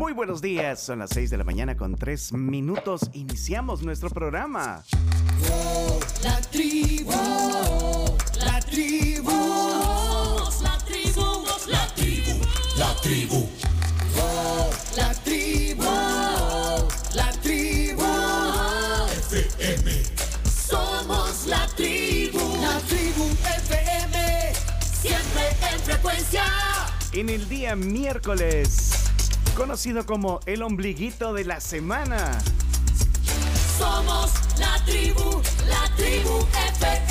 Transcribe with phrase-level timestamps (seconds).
[0.00, 3.10] Muy buenos días, son las 6 de la mañana con 3 minutos.
[3.12, 4.82] Iniciamos nuestro programa.
[6.24, 7.12] La tribu,
[8.38, 9.30] la tribu,
[10.62, 12.40] la tribu, la tribu,
[12.78, 13.48] la tribu,
[14.96, 15.84] la tribu,
[17.14, 18.06] la tribu,
[19.20, 20.02] FM.
[20.66, 23.24] Somos la tribu, la tribu
[23.66, 24.54] FM,
[24.98, 25.42] siempre
[25.74, 26.44] en frecuencia.
[27.12, 28.99] En el día miércoles,
[29.60, 32.40] conocido como el ombliguito de la semana.
[33.76, 36.46] Somos la tribu, la tribu
[36.78, 37.09] FM.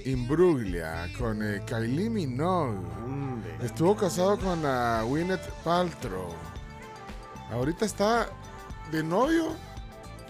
[0.00, 2.78] Natalie Imbruglia, con eh, Kylie Minogue.
[3.62, 6.34] Estuvo casado con la Gwyneth Paltrow.
[7.52, 8.28] Ahorita está
[8.90, 9.54] de novio,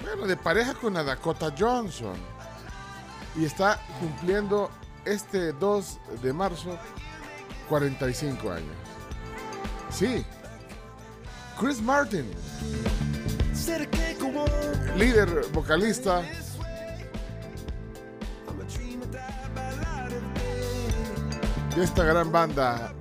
[0.02, 2.16] bueno, de pareja con la Dakota Johnson.
[3.36, 4.70] Y está cumpliendo
[5.04, 6.76] este 2 de marzo
[7.68, 8.76] 45 años.
[9.90, 10.24] Sí.
[11.58, 12.24] Chris Martin,
[14.96, 16.22] líder vocalista
[21.80, 22.92] de esta gran banda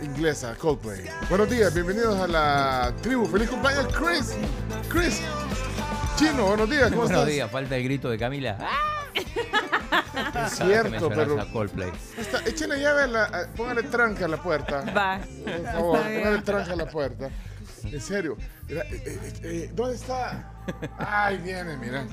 [0.00, 1.06] inglesa, Coldplay.
[1.28, 3.26] Buenos días, bienvenidos a la tribu.
[3.26, 4.36] Feliz cumpleaños, Chris.
[4.88, 5.20] Chris.
[6.14, 7.26] Chino, buenos días, ¿cómo Buenos estás?
[7.26, 8.56] días, falta el grito de Camila.
[9.12, 9.24] Es
[10.32, 11.40] Que cierto, pero
[12.16, 14.84] está, échale llave, a la, póngale tranca a la puerta.
[14.96, 15.18] Va.
[15.18, 17.30] Por favor, póngale tranca a la puerta.
[17.82, 18.36] En serio.
[18.68, 20.52] Mira, eh, eh, eh, ¿Dónde está?
[20.98, 22.06] Ay, viene, mira.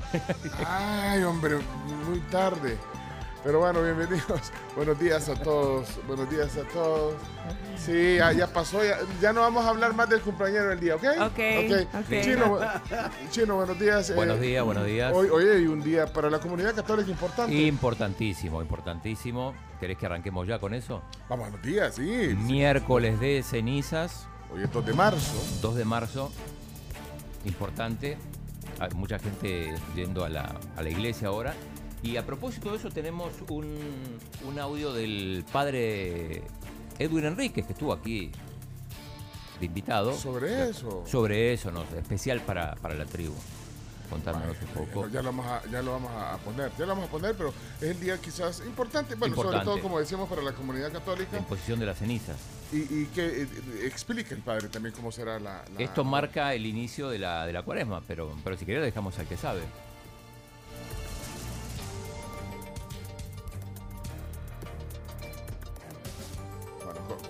[0.66, 1.58] Ay, hombre,
[2.08, 2.76] muy tarde.
[3.46, 4.50] Pero bueno, bienvenidos.
[4.76, 5.86] Buenos días a todos.
[6.08, 7.14] Buenos días a todos.
[7.78, 8.82] Sí, ya, ya pasó.
[8.82, 11.04] Ya, ya no vamos a hablar más del cumpleañero del día, ¿ok?
[11.20, 11.38] Ok,
[11.94, 12.10] ok.
[12.24, 12.70] Chino, bu-
[13.30, 14.10] Chino, buenos días.
[14.10, 15.12] eh, Buenos días, buenos días.
[15.14, 17.54] Hoy, hoy hay un día para la comunidad católica importante.
[17.54, 19.54] Importantísimo, importantísimo.
[19.78, 21.02] ¿Querés que arranquemos ya con eso?
[21.28, 22.34] Vamos, buenos días, sí.
[22.36, 25.40] Miércoles de cenizas, Hoy es 2 de marzo.
[25.62, 26.32] 2 de marzo.
[27.44, 28.18] Importante.
[28.80, 31.54] Hay mucha gente yendo a la, a la iglesia ahora.
[32.06, 33.66] Y a propósito de eso tenemos un,
[34.46, 36.42] un audio del padre
[36.98, 38.30] Edwin Enríquez, que estuvo aquí
[39.58, 40.14] de invitado.
[40.16, 41.02] Sobre eso.
[41.06, 43.34] Sobre eso, no, especial para, para la tribu.
[44.08, 45.08] Contándonos un poco.
[45.08, 47.52] Ya, lo vamos a, ya lo vamos a poner, ya lo vamos a poner, pero
[47.80, 51.36] es el día quizás importante, bueno, sobre todo como decíamos para la comunidad católica.
[51.36, 52.36] En posición de las cenizas.
[52.72, 53.48] Y, y que eh,
[53.84, 55.64] explique el padre también cómo será la...
[55.74, 58.84] la- Esto marca el inicio de la, de la cuaresma, pero, pero si querés lo
[58.86, 59.62] dejamos al que sabe.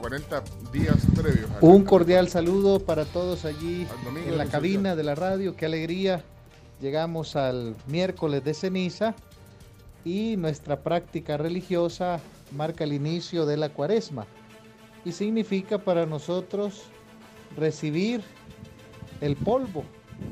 [0.01, 0.43] 40
[0.73, 1.51] días previos.
[1.51, 3.87] a- Un cordial saludo para todos allí
[4.27, 5.57] en la cabina de la radio.
[5.57, 6.23] Qué alegría.
[6.81, 9.15] Llegamos al miércoles de ceniza
[10.05, 12.21] y nuestra práctica religiosa
[12.53, 14.27] marca el inicio de la cuaresma
[15.05, 16.83] y significa para nosotros
[17.57, 18.23] recibir
[19.21, 19.85] el polvo.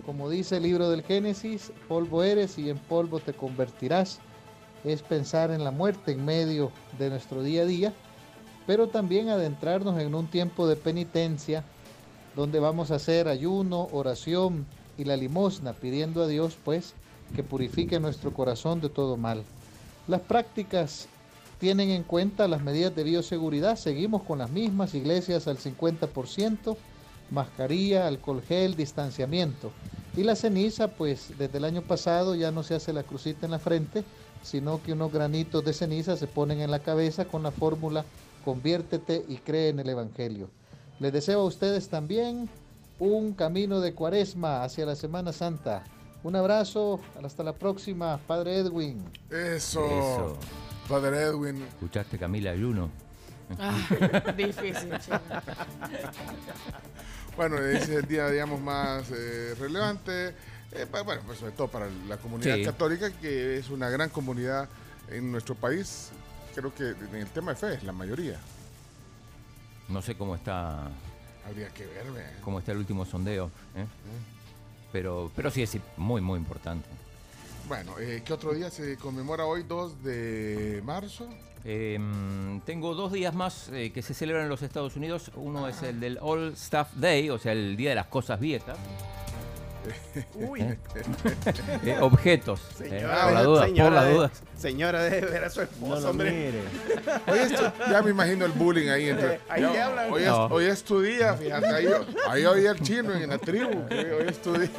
[0.07, 4.19] Como dice el libro del Génesis, polvo eres y en polvo te convertirás.
[4.85, 7.93] Es pensar en la muerte en medio de nuestro día a día
[8.67, 11.65] pero también adentrarnos en un tiempo de penitencia
[12.35, 14.67] donde vamos a hacer ayuno, oración
[14.97, 16.95] y la limosna, pidiendo a Dios pues
[17.35, 19.45] que purifique nuestro corazón de todo mal.
[20.07, 21.09] Las prácticas
[21.59, 26.77] tienen en cuenta las medidas de bioseguridad, seguimos con las mismas iglesias al 50%,
[27.31, 29.73] mascarilla, alcohol gel, distanciamiento.
[30.17, 33.53] Y la ceniza, pues desde el año pasado ya no se hace la crucita en
[33.53, 34.05] la frente,
[34.41, 38.07] sino que unos granitos de ceniza se ponen en la cabeza con la fórmula
[38.45, 40.51] conviértete y cree en el Evangelio.
[41.01, 42.49] Les deseo a ustedes también
[42.99, 45.85] un camino de cuaresma hacia la Semana Santa.
[46.23, 49.03] Un abrazo, hasta la próxima, Padre Edwin.
[49.31, 49.85] Eso.
[49.87, 50.39] Eso.
[50.89, 51.63] Padre Edwin.
[51.63, 52.91] ¿Escuchaste Camila Ayuno?
[53.59, 53.77] Ah,
[54.37, 54.91] difícil.
[57.37, 60.29] Bueno, ese es el día, digamos, más eh, relevante.
[60.73, 62.65] eh, pa- bueno, pues sobre todo para la comunidad Sí.
[62.65, 64.69] católica, que es una gran comunidad
[65.11, 66.11] en nuestro país.
[66.55, 68.39] Creo que en el tema de fe es la mayoría.
[69.89, 70.89] No sé cómo está,
[71.47, 72.25] Habría que ver, ve.
[72.43, 73.47] cómo está el último sondeo,
[73.77, 73.85] ¿eh?
[74.93, 76.89] pero, pero sí es muy, muy importante.
[77.69, 81.29] Bueno, eh, ¿qué otro día se conmemora hoy, 2 de marzo?
[81.65, 85.31] Eh, mm, tengo dos días más eh, que se celebran en los Estados Unidos.
[85.35, 88.77] Uno es el del All Stuff Day, o sea, el Día de las Cosas Viejas.
[90.35, 94.31] Uy, Eh, objetos, eh, señora, por la duda, por señora la de- duda.
[94.57, 96.31] Señora, debe ver a su No esposo, lo hombre.
[96.31, 96.61] mire.
[97.27, 99.09] Hoy es tu- ya me imagino el bullying ahí.
[99.11, 100.13] Entre, Ahí Ya, te hablan.
[100.13, 100.45] hoy, es, No.
[100.47, 101.67] hoy es tu día, fíjate.
[101.67, 101.87] Ahí,
[102.29, 103.87] ahí oí el chino en la tribu.
[103.89, 104.71] que hoy es tu día.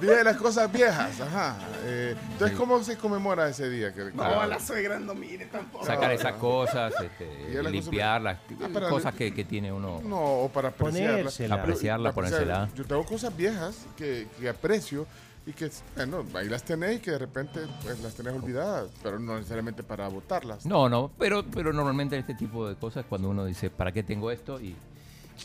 [0.00, 1.20] Día de las cosas viejas.
[1.20, 1.56] Ajá.
[1.84, 3.92] Eh, entonces, ¿cómo se conmemora ese día?
[3.92, 5.84] Que- No, la suegra no mire tampoco.
[5.86, 10.00] Sacar esas cosas, este, a la cosa- limpiarlas, Ah, cosas que, que tiene uno.
[10.04, 11.16] No, o para apreciarla.
[11.18, 11.54] Ponérsela.
[11.56, 12.68] Apreciarla, ponérsela.
[12.74, 15.06] Yo tengo cosas viejas que, que aprecio
[15.46, 19.18] y que, bueno, ahí las tenés y que de repente pues, las tenés olvidadas, pero
[19.18, 20.64] no necesariamente para botarlas.
[20.64, 24.02] No, no, pero, pero normalmente en este tipo de cosas, cuando uno dice, ¿para qué
[24.02, 24.60] tengo esto?
[24.60, 24.74] Y,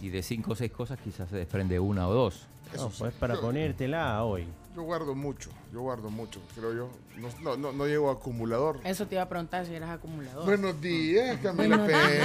[0.02, 2.48] y de cinco o seis cosas quizás se desprende una o dos.
[2.74, 2.98] Eso No, sí.
[3.00, 4.48] pues para Yo- ponértela hoy.
[4.76, 6.90] Yo guardo mucho, yo guardo mucho, creo yo.
[7.18, 8.80] No, no, no, no llego a acumulador.
[8.86, 10.46] Eso te iba a preguntar si eras acumulador.
[10.46, 12.24] Buenos días, Camila Buenos Pérez.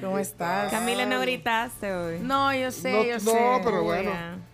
[0.00, 0.70] ¿Cómo estás?
[0.70, 2.18] Camila, no gritaste hoy.
[2.20, 3.60] No, yo sé, no, yo no, sé.
[3.64, 4.10] pero bueno.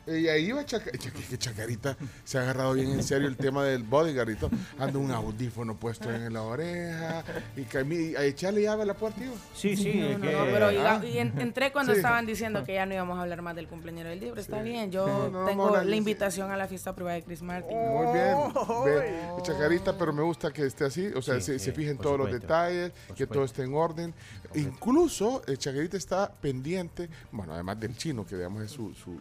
[0.06, 3.84] Y ahí iba Chaca- que Chacarita se ha agarrado bien en serio el tema del
[3.84, 4.50] bodyguard y todo.
[4.78, 7.22] Anda un audífono puesto en la oreja
[7.56, 9.22] y Cami- a echarle llave a la puerta.
[9.22, 9.34] iba.
[9.54, 11.00] Sí, sí, No, es no, que- no, pero Ah.
[11.04, 11.98] y, en- entré cuando Sí.
[11.98, 14.40] estaban diciendo que ya no íbamos a hablar más del cumpleaños del libro.
[14.40, 17.22] Está bien, yo Sí, no, no tengo la de- invitación a la fiesta privada de
[17.30, 17.76] Chris Martin.
[17.78, 18.36] Muy bien.
[18.84, 21.06] Ve, Chacarita, pero me gusta que esté así.
[21.14, 23.44] O sea, Sí, se, sí, se fije en por todos los detalles, Por que todo
[23.44, 24.12] esté en orden.
[24.56, 29.16] Incluso eh, Chacarita está pendiente, bueno, además del chino, que digamos es su, su,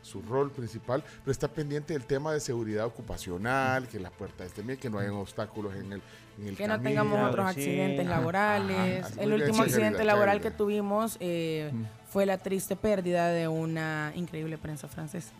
[0.00, 4.66] su rol principal, pero está pendiente del tema de seguridad ocupacional, que las puertas estén
[4.66, 6.02] bien, que no hayan obstáculos en el,
[6.38, 9.04] en el Que no tengamos otros accidentes laborales.
[9.04, 9.22] ajá.
[9.22, 11.84] El último accidente laboral que tuvimos eh, Mm.
[12.10, 15.32] fue la triste pérdida de una increíble prensa francesa.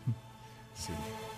[0.86, 0.92] Sí,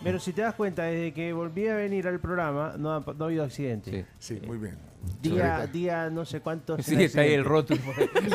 [0.05, 3.25] Pero si te das cuenta, desde que volví a venir al programa, no ha, no
[3.25, 4.06] ha habido accidente.
[4.19, 4.37] Sí.
[4.39, 4.77] sí, muy bien.
[5.21, 6.85] Día, día no sé cuántos.
[6.87, 7.81] Sí, está ahí el rótulo.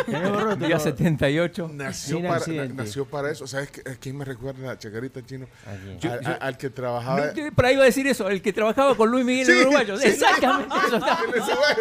[0.06, 0.68] Tenemos rótulo.
[0.68, 1.71] Día 78.
[1.74, 2.74] Nació Sin para, accidente.
[2.74, 3.48] na- nació para eso.
[3.48, 5.48] ¿Sabes a quién me recuerda a Chacarita Chino?
[5.65, 5.98] Aquí.
[6.01, 7.27] Yo- Al- yo- al- al que trabajaba.
[7.27, 9.62] No, Por ahí iba a decir eso, el que trabajaba con Luis Miguel Sí, en
[9.62, 9.98] Uruguayo.
[9.98, 10.07] sí.
[10.09, 10.98] Exactamente eso.
[10.98, 11.19] está.
[11.24, 11.77] Él es igual.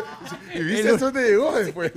[0.55, 1.93] Y viste hasta dónde llegó después.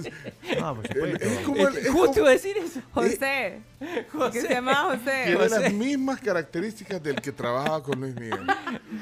[0.60, 1.26] Ah, por Él- supuesto.
[1.28, 2.82] Es como el- es Justo como- iba a decir eso.
[2.92, 3.60] José.
[4.32, 5.24] Que se llama José.
[5.28, 8.46] tiene las mismas características del que trabajaba con Luis Miguel.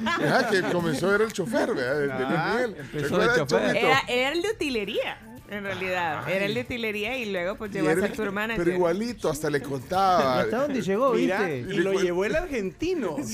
[0.05, 1.95] Ajá, que comenzó era el chofer, ¿verdad?
[1.95, 2.75] De, de Luis Ah, Miguel.
[2.79, 3.77] empezó ¿Recuerda de el chofer.
[3.77, 5.19] Era, era el de utilería,
[5.49, 6.29] en realidad.
[6.29, 8.63] Era el de utilería y luego pues llegó a ser el- tour manager.
[8.63, 10.41] Pero igualito, hasta le ¿Y contaba.
[10.41, 11.73] hasta dónde llegó, Mira, viste?
[11.73, 13.15] y lo llevó el argentino.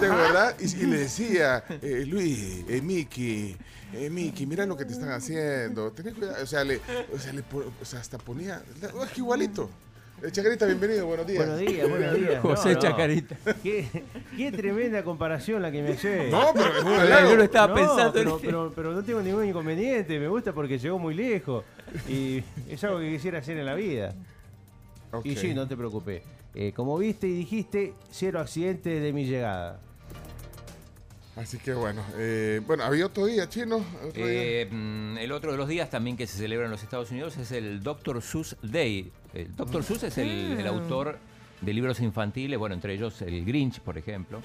[0.00, 0.54] ¿De verdad?
[0.58, 3.56] Y, y le decía, eh, Luis, eh, Miki,
[3.92, 5.90] eh, Miki, mira lo que te están haciendo.
[5.92, 6.42] Tenés cuidado.
[6.42, 6.80] O sea, le,
[7.12, 8.62] o sea, le o sea, hasta ponía.
[8.82, 9.70] Es que igualito.
[10.22, 11.38] Eh, Chacarita, bienvenido, buenos días.
[11.46, 12.40] Buenos días, buenos días.
[12.42, 12.80] José No, no.
[12.80, 13.36] Chacarita.
[13.62, 13.88] Qué,
[14.36, 16.28] qué tremenda comparación la que me hace.
[16.30, 17.36] No, pero es un Yo halago.
[17.36, 18.12] lo estaba No, pensando.
[18.12, 20.18] pero, en- pero, pero no tengo ningún inconveniente.
[20.18, 21.64] Me gusta porque llegó muy lejos.
[22.08, 24.12] Y es algo que quisiera hacer en la vida.
[25.12, 25.24] Ok.
[25.26, 26.22] Y sí, no te preocupes.
[26.54, 29.80] Eh, como viste y dijiste, cero accidentes de mi llegada.
[31.38, 33.76] Así que bueno, eh, bueno, había otro día, chino.
[33.76, 34.26] Otro día.
[34.62, 37.36] Eh, mm, el otro de los días también que se celebra en los Estados Unidos
[37.36, 38.20] es el Dr.
[38.22, 39.12] Seuss Day.
[39.34, 39.84] El Dr.
[39.84, 41.18] Seuss es el, el autor
[41.60, 44.40] de libros infantiles, bueno, entre ellos el Grinch, por ejemplo.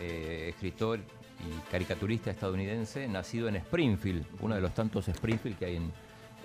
[0.00, 5.76] Eh, escritor y caricaturista estadounidense, nacido en Springfield, uno de los tantos Springfield que hay
[5.76, 5.90] en,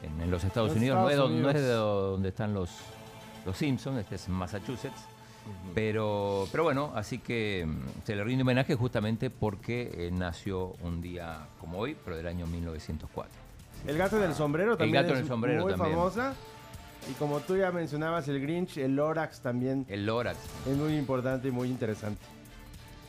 [0.01, 0.97] en- en los Estados Los Unidos.
[0.97, 2.69] no, es no es de donde están los,
[3.45, 5.01] los Simpsons, este es Massachusetts.
[5.73, 11.01] Pero, pero bueno, así que mm, se le rinde homenaje justamente porque eh, nació un
[11.01, 13.31] día como hoy, pero del año 1904.
[13.85, 15.95] El gato del sombrero también gato en es el sombrero muy también.
[15.95, 16.33] famosa.
[17.09, 20.37] Y como tú ya mencionabas, el Grinch, el Lorax también El Lorax.
[20.69, 22.19] es muy importante y muy interesante.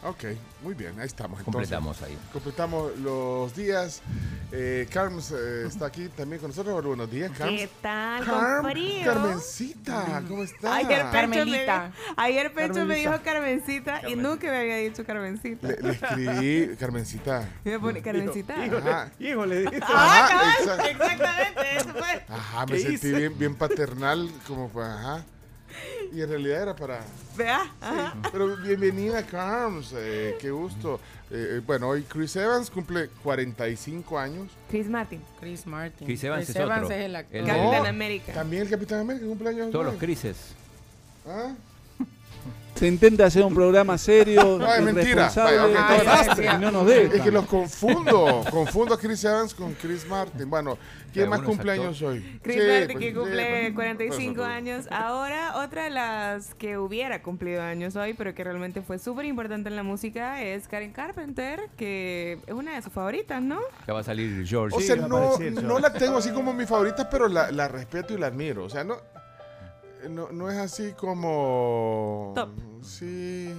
[0.05, 0.25] Ok,
[0.63, 1.41] muy bien, ahí estamos.
[1.41, 2.17] Entonces, Completamos ahí.
[2.33, 4.03] Completamos los días.
[4.51, 6.83] Eh, Carms eh, está aquí también con nosotros.
[6.83, 7.53] Buenos días, Carms.
[7.61, 9.05] ¿Qué tal, Carm, con frío?
[9.05, 10.73] Carmencita, ¿cómo estás?
[10.73, 11.91] Ayer Pecho, Carmelita.
[11.95, 15.69] me, ayer Pecho me dijo Carmencita y nunca me había dicho Carmencita.
[15.69, 17.47] Le, le escribí, Carmencita.
[17.63, 18.55] Y me pone Carmencita.
[18.55, 19.11] Ajá.
[19.19, 19.81] Hijo, le dije.
[19.83, 20.85] Ah, Ajá, exacto.
[20.89, 22.25] exactamente, eso fue.
[22.29, 25.25] Ajá, me ¿Qué sentí bien, bien paternal, como para, ajá.
[26.13, 27.01] Y en realidad era para...
[27.37, 28.15] Vea, ajá.
[28.33, 30.99] Pero bienvenida, Carms, eh, qué gusto.
[31.31, 34.51] Eh, bueno, hoy Chris Evans cumple 45 años.
[34.71, 36.07] Chris Martin, Chris Martin.
[36.07, 36.97] Chris Evans es Evans otro.
[36.97, 37.37] es el actor.
[37.37, 37.89] El Capitán No.
[37.89, 38.33] América.
[38.33, 39.71] También el Capitán América cumple años.
[39.71, 40.55] Todos los crises.
[41.27, 41.53] ¿Ah?
[42.79, 45.33] Se intenta hacer un programa serio, No, es mentira.
[45.35, 48.45] Vaya, ok, no, desastre, no, y no nos Es que los confundo.
[48.51, 50.49] confundo a Chris Evans con Chris Martin.
[50.49, 50.79] Bueno,
[51.13, 52.39] ¿quién más alguno es cumple años hoy?
[52.41, 54.87] Chris Sí, Martin pues, que cumple pues, 45 pues, años.
[54.93, 59.69] Ahora, otra de las que hubiera cumplido años hoy, pero que realmente fue súper importante
[59.69, 63.59] en la música, es Karen Carpenter, que es una de sus favoritas, ¿no?
[63.89, 64.77] Ya va a salir George.
[64.77, 65.83] O sea, no, aparecer, no George.
[65.83, 68.65] la tengo así como mi favorita, pero la, la respeto y la admiro.
[68.65, 68.97] O sea, no,
[70.09, 72.33] no, no es así como...
[72.35, 72.51] Top.
[72.83, 73.53] Sí.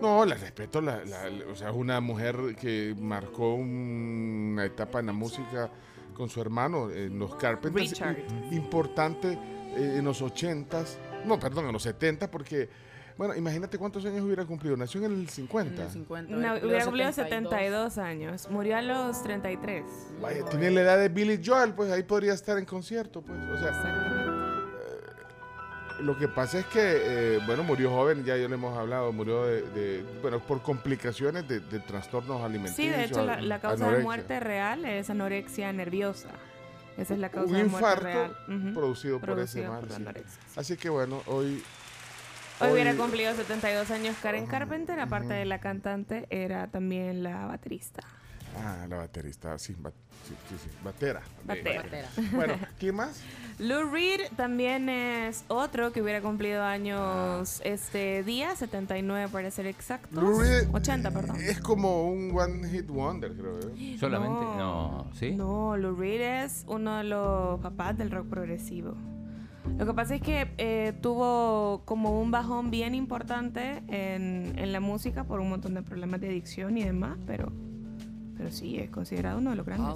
[0.00, 0.80] No, la respeto.
[0.80, 5.12] La, la- la- o sea, es una mujer que marcó un- una etapa en la
[5.12, 5.70] música
[6.14, 7.90] con su hermano, en los Carpenters.
[7.90, 8.16] Richard.
[8.52, 10.96] Importante eh, en los 80s.
[11.26, 12.68] No, perdón, en los 70 porque...
[13.18, 14.76] Bueno, imagínate cuántos años hubiera cumplido.
[14.76, 15.74] Nació en el 50.
[15.74, 18.48] En el 50, No, hubiera cumplido 72 años.
[18.50, 19.84] Murió a los 33.
[20.20, 23.38] Vaya, tiene la edad de Billy Joel, pues ahí podría estar en concierto, pues.
[23.38, 24.32] O sea, Exactamente.
[26.00, 29.44] lo que pasa es que, eh, bueno, murió joven, ya ya le hemos hablado, murió
[29.46, 32.76] de, de- bueno, por complicaciones de, de trastornos alimenticios.
[32.76, 34.04] Sí, de hecho, la, la causa de anorexia.
[34.04, 36.28] muerte real es anorexia nerviosa.
[36.96, 38.36] Esa es la causa Un de muerte infarto real.
[38.48, 38.74] Ujú.
[38.74, 39.80] producido por ese Producido mal.
[40.14, 40.38] por sí.
[40.56, 41.62] Así que bueno, hoy...
[42.62, 48.02] Hoy hubiera cumplido 72 años Karen Carpenter, aparte de la cantante, era también la baterista.
[48.54, 49.92] Ah, la baterista, sí, ba-
[50.28, 51.22] sí, sí, sí, batera.
[51.44, 51.84] Batera.
[52.32, 53.18] Bueno, ¿quién más?
[53.58, 60.12] Lou Reed también es otro que hubiera cumplido años este día, 79 para ser exactos.
[60.22, 61.36] Lou Reed 80, perdón.
[61.40, 63.58] Es como un one hit wonder, creo.
[63.58, 63.96] ¿eh?
[64.00, 65.30] Solamente, no, ¿sí?
[65.34, 68.94] No, Lou Reed es uno de los papás del rock progresivo.
[69.78, 74.80] Lo que pasa es que eh, tuvo como un bajón bien importante en, en la
[74.80, 77.52] música por un montón de problemas de adicción y demás, pero,
[78.36, 79.88] pero sí, es considerado uno de los grandes.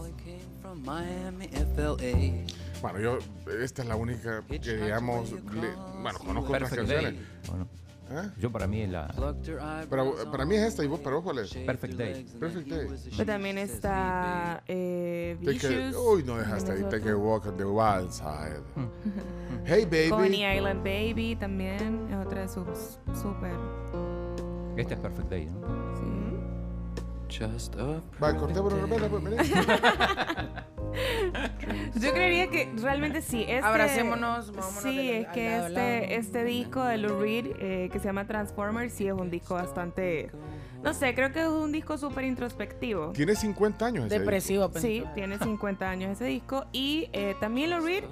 [2.82, 3.18] Bueno, yo,
[3.62, 7.14] esta es la única que, digamos, le- bueno, conozco otras canciones.
[7.48, 7.68] Bueno,
[8.08, 8.30] ¿Eh?
[8.38, 9.08] yo para mí es la
[9.90, 11.52] Pero para mí es esta, ¿y vos para vos cuál es?
[11.54, 12.24] Perfect Day.
[12.38, 12.86] Perfect Day.
[13.16, 15.96] Pero también está eh, Take a- Vicious.
[15.96, 16.84] uy, no dejaste ahí.
[16.88, 18.62] Take a walk on the wild side.
[19.64, 20.10] Hey, baby.
[20.10, 23.50] Coney Island Baby también es otra de sus súper.
[24.76, 25.85] Este es Perfect Day, ¿no?
[27.28, 27.44] Sí.
[28.22, 29.36] Va, cortémonos, ven, ven, ven.
[32.00, 33.42] Yo creería que realmente sí.
[33.42, 36.20] Este, Abracémonos, vámonos Sí, es al que lado a este, lado.
[36.20, 40.30] este disco de Lou Reed, eh, que se llama Transformers, sí es un disco bastante.
[40.82, 43.12] No sé, creo que es un disco súper introspectivo.
[43.12, 45.14] Tiene 50 años ese Depresivo, Sí, pensé.
[45.14, 46.66] tiene 50 años ese disco.
[46.72, 48.04] Y eh, también Lou Reed,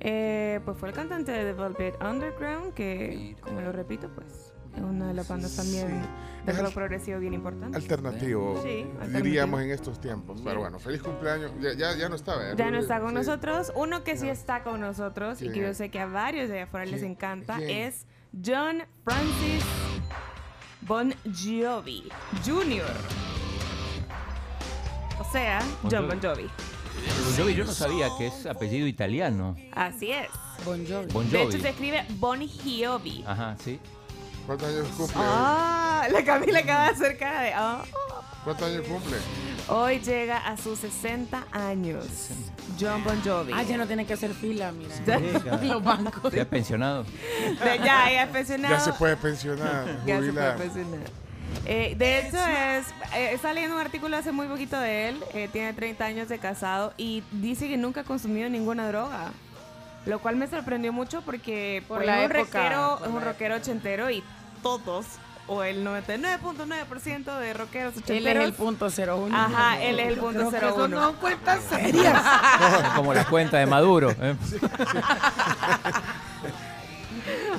[0.00, 4.43] eh, pues fue el cantante de The Velvet Underground, que, como lo repito, pues
[4.76, 6.08] es una de las bandas también Sí.
[6.46, 7.76] de Es rock al- progresivo bien importante.
[7.76, 9.20] Alternativo, Sí, alternativo.
[9.24, 10.40] diríamos en estos tiempos.
[10.44, 11.52] Pero bueno, feliz cumpleaños.
[11.60, 12.50] Ya, ya, ya no estaba.
[12.50, 12.54] ¿eh?
[12.56, 13.14] Ya no está con Sí.
[13.14, 13.72] nosotros.
[13.76, 16.86] Uno que sí está con nosotros y que yo sé que a varios de afuera
[16.86, 17.70] les encanta ¿Quién?
[17.70, 18.06] es
[18.44, 19.64] John Francis
[20.82, 22.08] Bon Jovi
[22.44, 22.84] Jr.
[25.20, 26.08] O sea, Bon John Jovi.
[26.10, 26.50] Bon Jovi.
[27.24, 29.56] Bon Jovi yo no sabía que es apellido italiano.
[29.72, 30.28] Así es.
[30.64, 31.12] Bon Jovi.
[31.12, 31.62] Bon De hecho Jovi.
[31.62, 33.24] se escribe Bon Jovi.
[33.26, 33.78] Ajá, sí.
[34.46, 35.16] ¿Cuántos años cumple?
[35.18, 37.52] Ah, la Camila acaba de hacer cara de.
[37.54, 37.82] ah.
[38.44, 39.16] ¿Cuántos años cumple?
[39.68, 42.04] Hoy llega a sus 60 años.
[42.78, 43.52] John Bon Jovi.
[43.54, 44.94] Ah, ya no tiene que hacer fila, mira.
[45.06, 45.56] Deja.
[45.62, 46.32] Los bancos.
[46.34, 47.04] ¿Ya pensionado?
[47.04, 48.74] De- ya, ya pensionado.
[48.74, 49.86] Ya se puede pensionar.
[50.06, 51.00] Ya se puede pensionar.
[51.66, 52.86] Eh, de hecho, es,
[53.16, 55.24] eh, está leyendo un artículo hace muy poquito de él.
[55.32, 59.30] eh, tiene 30 años de casado y dice que nunca ha consumido ninguna droga.
[60.06, 63.14] Lo cual me sorprendió mucho porque Por pues, la es un época, rockero, por es
[63.14, 64.22] un la rockero ochentero y
[64.62, 65.06] todos,
[65.46, 68.42] o el 99.9% de rockeros Él ochenteros.
[68.42, 69.36] es el punto cero uno.
[69.36, 70.88] Ajá, él es el punto Creo que eso 01.
[70.88, 72.22] no son cuentas serias.
[72.96, 74.10] Como la cuenta de Maduro.
[74.10, 74.34] ¿eh?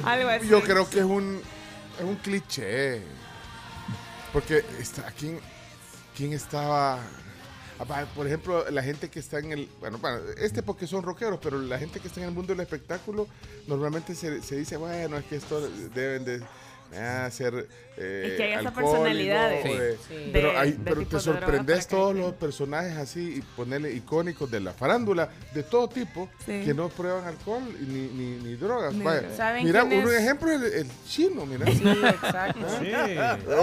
[0.03, 0.47] Algo así.
[0.47, 1.41] Yo creo que es un,
[1.99, 3.01] es un cliché.
[4.33, 5.39] Porque está, ¿quién,
[6.15, 6.99] ¿quién estaba?
[8.15, 9.69] Por ejemplo, la gente que está en el.
[9.79, 12.61] Bueno, bueno, este porque son rockeros, pero la gente que está en el mundo del
[12.61, 13.27] espectáculo,
[13.67, 16.41] normalmente se, se dice, bueno, es que esto deben de.
[16.97, 19.63] Ah, ser eh, Es que hay esas personalidades.
[20.07, 20.29] Sí.
[20.33, 24.51] pero, De- hay- de pero te de sorprendes todos los personajes así y ponerle icónicos
[24.51, 26.61] de la farándula de todo tipo Sí.
[26.65, 28.93] que no prueban alcohol y ni, ni, ni drogas.
[28.93, 29.37] Ni Vaya, drogas.
[29.37, 30.09] ¿Saben mira, un es?
[30.11, 31.65] ejemplo es el, el chino, mira.
[31.67, 32.65] Sí, exacto.
[32.79, 32.91] Sí.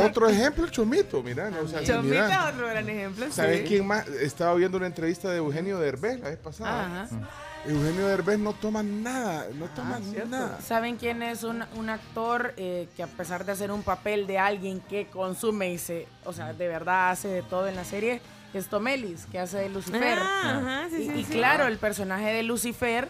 [0.05, 1.51] Otro ejemplo, el chomito, mira.
[1.51, 2.49] no, o sea, Chomita mira.
[2.49, 3.27] es otro gran ejemplo.
[3.31, 3.65] ¿Sabes sí.
[3.67, 4.09] quién más?
[4.09, 7.03] Estaba viendo una entrevista de Eugenio Derbez la vez pasada.
[7.03, 7.29] Ajá.
[7.65, 10.61] Eugenio Derbez no toma nada, no toma nada.
[10.61, 14.39] ¿Saben quién es un, un actor eh, que a pesar de hacer un papel de
[14.39, 18.21] alguien que consume y se, o sea, de verdad hace de todo en la serie?
[18.53, 20.19] Es Tom Ellis, que hace de Lucifer.
[20.21, 21.33] Ah, ajá, sí, y, sí, y sí.
[21.33, 23.09] claro, el personaje de Lucifer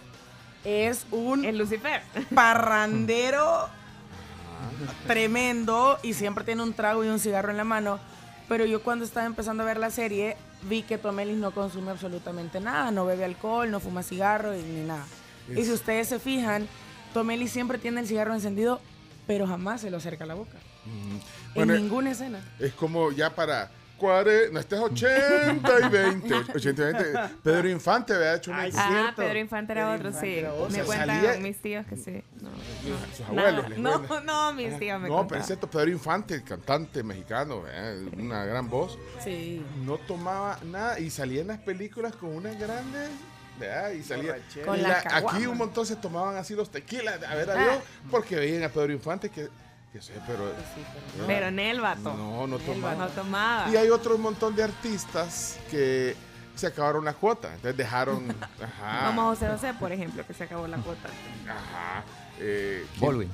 [0.65, 2.03] es un El Lucifer.
[2.35, 3.69] parrandero
[5.07, 7.99] tremendo y siempre tiene un trago y un cigarro en la mano.
[8.49, 11.91] Pero yo cuando estaba empezando a ver la serie vi que Tom Ellis no consume
[11.91, 15.05] absolutamente nada, no bebe alcohol, no fuma cigarro y- ni nada.
[15.49, 16.69] Y si ustedes se fijan,
[17.13, 18.81] Tom Ellis siempre tiene el cigarro encendido,
[19.27, 20.57] pero jamás se lo acerca a la boca.
[21.55, 22.41] Bueno, en ninguna escena.
[22.59, 23.71] Es como ya para.
[24.03, 26.35] No, este es 80 y 20.
[26.55, 27.19] 80 y 20.
[27.45, 28.35] Pedro Infante, ¿verdad?
[28.37, 29.13] Hecho una- Ah.
[29.15, 30.43] Pedro Infante era otro, sí.
[30.71, 32.23] Me cuentan mis tíos que sí.
[33.17, 33.69] Sus abuelos.
[33.69, 34.27] les no, cuentan.
[34.27, 37.63] no, mis tíos me No, pero es cierto, Pedro Infante, el cantante mexicano,
[38.19, 39.65] una gran voz, Sí.
[39.85, 43.09] no tomaba nada y salía en las películas con unas grandes.
[43.61, 43.91] ¿verdad?
[43.93, 44.37] Y salía.
[44.65, 47.53] Con y las la- aquí un montón se tomaban así los tequilas, a ver a
[47.53, 47.63] Ah.
[47.63, 47.75] Dios,
[48.11, 49.49] porque veían a Pedro Infante que.
[49.93, 50.53] Que sé, pero.
[51.27, 52.15] Pero en el vato.
[52.15, 53.69] No, no No tomaba.
[53.71, 56.17] Y hay otro montón de artistas que
[56.55, 58.35] se acabaron la cuota, entonces dejaron.
[58.63, 59.07] Ajá.
[59.09, 61.09] Como José José, por ejemplo, que se acabó la cuota.
[61.47, 62.05] Ajá.
[62.39, 63.31] Eh, ¿quién- Baldwin.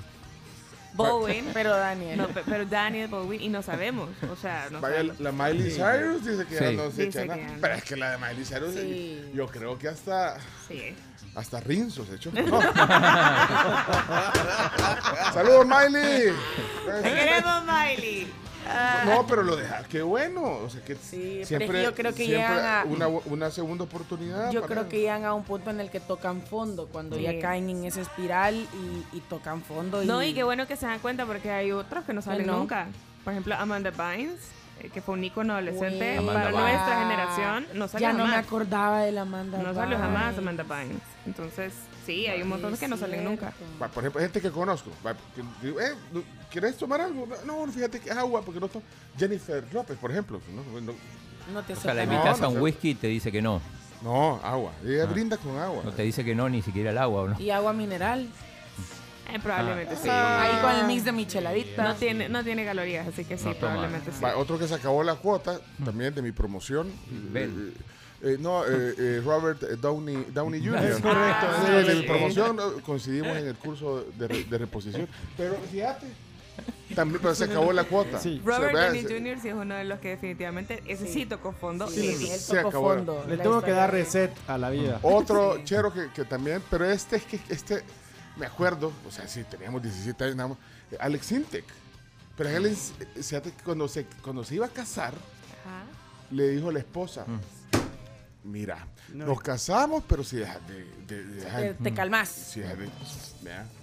[0.95, 1.51] Bowen.
[1.53, 2.19] Pero Daniel.
[2.19, 4.11] No, pero Daniel Bowen, y no sabemos.
[4.31, 5.21] O sea, no Vaya, sabemos.
[5.21, 6.77] la Miley Cyrus dice que ya Sí.
[6.77, 7.41] no se Dice echa que nada.
[7.41, 7.61] ya no.
[7.61, 9.31] Pero es que la de Miley Cyrus, Sí.
[9.35, 10.95] yo creo que hasta, Sí.
[11.35, 12.31] hasta Rinzo se echó.
[12.33, 12.61] No.
[15.33, 16.33] Saludos, Miley.
[17.03, 18.33] Te queremos, Miley.
[18.67, 19.83] Ah, No, pero lo deja.
[19.85, 20.43] Qué bueno.
[20.43, 23.09] O sea, que Sí, pero es siempre, que yo creo que siempre llegan a- una,
[23.09, 24.51] una segunda oportunidad.
[24.51, 27.23] Yo creo que llegan a un punto en el que tocan fondo, cuando Sí.
[27.23, 30.03] ya caen en esa espiral y, y tocan fondo.
[30.05, 32.59] No, y qué bueno que se dan cuenta porque hay otros que no salen no.
[32.59, 32.87] nunca.
[33.25, 34.39] Por ejemplo, Amanda Bynes,
[34.93, 36.27] que fue un ícono adolescente Güey.
[36.27, 37.03] para Amanda nuestra Bynes.
[37.09, 37.67] generación.
[37.75, 38.47] No salió Ya no me jamás.
[38.47, 39.59] acordaba de la Amanda.
[39.63, 40.39] No salió jamás.
[40.39, 41.03] Amanda Bynes.
[41.27, 41.73] Entonces,
[42.07, 43.53] sí, hay un montón que no salen nunca.
[43.81, 44.91] Va, por ejemplo, gente que conozco.
[45.07, 47.29] va, que digo, eh, ¿no- ¿Quieres tomar algo?
[47.45, 48.83] No, no, fíjate que es agua, porque no tomo.
[49.19, 50.41] Jennifer López, por ejemplo.
[50.55, 50.93] No, no,
[51.53, 52.19] No te O sea, la aceptan.
[52.19, 53.61] invitas no a un whisky y te dice que no.
[54.03, 54.73] no, agua.
[54.85, 55.07] Ella Ah.
[55.07, 55.83] brinda con agua.
[55.85, 57.41] No te dice que no ni siquiera el agua, ¿o no?
[57.41, 58.29] Y agua mineral.
[59.31, 60.09] Eh, probablemente sí.
[60.11, 61.83] Ahí con el mix de micheladita.
[61.83, 63.73] No tiene, no tiene calorías, así que sí, No toma.
[63.73, 64.21] probablemente sí.
[64.23, 66.91] Va, otro que se acabó la cuota, también de mi promoción.
[67.11, 67.75] Ben.
[67.77, 70.85] eh, eh, no, eh, eh, Robert Downey, Downey Jr.
[70.85, 72.07] Es correcto, Sí, sí, de mi sí.
[72.09, 75.07] promoción eh, coincidimos en el curso de, re- de reposición.
[75.37, 76.07] Pero fíjate,
[76.97, 78.19] también pero se acabó la cuota.
[78.19, 78.41] Sí.
[78.45, 79.39] Robert Downey Jr.
[79.41, 81.87] sí es uno de los que definitivamente ese sí, tocó fondo.
[81.87, 82.95] Sí, él se acabó.
[82.95, 83.25] fondo.
[83.29, 84.99] Le tengo que dar reset a la vida.
[85.03, 87.85] Otro chero que, que también, pero este es que este,
[88.39, 90.59] me acuerdo, o sea, sí, teníamos 17 años nada más,
[90.93, 91.65] eh, Alex Intec.
[92.37, 95.85] Pero él, es- eh, cuando se, cuando se iba a casar, Ajá.
[96.31, 97.27] le dijo a la esposa,
[98.45, 102.29] mira, nos casamos, pero si dejas de, de- de dejar- Te, te calmas.
[102.29, 102.89] si dejas de-.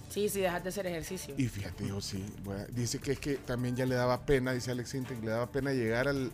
[0.10, 1.36] Sí, sí, dejas de hacer ejercicio.
[1.38, 4.72] Y fíjate, dijo, sí, bueno, dice que es que también ya le daba pena, dice
[4.72, 6.32] Alex Intec, le daba pena llegar al-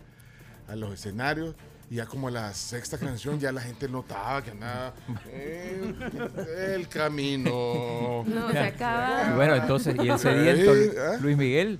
[0.68, 1.56] a los escenarios.
[1.92, 4.94] Y ya como la sexta canción ya la gente notaba que andaba
[5.30, 5.94] el,
[6.74, 8.24] el camino.
[8.26, 9.34] No, se Y acaba.
[9.34, 11.18] bueno, entonces, ¿y el sediento ¿eh?
[11.20, 11.78] Luis Miguel?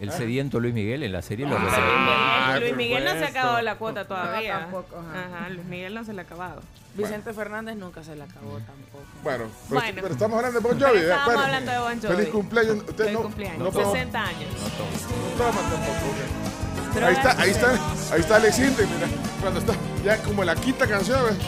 [0.00, 1.86] El sediento Luis Miguel en la serie lo Luis reserva.
[1.86, 4.54] Miguel, Ah, Luis por Miguel no se ha acabado la cuota todavía.
[4.54, 5.34] No, tampoco, ajá.
[5.34, 6.60] Ajá, Luis Miguel no se le ha acabado.
[6.94, 9.02] Vicente Fernández nunca se la acabó tampoco.
[9.22, 9.98] Bueno, pero, Bueno.
[10.02, 10.98] pero estamos hablando de Bon Jovi.
[10.98, 11.02] ¿eh?
[11.04, 12.16] estábamos Bueno, hablando de Bon Jovi.
[12.16, 12.76] Feliz cumpleaños.
[12.76, 13.58] Usted Feliz no, cumpleaños.
[13.60, 14.50] no podemos- 60 años.
[14.60, 16.63] no toma tampoco, ok.
[16.94, 17.70] Pero Ahí está, ahí está,
[18.12, 19.08] ahí está Alex Intec, mira.
[19.40, 19.72] Cuando está
[20.04, 21.20] ya como la quinta canción.
[21.24, 21.34] ¿ves?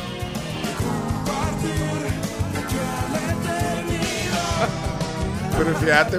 [5.57, 6.19] Pero fíjate,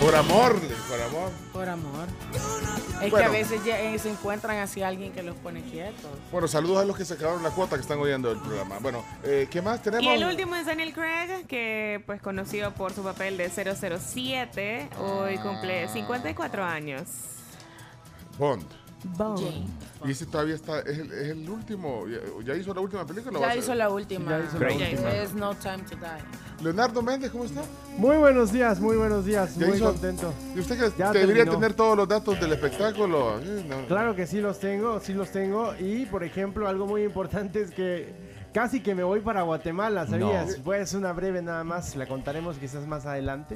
[0.00, 1.30] por amor, por amor.
[1.52, 2.06] Por amor.
[3.02, 6.10] Es que a veces ya, eh, se encuentran así alguien que los pone quietos.
[6.30, 8.78] Bueno, saludos a los que sacaron la cuota que están oyendo el programa.
[8.80, 10.04] Bueno, eh, ¿qué más tenemos?
[10.04, 15.38] Y el último es Daniel Craig, que pues conocido por su papel de 007, hoy
[15.38, 17.06] cumple 54 años.
[18.38, 18.62] Bond.
[19.16, 19.40] Bond.
[20.04, 23.38] Y ese todavía está, es el, es el último, ya, ya hizo la última película.
[23.40, 24.30] Ya hizo la última.
[24.38, 25.10] Ya hizo la última.
[25.12, 26.64] Es No Time to Die.
[26.64, 27.62] Leonardo Méndez, ¿cómo está?
[27.96, 29.56] Muy buenos días, muy buenos días.
[29.56, 30.32] Ya Muy hizo- contento.
[30.56, 31.52] ¿Y usted que Ya debería terminó.
[31.52, 33.38] tener todos los datos del espectáculo?
[33.40, 33.86] Eh, no.
[33.86, 35.74] Claro que sí los tengo, sí los tengo.
[35.78, 38.12] Y por ejemplo, algo muy importante es que
[38.52, 40.58] casi que me voy para Guatemala, ¿sabías?
[40.58, 40.64] No.
[40.64, 43.54] Pues una breve nada más, la contaremos quizás más adelante.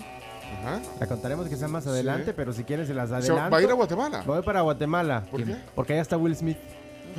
[0.61, 0.81] Ajá.
[1.01, 2.33] La contaremos quizás más adelante, Sí.
[2.37, 3.51] pero si quieres se las O sea, adelanto.
[3.51, 4.19] ¿Va a ir a Guatemala?
[4.21, 5.25] Me voy para Guatemala.
[5.31, 5.57] ¿Por qué?
[5.75, 6.59] Porque allá está Will Smith.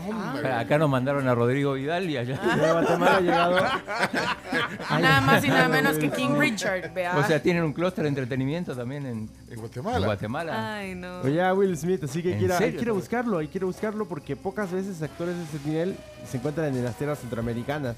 [0.07, 0.51] Hombre.
[0.51, 2.39] Acá nos mandaron a Rodrigo Vidal y allá.
[2.39, 3.55] De Guatemala ha llegado.
[5.01, 7.15] Nada más y nada menos que King Richard, vea.
[7.17, 9.97] O sea, tienen un clúster de entretenimiento también en, En Guatemala.
[9.97, 10.75] en Guatemala.
[10.77, 11.21] Ay, no.
[11.21, 12.91] Oye, Will Smith, así que ¿En quiera, serio?
[12.91, 16.83] a buscarlo, ir a buscarlo porque pocas veces actores de ese nivel se encuentran en
[16.83, 17.95] las tierras centroamericanas.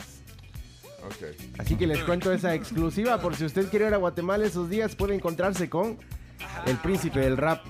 [1.58, 4.96] Así que les cuento esa exclusiva por si usted quiere ir a Guatemala esos días
[4.96, 5.98] puede encontrarse con
[6.66, 7.64] el príncipe del rap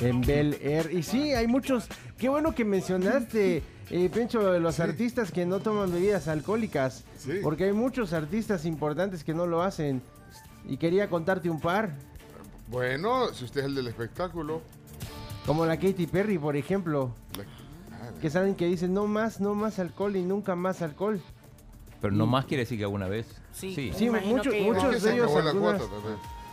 [0.00, 0.90] en Bel Air.
[0.92, 1.86] Y sí, hay muchos.
[2.18, 7.04] Qué bueno que mencionaste, eh, Pencho, lo de los artistas que no toman bebidas alcohólicas.
[7.18, 7.40] Sí.
[7.42, 10.02] Porque hay muchos artistas importantes que no lo hacen.
[10.66, 11.90] Y quería contarte un par.
[12.68, 14.62] Bueno, si usted es el del espectáculo.
[15.46, 17.14] Como la Katy Perry, por ejemplo.
[17.36, 17.44] la-
[18.20, 21.20] Que saben que dicen no más, no más alcohol y nunca más alcohol.
[22.00, 23.26] Pero no más quiere decir que alguna vez.
[23.52, 23.74] Sí.
[23.74, 23.92] Sí.
[23.96, 24.52] Sí, imagino muchos-
[25.02, 25.82] de ellos algunas-.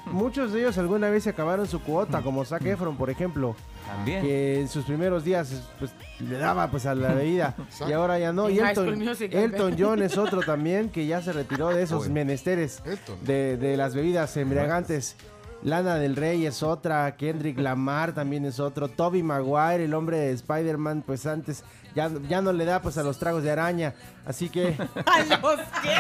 [0.06, 3.56] Muchos de ellos alguna vez se acabaron su cuota, como Zac Efron, por ejemplo.
[3.86, 4.22] También.
[4.24, 7.56] que en sus primeros días pues, le daba pues a la bebida
[7.88, 8.50] y ahora ya no.
[8.50, 9.76] Y Elton, Musical, Elton.
[9.78, 13.18] John es otro también que ya se retiró de esos menesteres Elton.
[13.26, 15.18] de, de las bebidas embriagantes.
[15.64, 20.32] Lana del Rey es otra, Kendrick Lamar también es otro, Toby Maguire, el hombre de
[20.32, 21.64] Spider-Man, pues antes
[21.96, 23.94] ya, ya no le da pues a los tragos de araña.
[24.26, 24.76] Así que
[25.06, 25.96] ¿A los qué?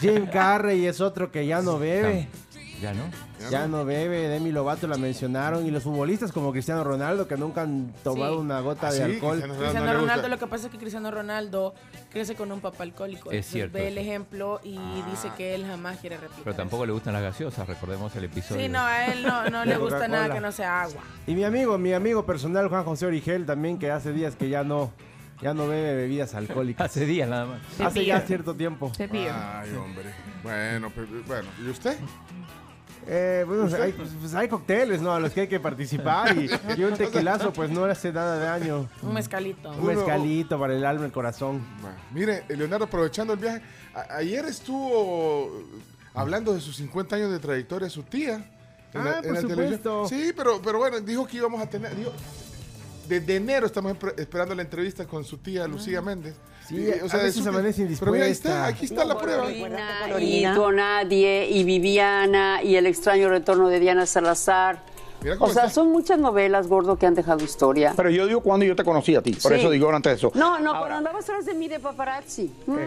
[0.00, 2.28] Jim Carrey es otro que ya no bebe.
[2.80, 3.02] Ya no.
[3.50, 7.62] Ya no bebe, Demi Lovato la mencionaron y los futbolistas como Cristiano Ronaldo que nunca
[7.62, 8.40] han tomado Sí.
[8.40, 9.42] una gota Ah, de sí, alcohol.
[9.42, 9.92] Cristiano.
[9.92, 11.74] Ronaldo, lo que pasa es que Cristiano Ronaldo
[12.10, 13.30] crece con un papá alcohólico.
[13.30, 14.78] Es Entonces cierto Ve el ejemplo y
[15.10, 16.44] dice que él jamás quiere replicar.
[16.44, 16.86] Pero tampoco eso.
[16.88, 18.60] le gustan las gaseosas, recordemos el episodio.
[18.62, 21.02] Sí, no, a él no, no le gusta nada que no sea agua.
[21.26, 24.64] Y mi amigo, mi amigo personal Juan José Origel también que hace días que ya
[24.64, 24.92] no,
[25.40, 26.86] ya no bebe bebidas alcohólicas.
[26.90, 27.80] Hace días nada más.
[27.80, 28.92] hace ya cierto tiempo.
[28.96, 29.32] Te pido.
[29.32, 30.12] Ay, hombre.
[30.42, 31.48] Bueno, pues, bueno.
[31.64, 31.96] ¿Y usted?
[33.12, 35.12] Eh, bueno, hay, pues hay cócteles, ¿no?
[35.12, 36.48] A los que hay que participar y,
[36.80, 38.88] y un tequilazo pues no le hace nada de daño.
[39.02, 39.72] Un mezcalito.
[39.72, 41.60] Un mezcalito para el alma y el corazón.
[41.80, 43.62] Bueno, mire, Leonardo, aprovechando el viaje,
[44.10, 45.64] ayer estuvo
[46.14, 48.34] hablando de sus 50 años de trayectoria su tía.
[48.94, 50.06] en Ah, por supuesto.
[50.08, 51.96] Sí, pero, pero bueno, dijo que íbamos a tener.
[51.96, 52.12] dijo,
[53.10, 56.34] desde enero estamos esperando la entrevista con su tía Lucía Méndez.
[56.68, 58.66] Sí, Y, a de veces su- amanece Pero mira, ahí está, indispuesta.
[58.66, 59.50] aquí está la prueba.
[60.20, 60.44] y
[60.74, 64.88] Nadie y Viviana y el extraño retorno de Diana Salazar.
[65.38, 65.70] O sea, está.
[65.74, 67.92] son muchas novelas, gordo, que han dejado historia.
[67.94, 69.58] Pero yo digo cuando yo te conocí a ti, por Sí.
[69.58, 70.32] eso digo antes eso.
[70.34, 72.50] No, no, cuando andabas atrás de mí de paparazzi.
[72.66, 72.78] Mm.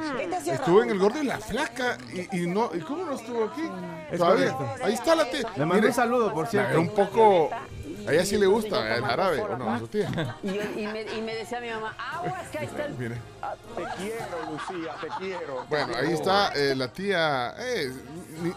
[0.49, 3.61] Estuvo en el gordo y la flaca y, y no, ¿y cómo no estuvo aquí?
[4.11, 4.51] Es Todavía.
[4.53, 4.83] correcto.
[4.85, 5.41] Ahí está la tía.
[5.41, 6.79] Le mando Mire, un saludo, por cierto.
[6.79, 7.49] un poco.
[8.07, 9.71] A ella sí le gusta el jarabe, ¿o no?
[9.71, 10.35] A su tía.
[10.43, 12.93] Y, yo- y me, y me decía mi mamá, aguas, que ahí está el...
[12.95, 13.15] Mire.
[13.75, 15.65] Te quiero, Lucía, te quiero.
[15.69, 17.53] Bueno, ahí está eh, la tía.
[17.59, 17.91] eh,
[18.41, 18.49] ni-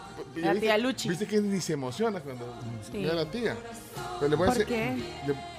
[0.43, 1.09] La ¿viste- tía Luchi.
[1.09, 2.45] Viste que ni se emociona cuando
[2.91, 3.05] Sí.
[3.05, 3.57] ve a la tía.
[4.21, 4.97] Pero le voy a ¿Por decir- qué?
[5.27, 5.57] le-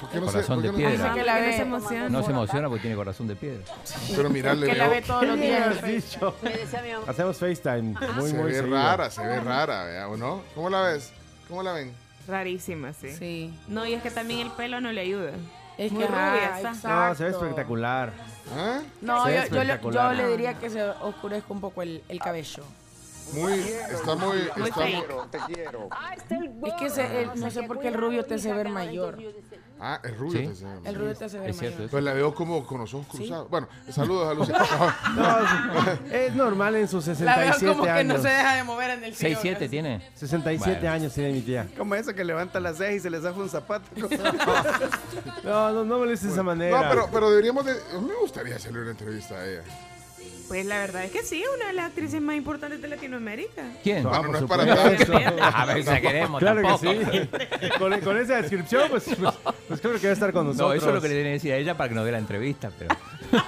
[0.00, 1.12] ¿Por qué no se, Corazón de no- piedra.
[1.14, 1.56] Que la No ve.
[1.56, 2.08] se emociona.
[2.08, 3.62] No se emociona porque tiene corazón de piedra.
[4.16, 5.82] Pero mira, le Que la ve todos los días.
[5.84, 6.34] dicho.
[6.42, 7.82] Me decía mi mamá, Hacemos FaceTime
[8.16, 8.76] muy, se muy ve seguido.
[8.76, 10.42] rara, se ve rara, vea, ¿o no?
[10.54, 11.12] ¿Cómo la ves?
[11.48, 11.92] ¿Cómo la ven?
[12.26, 13.10] Rarísima, sí.
[13.12, 13.54] Sí.
[13.68, 15.32] No, y es que también el pelo no le ayuda.
[15.76, 16.70] Es Muy que rubia está.
[16.70, 16.88] exacto.
[16.88, 18.12] No, se ve espectacular.
[18.56, 18.80] ¿Ah?
[19.00, 20.16] No, Se ve yo, yo le, espectacular.
[20.16, 22.64] yo le diría que se oscurezca un poco el, el cabello.
[23.32, 25.30] Muy, está muy, Muy está muy, fake.
[25.30, 25.88] Te quiero.
[25.90, 28.52] ah, está el Es que se- el- no sé por qué el rubio te hace
[28.52, 29.18] ver mayor.
[29.84, 30.54] Ah, es rubio.
[30.54, 30.64] Sí.
[30.82, 30.88] te.
[30.88, 31.86] El rubio te hace ver Es cierto.
[31.90, 33.48] Pues la veo como con los ojos cruzados.
[33.50, 34.54] Bueno, saludos a Lucía.
[35.14, 38.16] No, es normal en sus La veo 67 como que años.
[38.16, 39.42] no se deja de mover en el sillón.
[39.42, 40.10] 6-7 tiene.
[40.14, 40.94] 67 Bueno.
[40.94, 41.66] años tiene mi tía.
[41.76, 43.84] Como esa que levanta las cejas y se le zafa un zapato.
[45.44, 46.80] No, no, no me lo dices de esa manera.
[46.82, 47.74] No, pero, pero deberíamos de...
[48.00, 49.62] Me gustaría hacerle una entrevista a ella.
[50.48, 53.62] Pues la verdad es que sí, una de las actrices más importantes de Latinoamérica.
[53.82, 54.02] ¿Quién?
[54.02, 55.42] No, Bueno, por no es para tanto.
[55.42, 56.80] A ver, si queremos Claro tampoco.
[56.90, 57.28] que
[57.60, 57.68] sí.
[57.78, 59.34] Con, con esa descripción, pues, pues,
[59.68, 60.68] pues creo que va a estar con nosotros.
[60.68, 62.12] No, eso es lo que le tiene que decir a ella para que nos dé
[62.12, 62.94] la entrevista, pero...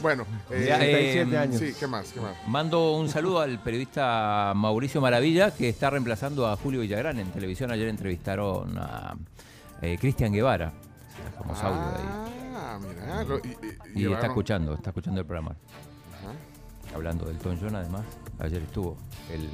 [0.00, 1.60] Bueno, eh, Ya, eh, 67 años.
[1.60, 2.10] sí, ¿qué más?
[2.12, 2.34] ¿Qué más?
[2.48, 7.70] Mando un saludo al periodista Mauricio Maravilla, que está reemplazando a Julio Villagrán en televisión.
[7.70, 9.14] Ayer entrevistaron a
[9.80, 10.72] eh, Cristian Guevara.
[11.38, 12.41] Como audio ahí.
[12.64, 13.24] Ah, mira.
[13.24, 13.56] lo- y,
[13.94, 15.56] y- Y está escuchando, está escuchando el programa.
[16.18, 16.94] Ajá.
[16.94, 18.04] Hablando del Tom John, además.
[18.38, 18.96] Ayer estuvo,
[19.30, 19.48] él,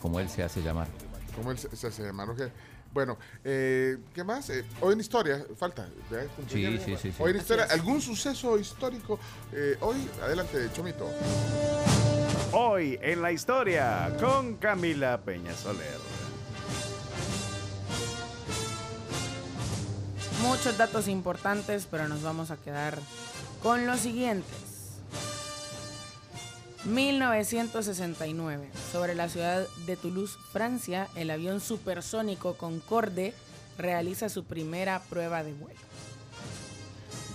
[0.00, 0.88] como él se hace llamar.
[1.36, 2.26] ¿Cómo él se, se, se llama?
[2.26, 2.34] ¿No?
[2.34, 2.50] Que
[2.92, 4.50] Bueno, eh, ¿qué más?
[4.50, 5.86] Eh, hoy en historia, falta.
[6.48, 7.14] Sí, sí, sí, sí.
[7.22, 7.66] Hoy en historia.
[7.70, 9.18] ¿algún suceso histórico?
[9.52, 11.08] eh, hoy, adelante, Chomito.
[12.52, 16.09] Hoy en la historia con Camila Peña Soler.
[20.42, 22.98] Muchos datos importantes, pero nos vamos a quedar
[23.62, 24.48] con los siguientes.
[26.86, 28.70] 1969.
[28.92, 33.34] Sobre la ciudad de Toulouse, Francia, el avión supersónico Concorde
[33.76, 35.78] realiza su primera prueba de vuelo.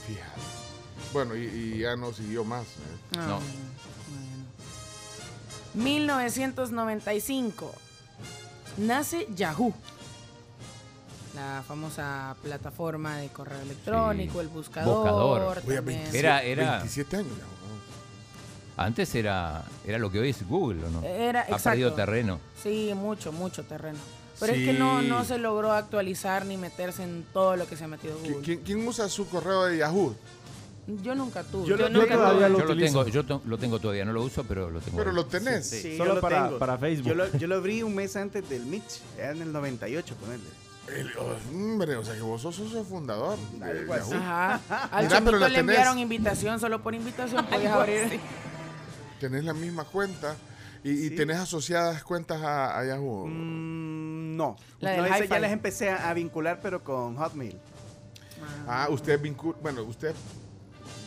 [0.08, 0.26] Fíjate.
[1.14, 2.64] Bueno, y, y ya no siguió más.
[2.66, 3.18] ¿eh?
[3.18, 3.40] Ah, No.
[3.40, 3.54] bueno,
[5.74, 5.86] bueno.
[5.86, 7.72] 1995.
[8.78, 9.74] Nace Yahoo.
[11.36, 14.96] La famosa plataforma de correo electrónico, el buscador.
[14.96, 15.42] Buscador.
[15.68, 15.84] Oye, también.
[16.00, 17.32] 27, Era- era- 27 años.
[18.78, 21.02] Antes era, era lo que hoy es Google, ¿o no?
[21.04, 22.40] Era, ha perdido terreno.
[22.62, 23.98] Sí, mucho, mucho terreno.
[24.40, 27.86] Pero es que no, no se logró actualizar ni meterse en todo lo que se
[27.86, 28.42] ha metido ¿Qui- Google.
[28.44, 30.14] ¿Quién, quién usa su correo de Yahoo?
[31.02, 31.68] Yo nunca tuve.
[31.70, 32.50] Yo Yo, lo- nunca todavía tuve.
[32.50, 34.98] lo Yo lo tengo, yo to- lo tengo todavía, no lo uso, pero lo tengo.
[34.98, 35.16] Pero ahí.
[35.16, 35.68] lo tenés.
[35.70, 36.60] Sí, sí, Solo yo lo para- tengo.
[36.60, 37.08] para Facebook.
[37.08, 40.46] Yo lo, yo lo abrí un mes antes del Mitch, era en el 98, ponerle.
[40.88, 43.86] El- hombre, o sea que vos sos socio fundador de.
[43.88, 44.14] Yahoo.
[44.14, 44.62] Ajá.
[44.92, 45.76] Al Mira, pero la le tenés.
[45.76, 48.20] enviaron invitación, solo por invitación podías abrir.
[49.20, 50.36] Tenés la misma cuenta
[50.84, 51.16] y, y Sí.
[51.16, 53.26] tenés asociadas cuentas a, a Yahoo.
[53.28, 54.56] Mm, no.
[54.80, 55.40] La del no ya Hi-Fi.
[55.40, 57.58] las empecé a, a vincular, pero con Hotmail.
[58.68, 60.14] Ah, usted vincula, bueno, usted,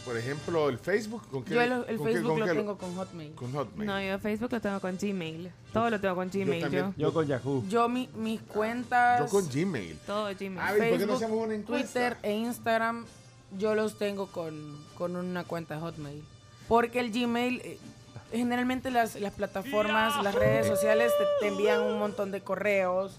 [0.09, 1.55] por ejemplo, el Facebook, ¿con qué?
[1.55, 3.33] Yo el, el con qué- Facebook con lo qué tengo con Hotmail.
[3.35, 3.87] Con Hotmail.
[3.87, 5.51] No, yo Facebook lo tengo con Gmail.
[5.73, 6.61] Todo lo tengo con Gmail yo.
[6.63, 6.95] también.
[6.97, 7.63] Yo con Yahoo.
[7.69, 9.99] Yo mi- mis cuentas, Yo con Gmail.
[10.07, 10.59] Todo Gmail.
[10.59, 11.93] Ah, ¿y por qué no Facebook, hacemos una encuesta?
[11.93, 13.05] Twitter e Instagram,
[13.59, 14.55] yo los tengo con,
[14.97, 16.23] con una cuenta Hotmail.
[16.69, 17.79] Porque el Gmail, eh,
[18.33, 23.19] generalmente las, las plataformas, las redes sociales te, te envían un montón de correos.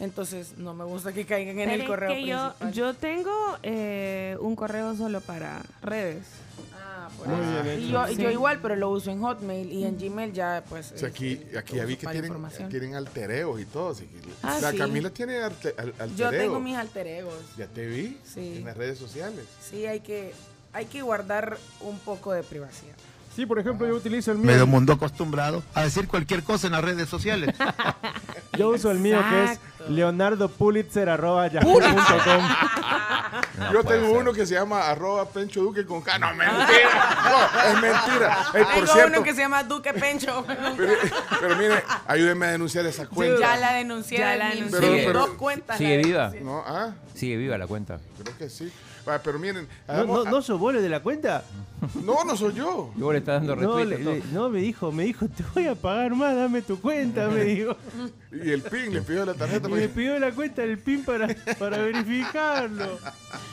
[0.00, 2.72] Entonces no me gusta que caigan en Pero el es correo que yo, principal.
[2.72, 6.24] yo tengo eh, un correo solo para redes.
[6.74, 7.62] Ah, por Muy eso.
[7.62, 8.16] bien y yo, Sí.
[8.16, 10.92] yo igual, pero lo uso en Hotmail y en Gmail ya pues...
[10.92, 12.32] O sea, aquí, este, aquí ya vi que tienen,
[12.70, 13.90] tienen altereos y todo.
[13.90, 14.78] así que- Ah, la sí.
[14.78, 16.16] Camila tiene arte, al- altereo.
[16.16, 17.34] Yo tengo mis alter egos.
[17.58, 18.56] Ya te vi Sí.
[18.58, 19.44] en las redes sociales.
[19.62, 20.32] Sí, hay que,
[20.72, 22.94] hay que guardar un poco de privacidad.
[23.36, 24.46] Sí, por ejemplo, yo utilizo el mío.
[24.46, 27.54] Medio mundo acostumbrado a decir cualquier cosa en las redes sociales.
[28.58, 29.92] Yo uso el mío que es Exacto.
[29.92, 32.48] leonardopulitzer.yahoo.com.
[33.58, 34.16] No Yo tengo ser.
[34.16, 36.18] uno que se llama arroba Pencho Duque con K.
[36.18, 37.18] No, mentira.
[37.24, 38.38] No, es mentira.
[38.54, 40.44] Eh, por Tengo cierto, uno que se llama Duque Pencho.
[40.76, 40.92] pero,
[41.40, 43.38] pero mire, ayúdenme a denunciar esa cuenta.
[43.38, 44.18] ya la denuncié.
[44.18, 44.80] Ya la denuncié.
[44.80, 45.76] Pero- mis pero- dos cuentas.
[45.78, 46.32] ¿Sigue viva?
[46.42, 47.98] No, ah, Sigue viva la cuenta.
[48.22, 48.72] creo que sí.
[49.06, 51.42] Ah, pero miren, No, hagamos- no, no sos vos el de la cuenta.
[52.04, 52.92] no, no soy yo.
[52.96, 55.66] Y vos le estás dando No, le- le- no, me dijo, me dijo, te voy
[55.66, 57.76] a pagar más, dame tu cuenta, me dijo.
[58.32, 59.68] Y el PIN le pidió la tarjeta.
[59.68, 62.98] Y me pidió la cuenta del PIN para, para verificarlo.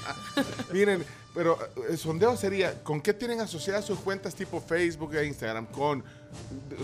[0.71, 1.57] Miren, pero
[1.89, 5.65] el sondeo sería, ¿con qué tienen asociadas sus cuentas tipo Facebook e Instagram?
[5.67, 6.03] Con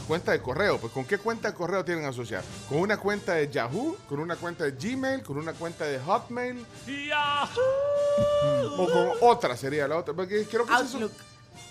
[0.08, 2.44] cuenta de correo, pues ¿con qué cuenta de correo tienen asociada?
[2.68, 3.98] ¿Con una cuenta de Yahoo?
[4.10, 5.24] ¿Con una cuenta de Gmail?
[5.24, 6.66] ¿Con una cuenta de Hotmail?
[8.78, 10.14] ¿O con otra sería la otra?
[10.14, 11.22] Porque creo que esas son, Outlook.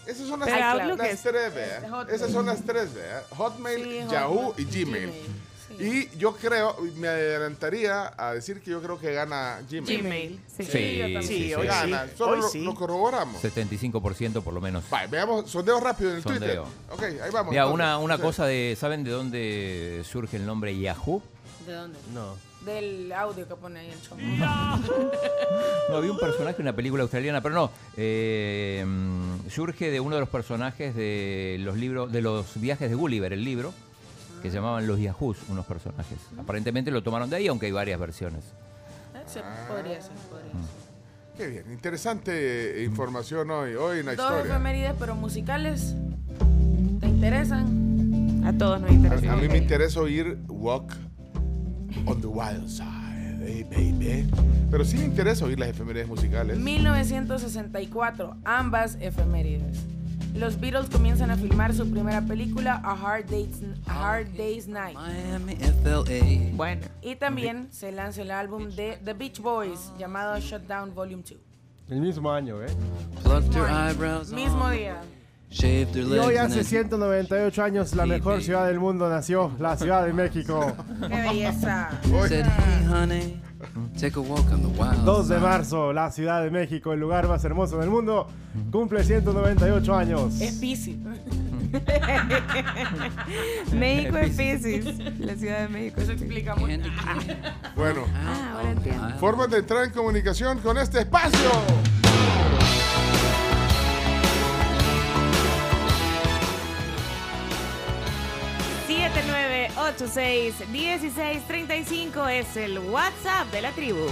[0.06, 2.14] esas son las, tres, Hotmail.
[2.14, 3.24] Esas son las tres, ¿vea?
[3.36, 5.12] Hotmail, Sí, Yahoo Hotmail y Gmail.
[5.78, 6.08] Sí.
[6.14, 10.02] Y yo creo, me adelantaría a decir que yo creo que gana Gmail.
[10.02, 10.40] Gmail.
[10.56, 10.64] Sí.
[10.64, 11.54] Sí, sí, Sí, sí.
[11.54, 12.12] hoy Gana, sí.
[12.16, 12.60] solo Hoy lo, sí.
[12.62, 13.42] lo corroboramos.
[13.42, 14.84] 75% por lo menos.
[14.90, 16.64] Vale, veamos, sondeo rápido en el Sondeo.
[16.64, 17.14] Twitter.
[17.16, 17.50] Ok, ahí vamos.
[17.50, 18.22] Mira, una, una Sí.
[18.22, 21.22] cosa de, ¿saben de dónde surge el nombre Yahoo?
[21.66, 21.98] ¿De dónde?
[22.12, 22.36] No.
[22.64, 24.16] Del audio que pone ahí el show.
[24.16, 27.70] No, había un personaje en una película australiana, pero no.
[27.96, 32.94] eh, mm, surge de uno de los personajes de los libros, de los viajes de
[32.94, 33.74] Gulliver, el libro,
[34.42, 36.18] que se llamaban los Yahoos, unos personajes.
[36.38, 38.42] Aparentemente lo tomaron de ahí, aunque hay varias versiones.
[39.14, 40.62] Eh, sí, podría ser, podría Mm.
[40.62, 40.82] ser.
[41.36, 44.52] Qué bien, interesante eh, información hoy, hoy en la Dos historia.
[44.52, 45.94] efemérides, pero musicales.
[47.00, 48.42] ¿Te interesan?
[48.44, 49.32] A todos nos A, interesa.
[49.32, 50.92] a mí me interesa oír Walk
[52.06, 54.28] on the Wild Side, eh, baby.
[54.70, 56.58] Pero sí me interesa oír las efemérides musicales.
[56.58, 59.78] 1964, ambas efemérides.
[60.34, 64.96] Los Beatles comienzan a filmar su primera película, A Hard Day's, A Hard Day's Night.
[66.54, 66.80] Bueno.
[67.02, 71.38] Y también se lanza el álbum de The Beach Boys, llamado Shutdown Volume 2.
[71.90, 72.68] El mismo año, ¿eh?
[74.32, 75.00] Mismo día.
[75.50, 80.72] Y hoy hace 198 años la mejor ciudad del mundo nació, la Ciudad de México.
[81.00, 81.90] ¡Qué belleza!
[85.04, 88.26] 2 de marzo, la Ciudad de México, el lugar más hermoso del mundo,
[88.70, 90.40] cumple 198 años.
[90.40, 90.96] Es Pisces.
[93.72, 94.98] México es Pisces.
[95.18, 96.00] La Ciudad de México.
[96.00, 96.72] Eso explica mucho.
[97.76, 99.08] Bueno, Ah, ahora entiendo.
[99.18, 101.50] formas de entrar en comunicación con este espacio.
[109.72, 114.06] Siete, nueve, ocho, seis, dieciséis, treinta y cinco es el WhatsApp de la tribu.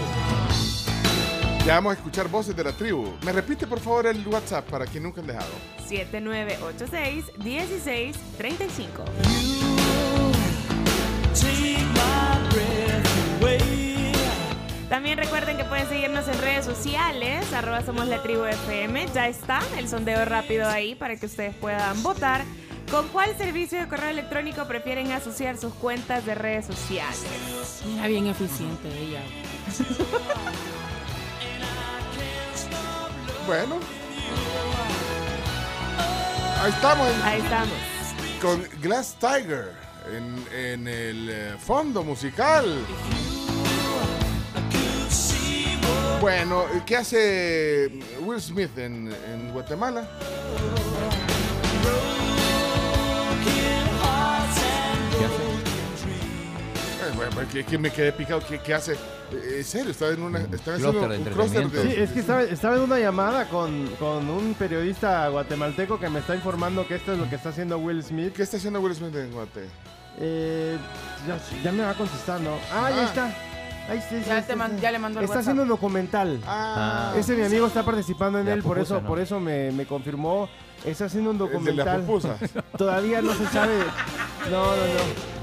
[1.67, 3.13] Ya vamos a escuchar voces de la tribu.
[3.25, 5.51] ¿Me repite por favor el WhatsApp para quien nunca han dejado?
[5.87, 9.05] 7986 1635.
[14.89, 19.07] También recuerden que pueden seguirnos en redes sociales, arroba somos la tribu FM.
[19.15, 22.45] Ya está el sondeo rápido ahí para que ustedes puedan votar.
[22.91, 27.83] ¿Con cuál servicio de correo electrónico prefieren asociar sus cuentas de redes sociales?
[27.87, 29.23] Mira, bien eficiente ella.
[33.47, 33.77] Bueno.
[36.63, 37.75] Ahí estamos en- Ahí estamos.
[38.41, 39.73] con Glass Tiger
[40.15, 42.85] en, en el eh, fondo musical.
[46.21, 50.07] Bueno, ¿qué hace Will Smith en, en Guatemala?
[57.17, 58.41] Bueno, pues, que, que me quedé picado.
[58.47, 58.93] ¿Qué, qué hace?
[58.95, 59.91] Eh, ¿En serio?
[59.91, 61.83] ¿Está en una, están haciendo clúster de un clúster de...
[61.95, 66.19] Sí, es que estaba, estaba en una llamada con, con un periodista guatemalteco que me
[66.21, 68.33] está informando que esto es lo que está haciendo Will Smith.
[68.35, 69.69] ¿Qué está haciendo Will Smith en Guate?
[70.19, 70.77] Eh,
[71.27, 72.59] ya, ya me va contestando.
[72.73, 73.05] Ah, ahí Ah.
[73.05, 73.35] está.
[73.89, 75.41] Ahí sí, sí, Ya, sí, te man- ya le mandó el Está WhatsApp.
[75.41, 76.41] haciendo un documental.
[76.47, 79.09] Ah, Ese mi amigo está participando en La él, por pupusa, eso, ¿no?
[79.09, 80.49] por eso me, me confirmó.
[80.85, 82.05] Está haciendo un de documental.
[82.77, 83.75] Todavía no se sabe.
[84.51, 85.40] No, no, no.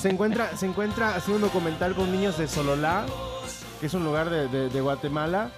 [0.00, 3.04] Se encuentra, se encuentra haciendo un documental con niños de Sololá,
[3.80, 5.50] que es un lugar de, de- de Guatemala.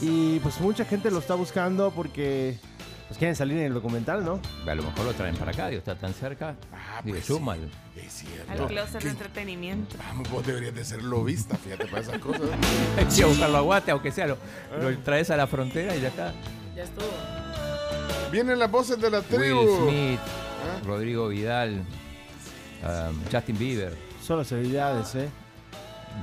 [0.00, 2.58] Y pues mucha gente lo está buscando porque
[3.06, 4.40] pues quieren salir en el documental, ¿no?
[4.66, 6.54] A lo mejor lo traen para acá, digo, está tan cerca.
[6.72, 7.32] Ah, pues sí.
[7.34, 7.66] súmalo.
[7.96, 8.50] Es cierto.
[8.50, 9.96] Al closet ¿Qué- de entretenimiento.
[9.98, 12.42] Vamos, vos deberías de ser lobista, fíjate, para esas cosas.
[13.08, 14.38] Sí, a buscarlo a Guate, aunque sea, lo,
[14.80, 16.32] lo traes a la frontera y ya está.
[16.74, 17.06] Ya estuvo.
[18.32, 19.60] Vienen las voces de la tribu.
[19.60, 20.80] Will Smith, ¿Ah?
[20.86, 21.82] Rodrigo Vidal,
[22.82, 25.28] um, Justin Bieber, Solo celebridades, ¿eh?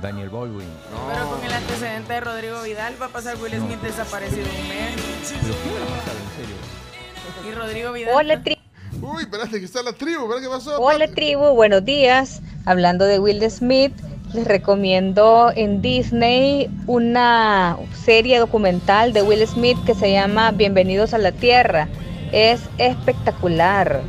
[0.02, 0.68] Daniel Baldwin.
[1.12, 3.66] Pero con el antecedente de Rodrigo Vidal va a pasar Will No.
[3.66, 4.96] Smith desaparecido un mes.
[5.40, 7.50] ¿Pero qué habrá pasado, en serio?
[7.50, 8.14] Y Rodrigo Vidal.
[8.14, 8.58] Hola, tri-
[9.00, 10.80] Uy, espérate, que está la tribu, ¿verdad qué pasó?
[10.80, 12.40] Hola tribu, buenos días.
[12.66, 13.92] Hablando de Will Smith,
[14.34, 21.18] les recomiendo en Disney una serie documental de Will Smith que se llama Bienvenidos a
[21.18, 21.88] la Tierra.
[22.32, 24.02] Es espectacular.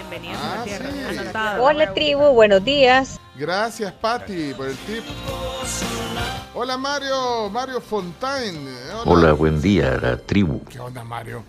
[0.00, 0.90] Bienvenidos Ah, a la Tierra.
[0.92, 1.18] sí.
[1.18, 1.64] Anotado.
[1.64, 3.18] Hola tribu, buenos días.
[3.34, 5.02] Gracias, Pati, por el tip.
[6.52, 8.68] Hola, Mario, Mario Fontaine.
[9.06, 10.62] Hola, buen día, la tribu.
[10.68, 11.42] ¿Qué onda, Mario?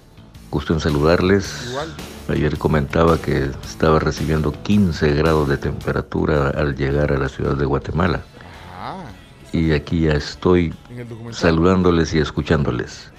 [0.49, 1.67] Gusto en saludarles.
[1.71, 1.93] Igual.
[2.29, 7.65] Ayer comentaba que estaba recibiendo 15 grados de temperatura al llegar a la ciudad de
[7.65, 8.21] Guatemala.
[8.79, 9.03] Ah,
[9.51, 10.73] Y aquí ya estoy
[11.31, 13.12] saludándoles y escuchándoles.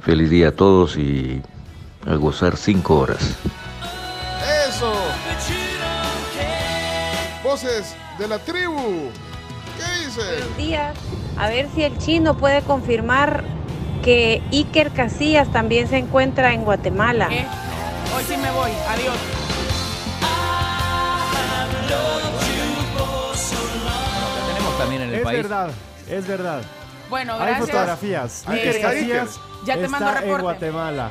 [0.00, 1.42] Feliz día a todos y
[2.06, 3.36] a gozar 5 horas.
[4.80, 4.94] Eso.
[7.44, 9.10] Voces de la tribu.
[9.76, 10.20] ¿Qué dice?
[10.22, 10.96] Buenos días.
[11.36, 13.44] A ver si el chino puede confirmar
[14.02, 17.28] que Iker Casillas también se encuentra en Guatemala.
[17.28, 17.44] ¿Qué?
[18.16, 18.70] Hoy sí me voy.
[18.88, 19.16] Adiós.
[24.38, 25.42] Lo tenemos también en el Es país.
[25.42, 25.70] verdad,
[26.08, 26.62] es verdad.
[27.10, 27.66] Bueno, Hay gracias.
[27.70, 28.44] fotografías.
[28.46, 30.42] Ah, Iker Casillas Ya te está mando en reporte.
[30.42, 31.10] Guatemala.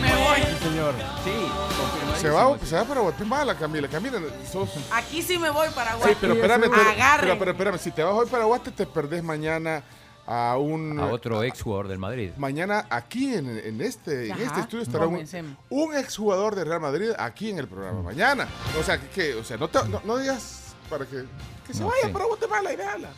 [0.00, 0.36] Me voy.
[0.36, 0.94] Sí, señor.
[1.24, 2.20] Sí.
[2.20, 3.88] Se va, se va para Guatemala, Camila.
[3.88, 4.18] Camila,
[4.50, 4.70] sos...
[4.92, 6.16] Aquí sí me voy para Sí, Guate.
[6.20, 7.20] pero espérame, pero, Agarren.
[7.28, 9.82] pero, pero espérame, si te vas hoy para Guate, te perdés mañana
[10.26, 10.98] a un...
[10.98, 12.30] A otro ex jugador del Madrid.
[12.36, 15.56] Mañana aquí en, en este, en Ajá, este estudio estará un, comencemos.
[15.70, 18.02] un exjugador de Real Madrid aquí en el programa.
[18.02, 18.46] Mañana.
[18.80, 21.24] O sea, que, que- o sea, no, te- no, no digas para que,
[21.66, 22.12] que se No, vaya sí.
[22.12, 23.08] para Guatemala y véala.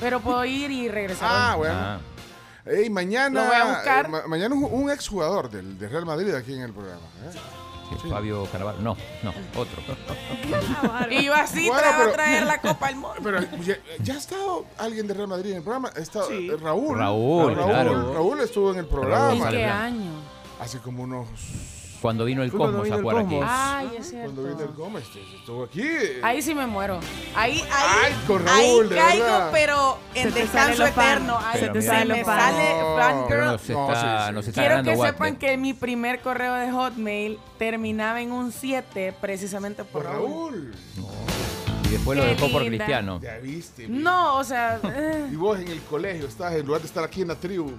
[0.00, 1.28] Pero puedo ir y regresar.
[1.30, 1.74] Ah, bueno.
[1.76, 1.98] Ah,
[2.68, 4.04] Ey, mañana, Lo voy a buscar.
[4.06, 7.00] eh, ma- mañana un, un exjugador del, de Real Madrid aquí en el programa.
[7.24, 7.38] ¿eh?
[8.02, 8.78] sí, Fabio Carvalho.
[8.80, 9.82] No, no, otro.
[11.10, 13.16] Y yo así Bueno, pero- a traer la Copa al Mundo.
[13.22, 15.90] Pero ya, ya ha estado alguien de Real Madrid en el programa.
[15.96, 16.50] Ha estado Sí.
[16.50, 16.98] eh, Raúl.
[16.98, 18.12] Raúl, claro.
[18.14, 19.38] Raúl estuvo en el ¿En programa.
[19.44, 20.10] sale qué año?
[20.60, 21.28] Hace como unos.
[22.00, 23.28] Cuando vino el Cosmos, ¿se acuerdan?
[23.28, 23.52] que- Cosmos.
[23.54, 24.32] Ay, es cierto.
[24.34, 25.04] Cuando vino el Gómez,
[25.36, 25.82] estuvo aquí.
[26.22, 27.00] Ahí sí me muero.
[27.34, 29.48] Ahí, ahí, Ay, con ahí Raúl, de caigo, verdad.
[29.52, 31.06] pero en te descanso sale lo fan.
[31.08, 31.38] eterno.
[31.44, 32.38] Ahí Se te se sale me lo fan.
[32.40, 33.26] sale No, fangirl.
[33.28, 34.32] Pero no está, sí, sí.
[34.34, 35.12] no se está Quiero ganando que Guate.
[35.12, 40.72] sepan que mi primer correo de Hotmail terminaba en un 7 precisamente por Por Raúl.
[40.96, 41.37] Raúl.
[41.88, 42.76] Y después lo dejó por linda.
[42.84, 43.20] Cristiano.
[43.22, 43.88] Ya viste.
[43.88, 47.22] No, o sea, eh, Y vos en el colegio estás en lugar de estar aquí
[47.22, 47.72] en la tribu.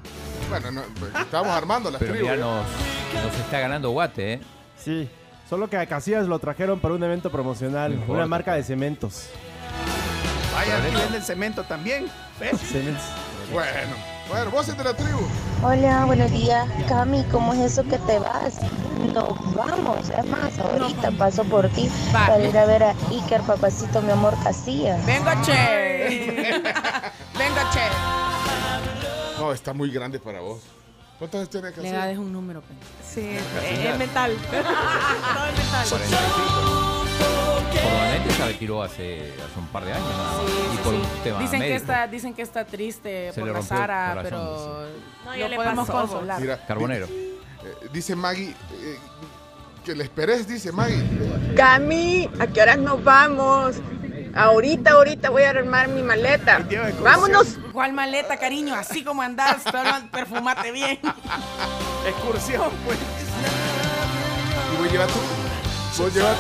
[0.50, 2.26] Bueno, no, pues, estamos armando la Pero tribu.
[2.26, 2.40] mira, ¿eh?
[2.40, 2.66] nos,
[3.24, 4.40] nos está ganando Guate, ¿eh?
[4.84, 5.08] Sí.
[5.50, 8.14] Solo que a Casillas lo trajeron para un evento promocional, No importa.
[8.14, 9.28] una marca de cementos.
[10.54, 12.08] Vaya, aquí venden cemento también.
[12.40, 12.60] ¿Ves?
[12.60, 13.04] Cementos.
[13.52, 13.96] Bueno,
[14.30, 15.20] bueno, voces de la tribu.
[15.64, 16.68] Hola, buenos días.
[16.88, 18.60] Cami, ¿cómo es eso que te vas?
[19.14, 20.10] Nos vamos.
[20.10, 22.28] Es más, ahorita paso por ti Va.
[22.28, 25.04] para ir a ver a Iker, papacito, mi amor, Casillas.
[25.06, 26.52] Vengo, che.
[27.38, 27.88] Vengo, che.
[29.40, 30.62] No, está muy grande para vos.
[31.18, 32.12] ¿Cuántos años tiene que Le hacer?
[32.12, 32.62] es un número.
[33.06, 34.38] Sí, es, es mental.
[34.52, 36.89] Todo es mental.
[37.82, 37.90] 45.
[37.90, 40.06] Formalmente se retiró hace, hace un par de años.
[40.08, 40.74] ¿no?
[40.74, 41.78] y por un tema Dicen que, médico.
[41.82, 44.88] está, dicen que está triste Se por le la rompió el Sara, corazón, pero
[45.26, 46.00] No, lo ya le podemos pasó.
[46.02, 46.42] consolar.
[46.42, 47.08] Mira, Carbonero.
[47.08, 47.14] di-
[47.64, 48.98] eh, dice Maggie, eh,
[49.86, 51.04] que le esperes, dice Maggie.
[51.56, 53.76] Cami, ¿a qué horas nos vamos?
[54.36, 56.64] Ahorita, ahorita voy a armar mi maleta.
[57.02, 57.58] Vámonos.
[57.74, 58.76] ¿Cuál maleta, cariño?
[58.76, 61.00] Así como andás, solo perfumate bien.
[62.08, 62.98] Excursión, pues.
[64.74, 65.20] Y voy a llevar tu,
[66.04, 66.36] voy a llevar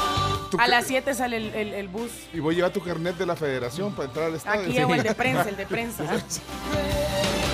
[0.57, 2.11] A las 7 sale el, el- el bus.
[2.33, 4.61] y voy a llevar tu carnet de la federación para entrar al estadio.
[4.61, 6.03] Aquí llevo el de prensa, el de prensa.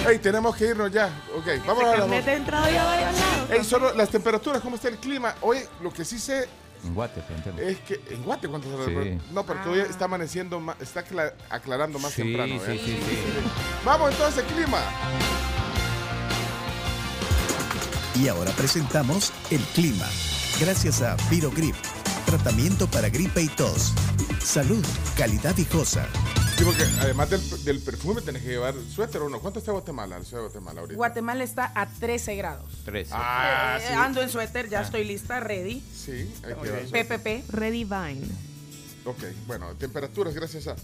[0.08, 1.10] Ey, tenemos que irnos ya.
[1.36, 3.50] Ok, vamos a la Carnet de entrada ya a varios lados.
[3.52, 5.34] Ey, solo las temperaturas, ¿cómo está el clima?
[5.42, 6.48] Hoy lo que sí sé
[6.86, 7.22] En Guate,
[7.58, 9.18] es que en Guate cuánto se Sí.
[9.32, 12.54] No, porque hoy está amaneciendo, más, está acla- aclarando más Sí, temprano.
[12.64, 12.82] sí, ¿eh?
[12.86, 13.18] sí, sí.
[13.84, 14.80] Vamos entonces, clima.
[18.16, 20.06] Y ahora presentamos el clima.
[20.60, 21.76] Gracias a Virogrip,
[22.26, 23.94] tratamiento para gripe y tos.
[24.44, 24.84] Salud,
[25.18, 26.08] calidad viejosa.
[26.58, 29.40] Sí, porque además del, del perfume tenés que llevar suéter o no.
[29.40, 30.98] ¿Cuánto está Guatemala, la ciudad de Guatemala ahorita?
[30.98, 32.82] Guatemala está a 13 grados.
[32.86, 33.12] 13.
[33.14, 33.94] Ah, Eh, sí.
[33.94, 35.82] Ando en suéter, ya estoy lista, ready.
[35.94, 37.04] Sí, hay que.
[37.04, 37.52] PPP.
[37.54, 38.22] Ready Vine.
[39.06, 40.76] Ok, bueno, temperaturas gracias a...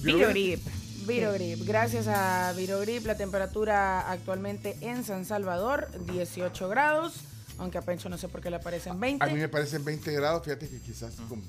[0.00, 0.60] Virogrip.
[1.06, 1.64] Virogrip.
[1.66, 7.14] Gracias a Virogrip, la temperatura actualmente en San Salvador, 18 grados.
[7.58, 9.24] Aunque a Pencho no sé por qué le aparecen 20.
[9.24, 11.42] A mí me parecen 20 grados, fíjate que quizás como...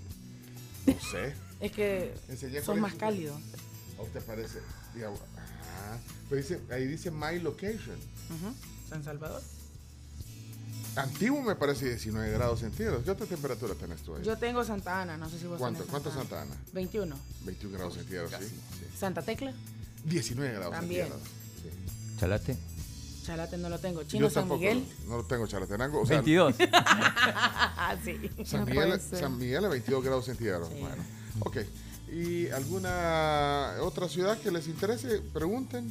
[0.86, 1.34] No sé.
[1.62, 3.40] Es que Enseñé son más cálidos.
[3.98, 4.60] ¿A usted parece?
[4.94, 5.98] Ah,
[6.30, 7.96] pero dice, ahí dice My Location.
[7.96, 8.54] Ujú,
[8.90, 9.42] San Salvador.
[10.98, 13.04] Antiguo me parece 19 grados centígrados.
[13.04, 14.24] ¿Qué otra temperatura tenés tú ahí?
[14.24, 16.56] Yo tengo Santa Ana, no sé si vos ¿Cuánto, tenés ¿Cuánto Santa Ana?
[16.74, 17.16] 21.
[17.46, 18.48] 21 grados centígrados, sí.
[18.48, 18.98] sí.
[18.98, 19.54] Santa Tecla,
[20.06, 21.08] 19 grados También.
[21.08, 21.30] centígrados.
[21.64, 22.20] sí.
[22.20, 22.58] Chalate.
[23.26, 24.02] Chalate no lo tengo.
[24.04, 24.86] Yo Chino San tampoco Miguel.
[25.08, 26.02] No lo tengo, Chalatenango.
[26.02, 26.56] O sea, 22.
[26.72, 28.18] Ah, sí.
[28.46, 29.00] San, No Miguel.
[29.02, 30.70] San Miguel a 22 grados centígrados.
[30.70, 31.04] Bueno,
[31.40, 31.58] ok.
[32.12, 35.22] ¿Y alguna otra ciudad que les interese?
[35.34, 35.88] Pregunten.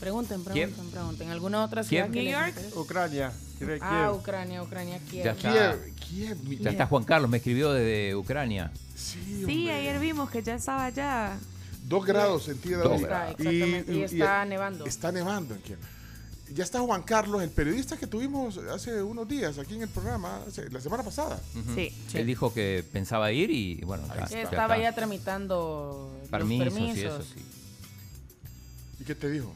[0.00, 1.30] Pregunten, pregunten, pregunten.
[1.30, 2.48] ¿Alguna otra ciudad que New les York.
[2.48, 2.78] interese?
[2.78, 3.32] Ucrania.
[3.58, 3.78] Kiev.
[3.80, 5.24] Ah, Ucrania, Ucrania, Kiev.
[5.24, 5.50] Ya está.
[5.52, 8.70] Kiev, Kiev, mi- Ya está Juan Carlos, me escribió desde Ucrania.
[8.94, 11.38] Sí, Sí, ayer vimos que ya estaba allá.
[11.88, 13.00] Dos grados centígrados.
[13.00, 13.94] Está, exactamente.
[13.94, 14.84] Y, está nevando.
[14.86, 15.78] Está nevando en Kiev.
[16.54, 20.42] Ya está Juan Carlos, el periodista que tuvimos hace unos días aquí en el programa,
[20.46, 21.40] hace- la semana pasada.
[21.74, 21.92] Sí.
[22.14, 24.78] Él dijo que pensaba ir y bueno, ya, ya Estaba está.
[24.78, 26.98] ya tramitando permisos, los permisos.
[26.98, 27.44] y eso, sí.
[29.00, 29.52] ¿Y qué te dijo?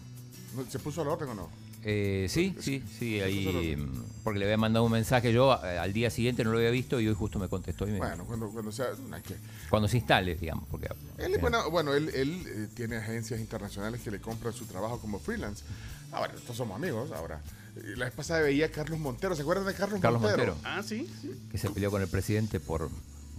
[0.57, 1.60] ¿No- ¿Se puso a la orden o no?
[1.83, 5.93] Eh, sí, sí, sí, ahí, mm, porque le había mandado un mensaje yo, eh, al
[5.95, 8.51] día siguiente no lo había visto y hoy justo me contestó y me Bueno, cuando,
[8.51, 8.89] cuando sea...
[9.27, 9.37] que-
[9.71, 14.11] cuando se instale, digamos, porque Él, bueno, bueno, él, él, eh, tiene agencias internacionales que
[14.11, 15.65] le compran su trabajo como freelance.
[16.13, 17.41] Ahora, nosotros somos amigos, ahora.
[17.77, 20.55] Eh, La vez pasada veía a Carlos Montero, ¿se acuerdan de Carlos, Carlos Montero?
[20.57, 21.09] Montero, Ah, sí.
[21.23, 21.31] sí.
[21.51, 22.91] que se peleó con el presidente por,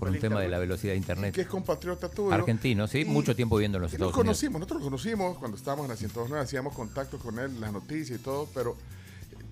[0.02, 1.34] por un tema de la velocidad de internet.
[1.36, 2.34] Que es compatriota tuyo.
[2.34, 4.26] Argentino, sí, Y- mucho tiempo viviendo en los nos Estados Unidos.
[4.26, 8.20] conocimos, nosotros lo conocimos cuando estábamos en la 109, hacíamos contacto con él, las noticias
[8.20, 8.76] y todo, pero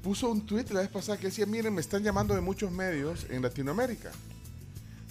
[0.02, 3.26] puso un tweet la vez pasada que decía, miren, me están llamando de muchos medios
[3.30, 4.12] en Latinoamérica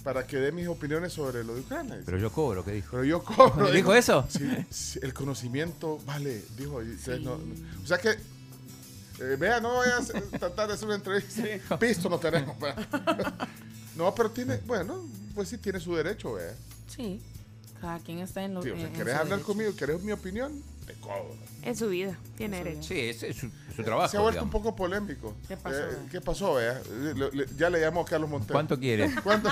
[0.03, 1.99] para que dé mis opiniones sobre lo de Ucrania.
[2.05, 2.89] Pero yo cobro, ¿qué dijo?
[2.91, 3.71] Pero yo cobro.
[3.71, 4.25] ¿Dijo eso?
[4.29, 6.81] Sí, sí, el conocimiento vale, dijo.
[6.83, 7.33] y ustedes no-
[7.83, 11.77] o sea que, eh, vea, no voy a tratar de hacer una entrevista.
[11.79, 12.55] Pisto no tenemos.
[13.95, 15.03] no, pero tiene, bueno,
[15.33, 16.53] pues sí tiene su derecho, vea.
[16.87, 17.21] Sí.
[17.81, 19.45] Cada quien está en lo Sí, o sea, ¿Querés su hablar derecho.
[19.45, 19.75] conmigo?
[19.75, 20.61] ¿Querés mi opinión?
[20.85, 21.33] Te cobro.
[21.61, 22.17] Es su vida.
[22.35, 22.83] Tiene derecho.
[22.83, 24.09] Sí, ese es su, su trabajo.
[24.09, 24.55] Se ha vuelto digamos.
[24.55, 25.35] un poco polémico.
[25.47, 25.77] ¿Qué pasó?
[25.77, 26.81] Eh, ¿Qué pasó, vea?
[26.83, 28.53] Eh, le- le- ya le llamo a Carlos Montero.
[28.53, 29.09] ¿Cuánto quiere?
[29.23, 29.49] ¿Cuánto?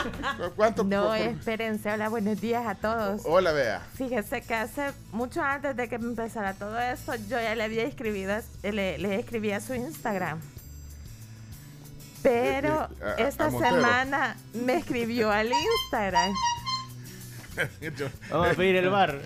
[0.55, 0.83] ¿Cuánto?
[0.83, 1.91] No, espérense.
[1.91, 3.21] Hola, buenos días a todos.
[3.23, 3.87] Hola, vea.
[3.93, 8.35] Fíjese que hace mucho antes de que empezara todo esto, yo ya le había escribido,
[8.63, 10.41] le, le escribí a su Instagram.
[12.23, 16.31] Pero Eh, eh, a- esta semana me escribió al Instagram.
[18.29, 19.19] Vamos a pedir el bar.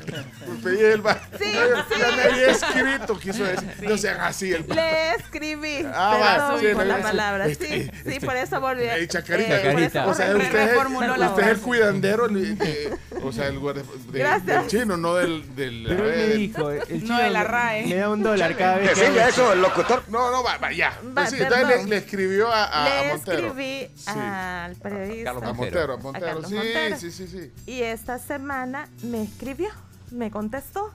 [0.63, 1.21] Pedí el bar.
[1.39, 1.99] Sí, ya, sí.
[1.99, 3.69] ya me había escrito, quiso decir.
[3.81, 5.85] No sean así el Le escribí.
[5.93, 7.03] Ah, sí, por no, la sí.
[7.03, 7.45] palabra.
[7.45, 8.87] Sí, Este, sí, por eso volví.
[8.87, 10.85] a- Chacarita, eh, por eso o sea, usted, es-
[11.27, 15.15] usted es el cuidandero, li- eh, O sea, el lugar de, de- del chino, no
[15.15, 15.55] del...
[15.55, 17.85] del Pero él me dijo, el No, chino de la RAE.
[17.87, 19.21] Me da un dólar cada vez que hablo.
[19.21, 20.03] eso el locutor.
[20.09, 20.97] No, no, va, va, ya.
[21.17, 21.89] Va, Sí, entonces le, perdón.
[21.89, 23.47] le escribió a, a- a Le Montero.
[23.47, 25.23] escribí al periodista.
[25.33, 26.43] Carlos A Montero, a Montero.
[26.47, 26.97] Sí, Montero.
[26.97, 27.51] sí, sí, sí.
[27.67, 29.69] Y esta semana me escribió,
[30.11, 30.91] me contestó,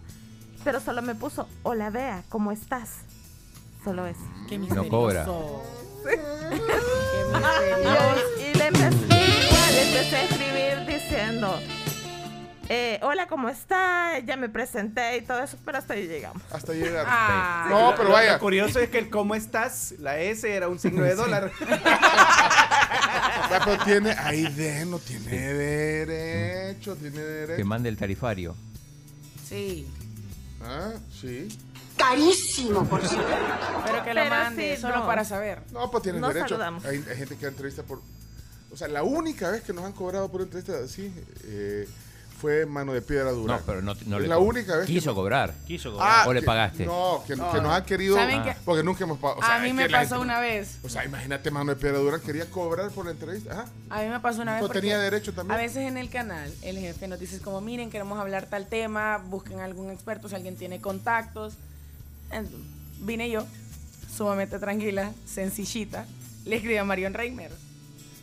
[0.65, 2.91] pero solo me puso, hola Bea, ¿cómo estás?
[3.85, 4.21] Solo eso.
[4.49, 5.25] Qué No cobra.
[5.27, 5.63] misterioso.
[7.27, 11.59] Y, y le, empecé, igual, le empecé a escribir diciendo,
[12.69, 14.19] eh, hola, ¿cómo está?
[14.21, 16.43] Ya me presenté y todo eso, pero hasta ahí llegamos.
[16.51, 17.07] Hasta llegar.
[17.09, 17.67] Ah.
[17.71, 18.35] No, pero vaya.
[18.35, 21.51] Lo curioso es que el cómo estás, la S era un signo de dólar.
[23.53, 27.65] Va, pero tiene, ahí de, no tiene derecho, tiene Que derecho.
[27.67, 28.55] mande el tarifario.
[29.49, 29.87] Sí.
[30.65, 31.49] Ah, sí.
[31.97, 33.27] Carísimo, por cierto.
[33.87, 35.07] Pero que lo Pero mande, sí, solo no.
[35.07, 35.63] para saber.
[35.73, 36.51] No, pues tienen Nos derecho.
[36.57, 36.85] saludamos.
[36.85, 38.03] Hay, hay gente que entrevista por.
[38.73, 41.11] O sea, la única vez que nos han cobrado por entrevista así
[41.45, 41.89] eh,
[42.41, 43.57] fue mano de piedra dura.
[43.57, 45.55] No, pero no, no Es le la única vez quiso cobrar.
[45.67, 46.85] Quiso Ah, ¿O le que- pagaste?
[46.85, 47.73] No, que, No, que nos no.
[47.75, 48.17] han querido.
[48.65, 49.41] Porque nunca hemos pagado.
[49.41, 50.79] sea, a mí me pasó gente- una vez.
[50.83, 53.53] O sea, imagínate, mano de piedra dura quería cobrar por la entrevista.
[53.53, 53.67] Ajá.
[53.91, 54.63] A mí me pasó una vez.
[54.63, 55.59] No tenía derecho también.
[55.59, 59.19] A veces en el canal el jefe nos dice como, miren, queremos hablar tal tema,
[59.19, 61.55] busquen algún experto si alguien tiene contactos.
[63.01, 63.47] Vine yo,
[64.15, 66.07] sumamente tranquila, sencillita.
[66.45, 67.51] Le escribí a Marion Reimer,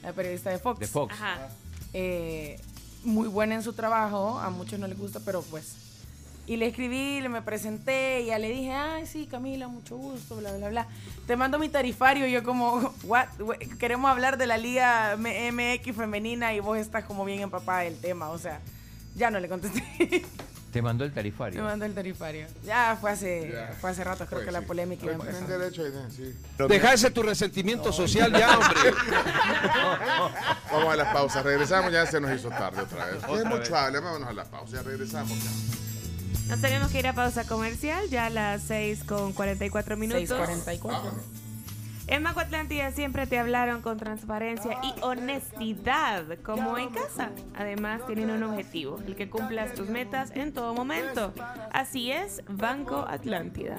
[0.02, 0.80] la periodista de Fox.
[0.80, 1.14] De Fox.
[1.14, 1.50] Ajá.
[1.94, 2.60] Eh,
[3.04, 5.76] muy buena en su trabajo, a muchos no les gusta, pero pues.
[6.46, 10.36] Y le escribí, le me presenté, y ya le dije, ay, sí, Camila, mucho gusto,
[10.36, 10.88] bla, bla, bla.
[11.26, 13.28] Te mando mi tarifario, y yo como, what?
[13.80, 18.30] Queremos hablar de la Liga MX femenina y vos estás como bien empapada del tema,
[18.30, 18.60] o sea,
[19.16, 20.26] ya no le contesté.
[20.74, 21.64] Te mandó el me tarifario.
[21.64, 22.48] mandó el tarifario.
[22.66, 23.76] Ya fue hace, Ya.
[23.80, 26.36] fue hace rato, creo Pues que la polémica iba a derecho ahí, sí.
[26.68, 28.92] Deja ese tu resentimiento social ya, hombre.
[30.72, 31.44] Vamos a la pausa.
[31.44, 33.24] Regresamos, ya se nos hizo tarde otra vez.
[33.24, 34.78] Es mucho hable, vámonos a la pausa.
[34.78, 35.32] Ya regresamos.
[35.44, 35.52] Ya.
[36.50, 40.22] Nos tenemos que ir a pausa comercial, ya a las 6 con 44 minutos.
[40.28, 41.12] 644.
[42.08, 47.32] En Maco Atlántida siempre te hablaron con transparencia y honestidad, como en casa.
[47.56, 51.34] Además, tienen un objetivo, el que cumplas tus metas en todo momento.
[51.72, 53.78] Así es, Banco Atlántida.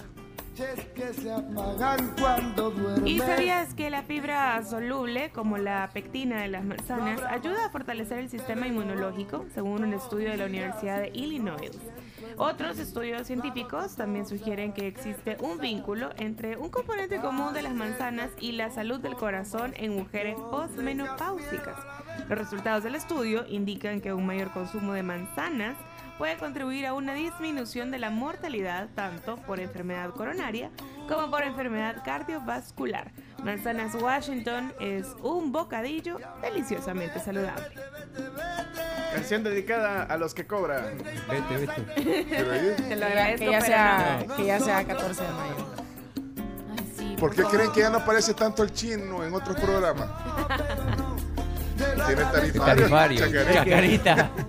[3.04, 8.20] ¿Y sabías que la fibra soluble, como la pectina de las manzanas, ayuda a fortalecer
[8.20, 11.72] el sistema inmunológico, según un estudio de la Universidad de Illinois?
[12.36, 17.74] Otros estudios científicos también sugieren que existe un vínculo entre un componente común de las
[17.74, 21.76] manzanas y la salud del corazón en mujeres postmenopáusicas.
[22.28, 25.76] Los resultados del estudio indican que un mayor consumo de manzanas
[26.18, 30.70] puede contribuir a una disminución de la mortalidad tanto por enfermedad coronaria
[31.08, 33.10] como por enfermedad cardiovascular.
[33.42, 37.64] Manzanas Washington es un bocadillo deliciosamente saludable.
[39.12, 40.96] Canción dedicada a los que cobran.
[41.28, 42.24] Vete, vete.
[42.24, 42.50] Te lo
[42.88, 44.36] Que ya- agradezco, que ya sea, no.
[44.36, 45.66] que ya sea 14 de mayo.
[46.78, 50.08] Ay, sí, ¿Por qué creen que ya no aparece tanto el chino en otros programas?
[52.06, 52.64] Tiene tarifario.
[52.64, 53.52] Tarifario.
[53.52, 54.30] Chacarita.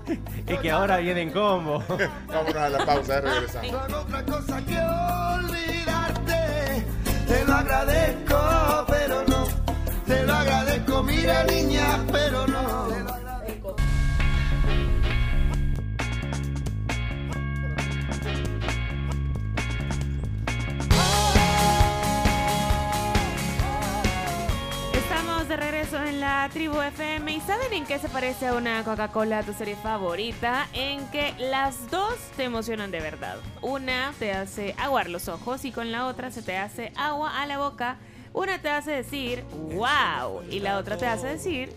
[0.46, 1.84] Es que ahora viene en combo.
[2.28, 3.72] Vámonos a la pausa, regresamos.
[3.72, 6.05] No hago otra cosa que olvidarte.
[7.28, 9.48] Te lo agradezco, pero no.
[10.06, 13.25] Te lo agradezco, mira niña, pero no.
[25.56, 29.42] De regreso en la tribu FM y ¿saben en qué se parece a una Coca-Cola,
[29.44, 30.68] tu serie favorita?
[30.74, 33.38] En que las dos te emocionan de verdad.
[33.62, 37.46] Una te hace aguar los ojos y con la otra se te hace agua a
[37.46, 37.98] la boca.
[38.34, 41.74] Una te hace decir wow y la otra te hace decir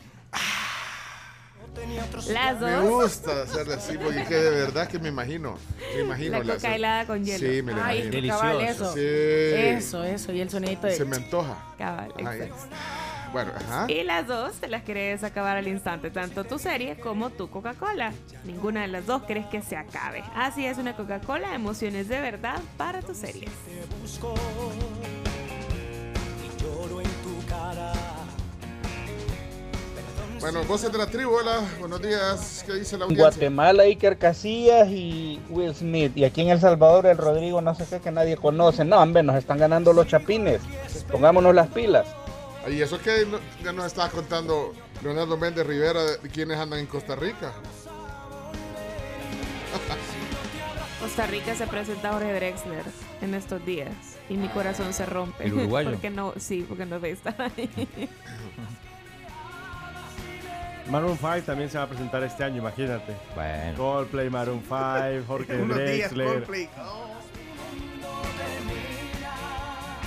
[2.31, 2.85] las Me dos.
[3.05, 5.57] gusta hacerle así porque que de verdad que me imagino.
[5.95, 7.39] Me imagino La coca helada con hielo.
[7.39, 8.37] Sí, me lo Ay, imagino.
[8.39, 8.93] cabal, eso.
[8.93, 9.01] Sí.
[9.05, 10.33] Eso, eso.
[10.33, 10.97] Y el sonidito de...
[10.97, 11.57] Se me antoja.
[11.79, 12.57] Cabal, Ay, exacto.
[13.33, 13.87] Bueno, ajá.
[13.89, 18.13] Y las dos te las querés acabar al instante, tanto tu serie como tu Coca-Cola.
[18.45, 20.25] Ninguna de las dos crees que se acabe.
[20.35, 23.49] Así es una Coca-Cola, emociones de verdad para tu serie.
[30.41, 31.61] Bueno, voces de la tribu, hola.
[31.81, 32.63] Buenos días.
[32.65, 33.29] ¿Qué dice la audiencia?
[33.29, 36.17] Guatemala, Iker Casillas y Will Smith.
[36.17, 38.85] Y aquí en El Salvador, el Rodrigo, no sé qué, que nadie conoce.
[38.85, 40.61] No, hombre, nos están ganando los chapines.
[41.11, 42.07] Pongámonos las pilas.
[42.71, 46.87] Y eso que no- ya nos estaba contando Leonardo Méndez Rivera de quienes andan en
[46.87, 47.53] Costa Rica.
[51.01, 52.85] Costa Rica se presenta Jorge Drexler
[53.23, 53.89] en estos días
[54.29, 55.45] y mi corazón se rompe.
[55.45, 55.91] ¿El uruguayo?
[55.91, 57.89] Porque no, sí, porque no debe estar ahí.
[60.91, 63.15] Maroon 5 también se va a presentar este año, imagínate.
[63.35, 63.77] Bueno.
[63.77, 64.79] Coldplay, Maroon 5,
[65.27, 66.27] Jorge Unos días Drexler.
[66.29, 66.69] Coldplay.
[66.79, 67.15] Oh.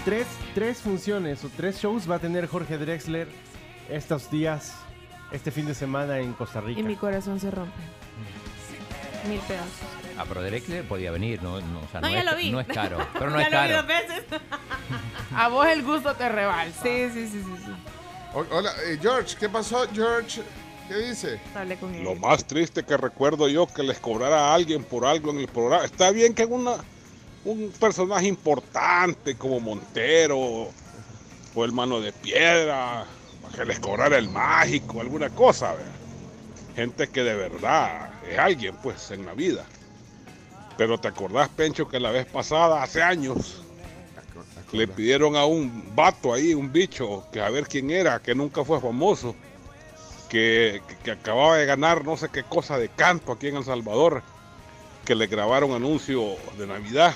[0.06, 0.26] Tres,
[0.56, 3.28] tres funciones o tres shows va a tener Jorge Drexler
[3.90, 4.74] estos días,
[5.32, 6.80] este fin de semana en Costa Rica.
[6.80, 7.78] Y mi corazón se rompe.
[9.30, 9.70] Mil pedazos.
[10.18, 12.52] Ah, pero Drexler podía venir, no, no, o sea, No, no ya es, lo vi.
[12.52, 12.98] no es caro.
[13.14, 13.78] Pero no ya es lo vi caro.
[13.78, 14.24] dos veces.
[15.36, 16.82] A vos el gusto te rebalsa.
[16.82, 17.56] Sí, sí, sí, sí.
[17.66, 17.72] sí.
[18.34, 20.42] O- Hola, eh, George, ¿qué pasó, George?
[20.88, 21.40] ¿Qué dice?
[21.56, 22.04] Hablé con él.
[22.04, 25.48] Lo más triste que recuerdo yo que les cobrara a alguien por algo en el
[25.48, 25.86] programa.
[25.86, 26.74] Está bien que una,
[27.44, 30.38] un personaje importante como Montero
[31.54, 33.06] o el Mano de Piedra,
[33.56, 35.74] que les cobrara el mágico, alguna cosa.
[36.76, 39.66] Gente que de verdad es alguien pues en la vida.
[40.78, 43.62] Pero te acordás, Pencho, que la vez pasada, hace años,
[44.72, 48.64] le pidieron a un vato ahí, un bicho, que a ver quién era, que nunca
[48.64, 49.36] fue famoso,
[50.30, 53.66] que, que- que acababa de ganar no sé qué cosa de canto aquí en El
[53.66, 54.24] Salvador,
[55.06, 57.14] que le grabaron anuncio de Navidad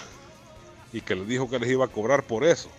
[0.95, 2.69] y que les dijo que les iba a cobrar por eso.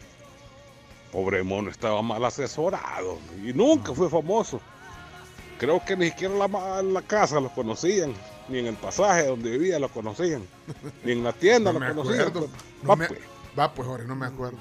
[1.13, 4.59] Pobre mono, estaba mal asesorado y nunca fue famoso.
[5.59, 8.15] Creo que ni siquiera la, la casa lo conocían,
[8.49, 10.43] ni en el pasaje donde vivía lo conocían,
[11.05, 12.29] ni en la tienda No lo me conocían.
[12.29, 12.49] acuerdo.
[12.49, 13.21] Va, No me- pues.
[13.59, 14.57] Va, pues, Jorge, no me acuerdo.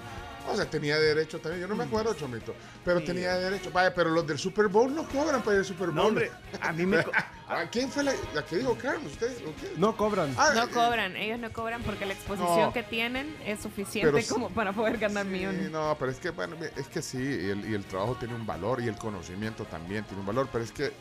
[0.48, 1.62] O sea, tenía derecho también.
[1.62, 2.54] Yo no me acuerdo, Chomito.
[2.84, 3.72] Pero tenía derecho.
[3.72, 5.96] Vaya, pero los del Super Bowl no cobran para ir al Super Bowl.
[5.96, 6.32] No, hombre,
[6.62, 6.98] a mí me...
[7.48, 9.12] ¿A ¿Quién fue la, la que dijo Carlos?
[9.12, 9.32] ¿Usted?
[9.78, 10.34] No cobran.
[10.36, 12.74] Ah, No eh, cobran, ellos no cobran porque la exposición No.
[12.74, 15.70] que tienen es suficiente Pero como para poder ganar Sí, millones.
[15.70, 18.48] no, pero es que, bueno, es que sí, y el, y el trabajo tiene un
[18.48, 20.92] valor y el conocimiento también tiene un valor, pero es que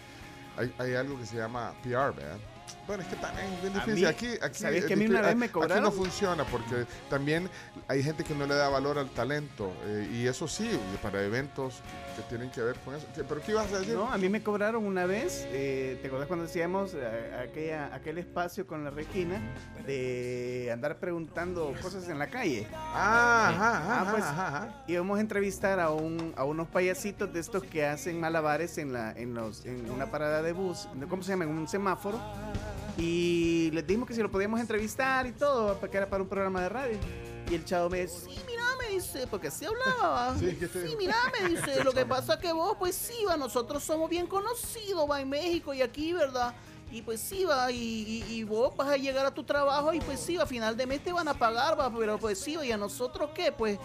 [0.59, 2.37] hay, hay algo que se llama PR, ¿verdad?
[2.87, 4.01] Bueno, es que también es bien A difícil.
[4.03, 5.19] mí, aquí, aquí, ¿sabes es que a mí difícil.
[5.19, 7.49] una vez me Aquí no funciona porque también
[7.89, 10.71] hay gente que no le da valor al talento eh, y eso sí,
[11.03, 11.81] para eventos
[12.17, 13.07] que, que tienen que ver con eso.
[13.15, 13.95] ¿Qué- ¿Pero qué ibas a decir?
[13.95, 18.19] No, a mí me cobraron una vez, eh, ¿te acuerdas cuando hacíamos eh, aquella, aquel
[18.19, 19.41] espacio con la Regina
[19.87, 22.67] de andar preguntando cosas en la calle?
[22.75, 24.85] Ah, ajá, ajá, Ah, pues, ajá, ajá.
[24.89, 29.13] íbamos a entrevistar a, un, a unos payasitos de estos que hacen malabares en, la,
[29.13, 31.45] en, los, en una parada de bus, ¿cómo se llama?
[31.45, 32.21] En un semáforo.
[32.97, 36.29] Y les dijimos que si lo podíamos entrevistar y todo, para que era para un
[36.29, 36.99] programa de radio.
[37.51, 40.35] Y el chavo me dice, sí, mira, me dice, porque así hablaba.
[40.39, 43.37] Sí, ¿qué te Sí, mira, me dice, lo que pasa que vos, pues sí, va,
[43.37, 46.55] nosotros somos bien conocidos, va, en México y aquí, ¿verdad?
[46.93, 50.01] Y pues sí, va, y, y- y vos vas a llegar a tu trabajo y
[50.01, 52.55] pues sí, va, a final de mes te van a pagar, va, pero pues sí,
[52.57, 53.79] va, y a nosotros qué, pues,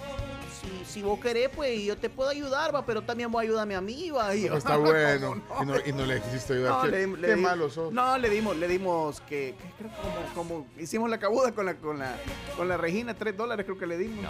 [0.62, 3.82] si, si vos querés, pues yo te puedo ayudar, va, pero también vos ayúdame a
[3.82, 4.36] mí, va.
[4.36, 5.42] Y yo, Está bueno.
[5.62, 6.72] Y, no, y no le quisiste ayudar.
[6.74, 7.92] no, qué le, le qué di- malo sos.
[7.94, 11.66] No, le dimos, le dimos que, que creo que como, como hicimos la cabuda con
[11.66, 12.16] la, con la,
[12.58, 14.26] con la Regina, tres dólares creo que le dimos.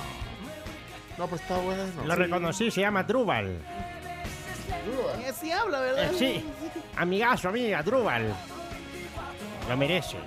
[1.17, 1.84] No, pues está bueno.
[2.05, 3.59] Lo reconocí, se llama Drubal.
[5.21, 6.13] Y así habla, ¿verdad?
[6.13, 6.45] Eh, sí,
[6.95, 8.34] amigazo, amiga, Drubal.
[9.67, 10.17] Lo merece.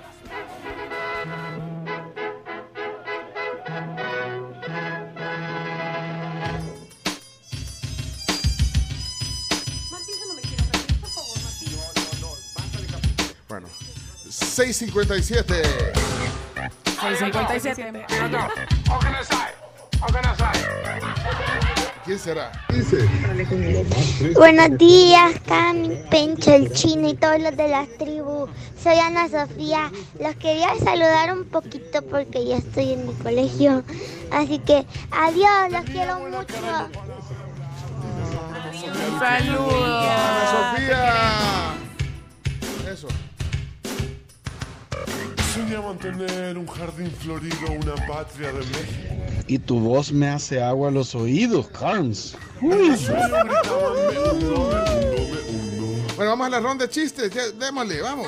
[14.53, 15.63] 657.
[16.85, 18.05] 657.
[22.05, 22.51] ¿Quién será?
[24.35, 28.47] Buenos días, Cami, Pencho, el chino y todos los de la tribu.
[28.81, 29.91] Soy Ana Sofía.
[30.19, 33.83] Los quería saludar un poquito porque ya estoy en mi colegio.
[34.31, 36.53] Así que adiós, los quiero mucho.
[39.19, 40.07] Saludos.
[40.07, 41.62] Ana Sofía.
[45.53, 49.13] Soñaban tener un jardín florido, una patria de México.
[49.47, 52.35] Y tu voz me hace agua a los oídos, Carms.
[52.61, 56.03] El sueño gritaba, "Me uno, me uno, me uno".
[56.15, 57.29] Bueno, vamos a la ronda de chistes.
[57.31, 58.27] Ya, démosle, vamos.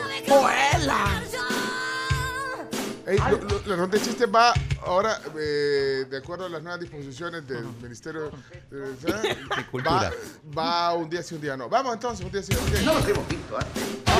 [3.07, 4.53] Ey, lo- lo- la ronda de chistes va
[4.85, 8.31] ahora, eh, de acuerdo a las nuevas disposiciones del Ministerio
[8.69, 9.37] de.
[9.71, 10.11] Cultura.
[10.57, 11.69] Va, va un día sí, un día no.
[11.69, 12.91] Vamos entonces, un día sí, un día no.
[12.91, 13.63] hemos visto, ¿eh?
[14.07, 14.19] A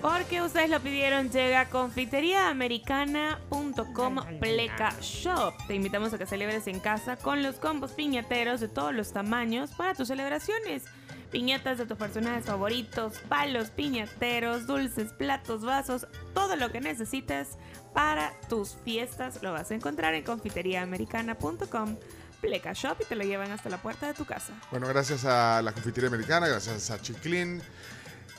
[0.00, 5.54] Porque ustedes lo pidieron, llega a confiteriaamericana.com Pleca Shop.
[5.66, 9.70] Te invitamos a que celebres en casa con los combos piñateros de todos los tamaños
[9.72, 10.84] para tus celebraciones.
[11.32, 17.58] Piñatas de tus personajes favoritos, palos piñateros, dulces, platos, vasos, todo lo que necesites
[17.92, 19.42] para tus fiestas.
[19.42, 21.96] Lo vas a encontrar en confiteriaamericana.com.
[22.40, 24.52] Pleca Shop y te lo llevan hasta la puerta de tu casa.
[24.70, 27.60] Bueno, gracias a la confitería americana, gracias a Chiclin.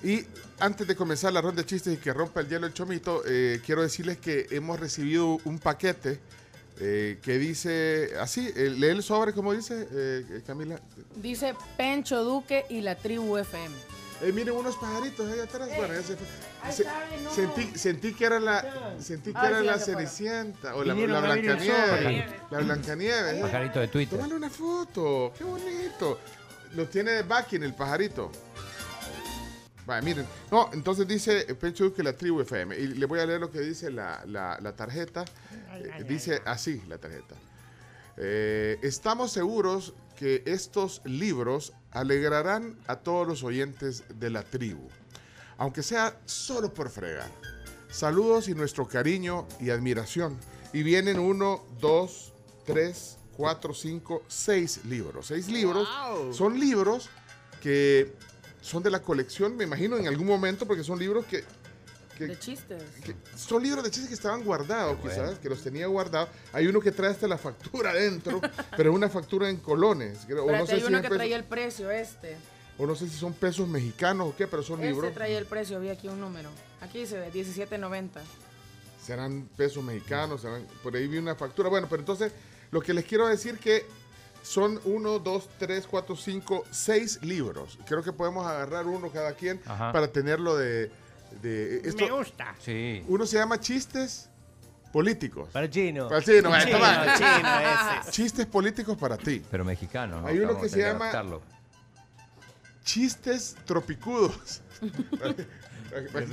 [0.04, 0.26] Y
[0.60, 3.62] antes de comenzar la ronda de chistes y que rompa el hielo el chomito, eh,
[3.66, 6.20] quiero decirles que hemos recibido un paquete
[6.80, 10.80] eh, que dice así, eh, lee el sobre como dice eh, Camila.
[11.16, 13.76] Dice Pencho Duque y la tribu FM.
[14.22, 15.70] Eh, miren unos pajaritos ahí atrás.
[15.78, 16.72] Bueno, ya se fue.
[16.74, 17.34] Se- sabe, no.
[17.34, 19.80] sentí, sentí que era la, sentí que era sí, la.
[19.80, 22.26] Cenicienta o la, la el Blancanieves.
[22.52, 23.34] La Blancanieves.
[23.36, 23.40] eh.
[23.42, 24.18] Pajarito de Twitter.
[24.18, 26.20] Tómale una foto, qué bonito.
[26.76, 28.30] Lo tiene de backing el pajarito.
[29.90, 30.28] Vaya, miren.
[30.52, 32.78] No, entonces dice eh, Pencho Duque la tribu FM.
[32.78, 35.26] Y le voy a leer lo que dice la, la- la tarjeta.
[35.74, 37.34] Eh, dice así la tarjeta.
[38.18, 44.88] Eh, estamos seguros que estos libros alegrarán a todos los oyentes de la tribu,
[45.58, 47.32] aunque sea solo por fregar.
[47.90, 50.38] Saludos y nuestro cariño y admiración.
[50.72, 52.32] Y vienen uno, dos,
[52.64, 55.26] tres, cuatro, cinco, seis libros.
[55.28, 55.88] Seis libros.
[56.32, 57.10] Son libros
[57.64, 58.14] que
[58.62, 61.44] son de la colección, me imagino, en algún momento, porque son libros que,
[62.18, 62.84] que- De chistes.
[63.04, 66.30] que son libros de chistes que estaban guardados, quizás, que los tenía guardados.
[66.54, 68.42] Hay uno que trae hasta la factura adentro,
[68.76, 70.20] pero es una factura en colones.
[70.28, 72.36] creo, o, no sé hay si uno que traía el precio, este.
[72.78, 75.14] o no sé si son pesos mexicanos o qué, pero son Este libros.
[75.14, 76.50] traía el precio, vi aquí un número.
[76.82, 78.10] Aquí se ve, 17.90.
[79.06, 81.70] serán pesos mexicanos, serán- por ahí vi una factura.
[81.70, 82.32] Bueno, pero entonces
[82.72, 83.86] lo que les quiero decir que
[84.42, 87.78] son uno, dos, tres, cuatro, cinco, seis libros.
[87.88, 89.92] Creo que podemos agarrar uno cada quien Ajá.
[89.92, 90.92] para tenerlo de...
[91.42, 92.56] de esto- Me gusta.
[92.60, 93.04] Sí.
[93.08, 94.30] Uno se llama Chistes
[94.92, 95.50] Políticos.
[95.54, 96.08] Para el chino.
[96.08, 97.14] Para el chino, Chino, toma.
[97.16, 98.12] chino, ese.
[98.12, 99.44] Chistes políticos para ti.
[99.52, 100.28] Pero mexicano, ¿no?
[100.28, 101.42] Hay uno Vamos que se llama- adaptarlo.
[102.84, 104.62] Chistes tropicudos.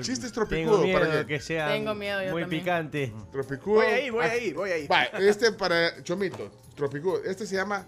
[0.03, 0.83] Chistes Tengo tropicudos.
[0.85, 2.63] miedo para que, que sea Tengo miedo, yo muy también.
[2.63, 3.13] picante.
[3.33, 3.77] Tropicudo.
[3.77, 4.87] Voy ahí, voy Ah, ahí, voy ahí.
[4.87, 7.23] Va, este para Chomito, Tropicudo.
[7.25, 7.85] Este se llama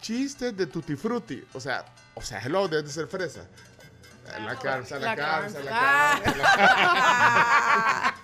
[0.00, 1.42] Chistes de Tutti Frutti.
[1.54, 1.84] O sea,
[2.14, 3.42] o sea, hello, debe de ser fresa.
[4.44, 6.30] La carza, la, La carza, la carza.
[6.44, 8.14] la-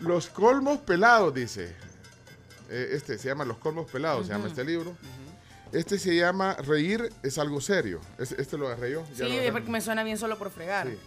[0.00, 1.74] Los colmos pelados, dice.
[2.70, 4.96] Eh, Este se llama Los colmos pelados, se llama este libro.
[5.72, 8.00] Este se llama Reír es algo serio.
[8.18, 9.04] Este, este lo agarré yo.
[9.16, 10.86] ya Sí, lo porque me suena bien solo por fregar.
[10.88, 10.98] Sí.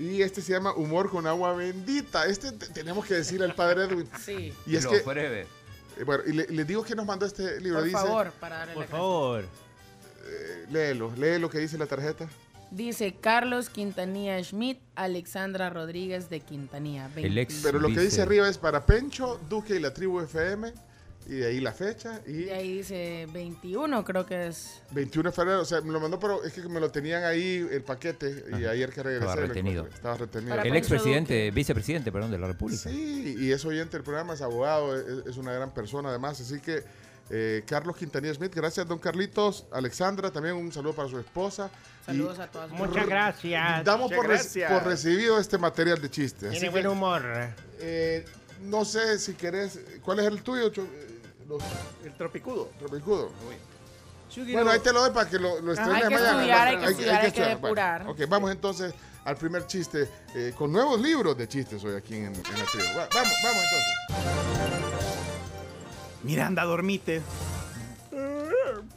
[0.00, 2.26] Y este se llama Humor con agua bendita.
[2.26, 4.08] Este te- tenemos que decirle al padre Edwin.
[4.24, 4.54] Sí.
[4.66, 5.48] Y es Lo que, breve.
[5.98, 7.78] Eh, bueno, y le, le digo que nos mandó este libro.
[7.80, 9.44] Por dice, favor, para darle Por la favor.
[9.44, 12.28] eh, léelo, lee lo que dice la tarjeta.
[12.70, 17.08] Dice Carlos Quintanilla Schmidt, Alexandra Rodríguez de Quintanilla.
[17.16, 20.72] El ex- Pero lo que dice arriba es para Pencho, Duque y la tribu FM.
[21.28, 22.22] Y de ahí la fecha.
[22.26, 24.80] Y Y ahí dice 21, creo que es.
[24.92, 25.60] 21 de febrero.
[25.60, 28.46] O sea, me lo mandó, pero es que me lo tenían ahí el paquete.
[28.58, 29.26] Y ayer que regresé.
[29.26, 29.80] Estaba retenido.
[29.80, 29.96] encontré.
[29.96, 30.56] Estaba retenido.
[30.56, 32.88] Para El expresidente, vicepresidente, perdón, de la República.
[32.88, 36.40] Sí, y es oyente del programa, es abogado, es, es una gran persona además.
[36.40, 36.82] Así que
[37.30, 39.66] eh, Carlos Quintanilla Smith, gracias don Carlitos.
[39.70, 41.70] Alexandra, también un saludo para su esposa.
[42.06, 42.70] Saludos a todas.
[42.70, 43.84] Muchas gracias.
[43.84, 44.72] Damos Muchas por, gracias.
[44.72, 46.50] por recibido este material de chistes.
[46.52, 47.22] Tiene Así buen que, humor.
[47.80, 48.24] eh,
[48.62, 50.70] no sé si querés, ¿cuál es el tuyo?
[50.70, 51.07] Cho- eh,
[51.48, 51.62] los-
[52.04, 52.70] El tropicudo.
[52.78, 53.30] Tropicudo.
[54.52, 56.30] Bueno, ahí te lo doy para que lo, lo Ajá, hay que mañana.
[56.30, 58.04] estudiar, hay que estudiar, hay que depurar.
[58.04, 58.94] Bueno, ok, vamos entonces
[59.24, 62.84] al primer chiste eh, con nuevos libros de chistes hoy aquí en, en la tribu.
[62.96, 63.94] Va- Vamos, vamos entonces.
[66.22, 67.22] Miranda, dormite.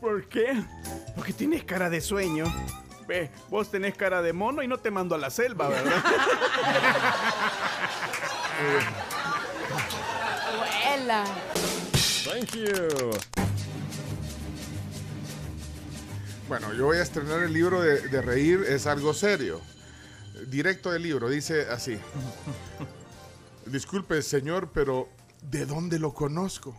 [0.01, 0.61] ¿Por qué?
[1.15, 2.45] Porque tienes cara de sueño.
[3.07, 6.03] Ve, vos tenés cara de mono y no te mando a la selva, ¿verdad?
[10.53, 11.23] Abuela.
[12.23, 13.11] Thank you.
[16.47, 19.59] Bueno, yo voy a estrenar el libro de, de reír, es algo serio.
[20.47, 21.97] Directo del libro, dice así.
[23.65, 25.09] Disculpe, señor, pero
[25.41, 26.75] ¿de dónde lo conozco?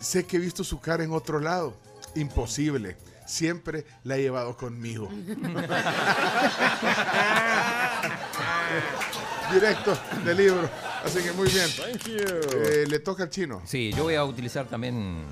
[0.00, 1.76] Sé que he visto su cara en otro lado.
[2.16, 2.96] Imposible.
[3.26, 5.08] Siempre la he llevado conmigo.
[9.52, 10.68] Directo del libro.
[11.04, 11.68] Así que muy bien.
[12.06, 13.62] Eh, le toca al chino.
[13.64, 15.24] Sí, yo voy a utilizar también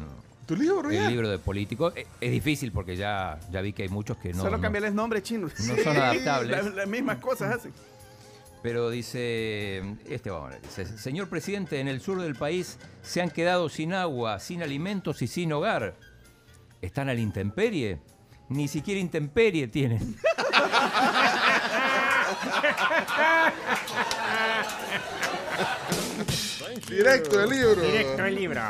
[0.46, 1.08] ¿Tu libro el ya?
[1.08, 1.92] libro de político.
[1.94, 4.92] Eh, Es difícil porque ya, ya vi que hay muchos que no, Solo no- cambiarles
[4.92, 5.48] nombre chino.
[5.48, 6.74] no son adaptables.
[6.74, 7.72] Las, mismas cosas hacen.
[8.62, 13.20] Pero dice, este vamos a ver, dice, señor presidente, en el sur del país se
[13.20, 15.96] han quedado sin agua, sin alimentos y sin hogar.
[16.80, 17.98] ¿Están a la intemperie?
[18.48, 20.16] Ni siquiera intemperie tienen.
[26.88, 27.82] Directo del libro.
[27.82, 28.60] Directo el libro.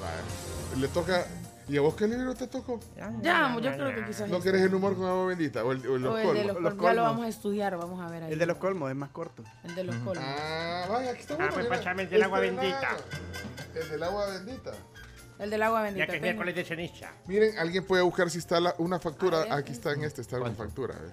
[0.00, 0.80] Vale.
[0.80, 1.26] Le toca
[1.66, 2.78] ¿Y a vos qué libro te tocó?
[3.22, 4.50] Ya, yo creo que quizás ¿No este.
[4.50, 5.64] querés el humor con agua bendita?
[5.64, 6.62] ¿O el, o el los O el de colmos?
[6.62, 6.84] los colmos.
[6.84, 8.32] Ya lo vamos a estudiar, vamos a ver ahí.
[8.34, 9.42] El de los colmos es más corto.
[9.64, 10.18] El de los colmos.
[10.18, 12.80] Ah, vaya, aquí está Ah, pues el del agua Este, bendita.
[12.82, 12.96] nada.
[13.74, 14.72] El del agua bendita.
[15.38, 16.04] El del agua bendita.
[16.06, 17.10] Ya que es miércoles de ceniza.
[17.26, 19.46] Miren, alguien puede buscar si está la- una factura.
[19.54, 20.94] Aquí está en este, está una factura.
[20.96, 21.12] eh.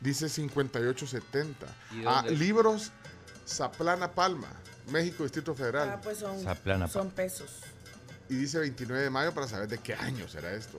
[0.00, 1.66] Dice 5870.
[1.94, 2.92] ¿Y Ah, libros
[3.46, 4.48] Zaplana Palma,
[4.90, 5.90] México, Distrito Federal.
[5.90, 7.60] Ah, pues son, Zaplana, son pesos.
[8.28, 10.78] Y dice 29 de mayo para saber de qué año será esto.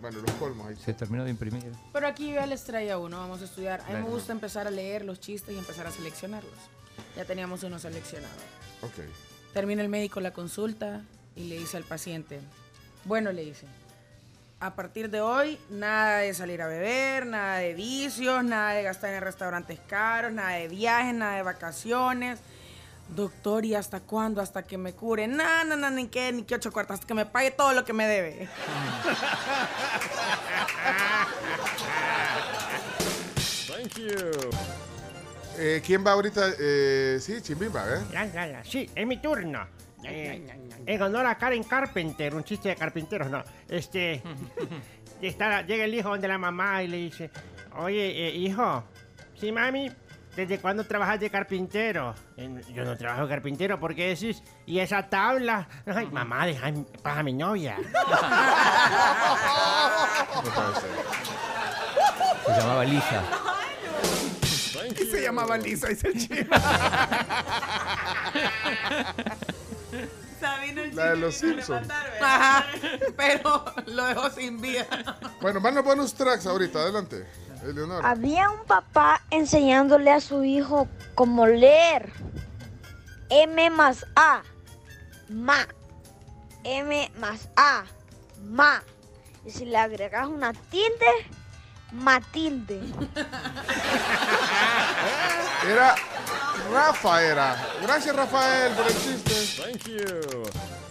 [0.00, 0.76] Bueno, los colmos ahí.
[0.76, 1.72] Se terminó de imprimir.
[1.92, 3.80] Pero aquí yo ya les traía uno, vamos a estudiar.
[3.82, 6.52] A mí me gusta empezar a leer los chistes y empezar a seleccionarlos.
[7.16, 8.34] Ya teníamos uno seleccionado.
[8.82, 9.04] Ok.
[9.52, 11.02] Termina el médico la consulta
[11.36, 12.40] y le dice al paciente,
[13.04, 13.66] bueno, le dice,
[14.64, 19.12] a partir de hoy nada de salir a beber, nada de vicios, nada de gastar
[19.12, 22.38] en restaurantes caros, nada de viajes, nada de vacaciones.
[23.10, 24.40] Doctor, ¿y hasta cuándo?
[24.40, 25.28] Hasta que me cure.
[25.28, 27.84] No, no, no, ni qué, ni qué ocho cuartos, hasta que me pague todo lo
[27.84, 28.48] que me debe.
[33.66, 34.30] Thank you.
[35.58, 36.52] Eh, ¿Quién va ahorita?
[36.58, 38.62] Eh, sí, Chimbimba, ¿eh?
[38.64, 39.83] Sí, es mi turno.
[40.06, 40.46] Eh,
[40.86, 43.42] en honor a Karen Carpenter, un chiste de carpinteros, no.
[43.68, 44.22] Este.
[45.22, 47.30] está, llega el hijo donde la mamá y le dice:
[47.76, 48.84] Oye, eh, hijo,
[49.38, 49.90] sí, mami,
[50.36, 52.14] ¿desde cuándo trabajas de carpintero?
[52.36, 54.42] "Eh, yo no trabajo de carpintero, ¿por qué decís?
[54.66, 55.66] ¿Y esa tabla?
[55.86, 57.76] Ay, mamá, deja en paz a mi novia.
[62.46, 63.22] Se llamaba Lisa.
[65.00, 66.54] Y se llamaba Lisa, dice el chico.
[70.44, 71.88] Sabino el La de los Simpsons.
[72.20, 72.66] Ajá,
[73.16, 74.86] pero lo dejó sin vida.
[75.40, 77.26] Bueno, van los bonus tracks ahorita, adelante.
[77.62, 78.06] Eleonora.
[78.10, 82.12] Había un papá enseñándole a su hijo cómo leer.
[83.30, 84.42] M más A.
[85.30, 85.66] Ma.
[86.62, 87.84] M más A.
[88.42, 88.82] Ma.
[89.46, 91.06] Y si le agregas una tilde,
[91.94, 92.80] Matilde.
[95.68, 95.94] Era
[96.72, 97.56] Rafa era.
[97.82, 99.62] Gracias Rafael por el chiste.
[99.62, 100.42] Thank you.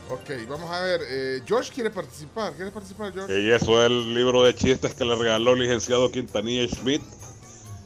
[0.09, 1.01] Ok, vamos a ver.
[1.07, 2.53] eh, George quiere participar.
[2.53, 3.39] ¿Quieres participar, George?
[3.41, 7.01] Y eso es el libro de chistes que le regaló el licenciado Quintanilla Schmidt.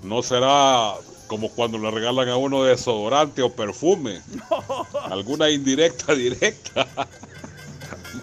[0.03, 0.93] No será
[1.27, 4.21] como cuando le regalan a uno desodorante o perfume.
[5.09, 6.87] Alguna indirecta, directa.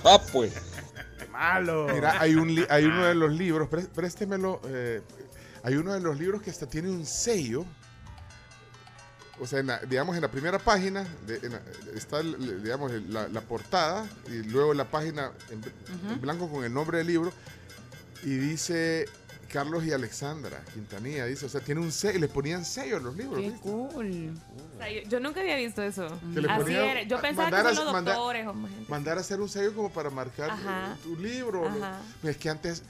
[0.04, 0.52] ah, pues.
[1.34, 1.88] Malo.
[1.92, 4.60] Mira, hay, un li- hay uno de los libros, pré- préstemelo.
[4.66, 5.02] eh,
[5.64, 7.64] hay uno de los libros que hasta tiene un sello.
[9.40, 11.62] O sea, en la- digamos, en la primera página de- en la-
[11.96, 17.08] está, digamos, la, la portada y luego la página en blanco con el nombre del
[17.08, 17.32] libro
[18.22, 19.06] y dice
[19.54, 23.16] Carlos y Alexandra Quintanilla, dice, o sea, tiene un sello, le ponían sello a los
[23.16, 23.38] libros.
[23.38, 23.60] Qué ¿viste?
[23.70, 24.34] cool.
[24.74, 26.08] O sea, yo, yo nunca había visto eso.
[26.34, 27.02] Que le Así era.
[27.04, 28.90] Yo pensaba mandar que solo mandar- doctores o más gente.
[28.90, 30.96] Mandar a hacer un sello como para marcar Ajá.
[31.04, 31.68] tu libro.
[31.68, 32.00] Ajá.
[32.24, 32.82] Es que antes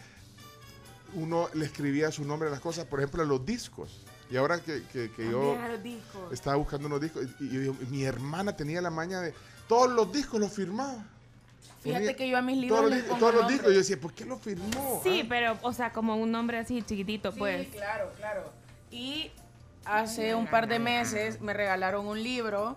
[1.13, 4.01] uno le escribía su nombre a las cosas, por ejemplo, a los discos.
[4.31, 5.55] Y ahora que, que- que yo
[6.25, 9.35] los estaba buscando unos discos, y, y- y mi hermana tenía la maña de
[9.69, 11.05] todos los discos los firmaba.
[11.85, 13.71] Fíjate que yo a mis libros Todos los, todos los discos.
[13.73, 15.01] Yo decía, ¿por qué lo firmó?
[15.05, 15.27] Sí, Ah.
[15.29, 17.67] pero, o sea, como un nombre así chiquitito, pues.
[17.69, 18.51] Sí, claro, claro.
[18.91, 19.31] Y
[19.85, 22.77] hace un par de meses me regalaron un libro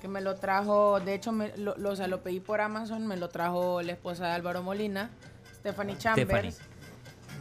[0.00, 3.06] que me lo trajo, de hecho, me, lo, lo- o sea, lo pedí por Amazon,
[3.06, 5.10] me lo trajo la esposa de Álvaro Molina,
[5.58, 6.58] Stephanie Chambers.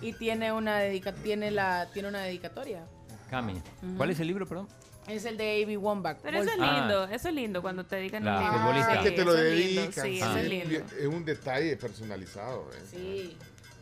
[0.02, 2.84] Y tiene una dedica tiene la tiene una dedicatoria.
[3.30, 3.54] Cami.
[3.54, 3.96] Ujú.
[3.98, 4.68] ¿Cuál es el libro, perdón?
[5.10, 5.78] Es el de A.B.
[5.78, 6.18] Wambach.
[6.22, 6.80] Pero eso es Ah.
[6.80, 8.76] lindo, eso es lindo cuando te dedican La un.
[8.76, 10.06] Sí, que te lo eso es lindo, dedican.
[10.06, 10.80] Sí, eso es lindo.
[11.00, 12.70] Es un detalle personalizado.
[12.74, 12.84] ¿eh?
[12.92, 13.38] Sí,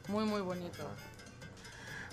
[0.08, 0.84] muy muy bonito.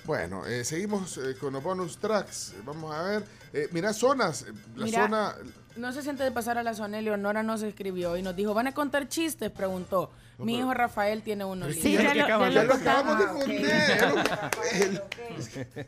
[0.05, 2.55] Bueno, eh, seguimos eh, con los bonus tracks.
[2.65, 3.25] Vamos a ver.
[3.55, 4.43] Eh, mira, zonas.
[4.43, 5.35] eh, La Mira, zona.
[5.77, 8.53] No sé si antes de pasar a la zona, Leonora nos escribió y nos dijo,
[8.53, 9.51] ¿van a contar chistes?
[9.51, 10.11] Preguntó.
[10.39, 11.71] Mi hijo Rafael tiene uno.
[11.71, 14.95] Sí, ya lo- ya acabamos de poner.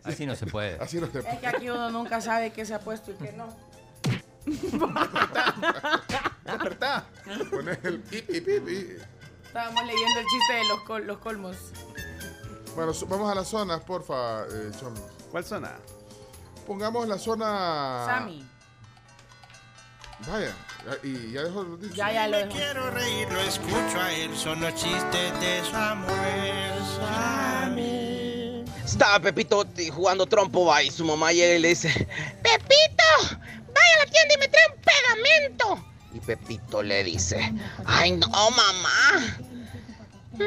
[0.04, 0.78] Así no se puede.
[0.80, 3.32] Así no se Es que aquí uno nunca sabe qué se ha puesto y qué
[3.32, 3.48] no.
[6.44, 7.04] Despertá.
[7.50, 8.86] Pones el pi, pi, pi, pi.
[9.46, 11.56] Estábamos leyendo el chiste de los, col- los colmos.
[12.74, 15.00] Bueno, vamos a las zonas, porfa, eh, Chomis.
[15.30, 15.72] ¿Cuál zona?
[16.66, 18.04] Pongamos la zona.
[18.06, 18.46] Sammy.
[20.20, 20.54] Vaya,
[20.86, 21.80] ya- y ya dejó los.
[21.94, 22.50] Ya, ya lo dejó.
[22.52, 28.64] quiero reír, lo escucho a él, son los chistes de Samuel Sammy.
[28.84, 31.88] Estaba Pepito jugando trompo, va, y su mamá llega y le dice,
[32.42, 33.36] Pepito,
[33.74, 35.84] vaya a la tienda y me trae un pegamento.
[36.14, 37.52] Y Pepito le dice,
[37.84, 39.36] ay no, mamá.
[40.32, 40.38] "Mm,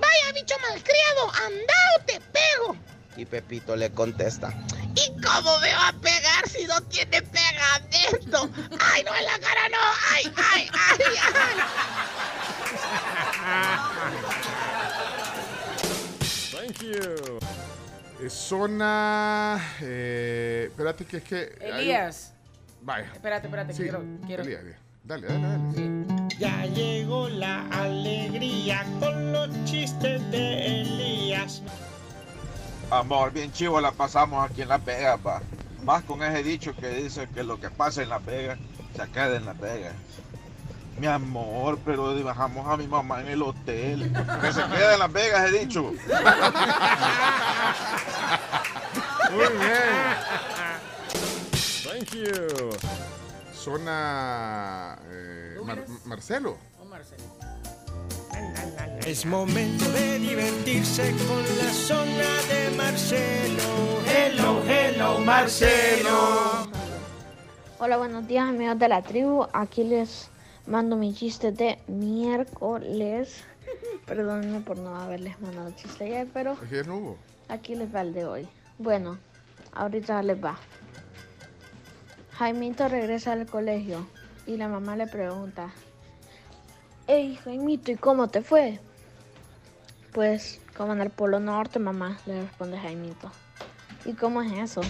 [0.00, 2.76] vaya, bicho malcriado, anda o te pego.
[3.16, 4.52] Y Pepito le contesta,
[4.96, 8.50] ¿Y cómo me va a pegar si no tiene pegamento?
[8.80, 9.78] ¡Ay, no, en la cara no!
[10.12, 11.56] ¡Ay, ay, ay, ay!
[16.52, 17.38] Thank you.
[18.24, 19.60] Eh, zona.
[19.82, 21.58] eh, espérate, que es que.
[21.60, 22.32] un- Elías.
[22.82, 23.10] Vaya.
[23.12, 24.02] Espérate, espérate, Sí, quiero.
[24.26, 24.42] quiero.
[24.42, 24.78] Elías, Elías.
[25.04, 26.28] Dale, dale, dale.
[26.38, 31.62] Ya llegó la alegría con los chistes de Elías.
[32.90, 35.42] Amor, bien chivo la pasamos aquí en Las Vegas, va.
[35.82, 38.58] Más con ese dicho que dice que lo que pasa en Las Vegas
[38.96, 39.92] se queda en Las Vegas.
[40.98, 44.10] Mi amor, pero bajamos a mi mamá en el hotel.
[44.40, 45.82] Que se quede en Las Vegas, he dicho.
[49.32, 50.16] Muy bien.
[51.84, 52.70] Thank you.
[53.52, 54.96] Zona.
[55.10, 56.56] eh, Mar- Marcelo.
[59.06, 64.02] Es momento de divertirse con la zona de Marcelo.
[64.04, 66.66] Hello, hello, Marcelo.
[67.78, 69.46] Hola, buenos días amigos de la tribu.
[69.52, 70.28] Aquí les
[70.66, 73.44] mando mi chiste de miércoles.
[74.06, 76.56] Perdónenme por no haberles mandado chiste ayer, pero
[77.46, 78.48] aquí les va el de hoy.
[78.76, 79.18] Bueno,
[79.72, 80.58] ahorita les va.
[82.32, 84.04] Jaimito regresa al colegio
[84.48, 85.72] y la mamá le pregunta,
[87.06, 88.80] Hey Jaimito, ¿y cómo te fue?
[90.16, 93.30] Pues como en el Polo Norte, mamá, le responde Jaimito.
[94.06, 94.80] ¿Y cómo es eso?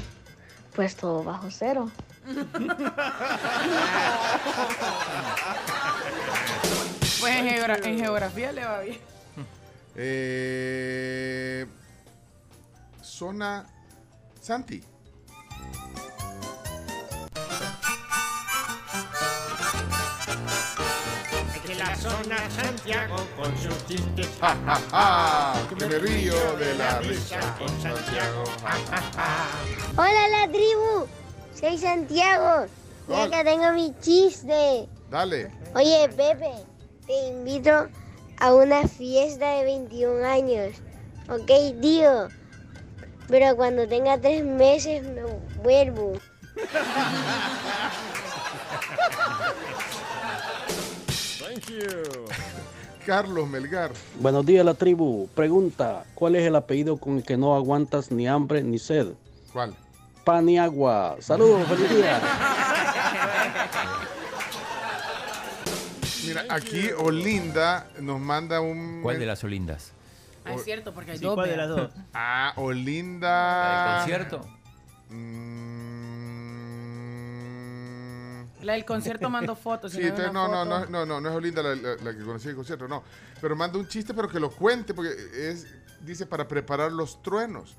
[0.77, 1.91] Pues todo bajo cero.
[7.21, 8.99] Pues en, geogra- en geografía le va bien.
[9.99, 11.67] Eh,
[13.01, 13.65] zona.
[14.43, 14.85] Santi.
[22.07, 24.29] Santiago con sus chistes.
[24.41, 28.45] Ja, ja, ja, que me río de la risa con Santiago.
[28.63, 29.49] Ja, ja, ja.
[29.97, 31.09] Hola la tribu,
[31.59, 32.67] soy Santiago.
[33.09, 33.37] Ya Hola.
[33.37, 34.89] que tengo mi chiste.
[35.11, 35.51] Dale.
[35.75, 36.53] Oye Pepe,
[37.07, 37.89] te invito
[38.39, 40.77] a una fiesta de 21 años.
[41.29, 41.51] Ok,
[41.81, 42.29] tío.
[43.29, 45.23] Pero cuando tenga tres meses me
[45.63, 46.13] vuelvo.
[51.67, 52.27] Thank you.
[53.07, 53.93] Carlos Melgar.
[54.19, 55.29] Buenos días, la tribu.
[55.35, 59.09] Pregunta: ¿Cuál es el apellido con el que no aguantas ni hambre ni sed?
[59.53, 59.75] ¿Cuál?
[60.25, 61.17] Paniagua.
[61.21, 62.21] Saludos, feliz día.
[66.27, 69.01] Mira, aquí Olinda nos manda un.
[69.03, 69.93] ¿Cuál de las Olindas?
[70.45, 71.35] Ah, es cierto, porque hay Sí, dos.
[71.35, 71.91] ¿cuál de las dos?
[72.13, 73.29] Ah, Olinda.
[73.29, 74.41] ¿La del concierto?
[78.67, 79.95] La del concierto mando fotos.
[79.95, 80.65] y Sí, entonces, no, no, foto.
[80.65, 83.03] no, no, no, no es Olinda la, la- la que conocí el concierto, no.
[83.41, 85.67] Pero manda un chiste, pero que lo cuente, porque es,
[86.01, 87.77] dice, para preparar los truenos.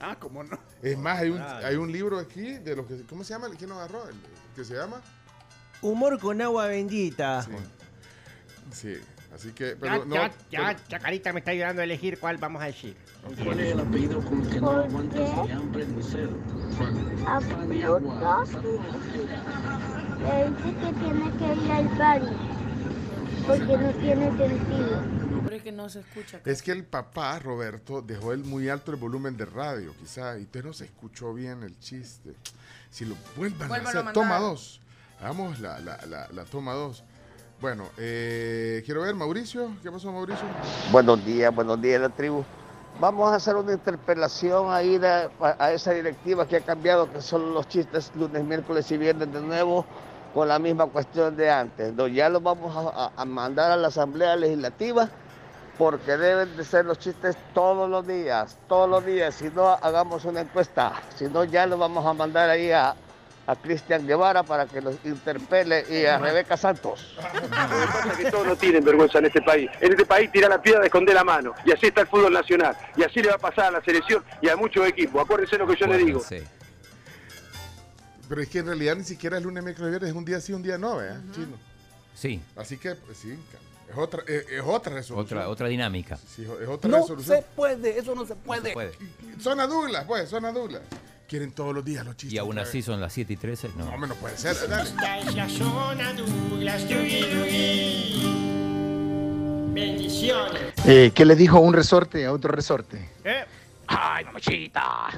[0.00, 0.58] Ah, ¿cómo no?
[0.82, 3.48] Es más, hay un, hay un libro aquí de lo que, ¿cómo se llama?
[3.56, 4.08] ¿Quién lo agarró?
[4.08, 4.16] El-
[4.54, 5.00] que se llama?
[5.80, 7.46] Humor con agua bendita.
[8.72, 8.96] Sí,
[9.34, 10.14] así que, Ya, pero no.
[10.14, 12.96] ya, ya, pero- Chacarita me está ayudando a elegir cuál vamos a decir.
[13.44, 16.28] ¿Cuál es el apellido con el que no aguantas ni hambre ni sed?
[18.60, 22.32] Pluto le dice que tiene que ir al baño.
[23.46, 25.00] Porque no tiene sentido.
[25.44, 26.40] Pero es que no se escucha.
[26.44, 30.42] Es que el papá, Roberto, dejó el muy alto el volumen de radio, quizá, y
[30.42, 32.34] usted no se escuchó bien el chiste.
[32.90, 34.14] Si lo vuelvan a a hacer, mandar.
[34.14, 34.80] toma dos.
[35.20, 37.04] Hagamos la, la, la, la toma dos.
[37.60, 39.70] Bueno, eh, quiero ver, Mauricio.
[39.82, 40.44] ¿Qué pasó, Mauricio?
[40.90, 42.44] Buenos días, buenos días la tribu.
[43.00, 47.54] Vamos a hacer una interpelación ahí de- a esa directiva que ha cambiado, que son
[47.54, 49.86] los chistes lunes, miércoles y viernes de nuevo,
[50.36, 51.94] con la misma cuestión de antes.
[51.94, 52.70] No, ya los vamos
[53.16, 55.08] a, mandar a la Asamblea Legislativa
[55.78, 59.34] porque deben de ser los chistes todos los días, todos los días.
[59.34, 60.92] Si no, hagamos una encuesta.
[61.16, 62.94] Si no, ya los vamos a mandar ahí a,
[63.46, 67.16] a Cristian Guevara para que los interpele y a Rebeca Santos.
[67.18, 69.70] pasa que todos no tienen vergüenza en este país.
[69.80, 71.54] En este país tira la piedra de esconder la mano.
[71.64, 72.76] Y así está el fútbol nacional.
[72.94, 75.22] Y así le va a pasar a la selección y a muchos equipos.
[75.22, 76.20] Acuérdense lo que yo le digo.
[78.28, 80.52] Pero es que en realidad ni siquiera es lunes, miércoles viernes, es un día sí,
[80.52, 81.14] un día no, ¿eh?
[81.32, 81.56] Chino.
[82.14, 83.36] Sí, Así que, pues sí,
[83.90, 85.38] es otra, es, es otra resolución.
[85.38, 86.16] otra, otra dinámica.
[86.34, 87.36] Sí, es otra No resolución.
[87.38, 88.72] se puede, eso no se puede.
[88.72, 88.92] puede.
[89.40, 90.82] Zona Douglas, pues, zona Douglas.
[91.28, 92.34] Quieren todos los días los chistes.
[92.34, 93.70] Y aún otra así son las 7 y 13.
[93.76, 94.56] No, No, no puede ser.
[94.68, 94.88] Dale.
[94.88, 98.46] Esta es la zona Douglas, Dugui, Dugui.
[99.74, 100.72] Bendiciones.
[100.86, 103.08] Eh, ¿Qué le dijo un resorte a otro resorte?
[103.24, 103.44] ¿Eh?
[103.88, 105.08] ¡Ay, mamachita!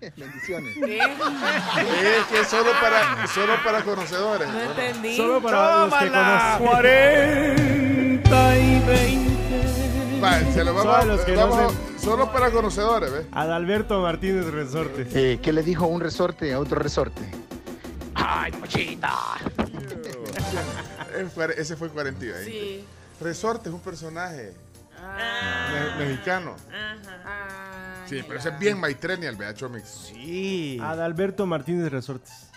[0.16, 0.76] Bendiciones.
[0.76, 4.48] Es que es solo para, solo para conocedores.
[4.48, 5.16] No entendí.
[5.16, 6.54] Solo para los que Tómala.
[6.58, 8.22] conocen.
[8.26, 10.20] 40 y 20.
[10.22, 13.26] Va, se lo vamos, Solo los que no vamos- se- solo para conocedores, ¿ves?
[13.32, 15.08] Adalberto Martínez Resortes.
[15.14, 17.22] Eh, ¿Qué le dijo un resorte a otro resorte?
[18.14, 18.52] ¡Ay,
[21.34, 22.38] fue- Ese fue 42.
[22.40, 22.44] ¿eh?
[22.44, 22.84] Sí.
[23.20, 24.52] Resorte es un personaje
[25.98, 26.54] me- mexicano.
[26.70, 27.99] Ajá.
[28.10, 29.88] Sí, pero ese es bien Maitrenial, vea, Chomix.
[30.12, 30.76] Sí.
[30.82, 32.48] Adalberto Martínez Resortes.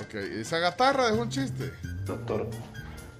[0.00, 1.70] Ok, esa gatarra es un chiste.
[2.06, 2.48] Doctor,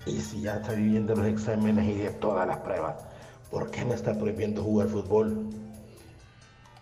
[0.07, 2.95] y si ya está viviendo los exámenes y de todas las pruebas,
[3.51, 5.51] ¿por qué me está prohibiendo jugar fútbol?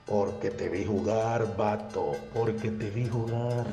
[0.06, 3.66] Porque te vi jugar, vato, porque te vi jugar.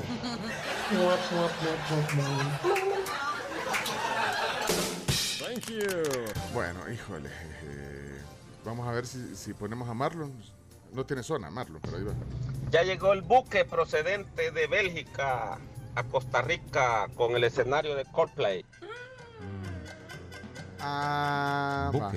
[5.39, 5.85] Thank you.
[6.51, 7.29] Bueno, híjole.
[8.69, 10.33] Vamos a ver si, si ponemos a Marlon.
[10.93, 12.13] No tiene zona, Marlon, pero ahí va.
[12.71, 15.59] Ya llegó el buque procedente de Bélgica
[15.95, 18.65] a Costa Rica con el escenario de Coldplay.
[20.79, 22.11] Ah, va.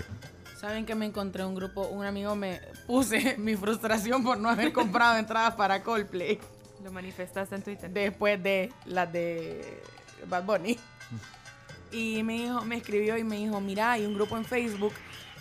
[0.58, 4.72] Saben que me encontré un grupo, un amigo me puse mi frustración por no haber
[4.72, 6.38] comprado entradas para Coldplay.
[6.84, 7.90] Lo manifestaste en Twitter.
[7.90, 9.82] Después de las de
[10.28, 10.78] Bad Bunny.
[11.94, 14.94] Y me dijo, me escribió y me dijo, mira, hay un grupo en Facebook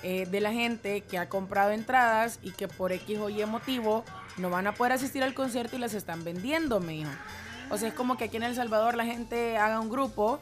[0.03, 4.03] eh, de la gente que ha comprado entradas y que por X o Y motivo
[4.37, 7.11] no van a poder asistir al concierto y las están vendiendo, me dijo.
[7.69, 10.39] O sea, es como que aquí en El Salvador la gente haga un grupo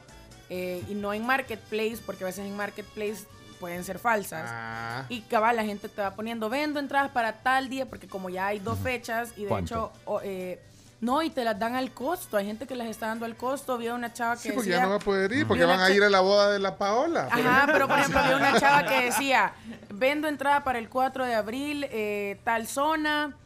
[0.49, 3.25] eh, y no en Marketplace, porque a veces en Marketplace
[3.59, 4.45] pueden ser falsas.
[4.47, 5.05] Ah.
[5.09, 8.47] Y cabal, la gente te va poniendo, vendo entradas para tal día, porque como ya
[8.47, 9.91] hay dos fechas y de ¿Cuánto?
[10.05, 10.59] hecho, eh,
[11.01, 12.37] no, y te las dan al costo.
[12.37, 13.73] Hay gente que las está dando al costo.
[13.73, 14.81] Había una chava que Sí, porque decía...
[14.81, 16.77] ya no va a poder ir, porque van a ir a la boda de la
[16.77, 17.27] Paola.
[17.31, 17.73] Ajá, ejemplo.
[17.73, 19.53] pero por ejemplo había una chava que decía,
[19.93, 23.37] vendo entrada para el 4 de abril, eh, tal zona,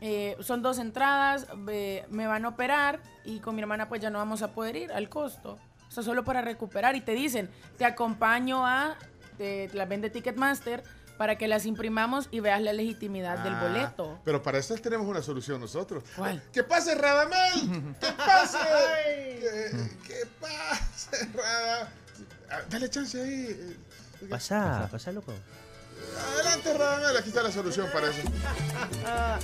[0.00, 4.18] eh, son dos entradas, me van a operar y con mi hermana pues ya no
[4.18, 5.58] vamos a poder ir al costo.
[5.88, 8.96] O sea, solo para recuperar y te dicen, te acompaño a,
[9.38, 10.82] te, las vende Ticketmaster
[11.18, 14.20] para que las imprimamos y veas la legitimidad del Ah, boleto.
[14.24, 16.02] Pero para eso tenemos una solución nosotros.
[16.16, 16.40] ¿Cuál?
[16.52, 17.94] ¡Que pase Radamel!
[18.00, 18.58] ¡Que pase!
[19.40, 21.88] ¡Que, que pase Radamel!
[22.50, 23.76] Ah, Dale chance ahí.
[24.30, 25.32] Pasa, pasa, loco.
[26.34, 27.16] Adelante, Radamel.
[27.16, 28.20] Aquí está la solución para eso.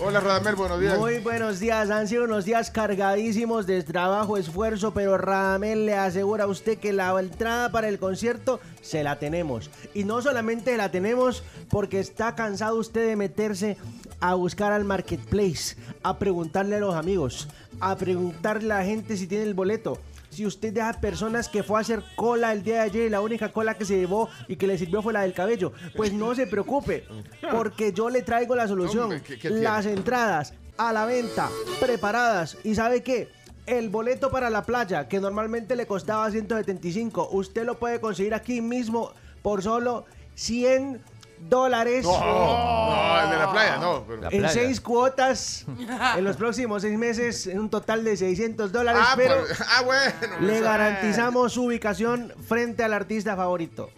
[0.01, 0.55] Hola, Radamel.
[0.55, 0.99] Buenos días.
[0.99, 6.45] Muy buenos días, han sido unos días cargadísimos de trabajo, esfuerzo, pero Radamel le asegura
[6.45, 9.71] a usted que la entrada para el concierto se la tenemos.
[9.95, 13.77] Y no solamente la tenemos porque está cansado usted de meterse
[14.21, 17.49] a buscar al marketplace, a preguntarle a los amigos,
[17.81, 19.99] a preguntarle a la gente si tiene el boleto.
[20.35, 23.21] Si usted deja personas que fue a hacer cola el día de ayer y la
[23.21, 26.35] única cola que se llevó y que le sirvió fue la del cabello, pues no
[26.35, 27.05] se preocupe,
[27.53, 29.05] porque yo le traigo la solución.
[29.05, 29.63] Hombre, ¿qué- qué tiene?
[29.63, 31.49] Las entradas a la venta,
[31.81, 32.57] preparadas.
[32.65, 33.29] ¿Y sabe qué?
[33.67, 38.61] El boleto para la playa, que normalmente le costaba 175, usted lo puede conseguir aquí
[38.61, 40.05] mismo por solo
[40.35, 41.01] 100
[41.39, 42.05] dólares.
[42.05, 44.05] No, no, el de la playa, no.
[44.07, 45.65] pero- En seis cuotas,
[46.17, 49.83] en los próximos seis meses, en un total de 600 dólares, Ah, pero pues, ah,
[49.83, 50.13] bueno.
[50.41, 53.91] le pues, garantizamos su ubicación frente al artista favorito.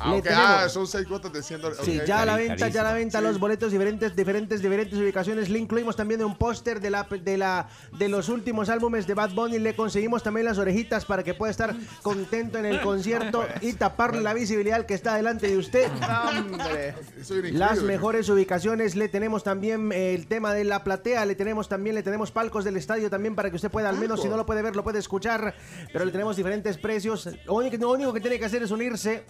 [0.00, 1.84] Ah, Le ok, tenemos- ah, son seis cuotas de 100 dólares.
[1.84, 3.24] Sí, ya a la venta, ya a la venta Sí.
[3.24, 5.48] los boletos diferentes, diferentes, diferentes ubicaciones.
[5.48, 7.68] Le incluimos también un póster de la, de la,
[7.98, 9.58] de los últimos álbumes de Bad Bunny.
[9.58, 14.20] Le conseguimos también las orejitas para que pueda estar contento en el concierto y taparle
[14.20, 15.90] la visibilidad que está delante de usted.
[17.52, 21.94] Las mejores ubicaciones, le tenemos también eh, el tema de la platea, le tenemos también,
[21.94, 24.46] le tenemos palcos del estadio también para que usted pueda, al menos si no lo
[24.46, 25.54] puede ver, lo puede escuchar,
[25.92, 27.28] pero le tenemos diferentes precios.
[27.46, 29.24] Lo único, lo único que tiene que hacer es unirse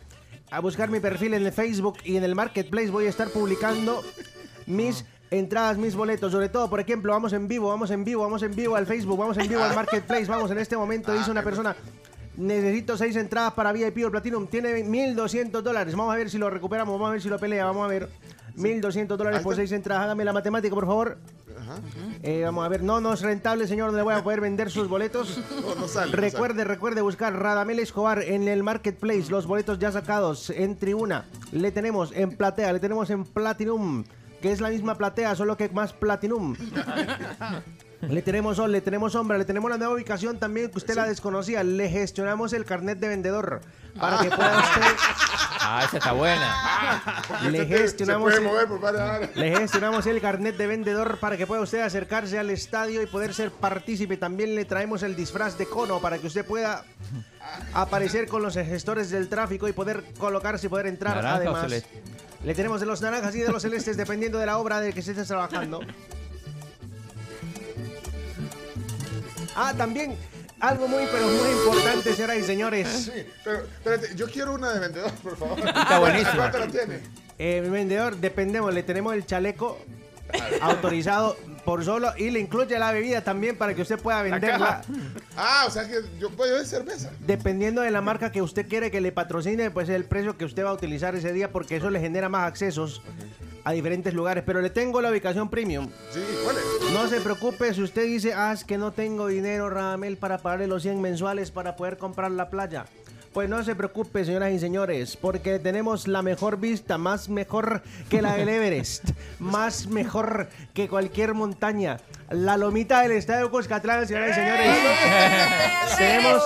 [0.50, 4.02] a buscar mi perfil en el Facebook y en el Marketplace voy a estar publicando
[4.66, 8.42] mis entradas, mis boletos, sobre todo, por ejemplo, vamos en vivo, vamos en vivo, vamos
[8.42, 11.42] en vivo al Facebook, vamos en vivo al Marketplace, vamos en este momento, dice una
[11.42, 11.74] persona,
[12.36, 16.48] necesito seis entradas para VIP o Platinum, tiene 1200 dólares, vamos a ver si lo
[16.48, 18.08] recuperamos, vamos a ver si lo pelea, vamos a ver,
[18.54, 21.18] 1200 dólares por seis entradas, hágame la matemática, por favor.
[22.22, 24.70] Eh, vamos a ver, no, no es rentable, señor, no le voy a poder vender
[24.70, 25.40] sus boletos.
[25.66, 29.90] No, no sale, no recuerde, recuerde buscar Radamel Escobar en el Marketplace, los boletos ya
[29.90, 31.24] sacados en tribuna.
[31.50, 34.04] Le tenemos en platea, le tenemos en Platinum,
[34.40, 36.56] que es la misma platea, solo que más Platinum.
[38.08, 41.06] Le tenemos sol, le tenemos sombra, le tenemos la nueva ubicación también que usted la
[41.06, 41.62] desconocía.
[41.64, 43.60] Le gestionamos el carnet de vendedor
[43.98, 44.82] para que pueda usted.
[45.68, 47.42] Ah, esa está buena.
[47.50, 49.34] Le gestionamos, se puede mover por horas.
[49.34, 53.34] le gestionamos el carnet de vendedor para que pueda usted acercarse al estadio y poder
[53.34, 54.16] ser partícipe.
[54.16, 56.84] También le traemos el disfraz de cono para que usted pueda
[57.72, 61.16] aparecer con los gestores del tráfico y poder colocarse y poder entrar.
[61.16, 61.84] ¿Naranja Además,
[62.44, 65.02] le tenemos de los naranjas y de los celestes dependiendo de la obra de que
[65.02, 65.80] se esté trabajando.
[69.56, 70.16] Ah, también
[70.60, 72.88] algo muy, pero muy importante, señoras y señores.
[72.88, 75.58] Sí, pero espérate, yo quiero una de vendedor, por favor.
[75.66, 76.36] Está buenísima.
[76.36, 77.00] ¿Cuánto la tiene?
[77.38, 79.78] Eh, vendedor, dependemos, le tenemos el chaleco
[80.60, 84.82] autorizado por solo y le incluye la bebida también para que usted pueda venderla.
[85.36, 87.10] Ah, o sea que yo puedo beber cerveza.
[87.20, 90.64] Dependiendo de la marca que usted quiere que le patrocine, pues el precio que usted
[90.64, 93.02] va a utilizar ese día porque eso le genera más accesos
[93.66, 94.44] a diferentes lugares.
[94.46, 95.88] Pero le tengo la ubicación premium.
[96.12, 96.92] Sí, ¿cuál es?
[96.92, 100.68] No se preocupe si usted dice, ah, es que no tengo dinero, Radamel, para pagarle
[100.68, 102.86] los 100 mensuales para poder comprar la playa.
[103.32, 108.22] Pues no se preocupe, señoras y señores, porque tenemos la mejor vista, más mejor que
[108.22, 109.10] la del Everest,
[109.40, 111.98] más mejor que cualquier montaña.
[112.30, 114.76] La lomita del Estadio Cuscatlán, señoras y señores.
[115.98, 116.42] tenemos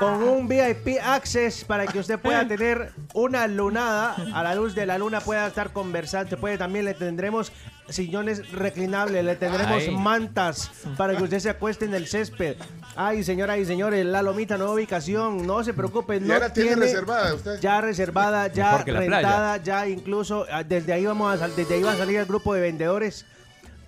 [0.00, 4.86] con un VIP Access para que usted pueda tener una lunada a la luz de
[4.86, 6.38] la luna, pueda estar conversando.
[6.38, 7.52] Puede también le tendremos
[7.90, 9.94] sillones reclinables, le tendremos Ay.
[9.94, 12.56] mantas para que usted se acueste en el césped.
[12.96, 16.76] Ay, señoras y señores, la lomita, nueva ubicación, no se preocupe, Ya no la tiene
[16.76, 17.60] reservada usted.
[17.60, 21.96] Ya reservada, ya rentada, ya incluso ah, desde ahí vamos a desde ahí va a
[21.96, 23.26] salir el grupo de vendedores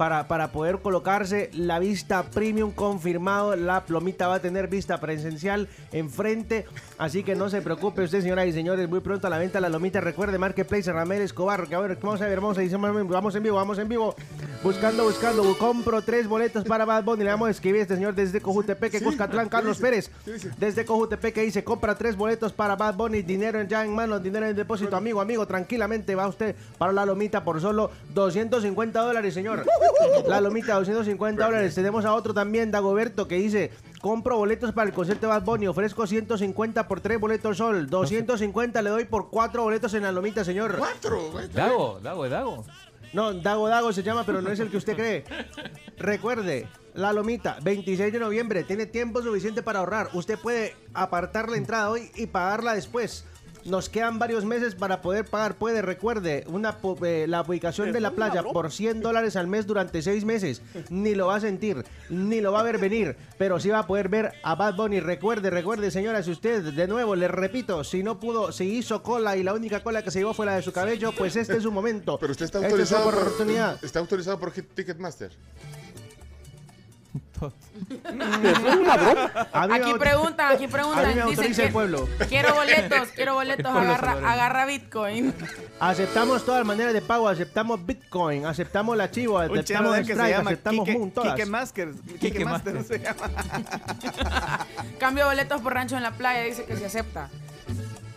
[0.03, 3.55] para, para poder colocarse la vista premium confirmado.
[3.55, 6.67] La plomita va a tener vista presencial enfrente.
[7.03, 8.89] Así que no se preocupe usted, señoras y señores.
[8.89, 10.01] Muy pronto a la venta la lomita.
[10.01, 11.67] Recuerde, Marketplace, Ramírez Escobar.
[11.67, 14.15] Que a ver, vamos a ver, vamos a decir, vamos en vivo, vamos en vivo.
[14.63, 15.43] Buscando, buscando.
[15.59, 17.25] Compro tres boletos para Bad Bunny.
[17.25, 20.13] Le vamos a escribir a este señor desde Cojutepeque, Cuscatlán, Carlos Pérez.
[20.59, 23.23] Desde Cojutepeque dice, compra tres boletos para Bad Bunny.
[23.23, 24.95] Dinero ya en mano, dinero en depósito.
[24.95, 29.67] Amigo, amigo, tranquilamente va usted para la lomita por solo 250 dólares, señor.
[30.29, 31.75] La lomita, 250 dólares.
[31.75, 33.73] Tenemos a otro también, Dagoberto, que dice,
[34.03, 35.69] compro boletos para el concierto de Bad Bunny.
[35.69, 37.89] Ofrezco 150 por tres boletos sol.
[37.89, 40.77] 250 le doy por cuatro boletos en la lomita, señor.
[40.77, 41.31] ¿Cuatro?
[41.55, 42.65] Dago, Dago, Dago.
[43.15, 45.25] No, Dago Dago se llama, pero no es el que usted cree.
[45.99, 50.09] Recuerde, La Lomita, 26 de noviembre, tiene tiempo suficiente para ahorrar.
[50.15, 53.25] Usted puede apartar la entrada hoy y pagarla después.
[53.65, 55.57] Nos quedan varios meses para poder pagar.
[55.57, 60.03] Puede, recuerde, una, eh, la ubicación de la playa por 100 dólares al mes durante
[60.03, 60.63] 6 meses.
[60.91, 63.87] Ni lo va a sentir, ni lo va a ver venir, pero sí va a
[63.87, 65.01] poder ver a Bad Bunny.
[65.01, 69.37] Recuerde, recuerde, señora, si usted, de nuevo, le repito, si no pudo, si hizo cola
[69.37, 71.63] y la única cola que se llevó fue la de su cabello, pues este es
[71.63, 72.19] su momento.
[72.19, 73.85] Pero usted está Esta es su autorizado por, oportunidad.
[73.85, 74.53] está autorizado por
[79.53, 81.29] Aquí preguntan, aquí preguntan.
[81.29, 82.09] dicen que el pueblo.
[82.29, 85.35] Quiero boletos, quiero boletos, El agarra, agarra Bitcoin.
[85.81, 90.51] Aceptamos todas las maneras de pago, aceptamos Bitcoin, aceptamos la Chivo, aceptamos se Strike, llama
[90.51, 91.35] aceptamos Kike, Moon, todas.
[91.35, 91.93] Kike Masker.
[92.21, 93.31] Kike Master se llama.
[94.99, 97.29] Cambio boletos por rancho en la playa, dice que se acepta.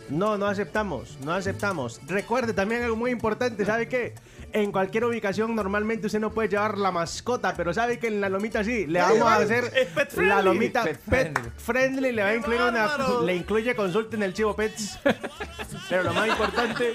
[0.08, 2.00] No, no aceptamos, no aceptamos.
[2.06, 4.14] Recuerde también algo muy importante, ¿sabe qué?
[4.56, 8.30] En cualquier ubicación normalmente usted no puede llevar la mascota, pero ¿sabe que en la
[8.30, 8.86] lomita sí?
[8.86, 10.42] Le vamos a hacer Es pet la friendly.
[10.44, 12.88] lomita Pet pet, friendly, le va a incluir una,
[13.22, 14.98] le incluye consulta en el Chivo Pets.
[15.90, 16.94] Pero lo más importante,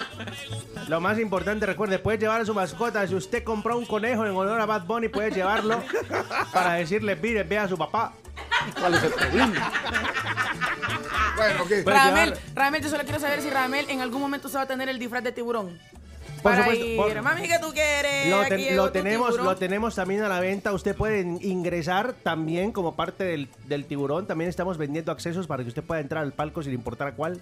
[0.88, 3.06] lo más importante, recuerde, puede llevar a su mascota.
[3.06, 5.84] Si usted compró un conejo en honor a Bad Bunny, puede llevarlo
[6.52, 8.14] para decirle, mire, ve a su papá.
[8.80, 9.72] ¿Cuál es el problema?
[11.36, 14.68] Bueno, Ramel, Ramel, yo solo quiero saber si Ramel en algún momento se va a
[14.68, 15.80] tener el disfraz de tiburón.
[16.42, 18.30] Por Para supuesto, ir, por- mami, ¿qué tú quieres?
[18.30, 18.42] Lo,
[18.92, 20.74] ten- tenemos, lo tenemos también a la venta.
[20.74, 24.26] Usted puede ingresar también como parte del, del tiburón.
[24.26, 27.40] También estamos vendiendo accesos para que usted pueda entrar al palco sin importar a cuál.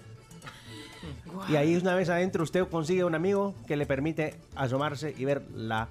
[1.48, 5.42] Y ahí una vez adentro usted consigue un amigo que le permite asomarse y ver
[5.54, 5.88] la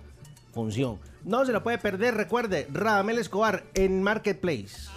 [0.53, 0.99] función.
[1.23, 4.87] No se lo puede perder, recuerde, Radamel Escobar en Marketplace.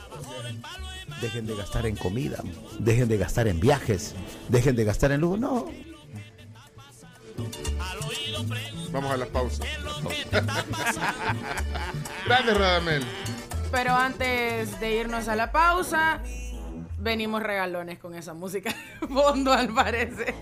[1.21, 2.39] Dejen de gastar en comida,
[2.79, 4.15] dejen de gastar en viajes,
[4.49, 5.37] dejen de gastar en lujo.
[5.37, 5.67] No,
[8.91, 9.63] Vamos a la pausa.
[12.27, 13.05] Grande Radamel.
[13.71, 16.21] Pero antes de irnos a la pausa,
[16.99, 20.35] venimos regalones con esa música de fondo, al parecer.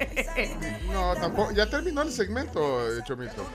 [0.92, 1.52] No, tampoco.
[1.52, 3.46] Ya terminó el segmento, eh, Chomito.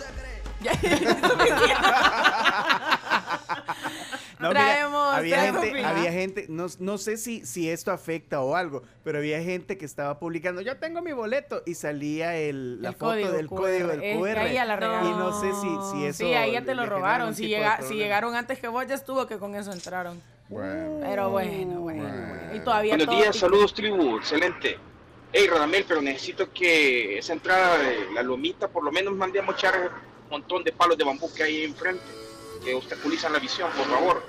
[4.53, 8.41] No, mira, Traemos- había traemos gente, había gente, no, no sé si, si esto afecta
[8.41, 12.81] o algo, pero había gente que estaba publicando, yo tengo mi boleto y salía el,
[12.81, 13.55] la El foto código del QR.
[13.57, 14.38] código del Es que QR.
[14.39, 15.07] ahí ya la regaron.
[15.07, 16.17] y no sé si, si eso.
[16.26, 17.35] Sí, ahí ya te lo robaron.
[17.35, 20.22] Si, llega, si llegaron antes que vos, ya estuvo que con eso entraron.
[20.47, 20.99] Bueno.
[21.01, 22.03] Pero bueno, bueno.
[22.03, 22.55] bueno.
[22.55, 24.77] Y todavía Buenos todo días, saludos tribu, excelente.
[25.34, 29.72] Hey Radamel, pero necesito que esa entrada de la lomita por lo menos mandemos a
[29.72, 32.03] un montón de palos de bambú que hay enfrente,
[32.63, 34.23] que obstaculizan la visión, por favor.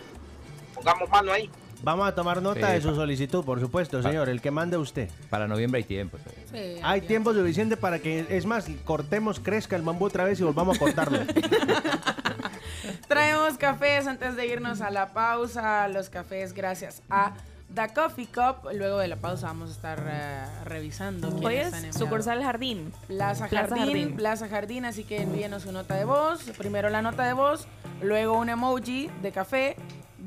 [0.86, 1.50] Pongamos mano ahí.
[1.82, 4.28] Vamos a tomar nota Sí, de su solicitud, por supuesto, señor.
[4.28, 5.10] El que mande usted.
[5.28, 6.16] Para noviembre hay tiempo.
[6.52, 10.44] Sí, Hay tiempo suficiente para que, es más, cortemos, crezca el bambú otra vez y
[10.44, 11.18] volvamos a cortarlo.
[13.08, 15.88] Traemos cafés antes de irnos a la pausa.
[15.88, 17.32] Los cafés gracias a
[17.68, 18.70] Da Coffee Cup.
[18.72, 21.36] Luego de la pausa vamos a estar eh, revisando.
[21.42, 22.92] Hoy es sucursal Jardín.
[23.08, 24.16] Plaza, Plaza Jardín, Jardín.
[24.16, 26.44] Plaza Jardín, así que envíenos su nota de voz.
[26.56, 27.66] Primero la nota de voz,
[28.02, 29.76] luego un emoji de café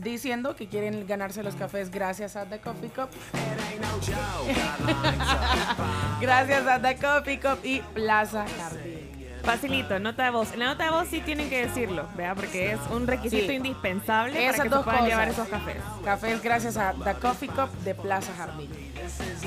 [0.01, 3.09] diciendo que quieren ganarse los cafés gracias a The Coffee Cup.
[6.21, 8.99] gracias a The Coffee Cup y Plaza Jardín.
[9.43, 10.51] Facilito, nota de voz.
[10.53, 12.35] En la nota de voz sí tienen que decirlo, ¿vea?
[12.35, 13.53] Porque es un requisito Sí.
[13.53, 15.09] indispensable para que se dos puedan cosas.
[15.09, 15.77] llevar esos cafés.
[16.03, 18.69] Cafés gracias a The Coffee Cup de Plaza Jardín.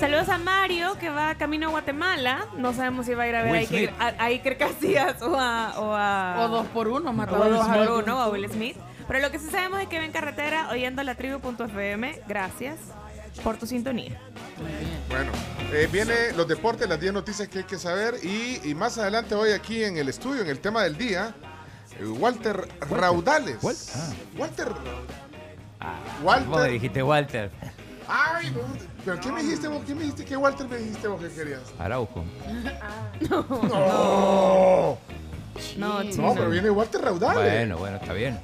[0.00, 2.46] Saludos a Mario, que va camino a Guatemala.
[2.56, 5.38] No sabemos si va a ir a ver a Will a, a Iker Casillas o
[5.38, 6.36] a, o a...
[6.40, 7.90] O dos por uno, o mató a dos por Smith.
[8.02, 8.76] uno, o a Will Smith.
[9.12, 12.18] Pero lo que sí sabemos es que va en carretera oyendo la tribu.fm.
[12.26, 12.78] Gracias
[13.44, 14.18] por tu sintonía.
[15.10, 15.32] Bueno,
[15.70, 19.34] eh, viene los deportes, las 10 noticias que hay que saber y, y más adelante
[19.34, 21.34] hoy aquí en el estudio, en el tema del día,
[22.00, 23.58] eh, Walter, Raudales.
[23.60, 24.72] Walter.
[26.22, 26.46] Walter.
[26.48, 27.50] Vos me dijiste Walter.
[28.08, 28.60] Ay, no,
[29.04, 29.82] pero ¿qué me dijiste vos?
[29.86, 30.24] ¿Qué me dijiste?
[30.24, 31.60] ¿Qué Walter me dijiste vos que querías?
[31.78, 32.24] Araujo.
[33.28, 34.98] No.
[35.76, 36.32] No, No, chino.
[36.34, 37.42] pero viene Walter Raudales.
[37.52, 38.40] Bueno, bueno, está bien.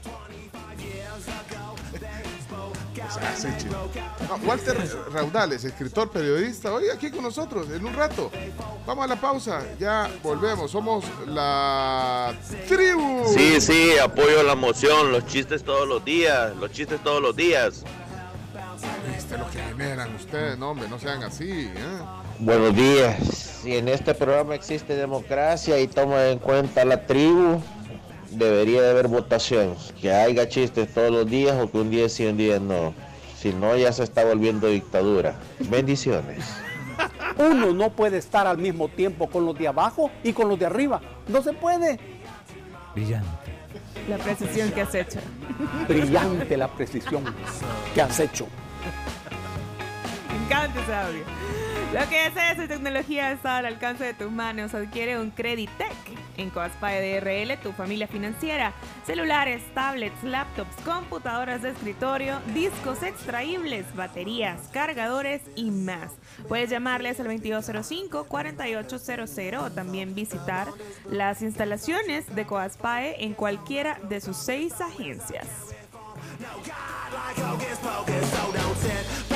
[4.29, 4.77] No, Walter
[5.13, 8.31] Raudales, escritor, periodista, hoy aquí con nosotros, en un rato.
[8.87, 10.71] Vamos a la pausa, ya volvemos.
[10.71, 12.35] Somos la
[12.69, 13.25] tribu.
[13.33, 17.85] Sí, sí, apoyo la moción, los chistes todos los días, los chistes todos los días.
[19.17, 21.71] Este es lo que generan ustedes, no, hombre, no sean así.
[21.75, 21.99] ¿eh?
[22.39, 23.19] Buenos días.
[23.63, 27.61] Si en este programa existe democracia y toma en cuenta la tribu,
[28.39, 29.74] debería de haber votación.
[30.01, 32.94] Que haya chistes todos los días o que un día sí, un día no.
[33.36, 35.36] Si no, ya se está volviendo dictadura.
[35.60, 36.44] Bendiciones.
[37.36, 40.66] Uno no puede estar al mismo tiempo con los de abajo y con los de
[40.66, 41.01] arriba.
[41.28, 42.01] No se puede.
[42.94, 43.28] Brillante.
[44.09, 45.20] La precisión que has hecho.
[45.86, 47.23] Brillante la precisión
[47.94, 48.47] que has hecho.
[50.31, 51.38] Me encanta ese audio.
[51.93, 54.74] Lo que es eso, tecnología está al alcance de tus manos.
[54.74, 55.90] Adquiere un Creditec
[56.36, 58.74] en Coaspae DRL, tu familia financiera.
[59.06, 66.12] Celulares, tablets, laptops, computadoras de escritorio, discos extraíbles, baterías, cargadores y más.
[66.47, 70.69] Puedes llamarles al 2205-4800 o también visitar
[71.10, 75.47] las instalaciones de Coaspae en cualquiera de sus seis agencias.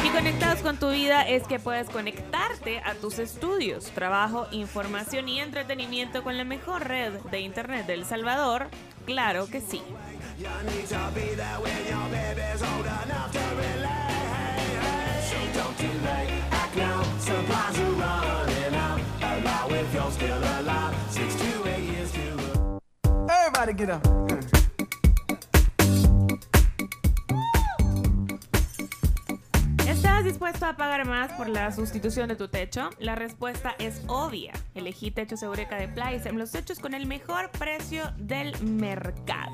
[0.05, 5.41] Y conectados con tu vida es que puedes conectarte a tus estudios, trabajo, información y
[5.41, 8.69] entretenimiento con la mejor red de internet del Salvador.
[9.07, 9.83] Claro que sí.
[23.29, 24.62] Everybody get up.
[30.03, 32.91] ¿Estás dispuesto a pagar más por la sustitución de tu techo?
[32.99, 34.53] La respuesta es obvia.
[34.75, 39.53] Elegí Techos Eureka de Plaisem, los techos con el mejor precio del mercado.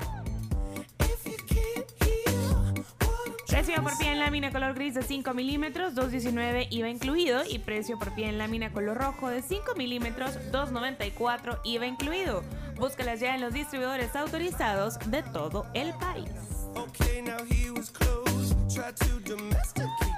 [3.47, 7.43] Precio por pie en lámina color gris de 5 milímetros, 2.19 IVA incluido.
[7.47, 12.43] Y precio por pie en lámina color rojo de 5 milímetros, 2.94 IVA incluido.
[12.75, 16.31] Búscalas ya en los distribuidores autorizados de todo el país.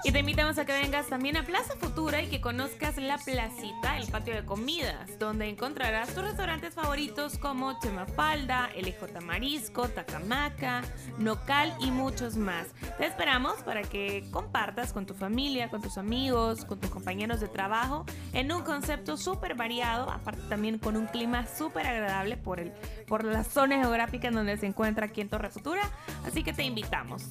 [0.03, 3.97] Y te invitamos a que vengas también a Plaza Futura y que conozcas la placita,
[3.97, 10.81] el patio de comidas, donde encontrarás tus restaurantes favoritos como Chemafalda, LJ Marisco, Tacamaca,
[11.17, 12.67] Nocal y muchos más.
[12.97, 17.47] Te esperamos para que compartas con tu familia, con tus amigos, con tus compañeros de
[17.47, 22.73] trabajo en un concepto súper variado, aparte también con un clima súper agradable por, el,
[23.07, 25.83] por la zona geográfica en donde se encuentra aquí en Torre Futura.
[26.25, 27.29] Así que te invitamos.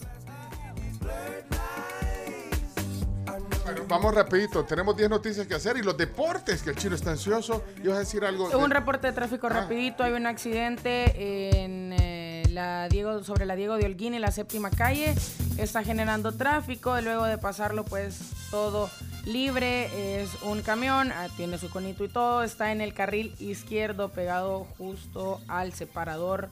[3.64, 7.10] Bueno, vamos rapidito, tenemos 10 noticias que hacer y los deportes, que el chino está
[7.12, 7.62] ansioso.
[7.82, 8.48] ¿Y vas a decir algo?
[8.48, 9.50] de- Un reporte de tráfico Ah.
[9.50, 10.02] rapidito.
[10.02, 14.70] Hay un accidente en eh, la Diego, sobre la Diego de Holguín en la séptima
[14.70, 15.14] calle.
[15.56, 16.98] Está generando tráfico.
[16.98, 18.18] y Luego de pasarlo, pues
[18.50, 18.90] todo
[19.24, 20.20] libre.
[20.22, 22.42] Es un camión, ah, tiene su conito y todo.
[22.42, 26.48] Está en el carril izquierdo, pegado justo al separador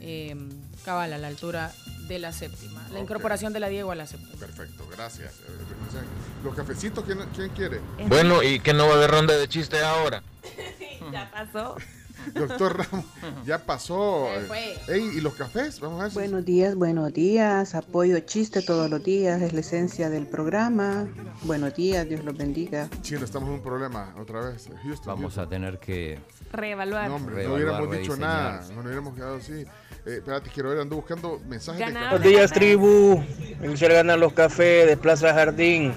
[0.00, 0.36] eh,
[0.84, 1.72] cabal, a la altura
[2.08, 2.86] de la séptima.
[2.92, 4.38] La incorporación de la Diego a la séptima.
[4.38, 5.32] Perfecto, gracias.
[5.32, 6.02] Eh, o sea,
[6.44, 7.80] Los cafecitos, ¿quién, quién quiere?
[8.06, 10.22] Bueno, ¿y que no va a haber ronda de chistes ahora?
[11.12, 11.76] ya pasó.
[12.34, 13.04] Doctor Ramos,
[13.44, 14.28] ya pasó.
[14.46, 14.76] Fue.
[14.88, 15.80] Ey, ¿y los cafés?
[15.80, 16.12] Vamos a ver.
[16.12, 17.74] si- Buenos días, buenos días.
[17.74, 21.06] Apoyo chiste todos los días, es la esencia del programa.
[21.42, 22.88] Buenos días, Dios los bendiga.
[23.02, 24.68] Chino, estamos en un problema otra vez.
[24.82, 26.18] Houston, Vamos a tener que
[26.52, 27.08] Reevaluar.
[27.08, 28.52] No, hombre, no Reevaluar, hubiéramos dicho rediseñar.
[28.52, 28.60] nada.
[28.68, 29.52] No nos hubiéramos quedado así.
[30.06, 32.02] Eh, espérate, quiero ver, ando buscando mensajes de Ganar.
[32.04, 32.16] café.
[32.18, 33.22] Buenos días, tribu.
[33.62, 35.92] Quisiera ganar los cafés de Plaza Jardín,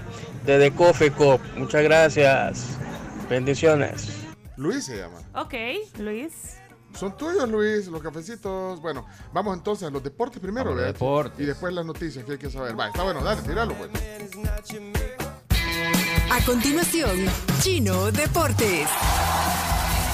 [0.45, 1.39] de Coffee Cup.
[1.57, 2.65] Muchas gracias.
[3.29, 4.09] Bendiciones.
[4.59, 5.19] Luis se llama.
[5.35, 5.53] Ok,
[5.99, 6.57] Luis.
[6.93, 8.81] Son tuyos, Luis, los cafecitos.
[8.81, 10.91] Bueno, vamos entonces a los deportes primero, ¿verdad?
[10.91, 11.39] deportes.
[11.39, 12.77] Y después las noticias que hay que saber.
[12.77, 13.89] Va, está bueno, dale, tíralo, pues.
[16.29, 17.25] A continuación,
[17.61, 18.89] Chino Deportes.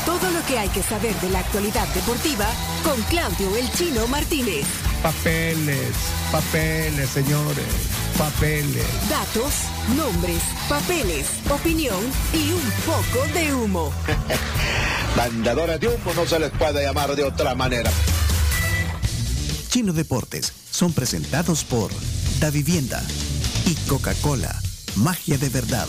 [0.06, 2.46] Todo lo que hay que saber de la actualidad deportiva
[2.84, 4.68] con Claudio El Chino Martínez.
[5.06, 5.96] Papeles,
[6.32, 7.64] papeles, señores,
[8.18, 8.84] papeles.
[9.08, 9.54] Datos,
[9.96, 12.00] nombres, papeles, opinión
[12.34, 13.94] y un poco de humo.
[15.16, 17.92] Mandadores de humo no se les puede llamar de otra manera.
[19.70, 21.92] Chino Deportes son presentados por
[22.40, 23.04] Da Vivienda
[23.68, 24.60] y Coca-Cola,
[24.96, 25.88] magia de verdad.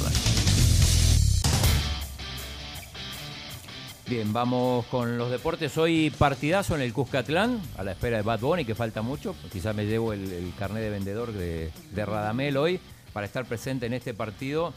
[4.09, 5.77] Bien, vamos con los deportes.
[5.79, 9.35] Hoy partidazo en el Cuscatlán, a la espera de Bad Bunny, que falta mucho.
[9.53, 12.79] Quizás me llevo el, el carnet de vendedor de, Radamel hoy
[13.13, 14.73] para estar presente en este partido.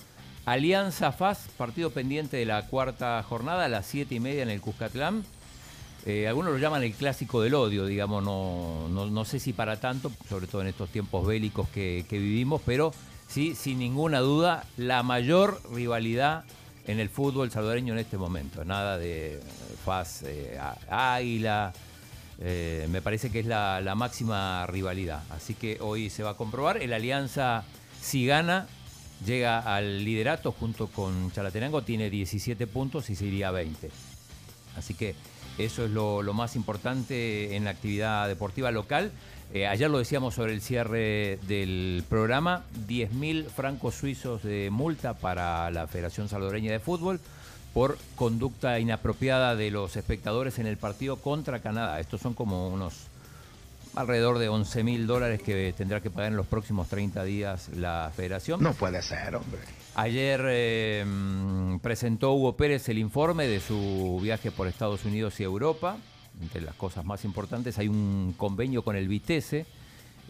[0.45, 4.61] Alianza FAS, partido pendiente de la cuarta jornada, a las siete y media en el
[4.61, 5.23] Cuscatlán.
[6.07, 9.79] Eh, algunos lo llaman el clásico del odio, digamos, no, no, no sé si para
[9.79, 12.93] tanto, sobre todo en estos tiempos bélicos que vivimos, pero
[13.27, 16.45] sí, sin ninguna duda, la mayor rivalidad
[16.89, 18.65] en el fútbol salvadoreño en este momento.
[18.65, 19.39] Nada de
[20.25, 21.71] eh, á- Águila,
[22.39, 25.21] eh, me parece que es la, máxima rivalidad.
[25.29, 26.81] Así que hoy se va a comprobar.
[26.81, 27.63] El Alianza,
[28.01, 28.67] si gana,
[29.23, 33.91] llega al liderato junto con Chalatenango, tiene 17 puntos y se iría a 20.
[34.75, 35.13] Así que
[35.59, 39.11] eso es lo más importante en la actividad deportiva local.
[39.51, 45.71] Eh, ayer lo decíamos sobre el cierre del programa, 10.000 francos suizos de multa para
[45.71, 47.19] la Federación Salvadoreña de Fútbol
[47.73, 51.99] por conducta inapropiada de los espectadores en el partido contra Canadá.
[51.99, 53.07] Estos son como unos
[53.95, 58.11] alrededor de 11 mil dólares que tendrá que pagar en los próximos 30 días la
[58.15, 58.61] federación.
[58.61, 59.61] No puede ser, hombre.
[59.95, 61.05] Ayer eh,
[61.81, 65.97] presentó Hugo Pérez el informe de su viaje por Estados Unidos y Europa.
[66.41, 69.65] Entre las cosas más importantes hay un convenio con el Vitesse,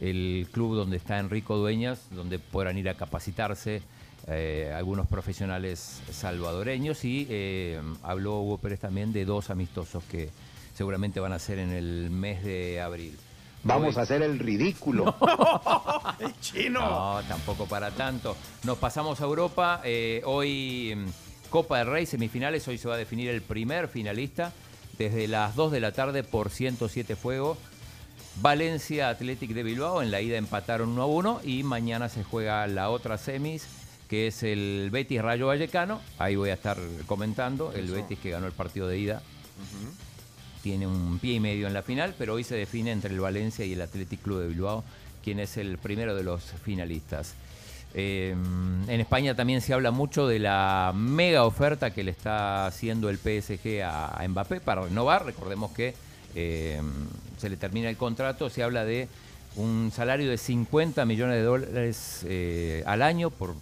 [0.02, 3.82] el club donde está Enrico Dueñas, donde podrán ir a capacitarse
[4.28, 10.30] eh, algunos profesionales salvadoreños y eh, habló Hugo Pérez también de dos amistosos que
[10.76, 13.18] seguramente van a ser en el mes de abril.
[13.64, 15.16] Vamos a hacer el ridículo.
[16.42, 16.80] chino.
[16.80, 18.36] no, tampoco para tanto.
[18.64, 19.82] Nos pasamos a Europa.
[19.84, 22.68] eh, hoy mm, Copa del Rey, semifinales.
[22.68, 24.54] Hoy se va a definir el primer finalista
[25.00, 27.58] desde las 2 de la tarde por 107 fuego.
[28.42, 30.04] Valencia Athletic de Bilbao.
[30.04, 33.66] En la ida empataron 1 a 1 y mañana se juega la otra semis
[34.08, 36.02] que es el Betis Rayo Vallecano.
[36.18, 36.78] Ahí voy a estar
[37.08, 37.72] comentando.
[37.74, 37.96] El Eso.
[37.96, 39.24] Betis que ganó el partido de ida
[40.62, 43.64] tiene un pie y medio en la final, pero hoy se define entre el Valencia
[43.66, 44.84] y el Athletic Club de Bilbao
[45.24, 47.36] quién es el primero de los finalistas.
[47.94, 48.36] Eh,
[48.88, 53.18] en España también se habla mucho de la mega oferta que le está haciendo el
[53.18, 55.26] PSG a, a Mbappé para renovar.
[55.26, 55.96] Recordemos que
[56.36, 56.82] eh,
[57.38, 59.08] se le termina el contrato, se habla de
[59.56, 63.56] un salario de 50 millones de dólares eh, al año por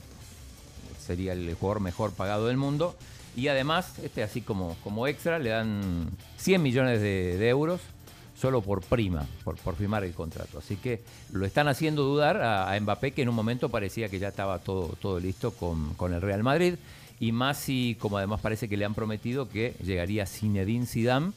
[1.06, 2.95] sería el jugador mejor pagado del mundo.
[3.38, 7.80] Y además, este así como, como extra, le dan 100 millones de euros
[8.40, 10.60] solo por prima, por, por firmar el contrato.
[10.60, 11.02] Así que
[11.32, 14.96] lo están haciendo dudar a, Mbappé, que en un momento parecía que ya estaba todo,
[15.02, 16.76] todo listo con, con el Real Madrid.
[17.20, 21.32] Y más si, como además parece que le han prometido que llegaría Zinedine Zidane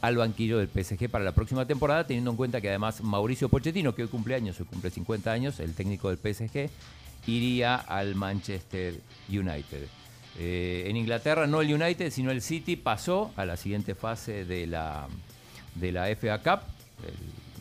[0.00, 3.94] al banquillo del PSG para la próxima temporada, teniendo en cuenta que además Mauricio Pochettino,
[3.94, 6.70] que hoy cumple años, hoy cumple 50 años, el técnico del PSG,
[7.26, 9.86] iría al Manchester United.
[10.38, 14.66] Eh, en Inglaterra no el United, sino el City pasó a la siguiente fase de
[14.66, 15.06] la,
[15.74, 16.60] de la FA Cup,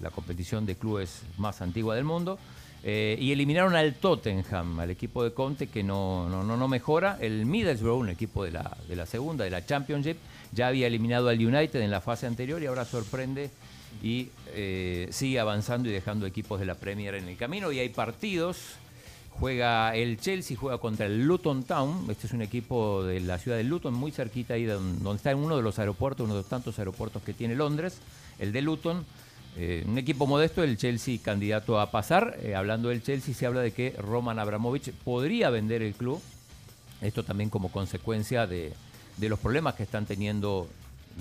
[0.01, 2.39] la competición de clubes más antigua del mundo,
[2.83, 7.17] eh, y eliminaron al Tottenham, al equipo de Conte que no, no, no, no mejora.
[7.19, 10.17] El Middlesbrough, un equipo de la, de la segunda, de la Championship,
[10.53, 13.49] ya había eliminado al United en la fase anterior y ahora sorprende
[14.01, 17.71] y eh, sigue avanzando y dejando equipos de la Premier en el camino.
[17.71, 18.57] Y hay partidos.
[19.39, 22.05] Juega el Chelsea, juega contra el Luton Town.
[22.09, 25.31] Este es un equipo de la ciudad de Luton, muy cerquita ahí don- donde está
[25.31, 27.99] en uno de los aeropuertos, uno de los tantos aeropuertos que tiene Londres,
[28.39, 29.05] el de Luton.
[29.57, 32.37] Eh, un equipo modesto, el Chelsea candidato a pasar.
[32.43, 36.21] Eh, hablando del Chelsea, se habla de que Roman Abramovich podría vender el club.
[37.01, 38.73] Esto también como consecuencia de,
[39.21, 40.67] los problemas que están teniendo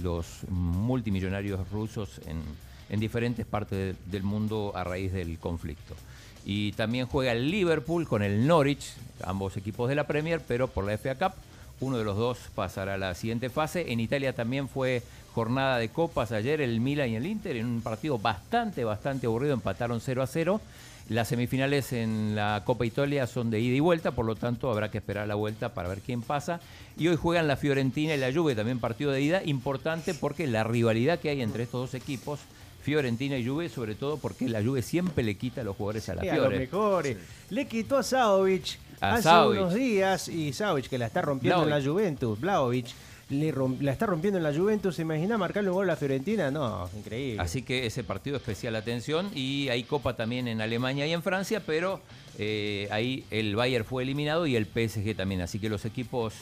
[0.03, 2.43] los multimillonarios rusos en,
[2.91, 5.95] en diferentes partes de- del mundo a raíz del conflicto.
[6.45, 8.93] Y también juega el Liverpool con el Norwich,
[9.25, 11.33] ambos equipos de la Premier, pero por la FA Cup.
[11.81, 13.93] Uno de los dos pasará a la siguiente fase.
[13.93, 15.03] En Italia también fue
[15.33, 19.55] jornada de copas ayer, el Milan y el Inter, en un partido bastante, bastante aburrido,
[19.55, 20.61] empataron 0 a 0.
[21.09, 24.91] Las semifinales en la Copa Italia son de ida y vuelta, por lo tanto habrá
[24.91, 26.61] que esperar la vuelta para ver quién pasa.
[26.99, 30.65] Y hoy juegan la Fiorentina y la Juve, también partido de ida, importante porque la
[30.65, 32.41] rivalidad que hay entre estos dos equipos,
[32.83, 36.15] Fiorentina y Juve, sobre todo porque la Juve siempre le quita a los jugadores a
[36.15, 36.59] la Sí, a los Fiore.
[36.59, 37.17] mejores.
[37.51, 41.71] Le quitó a Saovic A hace unos días y Saovic que la está rompiendo en
[41.71, 42.87] la Juventus, Blaovic,
[43.31, 44.95] le la está rompiendo en la Juventus.
[44.97, 46.51] ¿Se imagina marcarle un gol a la Fiorentina?
[46.51, 47.43] No, increíble.
[47.43, 51.63] Así que ese partido especial atención y hay copa también en Alemania y en Francia,
[51.67, 52.01] pero
[52.39, 55.43] eh, ahí el Bayern fue eliminado y el PSG también.
[55.43, 56.33] Así que los equipos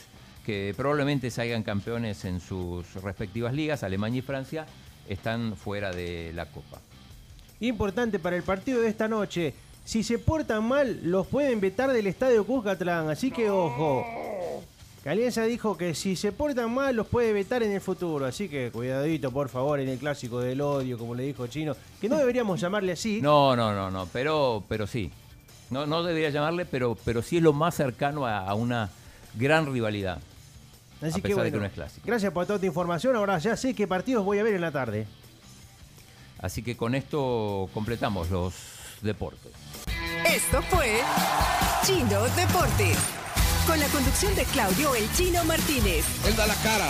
[0.44, 4.64] que probablemente salgan campeones en sus respectivas ligas, Alemania y Francia,
[5.08, 6.80] están fuera de la copa.
[7.60, 9.54] Importante para el partido de esta noche.
[9.84, 13.08] Si se portan mal, los pueden vetar del estadio Cuscatlán.
[13.08, 14.04] Así que ojo.
[15.04, 18.26] Calienza dijo que si se portan mal, los puede vetar en el futuro.
[18.26, 21.76] Así que cuidadito, por favor, en el clásico del odio, como le dijo Chino.
[22.00, 23.20] Que no deberíamos llamarle así.
[23.22, 25.12] No, no, no, no, pero, pero sí.
[25.70, 28.90] No, no debería llamarle, pero, pero sí es lo más cercano a, a una
[29.34, 30.18] gran rivalidad.
[31.02, 32.06] Así a que pesar de que bueno, no es clásico.
[32.06, 33.16] gracias por toda tu información.
[33.16, 35.06] Ahora ya sé qué partidos voy a ver en la tarde.
[36.38, 38.54] Así que con esto completamos los
[39.02, 39.52] deportes.
[40.26, 41.00] Esto fue
[41.84, 42.96] Chino Deportes.
[43.66, 46.04] Con la conducción de Claudio El Chino Martínez.
[46.26, 46.88] Él da la cara,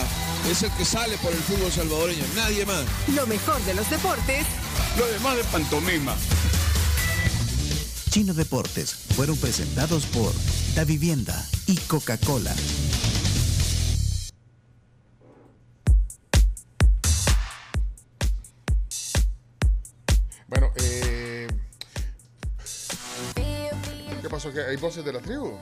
[0.51, 2.85] es el que sale por el fútbol salvadoreño, nadie más.
[3.15, 4.47] Lo mejor de los deportes
[4.99, 6.15] Lo demás de pantomima.
[8.11, 10.33] Chino Deportes fueron presentados por
[10.75, 12.55] Da Vivienda y Coca-Cola.
[20.59, 21.47] Bueno, eh,
[24.23, 24.51] ¿qué pasó?
[24.51, 24.63] ¿Qué?
[24.63, 25.53] ¿Hay voces de la tribu?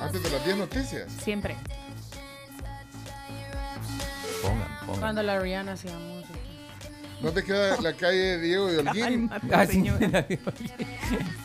[0.00, 1.12] Antes de las 10 noticias.
[1.22, 1.54] Siempre.
[4.40, 5.00] Pongan, pongan.
[5.00, 6.32] Cuando la Rihanna hacía música.
[7.20, 9.28] ¿Dónde queda la calle Diego de Holguín?
[9.28, 10.26] Cálmate, Ah, señora.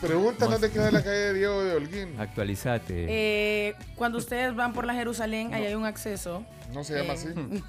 [0.00, 2.18] Pregunta dónde queda la calle Diego de Holguín.
[2.18, 3.04] Actualizate.
[3.08, 6.42] Eh, cuando ustedes van por la Jerusalén, ahí hay un acceso.
[6.72, 7.28] No se llama Eh, así.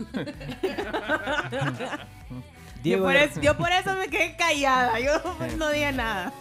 [2.84, 5.00] yo, Diego por de- eso, yo por eso me quedé callada.
[5.00, 5.14] Yo
[5.58, 6.32] no dije nada.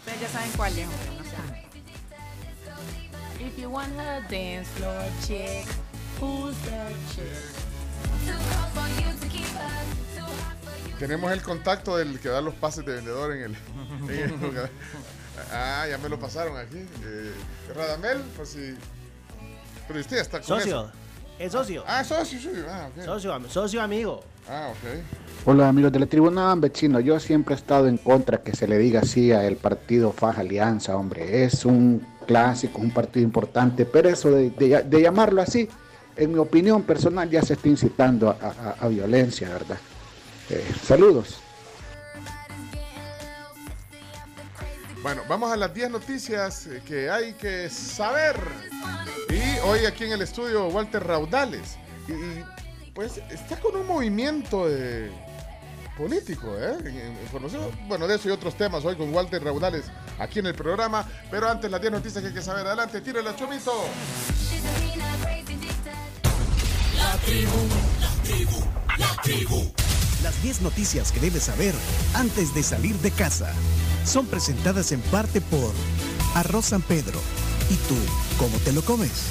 [0.00, 0.98] Ustedes ya saben cuál es, hombre.
[1.18, 1.30] No sé.
[3.44, 5.66] If you want a dance floor chick,
[6.20, 7.32] who's that chick?
[10.98, 13.56] Tenemos el contacto del que da los pases de vendedor en el,
[14.10, 14.70] en el lugar.
[15.52, 16.78] Ah, ya me lo pasaron aquí.
[16.78, 17.32] Eh,
[17.74, 18.76] Radamel, por si.
[19.88, 20.84] Pero usted está con Socio.
[20.86, 20.92] eso.
[21.38, 21.82] Es socio.
[21.86, 22.48] Ah, socio, sí.
[22.68, 23.04] Ah, ok.
[23.04, 24.22] Socio, am- socio amigo.
[24.48, 25.00] Ah, ok.
[25.46, 28.66] Hola amigos de la tribuna, hombre chino, yo siempre he estado en contra que se
[28.66, 33.84] le diga así a el partido Faja Alianza, hombre, es un clásico, un partido importante,
[33.84, 35.68] pero eso de, de- de llamarlo así,
[36.16, 39.76] en mi opinión personal ya se está incitando a, a- a violencia, ¿verdad?
[40.48, 41.40] Eh, saludos.
[45.04, 48.40] Bueno, vamos a las 10 noticias eh, que hay que saber.
[49.28, 51.76] Y hoy aquí en el estudio Walter Raudales.
[52.08, 52.42] Y,
[52.94, 55.12] pues está con un movimiento de
[55.98, 56.78] político, ¿eh?
[57.86, 59.84] Bueno, de eso y otros temas hoy con Walter Raudales
[60.18, 61.06] aquí en el programa.
[61.30, 62.66] Pero antes las 10 noticias que hay que saber.
[62.66, 63.84] Adelante, tírala, Chomito.
[66.96, 67.68] La tribu,
[68.00, 68.64] la tribu,
[68.96, 69.93] la tribu.
[70.24, 71.74] Las 10 noticias que debes saber
[72.14, 73.52] antes de salir de casa
[74.06, 75.70] son presentadas en parte por
[76.34, 77.20] Arroz San Pedro.
[77.68, 77.94] ¿Y tú,
[78.38, 79.30] cómo te lo comes?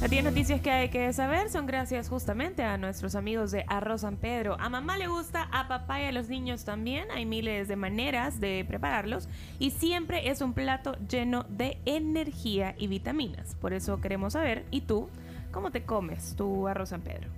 [0.00, 4.02] Las 10 noticias que hay que saber son gracias justamente a nuestros amigos de Arroz
[4.02, 4.56] San Pedro.
[4.60, 7.10] A mamá le gusta, a papá y a los niños también.
[7.10, 9.28] Hay miles de maneras de prepararlos
[9.58, 13.56] y siempre es un plato lleno de energía y vitaminas.
[13.56, 15.10] Por eso queremos saber, ¿y tú
[15.50, 17.28] cómo te comes tu Arroz San Pedro?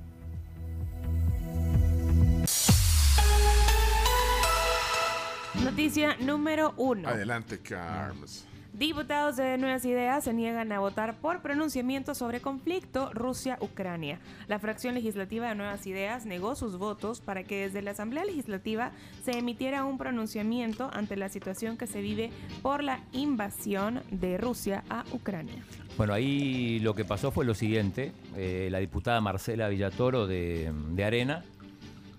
[5.63, 7.09] Noticia número uno.
[7.09, 8.47] Adelante, Carms.
[8.83, 14.19] Diputados de Nuevas Ideas se niegan a votar por pronunciamiento sobre conflicto Rusia-Ucrania.
[14.49, 18.91] La fracción legislativa de Nuevas Ideas negó sus votos para que desde la Asamblea Legislativa
[19.25, 24.83] se emitiera un pronunciamiento ante la situación que se vive por la invasión de Rusia
[24.91, 25.63] a Ucrania.
[25.97, 28.11] Bueno, ahí lo que pasó fue lo siguiente.
[28.37, 30.73] eh, la diputada Marcela Villatoro de,
[31.07, 31.45] Arena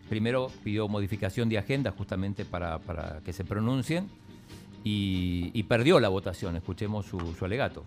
[0.08, 2.80] primero pidió modificación de agenda justamente para
[3.26, 4.08] que se pronuncien
[4.84, 6.56] y, perdió la votación.
[6.56, 7.84] Escuchemos su, su alegato.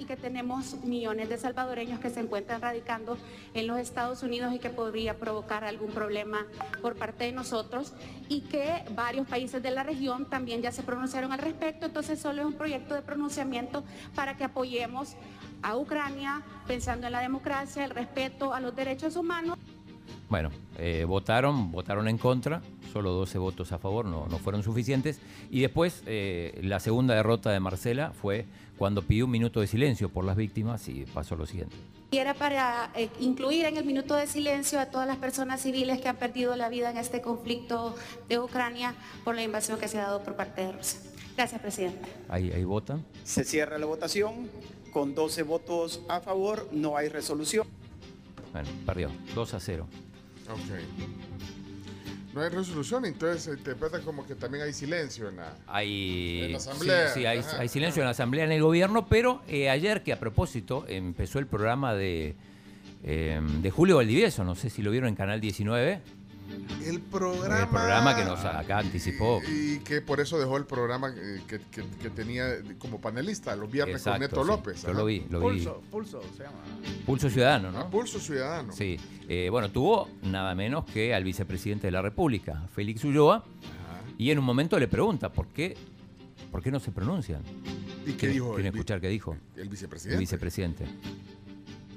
[0.00, 3.18] y que tenemos millones de salvadoreños que se encuentran radicando
[3.52, 6.46] en los Estados Unidos y que podría provocar algún problema
[6.80, 7.92] por parte de nosotros
[8.28, 12.40] y que varios países de la región también ya se pronunciaron al respecto, entonces solo
[12.40, 13.84] es un proyecto de pronunciamiento
[14.14, 15.16] para que apoyemos
[15.62, 19.58] a Ucrania pensando en la democracia, el respeto a los derechos humanos.
[20.30, 22.62] Bueno, eh, votaron, votaron en contra,
[22.92, 25.18] solo 12 votos a favor, no, no fueron suficientes.
[25.50, 28.46] Y después, eh, la segunda derrota de Marcela fue
[28.78, 31.74] cuando pidió un minuto de silencio por las víctimas y pasó lo siguiente.
[32.12, 36.00] Y era para eh, incluir en el minuto de silencio a todas las personas civiles
[36.00, 37.96] que han perdido la vida en este conflicto
[38.28, 38.94] de Ucrania
[39.24, 41.00] por la invasión que se ha dado por parte de Rusia.
[41.36, 42.08] Gracias, presidente.
[42.28, 43.04] Ahí, ahí votan.
[43.24, 44.48] Se cierra la votación.
[44.92, 47.66] Con 12 votos a favor, no hay resolución.
[48.52, 49.86] Bueno, perdió, 2 a 0.
[50.52, 52.34] Ok.
[52.34, 56.52] No hay resolución, entonces se interpreta como que también hay silencio en la, Hay, en
[56.52, 57.08] la asamblea.
[57.08, 57.58] Sí, sí, hay, Ajá.
[57.58, 61.40] hay silencio en la asamblea, en el gobierno, pero eh, ayer que a propósito empezó
[61.40, 62.36] el programa de,
[63.02, 66.00] eh, de Julio Valdivieso, no sé si lo vieron en Canal 19,
[66.84, 67.60] El programa.
[67.60, 69.40] el programa que nos acá anticipó.
[69.48, 72.46] Y que por eso dejó el programa eh, que, que- que tenía
[72.78, 74.48] como panelista los viernes Exacto, con Neto sí.
[74.48, 74.82] López.
[74.82, 74.98] Yo ajá.
[74.98, 75.68] lo vi, lo vi.
[75.90, 76.56] Pulso, se llama.
[77.06, 77.90] Pulso Ciudadano, ¿no?
[77.90, 78.72] Pulso Ciudadano.
[78.72, 78.98] Sí.
[79.28, 83.44] Eh, bueno, tuvo nada menos que al vicepresidente de la República, Félix Ulloa,
[84.18, 85.76] y en un momento le pregunta, ¿por qué,
[86.50, 87.42] por qué no se pronuncian?
[88.06, 89.36] ¿Y qué ¿Quieren- dijo quieren el vi- escuchar qué dijo?
[89.54, 90.18] El El vicepresidente.
[90.20, 90.84] vicepresidente.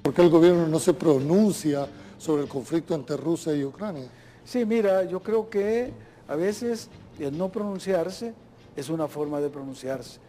[0.02, 4.08] ¿Por qué el gobierno no se pronuncia sobre el conflicto entre Rusia y Ucrania?
[4.46, 5.92] Sí, mira, yo creo que
[6.28, 6.90] a veces
[7.20, 8.34] el no pronunciarse
[8.76, 10.20] es una forma de pronunciarse.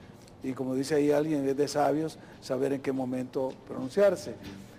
[0.42, 4.34] Y como dice ahí alguien, es de sabios saber en qué momento pronunciarse.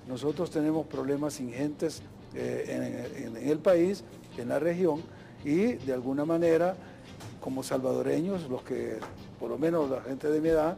[0.08, 2.02] Nosotros tenemos problemas ingentes
[2.36, 4.04] eh, en, en- el país,
[4.38, 5.02] en la región,
[5.44, 6.76] y de alguna manera,
[7.42, 8.98] como salvadoreños, los que,
[9.40, 10.78] por lo menos la gente de mi edad,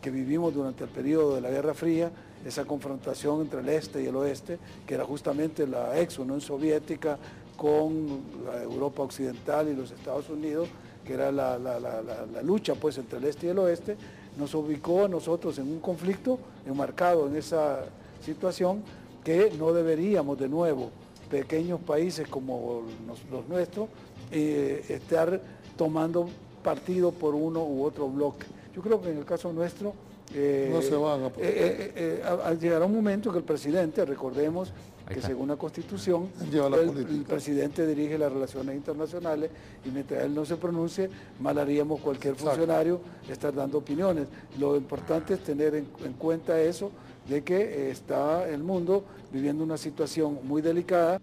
[0.00, 2.10] que vivimos durante el periodo de la Guerra Fría,
[2.44, 7.18] esa confrontación entre el este y el oeste, que era justamente la ex Unión Soviética
[7.58, 10.68] con la Europa Occidental y los Estados Unidos,
[11.04, 13.96] que era la, la- la- la- la lucha pues entre el este y el oeste,
[14.38, 17.80] nos ubicó a nosotros en un conflicto enmarcado en esa
[18.24, 18.82] situación
[19.24, 20.90] que no deberíamos de nuevo,
[21.28, 22.82] pequeños países como
[23.30, 23.88] los nuestros,
[24.30, 25.40] eh, estar
[25.76, 26.28] tomando
[26.62, 28.46] partido por uno u otro bloque.
[28.74, 29.94] Yo creo que en el caso nuestro...
[30.32, 34.72] eh, No se van a- eh, eh, llegará un momento que el presidente, recordemos
[35.08, 39.50] que según la Constitución, Lleva la el, presidente dirige las relaciones internacionales
[39.84, 41.08] y mientras él no se pronuncie,
[41.40, 44.28] mal haríamos cualquier funcionario estar dando opiniones.
[44.58, 46.90] Lo importante es tener en, en cuenta eso,
[47.28, 51.20] de que eh, está el mundo viviendo una situación muy delicada.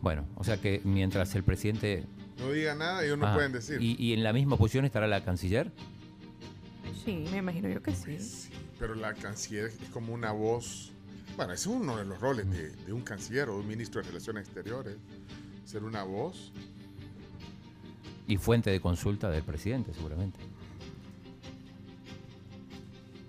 [0.00, 2.04] Bueno, o sea que mientras el presidente...
[2.38, 3.82] No diga nada, ellos no Ah, pueden decir.
[3.82, 5.72] Y, y en la misma posición estará la canciller?
[7.04, 8.16] Sí, me imagino yo que sí.
[8.78, 10.92] Pero la canciller es como una voz.
[11.38, 14.02] Bueno, ese es uno de los roles de, de un canciller o de un ministro
[14.02, 14.96] de Relaciones Exteriores.
[15.64, 16.50] Ser una voz.
[18.26, 20.36] Y fuente de consulta del presidente, seguramente.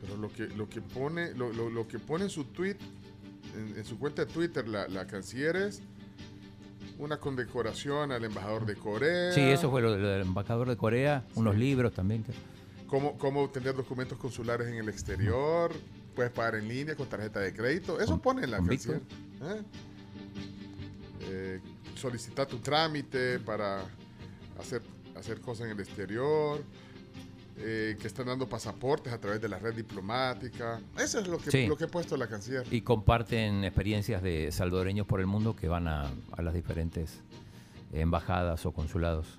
[0.02, 2.78] Pero lo que, lo que pone, lo, lo- lo que pone en su tweet,
[3.56, 5.84] en, en su cuenta de Twitter, la, la canciller es
[6.98, 9.34] una condecoración al embajador de Corea.
[9.34, 12.24] Sí, eso fue lo, del embajador de Corea, unos libros también.
[12.24, 12.34] que-
[12.88, 15.72] Cómo, cómo obtener documentos consulares en el exterior.
[16.20, 17.98] Puedes pagar en línea con tarjeta de crédito.
[18.02, 19.02] Eso pone en la canciller.
[19.42, 19.62] ¿eh?
[21.22, 21.60] Eh,
[21.96, 23.86] solicitar tu trámite para
[24.60, 24.82] hacer,
[25.18, 26.62] hacer cosas en el exterior.
[27.62, 30.80] eh, que están dando pasaportes a través de la red diplomática.
[30.98, 31.68] Eso es lo que, Sí.
[31.68, 32.66] lo que ha puesto la canciller.
[32.72, 37.20] Y comparten experiencias de salvadoreños por el mundo que van a, a las diferentes
[37.94, 39.38] embajadas o consulados.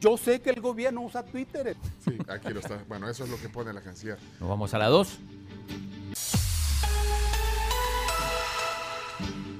[0.00, 1.74] Yo sé que el gobierno usa Twitter.
[2.04, 2.82] Sí, aquí lo está.
[2.88, 4.18] Bueno, eso es lo que pone la canciller.
[4.40, 5.18] Nos vamos a la 2.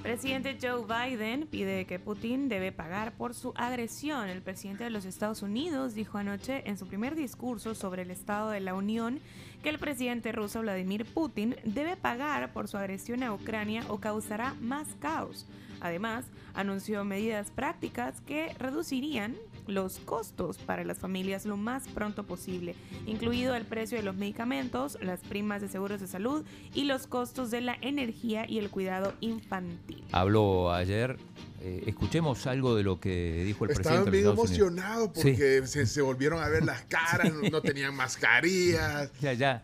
[0.02, 4.28] Presidente Joe Biden pide que Putin debe pagar por su agresión.
[4.28, 8.50] El presidente de los Estados Unidos dijo anoche en su primer discurso sobre el Estado
[8.50, 9.20] de la Unión
[9.62, 14.54] que el presidente ruso Vladimir Putin debe pagar por su agresión a Ucrania o causará
[14.60, 15.46] más caos.
[15.80, 19.36] Además, anunció medidas prácticas que reducirían
[19.66, 22.74] los costos para las familias lo más pronto posible,
[23.06, 26.44] incluido el precio de los medicamentos, las primas de seguros de salud
[26.74, 30.02] y los costos de la energía y el cuidado infantil.
[30.12, 31.16] Habló ayer.
[31.64, 34.10] eh, escuchemos algo de lo que dijo el Estaban presidente.
[34.16, 35.20] de bien emocionados Sí.
[35.22, 39.10] porque se, se volvieron a ver las caras, no, no tenían mascarillas.
[39.20, 39.62] Ya, ya.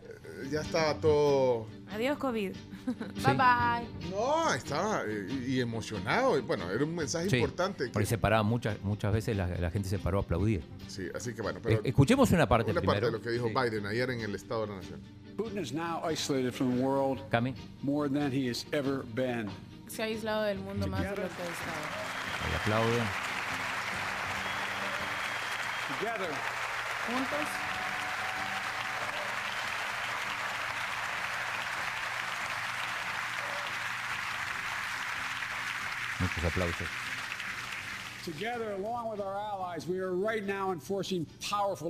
[0.51, 1.67] Ya estaba todo.
[1.91, 2.51] Adiós, COVID.
[3.25, 4.09] Bye bye.
[4.09, 6.41] No, estaba eh, y, y emocionado.
[6.43, 7.85] Bueno, era un mensaje Sí, importante.
[7.85, 10.63] que- Porque se paraba muchas, muchas veces la, la gente se paró a aplaudir.
[10.87, 13.07] Sí, así que bueno, pero escuchemos una parte una parte primero.
[13.07, 15.01] de lo que dijo Biden ayer en el Estado de la Nación.
[15.37, 17.19] Putin is now isolated from the world
[17.81, 19.49] more than he has ever been.
[19.87, 21.49] Se ha aislado del mundo más de lo que ha estado.
[22.49, 23.03] Le aplauden.
[25.99, 26.29] Together,
[27.07, 27.47] Juntos.
[36.19, 36.27] Muchos aplausos.
[36.27, 36.27] together, along with our allies, we are right now enforcing powerful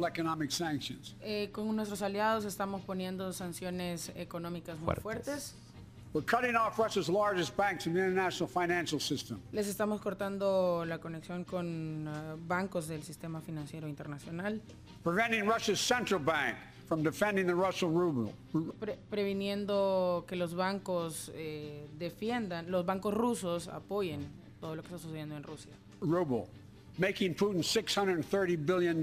[0.05, 1.15] economic sanctions.
[1.21, 5.53] Eh, con nuestros aliados estamos poniendo sanciones económicas muy fuertes.
[6.11, 9.39] We're cutting off Russia's largest banks in the international financial system.
[9.51, 14.59] Les estamos cortando la conexión con eh, bancos del sistema financiero internacional,
[15.03, 16.55] preventing Russia's central bank
[16.89, 18.33] from defending the Russian ruble.
[18.79, 24.25] pre- previniendo que los bancos eh, defiendan, los bancos rusos apoyen
[24.59, 25.71] todo lo que está sucediendo en Rusia.
[26.01, 26.45] ruble,
[26.97, 29.01] making Putin's $630 billion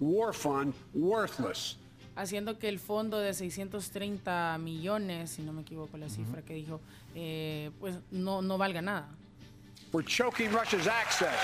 [0.00, 1.76] war fund worthless.
[2.16, 6.80] Haciendo que el fondo de 630 millones, si no me equivoco la cifra que dijo,
[7.14, 9.08] eh, pues no, no valga nada.
[9.92, 11.34] We're choking Russia's access.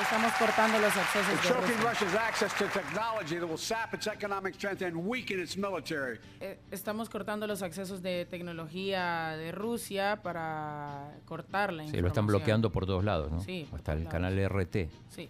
[0.00, 1.90] Estamos cortando los accesos We're de choking Rusia.
[1.90, 6.18] Russia's access to technology that will sap its economic strength and weaken its military.
[6.40, 12.26] Eh, Estamos cortando los accesos de tecnología de Rusia para cortar la Sí, lo están
[12.26, 13.40] bloqueando por todos lados, ¿no?
[13.40, 14.88] Sí, Hasta el canal RT.
[15.08, 15.28] Sí.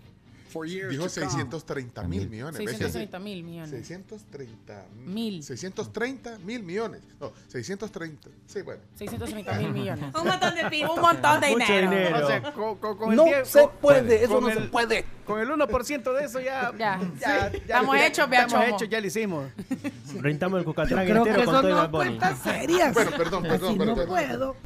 [0.51, 1.31] For years Dijo to come.
[1.31, 2.59] 630 mil millones.
[2.59, 2.71] ¿ves?
[2.77, 3.71] 630 mil millones.
[3.71, 5.43] 630 Mil.
[5.43, 7.03] 630 mil millones.
[7.21, 8.29] No, 630.
[8.47, 8.83] Sí, bueno.
[8.97, 10.15] 630 mil millones.
[10.15, 10.87] Un montón de.
[10.87, 11.91] Un montón de Mucho dinero.
[11.91, 12.25] dinero.
[12.25, 14.71] O sea, con, con- con el No diez- se con- puede, eso no se el-
[14.71, 15.05] puede.
[15.25, 16.73] Con el 1% de eso ya.
[16.79, 17.01] Ya.
[17.21, 19.51] ya, Estamos ya- hechos, vea, Estamos hechos, ya lo hicimos.
[20.21, 22.93] Rentamos el Cucatrán entero que con todo no serias.
[22.95, 23.97] Bueno, perdón, perdón, perdón.
[23.97, 24.57] no puedo.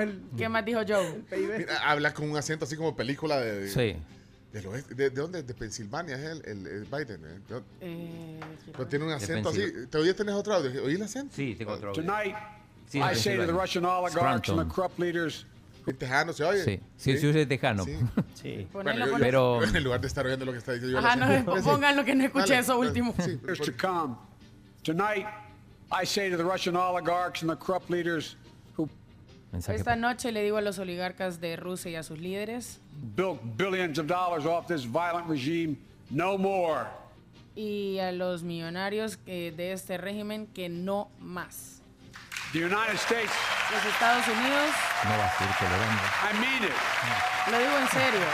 [0.00, 0.22] El.
[0.36, 1.22] ¿Qué más dijo Joe?
[1.30, 3.60] Mira, habla con un acento así como película de.
[3.60, 3.96] de- Sí.
[4.54, 4.94] Del oeste.
[4.94, 5.42] ¿De, de dónde?
[5.42, 7.20] De Pensilvania es el, el- el Biden.
[7.24, 7.60] ¿eh?
[7.80, 8.40] Eh,
[8.72, 9.60] Pero tiene un acento así.
[9.90, 10.14] ¿Te oí?
[10.14, 10.84] ¿Tenés otro audio?
[10.84, 11.34] ¿Oí el acento?
[11.34, 12.02] Sí, tengo otro audio.
[12.02, 12.34] Tonight,
[12.88, 13.52] Sí, I say to the.
[13.52, 15.46] Russian oligarchs and the corrupt leaders
[15.86, 16.64] El tejano se oye.
[16.64, 17.84] Sí, sí, sí, es tejano.
[17.84, 17.98] Sí.
[18.34, 18.68] Sí.
[18.72, 19.18] Bueno, yo-.
[19.18, 21.06] Pero- en lugar de estar oyendo lo que está diciendo yo.
[21.06, 23.14] Ajá, no, pongan lo que no escuché Dale, eso último.
[23.24, 24.14] Sí, years to come.
[24.82, 25.26] Tonight,
[25.90, 28.36] I say to the Russian oligarchs and the corrupt leaders
[29.54, 32.80] Mensaje Esta noche le digo a los oligarcas de Rusia y a sus líderes
[33.14, 35.76] built billions of dollars off this violent regime,
[36.10, 36.86] no more.
[37.54, 41.80] y a los millonarios eh, de este régimen que no más.
[42.52, 43.30] The United States,
[43.72, 44.70] Los Estados Unidos,
[45.04, 46.02] no va a seguir tolerando.
[46.20, 46.72] I mean it.
[47.52, 48.26] lo digo en serio,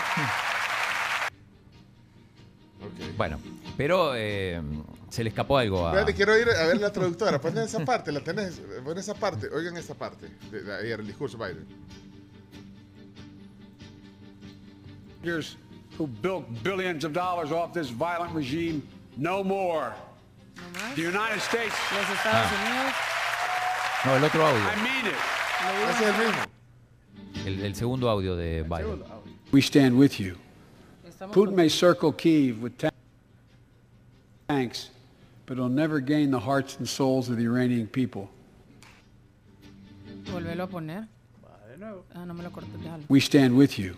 [3.18, 3.38] Bueno,
[3.76, 4.60] pero eh,
[5.10, 5.90] se le escapó algo a...
[5.90, 7.40] Espérate, quiero ir a ver la traductora.
[7.40, 8.60] Ponen esa parte, la tenés.
[8.84, 9.48] Pon esa parte.
[9.52, 11.66] Oigan esa parte de, de ayer, el discurso de Biden.
[15.22, 15.56] Leaders
[15.98, 18.82] who built billions of dollars off this violent regime,
[19.16, 19.92] no more.
[20.56, 20.94] no más.
[20.94, 22.64] The United States, Los Estados Ah.
[22.64, 22.94] Unidos,
[24.06, 24.60] No, el otro audio.
[24.60, 25.14] I mean it.
[25.90, 26.42] Ese es el mismo.
[27.46, 29.02] El, el segundo audio de Biden.
[29.52, 30.36] We stand with you.
[31.32, 32.88] Putin may circle Kiev with ta-
[34.48, 34.90] tanks,
[35.50, 38.30] but he'll never gain the hearts and souls of the Iranian people.
[40.22, 41.08] Volvelo a poner.
[42.14, 43.02] Ah, no me lo cortes, déjalo.
[43.08, 43.96] We stand with you.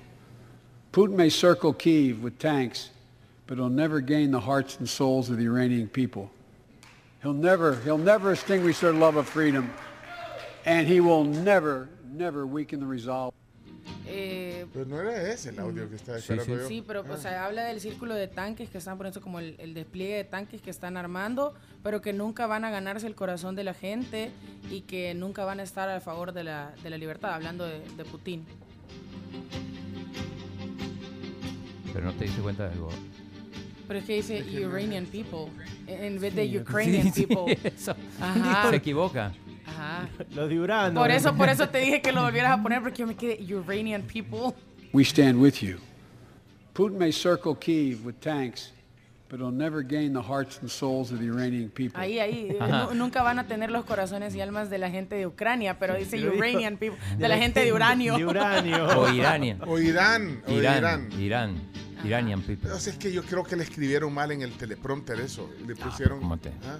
[0.94, 2.88] Putin may circle Kiev with tanks,
[3.46, 6.30] but he'll never gain the hearts and souls of the Iranian people.
[7.20, 9.74] He'll never, he'll never extinguish their love of freedom,
[10.64, 13.34] and he will never, never weaken the resolve.
[14.06, 16.68] Eh, Pero no era ese el audio que estaba esperando yo.
[16.68, 19.74] Sí, pero o sea, habla del círculo de tanques que están poniendo como el, el
[19.74, 23.64] despliegue de tanques que están armando, pero que nunca van a ganarse el corazón de
[23.64, 24.30] la gente
[24.70, 27.80] y que nunca van a estar a favor de la, de la libertad, hablando de,
[27.96, 28.44] de Putin.
[31.92, 32.88] Pero no te diste cuenta de algo.
[33.86, 35.48] Pero es que dice Iranian people
[35.86, 37.58] en vez de Ukrainian Sí, sí, people.
[37.64, 37.94] eso.
[38.20, 38.70] Ajá.
[38.70, 39.32] Se equivoca.
[39.76, 40.08] Ajá.
[40.34, 41.00] Lo de Urano.
[41.00, 43.38] Por eso, por eso te dije que lo volvieras a poner porque yo me quedé
[43.42, 44.54] Iranian people.
[44.92, 45.78] We stand with you.
[46.74, 48.72] Putin may circle Kiev with tanks,
[49.28, 52.00] but he'll never gain the hearts and souls of the Iranian people.
[52.00, 52.56] Ahí, ahí.
[52.60, 55.94] Nu- nunca van a tener los corazones y almas de la gente de Ucrania, pero
[55.96, 56.16] dice.
[56.18, 58.16] Iranian people, de la gente de uranio.
[58.16, 58.86] De uranio.
[58.98, 59.58] O Iranian.
[59.66, 60.42] O Irán.
[60.46, 60.78] O Irán.
[60.78, 61.12] Irán.
[61.20, 61.54] Irán.
[62.04, 62.70] Iranian people.
[62.72, 65.48] O sea, es que yo creo que le escribieron mal en el teleprompter eso.
[65.66, 66.18] Le pusieron.
[66.20, 66.78] ¿cómo te- ¿ah?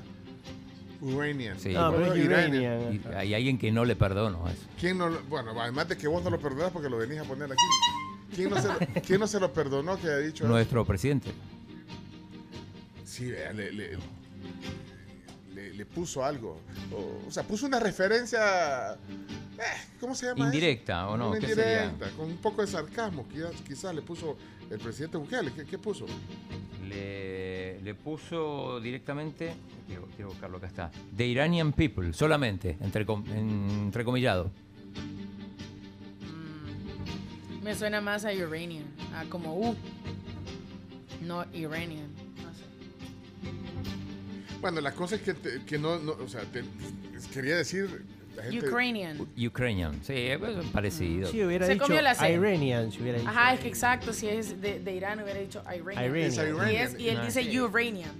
[1.02, 1.58] Uranian.
[1.58, 1.70] Sí.
[1.74, 3.02] No, pero es Iranian.
[3.04, 4.62] Y hay alguien que no le perdono eso.
[4.80, 7.24] ¿Quién no lo- bueno, además de que vos no lo perdonás porque lo venís a
[7.24, 7.62] poner aquí.
[8.34, 8.74] ¿Quién no se lo,
[9.06, 10.52] quién no se lo perdonó que haya dicho eso?
[10.52, 11.30] Nuestro presidente.
[13.04, 13.98] Sí, vea, le, le-
[15.54, 16.60] le- le puso algo.
[16.92, 18.96] O, o sea, puso una referencia
[20.00, 20.46] ¿Cómo se llama?
[20.46, 21.10] Indirecta, eso?
[21.10, 21.30] ¿o no?
[21.30, 21.84] Una ¿Qué sería?
[21.84, 23.26] indirecta, con un poco de sarcasmo.
[23.28, 24.36] Quizás, quizás le puso
[24.70, 25.52] el presidente Bukele.
[25.52, 26.06] ¿Qué, qué puso?
[26.88, 27.41] Le,
[27.82, 29.52] le puso directamente,
[29.86, 34.50] quiero, quiero buscarlo, acá está, The Iranian People, solamente, entre, com- en- entrecomillado.
[37.62, 38.84] Me suena más a Uranian,
[39.14, 39.76] a como U.
[41.22, 42.08] No Iranian.
[42.42, 42.64] No sé.
[44.60, 46.64] Bueno, la cosa es que, te- que no, no, o sea, te-
[47.32, 48.04] quería decir...
[48.40, 49.18] Gente, Ukrainian.
[49.46, 50.38] Ukrainian, sí, es
[50.72, 51.30] parecido.
[51.30, 52.32] Sí, hubiera Se dicho comió la C.
[52.32, 53.30] Iranian, si hubiera dicho.
[53.30, 56.04] Ajá, es que exacto, si es de, de Irán hubiera dicho Iranian.
[56.04, 56.26] Iranian.
[56.26, 56.86] Es Y, Iranian.
[56.86, 57.60] es- y él Ah, dice sí.
[57.60, 58.10] Uranian.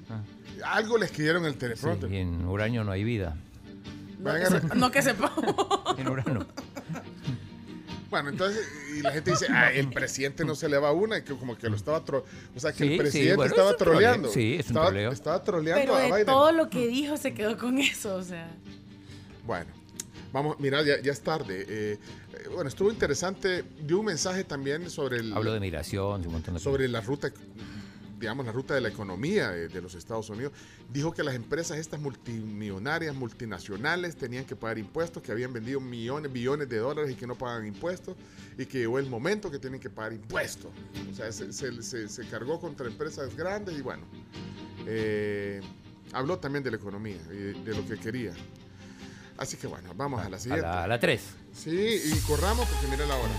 [0.64, 2.12] Algo le escribieron en el Sí, teleprompter.
[2.12, 3.36] y en uranio no hay vida.
[4.20, 5.32] No que, se- no que sepa.
[5.98, 6.47] En urano.
[8.10, 11.22] Bueno, entonces, y la gente dice, ah, el presidente no se le va una, y
[11.22, 12.24] que como que lo estaba tro
[12.55, 14.28] O sea, que Sí, sí, el presidente bueno, estaba es troleando.
[14.28, 15.12] Sí, es un estaba, troleo.
[15.12, 16.26] Estaba troleando Pero a de Biden.
[16.26, 18.51] todo lo que dijo se quedó con eso, o sea.
[19.47, 19.64] Bueno,
[20.32, 21.64] vamos, mira, ya, ya es tarde.
[21.68, 21.98] Eh,
[22.34, 23.64] eh, bueno, estuvo interesante.
[23.86, 27.30] Dio un mensaje también sobre el, Hablo de migración, un montón de sobre la ruta,
[28.18, 30.52] digamos, la ruta de la economía de, de los Estados Unidos.
[30.92, 36.32] Dijo que las empresas estas multimillonarias, multinacionales, tenían que pagar impuestos, que habían vendido millones,
[36.32, 38.14] billones de dólares y que no pagan impuestos,
[38.59, 40.70] y que llegó el momento que tienen que pagar impuestos.
[41.10, 44.02] O sea, se, se- se- se cargó contra empresas grandes y bueno.
[44.86, 45.60] eh,
[46.12, 48.32] habló también de la economía y de, de lo que quería.
[49.38, 50.66] Así que bueno, vamos a la siguiente.
[50.66, 51.22] a la 3.
[51.52, 53.32] Sí, y corramos porque mira la hora.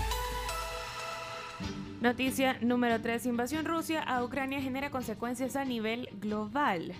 [2.00, 3.26] Noticia número 3.
[3.26, 6.92] Invasión Rusia a Ucrania genera consecuencias a nivel global.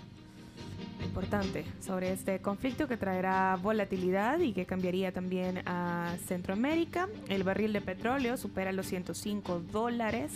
[1.03, 7.07] Importante sobre este conflicto que traerá volatilidad y que cambiaría también a Centroamérica.
[7.29, 10.31] El barril de petróleo supera los 105 dólares,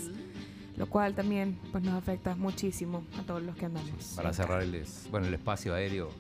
[0.77, 4.14] lo cual también pues, nos afecta muchísimo a todos los que andamos.
[4.15, 6.11] Para cerrar el, es- bueno, el espacio aéreo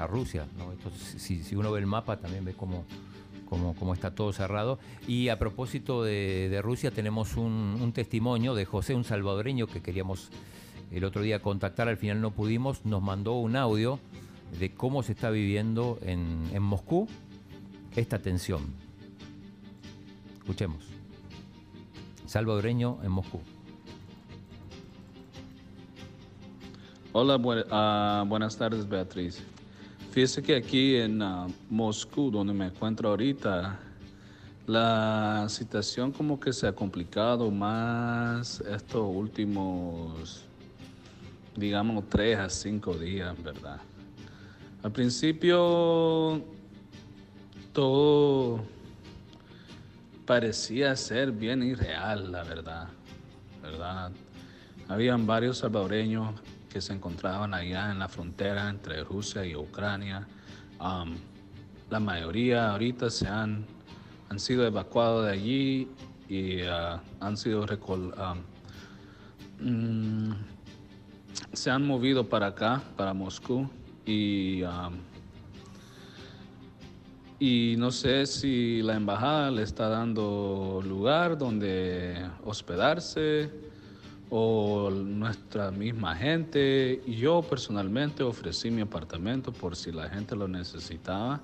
[0.00, 0.46] a Rusia.
[0.56, 0.72] ¿no?
[0.72, 2.84] Esto, si, uno ve el mapa también ve cómo,
[3.48, 4.78] cómo, cómo está todo cerrado.
[5.06, 10.30] Y a propósito de, Rusia tenemos un, testimonio de José, un salvadoreño que queríamos
[10.90, 14.00] el otro día contactar, al final no pudimos, nos mandó un audio
[14.58, 17.06] de cómo se está viviendo en, en Moscú
[17.94, 18.62] esta tensión.
[20.38, 20.84] Escuchemos.
[22.26, 23.40] Salvadoreño en Moscú.
[27.12, 27.40] Hola,
[27.70, 29.42] ah, buenas tardes Beatriz.
[30.10, 33.78] Fíjese que aquí en ah, Moscú, donde me encuentro ahorita,
[34.66, 40.44] la situación como que se ha complicado más estos últimos,
[41.54, 43.80] digamos, tres a cinco días, ¿verdad?
[44.82, 46.42] Al principio
[47.72, 48.64] todo
[50.26, 52.88] parecía ser bien irreal, la verdad,
[53.62, 54.10] ¿verdad?
[54.88, 56.34] Habían varios salvadoreños
[56.72, 60.26] que se encontraban allá en la frontera entre Rusia y Ucrania.
[61.90, 63.64] La mayoría ahorita se han,
[64.28, 65.88] han sido evacuados de allí
[66.28, 68.14] y ah, han sido recol-
[69.60, 70.32] mm,
[71.52, 73.68] se han movido para acá, para Moscú
[74.06, 74.62] y
[77.42, 83.50] y no sé si la embajada le está dando lugar donde hospedarse
[84.30, 87.02] o nuestra misma gente.
[87.06, 91.40] Yo personalmente ofrecí mi apartamento por si la gente lo necesitaba,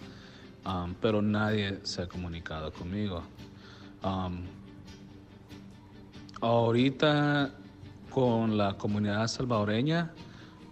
[0.64, 3.22] um, pero nadie se ha comunicado conmigo.
[4.04, 4.42] Um,
[6.40, 7.50] ahorita
[8.10, 10.12] con la comunidad salvadoreña,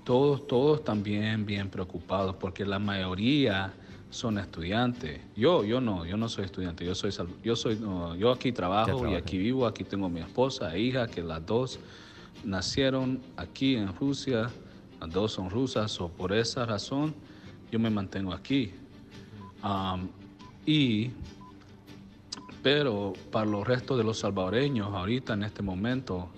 [0.05, 3.73] todos, todos también bien preocupados porque la mayoría
[4.11, 5.21] son estudiantes.
[5.35, 8.53] Yo, yo no, yo no soy estudiante, yo soy, sal- yo soy, no, yo aquí
[8.53, 11.81] trabajo y aquí vivo, aquí tengo mi esposa hija, que las dos
[12.45, 14.51] nacieron aquí en Rusia,
[15.01, 17.15] las dos son rusas, o por esa razón
[17.71, 18.73] yo me mantengo aquí.
[20.67, 21.11] Y,
[22.63, 26.29] pero para los restos de los salvadoreños, ahorita en este momento,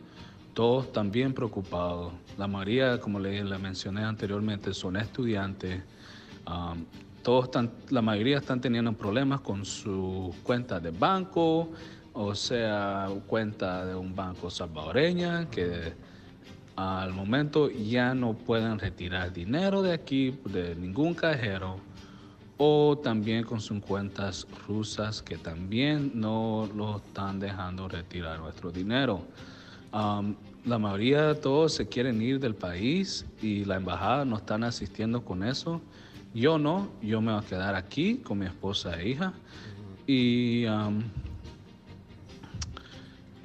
[0.54, 2.12] todos también preocupados.
[2.38, 5.82] La mayoría, como le, mencioné anteriormente, son estudiantes.
[7.22, 7.50] Todos
[7.90, 11.70] la mayoría están teniendo problemas con sus cuentas de banco,
[12.16, 15.92] o sea, cuenta de un banco salvadoreña que
[16.74, 21.76] al momento ya no pueden retirar dinero de aquí, de ningún cajero,
[22.56, 29.20] o también con sus cuentas rusas que también no lo están dejando retirar nuestro dinero.
[29.92, 34.64] Am, la mayoría de todos se quieren ir del país y la embajada no están
[34.64, 35.82] asistiendo con eso.
[36.34, 39.34] Yo no, yo me voy a quedar aquí con mi esposa e hija.
[40.06, 40.64] Y,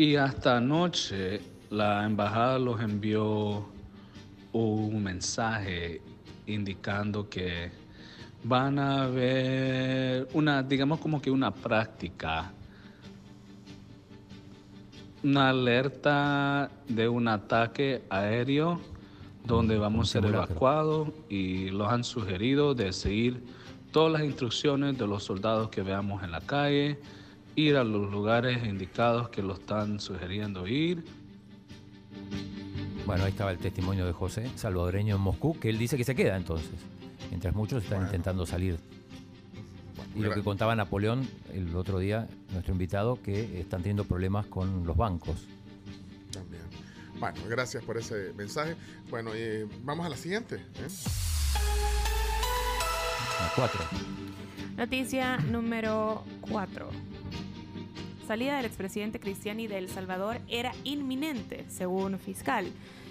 [0.02, 3.70] y hasta anoche la embajada los envió
[4.52, 6.02] un mensaje
[6.48, 7.70] indicando que
[8.44, 12.52] van a ver una, digamos como que una práctica,
[15.24, 18.82] una alerta de un ataque aéreo
[19.46, 23.46] donde vamos a ser evacuados y los han sugerido de seguir
[23.92, 26.98] todas las instrucciones de los soldados que veamos en la calle,
[27.62, 31.04] ir a los lugares indicados que lo están sugiriendo ir.
[33.06, 36.16] Bueno, ahí estaba el testimonio de José, salvadoreño en Moscú, que él dice que se
[36.16, 36.72] queda entonces,
[37.30, 38.78] mientras muchos están intentando salir.
[40.16, 44.86] Y lo que contaba Napoleón el otro día, nuestro invitado, que están teniendo problemas con
[44.86, 45.48] los bancos.
[46.32, 46.64] También.
[47.20, 48.76] Bueno, gracias por ese mensaje.
[49.10, 50.56] Bueno, eh, vamos a la siguiente.
[50.56, 50.88] ¿eh?
[53.40, 53.82] A cuatro.
[54.78, 56.90] Noticia número 4.
[58.32, 62.66] Salida del expresidente Cristiani de El Salvador era inminente, según fiscal.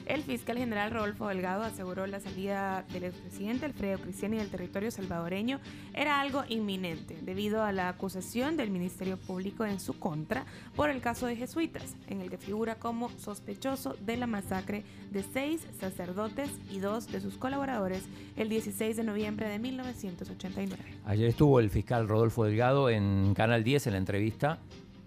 [0.06, 5.60] El fiscal general Rodolfo Delgado aseguró la salida del expresidente Alfredo Cristiani del territorio salvadoreño
[5.92, 11.02] era algo inminente, debido a la acusación del Ministerio Público en su contra por el
[11.02, 16.48] caso de jesuitas, en el que figura como sospechoso de la masacre de seis sacerdotes
[16.70, 18.04] y dos de sus colaboradores
[18.36, 20.82] el 16 de noviembre de 1989.
[21.04, 24.60] Ayer estuvo el fiscal Rodolfo Delgado en Canal 10 en la entrevista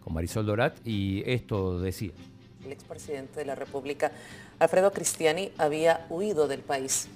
[0.04, 2.12] con Marisol Dorat y esto decía.
[2.66, 4.12] El expresidente de la República,
[4.60, 7.10] Alfredo Cristiani, había huido del país,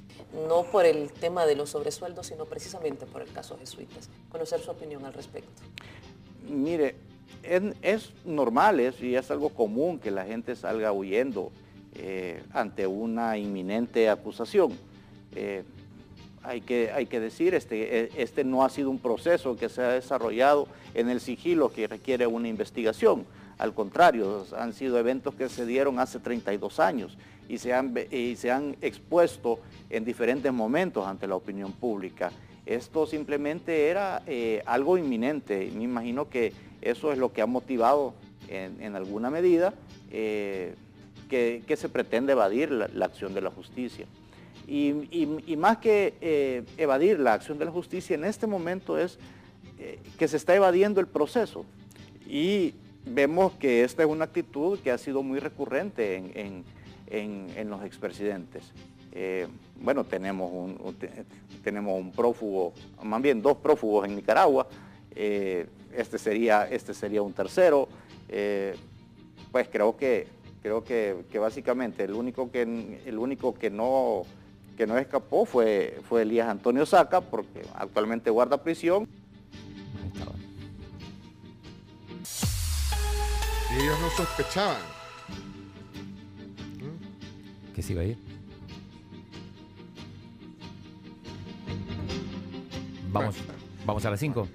[0.48, 4.10] no por el tema de los sobresueldos, sino precisamente por el caso jesuitas.
[4.30, 5.62] Conocer su opinión al respecto.
[6.50, 6.96] Mire,
[7.44, 11.52] es, es normal es, y es algo común que la gente salga huyendo
[11.96, 14.78] eh, ante una inminente acusación.
[15.34, 15.64] Eh,
[16.48, 20.68] hay, que, decir, este, eh, este no ha sido un proceso que se ha desarrollado
[20.94, 23.26] en el sigilo que requiere una investigación.
[23.58, 27.18] Al contrario, han sido eventos que se dieron hace 32 años
[27.50, 29.60] y se han, expuesto
[29.90, 32.32] en diferentes momentos ante la opinión pública.
[32.66, 36.52] Esto simplemente era eh, algo inminente me imagino que
[36.82, 38.14] eso es lo que ha motivado
[38.50, 39.74] en, alguna medida
[40.12, 40.76] eh,
[41.30, 44.06] que, se pretende evadir la acción de la justicia.
[44.68, 49.18] Y, más que eh, evadir la acción de la justicia, en este momento es
[49.80, 51.66] eh, que se está evadiendo el proceso.
[52.28, 52.74] Y
[53.06, 56.32] vemos que esta es una actitud que ha sido muy recurrente en,
[57.10, 58.74] en- en- los expresidentes.
[59.14, 59.48] Eh,
[59.82, 61.24] bueno, tenemos un, un- te-
[61.64, 62.74] tenemos un prófugo,
[63.04, 64.68] más bien dos prófugos en Nicaragua.
[65.16, 67.88] Este, sería, este sería un tercero.
[69.52, 70.28] Pues creo que,
[70.62, 72.64] creo que, que básicamente el único que,
[73.06, 74.24] el único que no
[74.78, 79.08] que no escapó fue, fue Elías Antonio Saca, porque actualmente guarda prisión.
[83.72, 84.98] Y ellos no sospechaban.
[87.74, 88.18] que se iba a ir.
[93.12, 93.36] Vamos,
[93.86, 94.48] vamos a las 5.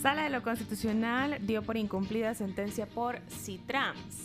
[0.00, 4.23] Sala de lo Constitucional dio por incumplida sentencia por Citrams.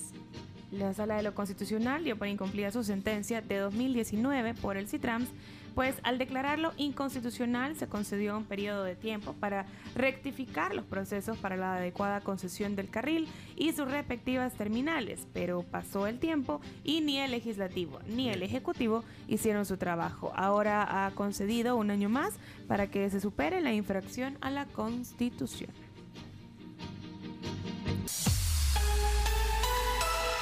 [0.71, 5.29] La Sala de lo Constitucional dio por incumplida su sentencia de 2019 por el Citrams,
[5.73, 9.65] pues al declararlo inconstitucional se concedió un periodo de tiempo para
[9.95, 16.05] rectificar los procesos para la adecuada concesión del carril y sus respectivas terminales, pero pasó
[16.05, 20.31] el tiempo y ni el legislativo ni el ejecutivo hicieron su trabajo.
[20.35, 22.33] Ahora ha concedido un año más
[22.67, 25.71] para que se supere la infracción a la Constitución.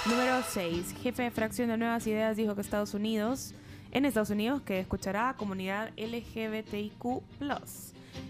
[0.10, 0.96] Número 6.
[1.04, 3.54] Jefe de fracción de Nuevas Ideas dijo que Estados Unidos,
[3.92, 7.24] en Estados Unidos, que escuchará a comunidad LGBTIQ+.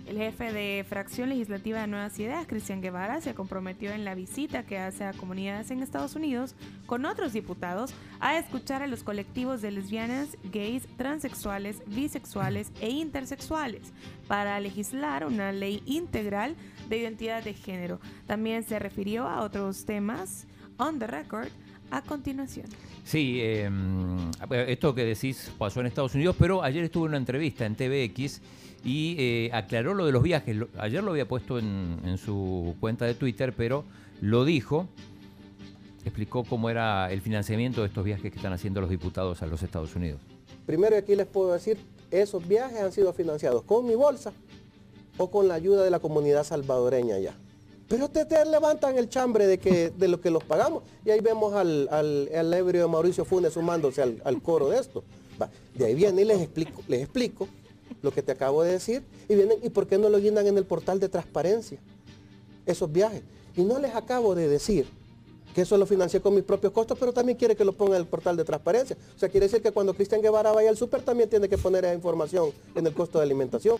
[0.08, 4.64] El jefe de fracción legislativa de Nuevas Ideas, Cristian Guevara, se comprometió en la visita
[4.64, 6.56] que hace a comunidades en Estados Unidos
[6.88, 13.94] con otros diputados a escuchar a los colectivos de lesbianas, gays, transexuales, bisexuales e intersexuales
[14.28, 16.56] para legislar una ley integral
[16.90, 17.99] de identidad de género.
[18.26, 20.48] También se refirió a otros temas
[20.80, 21.52] on the record
[21.92, 22.68] a continuación.
[23.04, 23.70] Sí, eh,
[24.68, 28.42] esto que decís pasó en Estados Unidos, pero ayer estuvo en una entrevista en TVX
[28.84, 30.58] y eh, aclaró lo de los viajes.
[30.78, 33.86] Ayer lo había puesto en, en su cuenta de Twitter, pero
[34.22, 34.88] lo dijo,
[36.04, 39.64] explicó cómo era el financiamiento de estos viajes que están haciendo los diputados a los
[39.64, 40.20] Estados Unidos.
[40.66, 41.78] Primero aquí les puedo decir,
[42.12, 44.34] esos viajes han sido financiados con mi bolsa
[45.18, 47.36] o con la ayuda de la comunidad salvadoreña allá.
[47.88, 51.54] Pero ustedes levantan el chambre de, que, de lo que los pagamos y ahí vemos
[51.54, 55.04] al, al, al ebrio de Mauricio Funes sumándose al, al coro de esto.
[55.42, 57.48] Va, De ahí viene y les explico, les explico
[58.02, 60.58] lo que te acabo de decir y vienen, ¿y por qué no lo guindan en
[60.58, 61.80] el portal de transparencia?
[62.66, 63.24] Esos viajes.
[63.56, 64.88] Y no les acabo de decir
[65.56, 68.02] que eso lo financié con mis propios costos, pero también quiere que lo ponga en
[68.02, 68.98] el portal de transparencia.
[69.16, 71.86] O sea, quiere decir que cuando Cristian Guevara vaya al súper también tiene que poner
[71.86, 73.78] esa información en el costo de alimentación.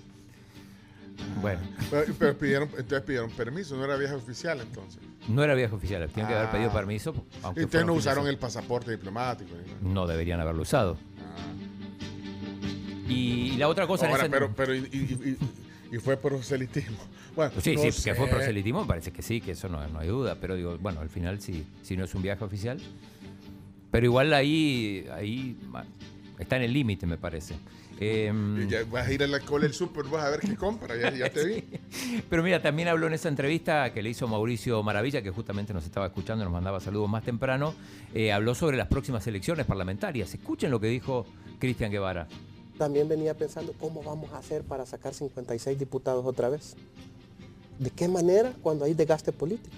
[1.42, 1.60] Bueno.
[1.90, 5.02] Pero, pero pidieron, entonces pidieron permiso, no era viaje oficial entonces.
[5.28, 6.74] No era viaje oficial, tienen que haber pedido Ah.
[6.74, 7.14] permiso.
[7.44, 8.14] aunque fuera no oficial.
[8.14, 9.52] usaron el pasaporte diplomático.
[9.82, 10.98] No deberían haberlo usado.
[13.08, 15.38] Y, y la otra cosa en Ahora, ese- pero, pero y, y-
[15.92, 16.98] y- y fue proselitismo.
[17.38, 18.10] Bueno, Sí, no sí, sé.
[18.10, 20.38] que fue proselitismo, parece que sí, que eso no, no hay duda.
[20.42, 22.80] Pero digo, bueno, al final sí, si no es un viaje oficial.
[23.92, 25.56] Pero igual ahí, ahí
[26.40, 27.54] está en el límite, me parece.
[28.00, 30.56] Em, Y ya vas a ir a la cola del súper, vas a ver qué
[30.56, 31.64] compra, ya, ya te vi.
[32.30, 35.84] Pero mira, también habló en esa entrevista que le hizo Mauricio Maravilla, que justamente nos
[35.86, 37.74] estaba escuchando, nos mandaba saludos más temprano,
[38.14, 40.34] eh, habló sobre las próximas elecciones parlamentarias.
[40.34, 41.26] Escuchen lo que dijo
[41.60, 42.28] Cristian Guevara.
[42.78, 46.76] También venía pensando cómo vamos a hacer para sacar 56 diputados otra vez.
[47.80, 49.76] ¿De qué manera cuando hay desgaste político?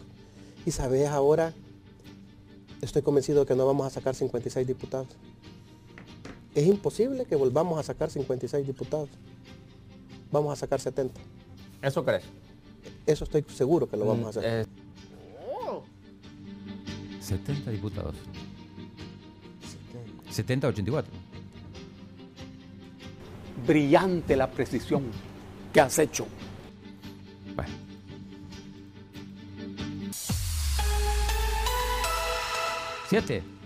[0.65, 1.53] Y sabes, ahora
[2.81, 5.07] estoy convencido de que no vamos a sacar 56 diputados.
[6.59, 9.07] Es imposible que volvamos a sacar 56 diputados.
[10.29, 11.17] Vamos a sacar 70.
[11.81, 12.25] ¿Eso crees?
[13.05, 14.67] Eso estoy seguro que lo vamos a hacer.
[17.21, 18.15] 70 diputados.
[20.29, 21.13] 70 84.
[23.65, 25.05] Brillante la precisión
[25.71, 26.27] que has hecho.
[27.55, 27.73] Bueno.
[33.07, 33.58] Siete.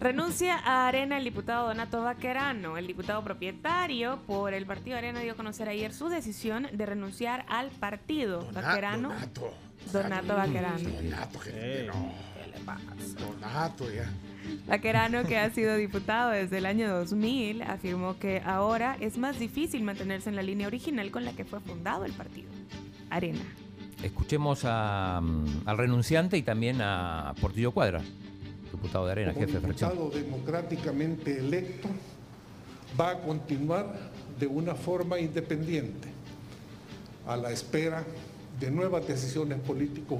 [0.00, 2.78] Renuncia a Arena el diputado Donato Vaquerano.
[2.78, 7.44] El diputado propietario por el partido Arena dio a conocer ayer su decisión de renunciar
[7.48, 8.46] al partido.
[8.52, 9.08] Vaquerano.
[9.08, 9.54] Donato.
[9.92, 10.88] Donato Vaquerano.
[10.88, 12.12] Donato, que no.
[12.34, 12.84] ¿Qué le pasa?
[13.18, 14.08] Donato, ya.
[14.68, 19.82] Vaquerano, que ha sido diputado desde el año 2000, afirmó que ahora es más difícil
[19.82, 22.48] mantenerse en la línea original con la que fue fundado el partido.
[23.10, 23.42] Arena.
[24.00, 28.00] Escuchemos a, mm, al renunciante y también a Portillo Cuadra,
[28.72, 29.90] diputado de Arena, como jefe de fracción.
[29.90, 31.88] diputado democráticamente electo,
[32.98, 36.08] va a continuar de una forma independiente,
[37.26, 38.04] a la espera
[38.58, 40.18] de nuevas decisiones políticas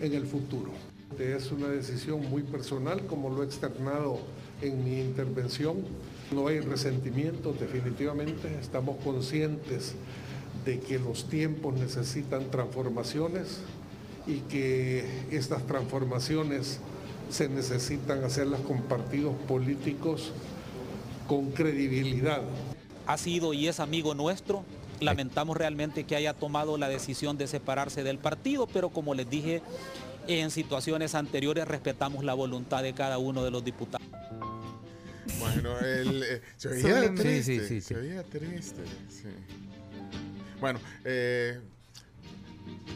[0.00, 0.70] en el futuro.
[1.18, 4.18] Es una decisión muy personal, como lo he externado
[4.62, 5.76] en mi intervención.
[6.32, 8.48] No hay resentimientos, definitivamente.
[8.60, 9.94] Estamos conscientes
[10.64, 13.60] de que los tiempos necesitan transformaciones
[14.26, 16.78] y que estas transformaciones
[17.30, 20.32] se necesitan hacerlas con partidos políticos
[21.26, 22.40] con credibilidad.
[23.06, 24.64] ha sido y es amigo nuestro.
[25.00, 29.62] Lamentamos realmente que haya tomado la decisión de separarse del partido, pero como les dije
[30.26, 34.06] en situaciones anteriores, respetamos la voluntad de cada uno de los diputados.
[35.38, 37.42] Bueno, él eh, se sí, triste.
[37.42, 37.80] sí, sí, sí.
[37.80, 38.82] Se veía triste.
[39.08, 39.28] sí.
[40.60, 41.60] Bueno, eh,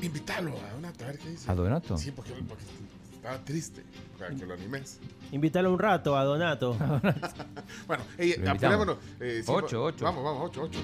[0.02, 1.50] invítalo a Donato, a ver qué dice.
[1.50, 1.96] ¿A Donato?
[1.96, 2.64] Sí, porque, porque
[3.14, 3.82] estaba triste.
[4.23, 4.99] Para que lo animes.
[5.32, 6.77] Invítalo un rato a Donato.
[7.86, 8.97] Bueno, ey, apurémonos.
[9.20, 10.05] eh, sí, Ocho, va- ocho.
[10.05, 10.78] Vamos, vamos, ocho, ocho.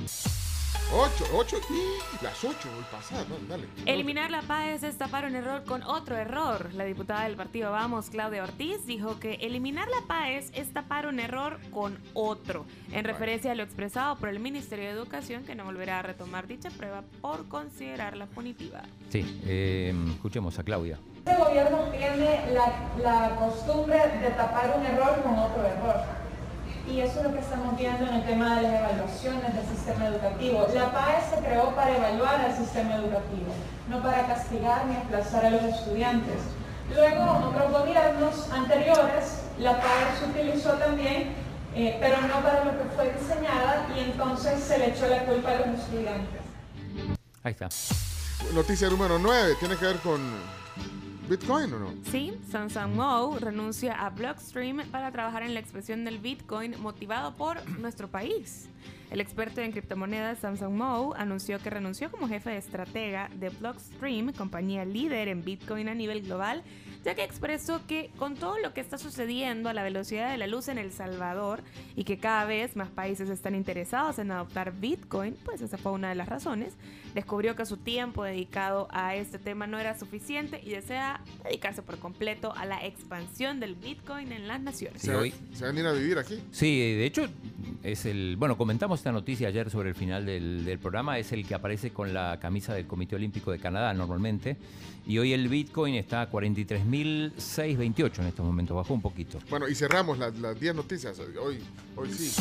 [0.90, 1.58] Ocho, ocho.
[1.70, 2.22] ¡ih!
[2.22, 3.68] Las ocho, voy pasar, no, dale.
[3.84, 6.72] Eliminar la PAES es tapar un error con otro error.
[6.72, 11.20] La diputada del partido Vamos, Claudia Ortiz, dijo que eliminar la PAES es tapar un
[11.20, 15.64] error con otro, en referencia a lo expresado por el Ministerio de Educación, que no
[15.64, 18.82] volverá a retomar dicha prueba por considerarla punitiva.
[19.10, 20.98] Sí, eh, escuchemos a Claudia.
[21.18, 22.72] Este gobierno tiene la,
[23.02, 26.27] la costumbre de tapar un error con otro error.
[26.90, 30.06] Y eso es lo que estamos viendo en el tema de las evaluaciones del sistema
[30.06, 30.66] educativo.
[30.74, 33.52] La PAE se creó para evaluar al sistema educativo,
[33.88, 36.40] no para castigar ni aplazar a los estudiantes.
[36.94, 41.34] Luego, otros gobiernos anteriores, la PAE se utilizó también,
[41.74, 45.50] eh, pero no para lo que fue diseñada y entonces se le echó la culpa
[45.50, 46.40] a los estudiantes.
[47.42, 47.68] Ahí está.
[48.54, 50.20] Noticia número 9, tiene que ver con
[51.28, 51.92] Bitcoin o no?
[52.10, 57.68] Sí, Samsung Mo renuncia a Blockstream para trabajar en la expresión del Bitcoin motivado por
[57.78, 58.70] nuestro país.
[59.10, 64.32] El experto en criptomonedas Samsung Mo anunció que renunció como jefe de estratega de Blockstream,
[64.32, 66.62] compañía líder en Bitcoin a nivel global,
[67.04, 70.46] ya que expresó que con todo lo que está sucediendo a la velocidad de la
[70.46, 71.62] luz en El Salvador
[71.96, 76.08] y que cada vez más países están interesados en adoptar Bitcoin, pues esa fue una
[76.10, 76.74] de las razones,
[77.14, 81.98] descubrió que su tiempo dedicado a este tema no era suficiente y desea dedicarse por
[81.98, 85.00] completo a la expansión del Bitcoin en las naciones.
[85.02, 86.42] Sí, hoy- ¿Se van a ir a vivir aquí?
[86.50, 87.26] Sí, de hecho,
[87.82, 88.36] es el.
[88.36, 91.18] Bueno, comentamos esta noticia ayer sobre el final del, del programa.
[91.18, 94.56] Es el que aparece con la camisa del Comité Olímpico de Canadá normalmente.
[95.06, 98.76] Y hoy el Bitcoin está a 43.628 en estos momentos.
[98.76, 99.38] Bajó un poquito.
[99.48, 101.18] Bueno, y cerramos las las 10 noticias.
[101.18, 101.60] Hoy,
[101.96, 102.32] hoy sí.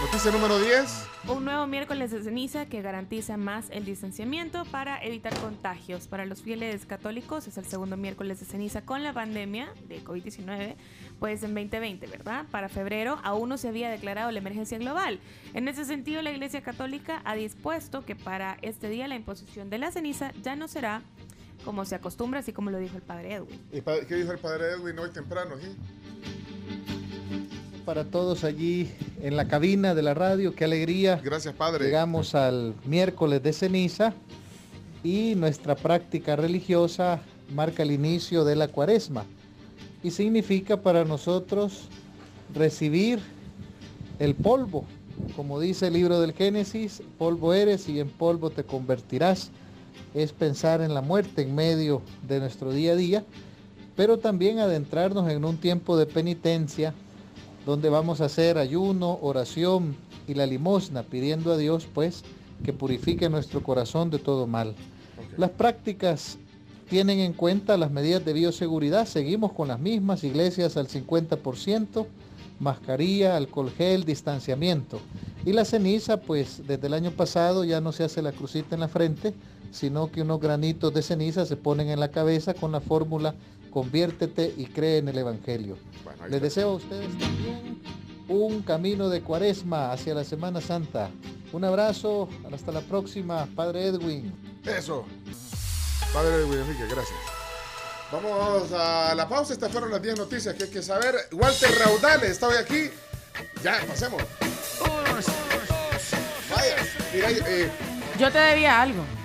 [0.00, 1.08] Noticia número 10.
[1.26, 6.06] Un nuevo miércoles de ceniza que garantiza más el distanciamiento para evitar contagios.
[6.06, 10.76] Para los fieles católicos es el segundo miércoles de ceniza con la pandemia de COVID-19,
[11.18, 12.46] pues en 2020, ¿verdad?
[12.52, 15.18] Para febrero aún no se había declarado la emergencia global.
[15.52, 19.78] En ese sentido, la Iglesia Católica ha dispuesto que para este día la imposición de
[19.78, 21.02] la ceniza ya no será
[21.64, 23.60] como se acostumbra, así como lo dijo el padre Edwin.
[23.72, 25.56] ¿Y qué dijo el padre Edwin hoy temprano?
[25.56, 25.66] aquí?
[27.88, 28.90] Para todos allí
[29.22, 30.54] en la cabina de la radio.
[30.54, 31.22] Qué alegría.
[31.24, 31.86] Gracias, Padre.
[31.86, 34.12] Llegamos al miércoles de ceniza
[35.02, 37.22] y nuestra práctica religiosa
[37.54, 39.24] marca el inicio de la cuaresma
[40.02, 41.84] y significa para nosotros
[42.54, 43.20] recibir
[44.18, 44.84] el polvo.
[45.34, 49.50] Como dice el libro del Génesis, polvo eres y en polvo te convertirás.
[50.12, 53.24] Es pensar en la muerte en medio de nuestro día a día,
[53.96, 56.92] pero también adentrarnos en un tiempo de penitencia
[57.68, 59.94] donde vamos a hacer ayuno, oración
[60.26, 62.24] y la limosna, pidiendo a Dios pues
[62.64, 64.74] que purifique nuestro corazón de todo mal.
[65.36, 66.38] Las prácticas
[66.88, 72.06] tienen en cuenta las medidas de bioseguridad, seguimos con las mismas, iglesias al 50%,
[72.58, 74.98] mascarilla, alcohol gel, distanciamiento.
[75.44, 78.80] Y la ceniza, pues desde el año pasado ya no se hace la crucita en
[78.80, 79.34] la frente,
[79.72, 83.34] sino que unos granitos de ceniza se ponen en la cabeza con la fórmula
[83.70, 85.76] conviértete y cree en el Evangelio.
[86.28, 87.80] Les deseo a ustedes también
[88.28, 91.10] un camino de cuaresma hacia la Semana Santa.
[91.52, 94.32] Un abrazo, hasta la próxima, Padre Edwin.
[94.64, 95.04] Eso.
[96.12, 97.18] Padre Edwin Enrique, gracias.
[98.12, 99.52] Vamos a la pausa.
[99.52, 101.14] Estas fueron las 10 noticias que hay que saber.
[101.32, 102.90] Walter Raudales está hoy aquí.
[103.62, 104.22] Ya, pasemos.
[106.50, 106.76] Vaya,
[107.12, 107.70] mira, eh,
[108.18, 109.17] Yo te debía algo.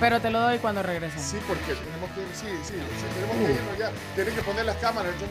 [0.00, 1.22] Pero te lo doy cuando regreses.
[1.22, 3.90] Sí, porque tenemos que, sí, sí, sí, tenemos que irnos ya.
[4.14, 5.12] Tienen que poner las cámaras.
[5.20, 5.26] yo-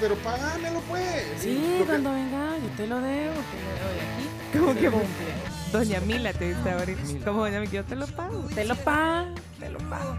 [0.00, 1.24] pero pagámelo pues.
[1.40, 4.28] Sí, cuando venga, yo te lo debo, te lo doy aquí.
[4.58, 5.26] ¿Cómo que cumple.
[5.72, 7.02] Doña Mila te dice ahorita.
[7.24, 8.42] Como doña Mila, yo te lo pago.
[8.54, 10.16] Te lo pago, te lo pago.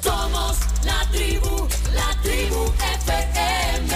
[0.00, 2.64] Somos la tribu, la tribu
[3.04, 3.94] FM.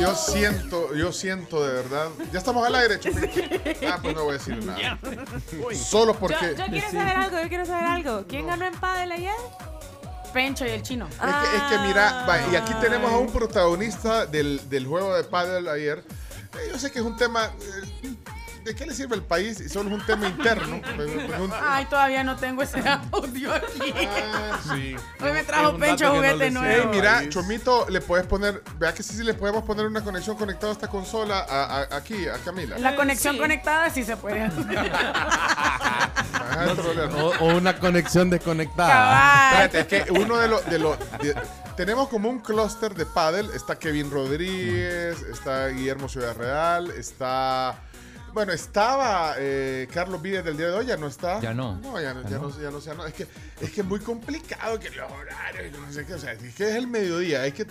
[0.00, 2.08] Yo siento, yo siento de verdad.
[2.32, 3.30] Ya estamos al aire, Chupín.
[3.90, 4.98] Ah, pues no voy a decir nada.
[5.74, 6.54] Solo porque.
[6.56, 8.24] Yo, yo quiero saber algo, yo quiero saber algo.
[8.28, 9.34] ¿Quién ganó en pádel ayer?
[10.32, 11.06] Pencho y el chino.
[11.08, 15.14] Es que, es que mira, va, y aquí tenemos a un protagonista del, del juego
[15.16, 16.04] de pádel ayer.
[16.54, 17.46] Eh, Yo sé que es un tema.
[18.02, 18.14] eh,
[18.68, 19.60] ¿De qué le sirve el país?
[19.60, 20.76] Y solo es un tema interno.
[20.98, 22.82] Es un- Ay, todavía no tengo ese
[23.12, 23.94] audio aquí.
[24.74, 24.96] sí.
[25.20, 26.90] Hoy me trajo Pencho juguete nuevo.
[26.92, 28.62] Ey, mira, Chomito, le puedes poner.
[28.78, 31.96] Vea que sí, sí le podemos poner una conexión conectada a esta consola a- a-
[31.96, 32.78] aquí, a Camila.
[32.78, 34.66] La conexión conectada sí se puede hacer.
[37.18, 39.64] O, o una conexión desconectada.
[39.64, 40.64] Espérate, es que uno de los.
[40.66, 41.34] De los de-
[41.76, 43.50] tenemos como un clúster de pádel.
[43.54, 47.76] Está Kevin Rodríguez, está Guillermo Ciudad Real, está.
[48.32, 51.40] Bueno, estaba eh, Carlos Vides del día de hoy, ya no está.
[51.40, 51.76] Ya no.
[51.76, 53.06] No, ya no, ya no, ya no, ya no.
[53.06, 53.26] Es que
[53.60, 56.14] es que es muy complicado que los horarios, y no sé qué.
[56.14, 57.42] O sea, es que es el mediodía.
[57.42, 57.66] Hay que.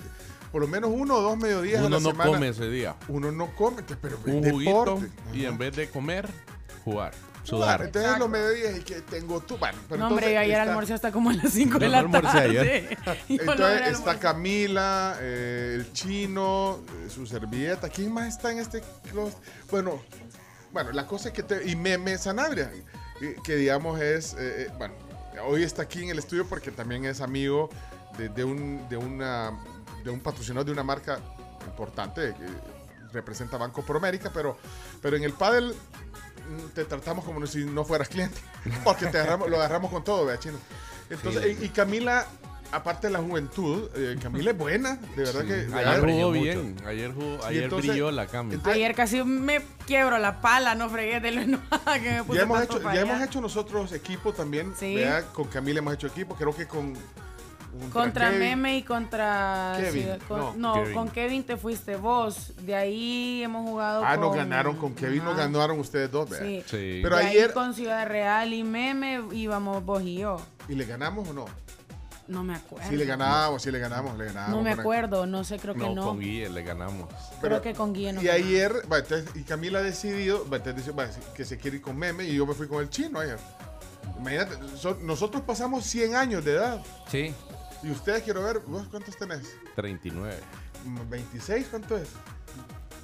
[0.51, 2.31] Por lo menos uno o dos mediodías a Uno la no semana.
[2.31, 2.95] come ese día.
[3.09, 4.51] Uno no come, pero Un deporte.
[4.51, 5.01] juguito
[5.33, 6.27] y en vez de comer,
[6.85, 7.11] jugar,
[7.43, 7.81] sudar.
[7.83, 9.57] Entonces los mediodías y que tengo tú.
[9.57, 12.01] Bueno, pero No, hombre, entonces ayer está- almorcé hasta como a las 5 de la
[12.01, 12.39] no tarde.
[12.39, 12.97] ayer.
[13.29, 17.89] No Entonces está Camila, eh, el chino, eh, su servilleta.
[17.89, 18.81] ¿Quién más está en este
[19.11, 19.37] closet?
[19.69, 20.01] Bueno,
[20.77, 22.71] bueno, la cosa es que te, y Meme Sanabria,
[23.43, 24.37] que digamos es, eh,
[24.67, 24.93] eh, bueno,
[25.47, 27.69] hoy está aquí en el estudio porque también es amigo
[28.15, 29.57] de, de un, de una,
[30.03, 31.17] de un patrocinador de una marca
[31.65, 32.45] importante que
[33.11, 34.55] representa Banco Promérica, pero,
[35.01, 38.37] pero en el pádel mm, te tratamos como si no fueras cliente,
[38.83, 40.59] porque te agarramos- lo agarramos con todo, vea, chino.
[41.09, 41.57] Entonces, Sí.
[41.61, 42.27] y, y Camila,
[42.71, 45.47] aparte de la juventud, eh, Camila es buena, de verdad Sí.
[45.47, 45.53] que...
[45.75, 46.75] Ayer de- jugó bien.
[46.85, 48.53] Ayer, jugó, ayer entonces- brilló la cama.
[48.65, 52.43] Ayer casi me quiebro la pala, no fregué de lo enojada que me puse Ya
[52.43, 53.01] hemos, hecho, ya allá.
[53.01, 54.73] hemos hecho nosotros equipo también.
[54.77, 54.97] Sí.
[55.33, 56.35] Con Camila hemos hecho equipo.
[56.35, 56.93] Creo que con.
[57.93, 58.31] Contra.
[58.31, 59.73] Meme y contra...
[59.77, 60.93] Kevin, sí, con- no, no, Kevin.
[60.95, 62.53] con Kevin te fuiste vos.
[62.65, 64.21] De ahí hemos jugado Ah, con...
[64.21, 65.41] no ganaron con Kevin, no Ajá.
[65.43, 66.39] ganaron ustedes dos, vea.
[66.65, 66.99] Sí.
[67.03, 67.53] Pero De ahí ayer.
[67.53, 70.37] con Ciudad Real y Meme íbamos vos y yo.
[70.67, 71.45] ¿Y le ganamos o no?
[72.27, 72.89] No me acuerdo.
[72.89, 74.49] Sí, le ganamos, sí, le ganamos, le ganamos.
[74.57, 76.03] No me acuerdo, no sé, creo que No, no.
[76.05, 77.07] con Guille le ganamos.
[77.41, 78.47] Creo que con Guille no Y ganamos.
[78.47, 81.83] ayer, va, entonces, y Camila ha decidido va, entonces dice, va, que se quiere ir
[81.83, 83.39] con Meme y yo me fui con el chino ayer.
[84.19, 86.83] Imagínate, so- nosotros pasamos 100 años de edad.
[87.09, 87.33] Sí.
[87.83, 89.55] Y ustedes quiero ver, ¿vos cuántos tenés?
[89.75, 90.35] 39.
[91.09, 91.65] ¿26?
[91.69, 92.09] ¿Cuánto es?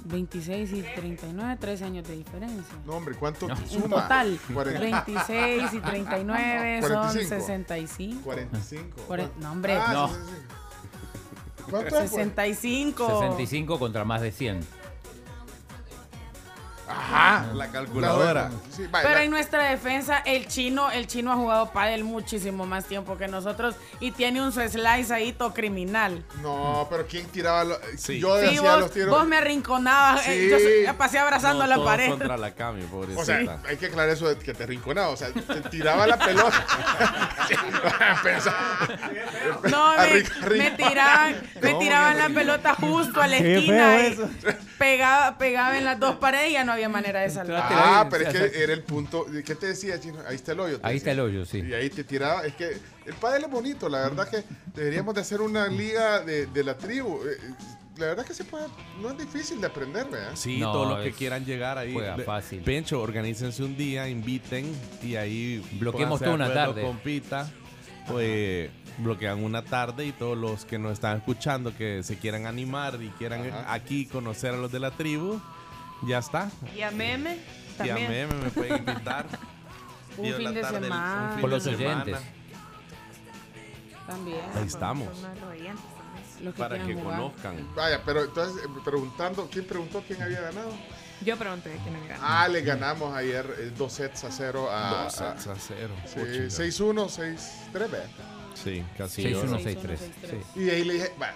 [0.04, 2.76] 26 y 39, 13 años de diferencia.
[2.86, 4.02] No, hombre, ¿cuánto En suma?
[4.02, 7.28] total, Cuarenta- 26 y 39 son 45.
[7.46, 8.20] 65.
[8.24, 8.96] 45.
[9.08, 9.76] Cuare- no, hombre.
[9.76, 10.08] Ah, No.
[10.08, 11.70] 65.
[11.70, 12.10] ¿Cuánto es?
[12.10, 13.06] 65.
[13.20, 14.60] 65 contra más de 100.
[17.04, 17.46] Ajá.
[17.54, 18.50] La calculadora.
[18.74, 22.64] Sí, vaya, Pero la- en nuestra defensa, el chino, el chino ha jugado pádel muchísimo
[22.66, 26.24] más tiempo que nosotros y tiene un su slice ahí todo criminal.
[26.42, 27.78] No, pero ¿quién tiraba los...
[27.98, 28.18] Sí.
[28.20, 29.10] Yo Sí, hacía vos, los tiros...
[29.10, 32.08] vos me arrinconabas, eh, yo pasé abrazando No, la pared.
[32.08, 33.22] contra la Cami, pobrecita.
[33.22, 35.08] O sea, hay que aclarar eso de que te rinconaba.
[35.08, 36.64] O sea, te tiraba la pelota.
[39.70, 44.16] No, me, me tiraban, me No, tiraban la pelota justo a la esquina y
[44.78, 47.62] pegaba, pegaba en las dos paredes y ya no había manera de salvar.
[47.70, 49.26] Ah, pero es que era el punto.
[49.44, 50.20] ¿Qué te decía, Chino?
[50.26, 50.80] Ahí está el hoyo.
[50.82, 51.60] Ahí está el hoyo, sí.
[51.60, 52.46] Y ahí te tiraba.
[52.46, 53.88] Es que el pádel es bonito.
[53.88, 54.42] La verdad que
[54.74, 57.20] deberíamos de hacer una liga de, de la tribu.
[57.26, 57.36] Eh,
[57.98, 58.66] La verdad que se puede.
[59.00, 60.32] No es difícil de aprender, ¿verdad?
[60.34, 61.92] Sí, No, todos los que quieran llegar ahí.
[61.92, 62.60] juega fácil.
[62.62, 64.64] Pencho, organícense un día, inviten
[65.02, 66.82] y ahí Bloqueemos toda una tarde.
[66.82, 67.48] Con Pita,
[68.08, 72.96] pues bloquean una tarde y todos los que nos están escuchando que se quieran animar
[73.02, 73.72] y quieran Ajá.
[73.72, 75.40] aquí conocer a los de la tribu,
[76.06, 76.50] ya está.
[76.76, 78.10] Y a Meme Y a también.
[78.10, 79.26] Meme me pueden invitar.
[80.16, 81.30] Un fin la de tarde, un semana.
[81.32, 82.18] fin Por de los oyentes.
[84.06, 84.40] También.
[84.54, 85.22] Ahí estamos.
[85.22, 85.74] También.
[86.38, 87.16] Que Para que jugar.
[87.20, 87.74] conozcan.
[87.74, 90.70] Vaya, pero entonces, eh, preguntando, ¿quién preguntó quién había ganado?
[91.24, 92.26] Yo pregunté quién había ganado.
[92.28, 95.04] Ah, le ganamos ayer eh, dos sets a cero a.
[95.04, 95.94] Dos sets a cero.
[96.06, 96.84] Sí, Oh, chica.
[96.84, 98.04] 6-1, 6-3, ¿verdad?
[98.54, 99.22] Sí, casi.
[99.24, 99.98] 6-1, yo- 6-3.
[99.98, 100.60] Sí.
[100.60, 101.32] Y ahí le dije, va,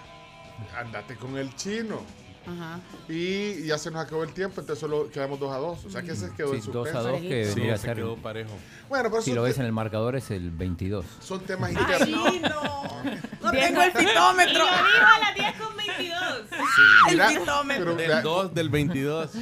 [0.77, 2.01] andate con el chino.
[2.49, 2.79] Ajá.
[3.07, 5.85] Y ya se nos acabó el tiempo, entonces solo quedamos 2 a 2.
[5.85, 7.09] O sea que se quedó en Sí, 2 a suspenso.
[7.11, 8.51] 2 que Sí, se quedó parejo.
[8.87, 11.05] Bueno, pero Si lo ves en el marcador es el 22.
[11.21, 12.19] son temas internos.
[12.25, 13.03] Ay, no.
[13.43, 14.53] No tengo el fitómetro.
[14.53, 16.43] Y lo dijo a las 10 con 22.
[17.11, 17.85] Mira, El fitómetro.
[17.85, 19.35] pero Del vea, 2 del 22.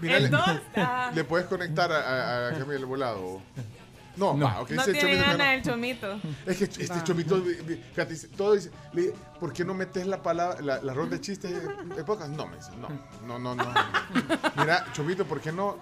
[0.00, 0.40] mira, El le, 2.
[0.76, 1.10] ah.
[1.14, 3.40] le puedes conectar a, a, a Camila el volado.
[4.16, 4.46] No, No.
[4.46, 5.44] va, ok, No dice tiene Chomito no.
[5.44, 6.20] el chomito.
[6.46, 7.04] Es que este Va.
[7.04, 7.42] chomito,
[7.94, 11.52] fíjate, todo dice, le ¿por qué no metes la palabra, la, la ronda de chistes
[11.52, 12.30] en podcast?
[12.30, 12.88] No, me dice, no,
[13.26, 13.74] no, no, no.
[14.56, 15.78] Mira, chomito, ¿por qué no?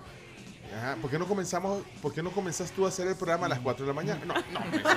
[0.76, 3.50] Ajá, ¿Por qué no comenzamos, por qué no comenzas tú a hacer el programa a
[3.50, 4.20] las 4 de la mañana?
[4.24, 4.60] No, no.
[4.66, 4.88] me dice.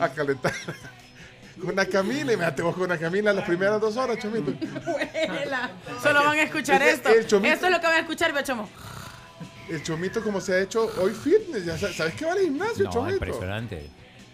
[0.00, 0.52] A calentar.
[1.64, 4.50] Con la Camila, y me vos con la Camila las primeras dos horas, chomito.
[6.02, 7.10] Solo van a escuchar esto.
[7.10, 8.66] Esto es lo que van a escuchar, Bechomo.
[9.70, 12.84] El chomito como se ha hecho hoy fitness, ya sabes, ¿sabes qué va al gimnasio,
[12.84, 13.12] No, chomito?
[13.14, 13.88] impresionante.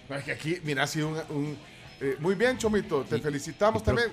[0.08, 1.16] No, es que aquí, mira, ha sido un...
[1.30, 1.58] un,
[2.00, 4.08] eh, muy bien, Chomito, te felicitamos también.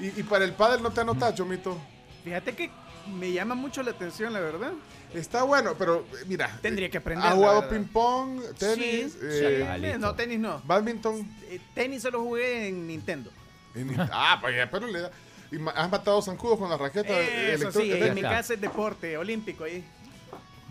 [0.00, 1.76] Y, y para el padre no te anotas, Chomito.
[2.24, 2.70] Fíjate que
[3.16, 4.72] me llama mucho la atención, la verdad.
[5.14, 6.58] Está bueno, pero eh, mira.
[6.60, 10.60] Tendría que eh, aprender, Ha jugado ping-pong, tenis, Sí, eh, no, tenis no.
[10.64, 11.26] badminton.
[11.48, 13.30] Eh, tenis solo jugué en Nintendo.
[13.74, 15.10] en- ah, pues ya, pero le da.
[15.50, 19.16] Y has matado zancudos con la raqueta eh, Eso sí, en mi casa es deporte
[19.16, 19.82] olímpico ahí.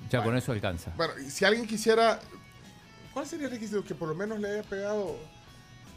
[0.09, 0.91] Ya con eso alcanza.
[0.95, 2.19] Bueno, y si alguien quisiera.
[3.13, 3.83] ¿Cuál sería el requisito?
[3.83, 5.17] Que por lo menos le haya pegado.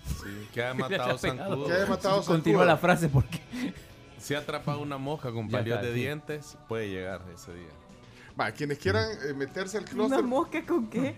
[0.06, 1.66] Sí, que haya matado zancudo.
[1.66, 3.40] Que haya matado Continúa la frase porque.
[4.20, 5.94] Si ha atrapado una mosca con está, de sí.
[5.94, 7.70] dientes, puede llegar ese día.
[8.38, 10.22] Va, quienes quieran eh, meterse al ¿Una clúster.
[10.22, 11.16] mosca con qué?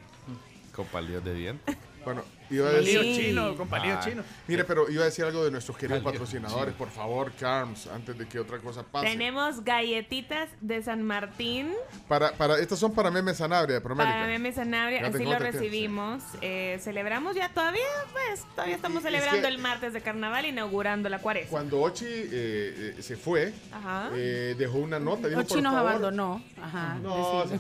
[0.73, 1.77] Con palios de dientes.
[2.05, 2.23] Bueno,
[2.53, 4.23] iba a chino, con palillo Ah, chino.
[4.47, 8.17] Mire, pero iba a decir algo de nuestros queridos Palillo patrocinadores, por favor, Carms, antes
[8.19, 9.07] de que otra cosa pase.
[9.07, 11.73] Tenemos galletitas de San Martín
[12.09, 14.13] Para, para, estas son para Meme Sanabria de Promérica.
[14.15, 15.07] para Meme Sanabria.
[15.07, 16.23] Así lo recibimos.
[16.41, 21.09] Eh, celebramos ya todavía, pues, todavía estamos es celebrando que- el martes de carnaval, inaugurando
[21.09, 21.51] la cuaresma.
[21.51, 24.11] Cuando Ochi eh, eh, se fue, Ajá.
[24.15, 25.29] eh, dejó una nota.
[25.29, 26.43] dijo, Ochi por nos favor, abandonó.
[26.63, 26.99] Ajá.
[27.03, 27.59] No, se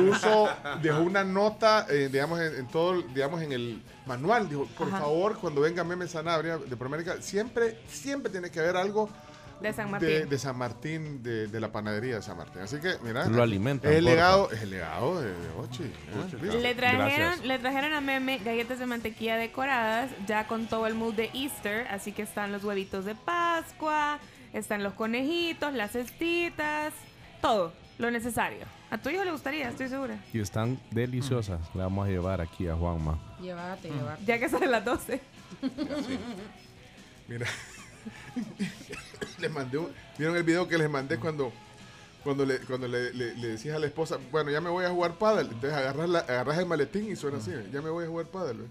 [0.00, 0.48] puso,
[0.82, 4.48] dejó una nota, eh, digamos, en, en todo, digamos, en el manual.
[4.48, 4.98] Dijo, por Ajá.
[5.00, 9.08] favor, cuando venga Meme Sanabria de Promérica, siempre, siempre tiene que haber algo
[9.60, 10.08] De San Martín.
[10.08, 12.62] de, de San Martín, de, de la panadería de San Martín.
[12.62, 15.84] Así que, mira, Lo alimentan, es el legado, es el legado de, de Ochi.
[15.84, 16.58] ¿eh?
[16.60, 21.14] Le trajeron, le trajeron a Meme galletas de mantequilla decoradas, ya con todo el mood
[21.14, 24.18] de Easter, así que están los huevitos de Pascua,
[24.52, 26.92] están los conejitos, las cestitas,
[27.40, 28.66] todo lo necesario.
[28.94, 30.16] A tu hijo le gustaría, estoy segura.
[30.32, 31.58] Y están deliciosas.
[31.74, 33.18] Le vamos a llevar aquí a Juanma.
[33.40, 34.24] Llévate, llévate.
[34.24, 35.20] Ya que sale las 12.
[37.26, 37.44] Mira,
[39.40, 41.52] les mandé un- ¿vieron el video que les mandé cuando,
[42.22, 45.46] cuando, le, cuando le, le- a la esposa, bueno, ya me voy a jugar pádel?
[45.48, 48.58] Entonces agarras, la- agarras el maletín y suena así, ya me voy a jugar pádel.
[48.58, 48.66] ¿ve?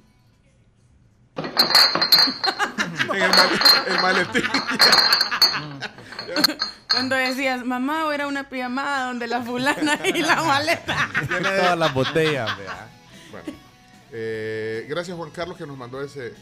[3.18, 4.44] en el, mal- el maletín.
[6.94, 11.10] Cuando decías, mamá, o era una pijamada donde la fulana y la maleta.
[11.30, 12.88] De- Todas las botellas, vea.
[13.32, 13.58] Bueno,
[14.12, 16.34] eh, gracias Juan Carlos que nos mandó ese.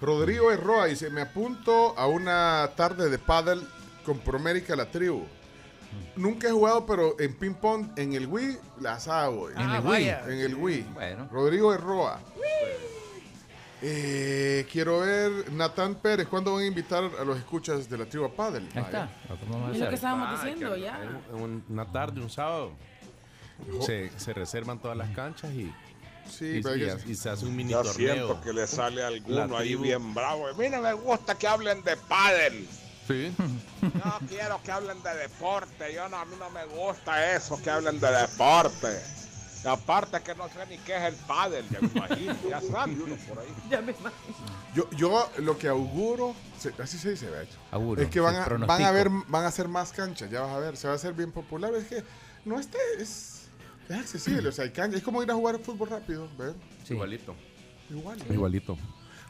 [0.00, 3.62] Rodrigo Erroa dice, me apunto a una tarde de paddle
[4.04, 5.26] con Promérica la tribu.
[6.14, 9.50] Nunca he jugado, pero en ping pong, en el Wii, las hago.
[9.50, 9.88] En el Ah, Wii.
[9.90, 10.22] vaya.
[10.26, 10.82] En el Wii.
[10.94, 11.28] Bueno.
[11.32, 12.20] Rodrigo Erroa.
[13.80, 18.24] Eh, quiero ver, Natán Pérez, ¿cuándo van a invitar a los escuchas de la tribu
[18.24, 18.66] a paddle?
[18.74, 19.08] Ahí está.
[19.72, 21.00] Es lo que estábamos diciendo ya.
[21.32, 22.72] Un- una tarde, un sábado.
[23.84, 25.72] Se, se reservan todas las canchas y,
[26.28, 28.14] Sí, y, pero y- hay que- y se hace un mini Yo torneo.
[28.14, 30.46] siento que le sale alguno La ahí tribu- bien bravo.
[30.48, 32.68] A mí no me gusta que hablen de pádel.
[33.06, 33.32] Sí.
[33.82, 35.94] No quiero que hablen de deporte.
[35.94, 39.00] Yo no, a mí no me gusta eso, que hablen de deporte.
[39.64, 42.34] Aparte que no sé ni qué es el pádel, ya me imagino.
[42.48, 43.48] Ya sabe uno por ahí.
[43.70, 44.36] Ya me imagino.
[44.74, 48.34] Yo, yo lo que auguro, se- así se dice, de hecho, Auguro, es que van
[48.34, 50.86] sí, a, van a ver, van a hacer más canchas, ya vas a ver, se
[50.86, 51.74] va a hacer bien popular.
[51.74, 52.04] Es que
[52.44, 53.48] no este es,
[53.88, 56.54] es accesible, o sea, hay canchas, es como ir a jugar fútbol rápido, ¿ves?
[56.88, 57.34] Igualito.
[57.90, 58.18] Igual.
[58.30, 58.78] Igualito.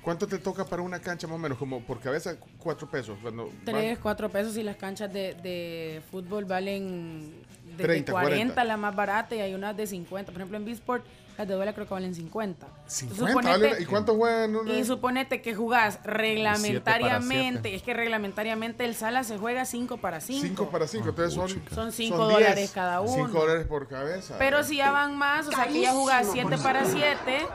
[0.03, 1.59] ¿Cuánto te toca para una cancha más o menos?
[1.59, 3.19] Como por cabeza, cuatro pesos.
[3.21, 7.33] Cuando Tres, cuatro pesos y las canchas de, de fútbol valen
[7.79, 8.65] de 30, 40, 40.
[8.65, 10.33] la más barata y hay unas de 50.
[10.33, 11.05] Por ejemplo, en Bisport
[11.39, 12.67] las de duela creo que valen 50.
[12.67, 14.57] Entonces, 50, suponete- vale, ¿Y cuánto juegan?
[14.57, 14.73] uno?
[14.75, 20.47] Y suponete que jugás reglamentariamente, es que reglamentariamente el sala se juega 5 para 5.
[20.49, 21.49] 5 para 5, entonces son...
[21.75, 23.27] Son cinco 10, dólares cada uno.
[23.27, 24.35] 5 dólares por cabeza.
[24.39, 26.49] Pero si ya van más, o sea que ya jugás Carísimo.
[26.51, 27.47] 7 para 7,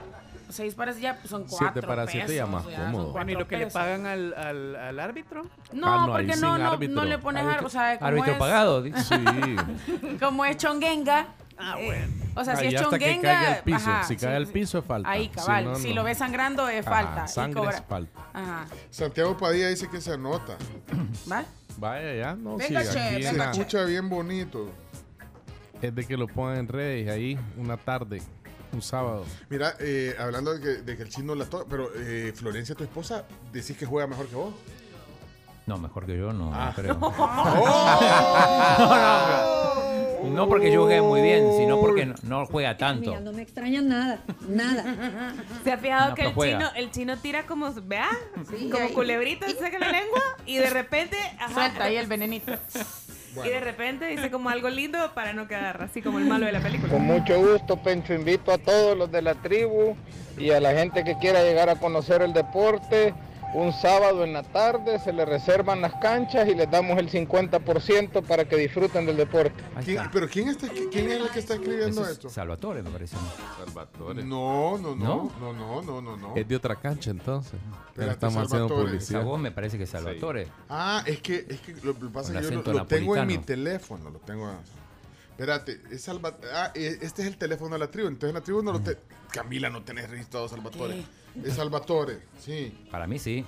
[0.54, 3.12] 6 para 7, pues son 4 Siete para siete ya más cómodo.
[3.12, 5.44] Bueno, ¿y lo que le pagan al, al, al árbitro?
[5.72, 6.96] No, Ah, no, porque no, no, árbitro.
[6.96, 9.00] no le pones árbitro, o sea, como Árbitro es, pagado, dice.
[9.04, 10.18] Sí.
[10.20, 11.28] como es chonguenga.
[11.58, 12.12] Ah, bueno.
[12.36, 13.78] o sea, si Ahí es piso.
[13.90, 14.54] ajá, si cae al sí.
[14.54, 15.10] piso es falta.
[15.10, 15.66] Ahí, cabal.
[15.66, 17.26] no, si lo ves sangrando es Ajá, falta.
[17.26, 18.20] y sangre cobra- es falta.
[18.34, 18.66] Ajá.
[18.90, 20.58] Santiago Padilla dice que se anota.
[21.32, 21.44] ¿Va?
[21.78, 23.30] Vaya, ya, no, Venga, sí, che, che.
[23.52, 24.70] Escucha bien bonito.
[25.82, 28.22] Es de que lo pongan en redes ahí una tarde,
[28.74, 29.26] un sábado.
[29.50, 32.84] Mira, eh, hablando de que, de que el chino la toca, pero eh, Florencia, tu
[32.84, 34.54] esposa, decís que juega mejor que vos.
[35.66, 36.74] No, mejor que yo no, Ah.
[36.78, 36.98] no creo.
[37.02, 37.14] Oh.
[40.24, 43.10] no, no, no porque yo juegue muy bien, sino porque no, no juega tanto.
[43.12, 45.34] Mira, no me extraña nada, nada.
[45.64, 46.58] ¿Se ha fijado No, que el juega.
[46.58, 48.10] chino, el chino tira como, vea,
[48.50, 52.54] Sí, como culebrita, saca la lengua y de repente, ajá, Suelta ahí el venenito.
[53.44, 56.52] Y de repente dice como algo lindo para no quedar así como el malo de
[56.52, 56.92] la película.
[56.92, 59.96] Con mucho gusto, Pencho, invito a todos los de la tribu
[60.38, 63.14] y a la gente que quiera llegar a conocer el deporte.
[63.54, 68.24] Un sábado en la tarde se les reservan las canchas y les damos el 50%
[68.24, 69.64] para que disfruten del deporte.
[69.86, 72.30] ¿Quién- ¿Pero quién, está, quién es el que está escribiendo es esto?
[72.30, 73.16] Salvatore, me parece.
[73.64, 74.24] Salvatore.
[74.24, 75.06] No, no, no,
[75.40, 75.54] ¿No?
[75.54, 76.36] no, no, no, no.
[76.36, 77.54] Es de otra cancha entonces.
[77.90, 78.90] Espérate, estamos haciendo Salvatore.
[78.92, 79.20] publicidad.
[79.22, 80.48] Esa voz me parece que es Salvatore.
[80.70, 83.28] Ah, es que, es que lo que pasa es que yo lo, lo tengo en
[83.28, 84.52] mi teléfono, lo tengo.
[85.34, 88.42] Espérate, es Salva- ah, eh, este es el teléfono de la tribu, entonces en la
[88.42, 88.98] tribu no lo te...
[89.32, 91.04] Camila, no tenés registrado Salvatore.
[91.44, 92.86] Es Salvatore, sí.
[92.92, 93.44] Para mí sí.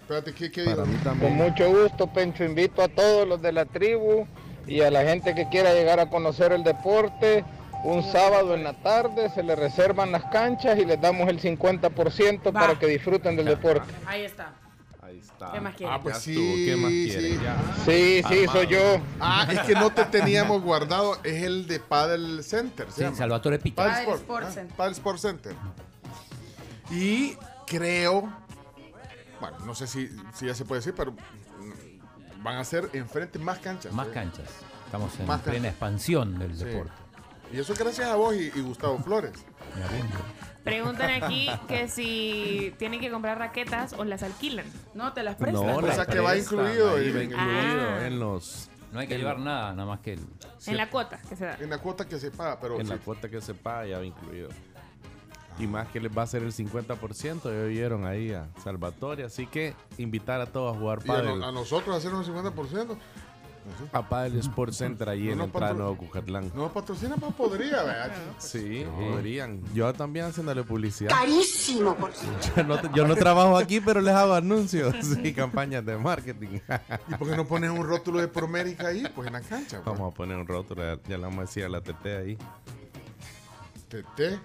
[0.00, 4.26] Espérate, ¿qué, qué Para Con mucho gusto, Pencho, invito a todos los de la tribu
[4.66, 7.44] y a la gente que quiera llegar a conocer el deporte.
[7.84, 12.52] Un sábado en la tarde se les reservan las canchas y les damos el 50%
[12.52, 13.94] para que disfruten del deporte.
[14.06, 14.52] Ahí está.
[15.38, 15.52] Está.
[15.52, 15.92] ¿Qué más quiere?
[15.92, 17.38] Ah, pues Ya sí, estuvo, ¿qué más sí.
[17.42, 17.56] Ya.
[17.84, 19.00] Sí, sí, soy yo.
[19.20, 23.16] Ah, es que no te teníamos guardado, es el de Paddle Center, Sí, llama.
[23.16, 23.84] Salvatore Pita.
[23.84, 24.76] Paddle Paddle Sport, Sport ah, Center.
[24.76, 25.54] Paddle Sport Center.
[26.90, 27.36] Y
[27.66, 28.32] creo,
[29.40, 31.14] bueno, no sé si, si ya se puede decir, pero
[32.42, 33.92] van a ser enfrente más canchas.
[33.92, 34.12] Más ¿eh?
[34.12, 34.46] canchas.
[34.86, 35.70] Estamos en Más plena canchas.
[35.72, 36.64] expansión del Sí.
[36.64, 36.92] deporte.
[37.52, 39.32] Y eso gracias a vos y, y Gustavo Flores.
[40.64, 44.66] Preguntan aquí que si tienen que comprar raquetas o las alquilan.
[44.94, 45.66] No, te las prestan.
[45.66, 48.06] No, O la sea que va incluido va incluido Ah.
[48.06, 50.20] en los No hay que llevar nada, nada más que el.
[50.66, 51.56] En la cuota que se da.
[51.60, 52.92] En la cuota que se paga, pero en sí.
[52.92, 54.48] la cuota que se paga ya va incluido.
[55.58, 59.24] Y más que les va a ser el 50%, ya vieron ahí a Salvatore.
[59.24, 61.38] Así que invitar a todos a jugar Y a, pádel.
[61.40, 62.96] no- a nosotros hacer un 50%.
[63.92, 66.50] A Padel Sports Center allí No en entrada Nuevo Cucatlán.
[66.54, 68.12] No patrocina, pues podría, ¿verdad?
[68.38, 69.62] Sí, podrían.
[69.74, 71.10] Yo también haciéndole publicidad.
[71.10, 72.12] Carísimo, por
[72.56, 76.60] Yo no, yo no trabajo aquí, pero les hago anuncios y campañas de marketing.
[77.08, 79.04] ¿Y por qué no pones un rótulo de Promérica ahí?
[79.14, 79.82] Pues en la cancha.
[79.82, 79.96] pues.
[79.98, 82.38] Vamos a poner un rótulo, ya, le vamos a decir a la TT ahí.
[83.88, 84.38] Tete.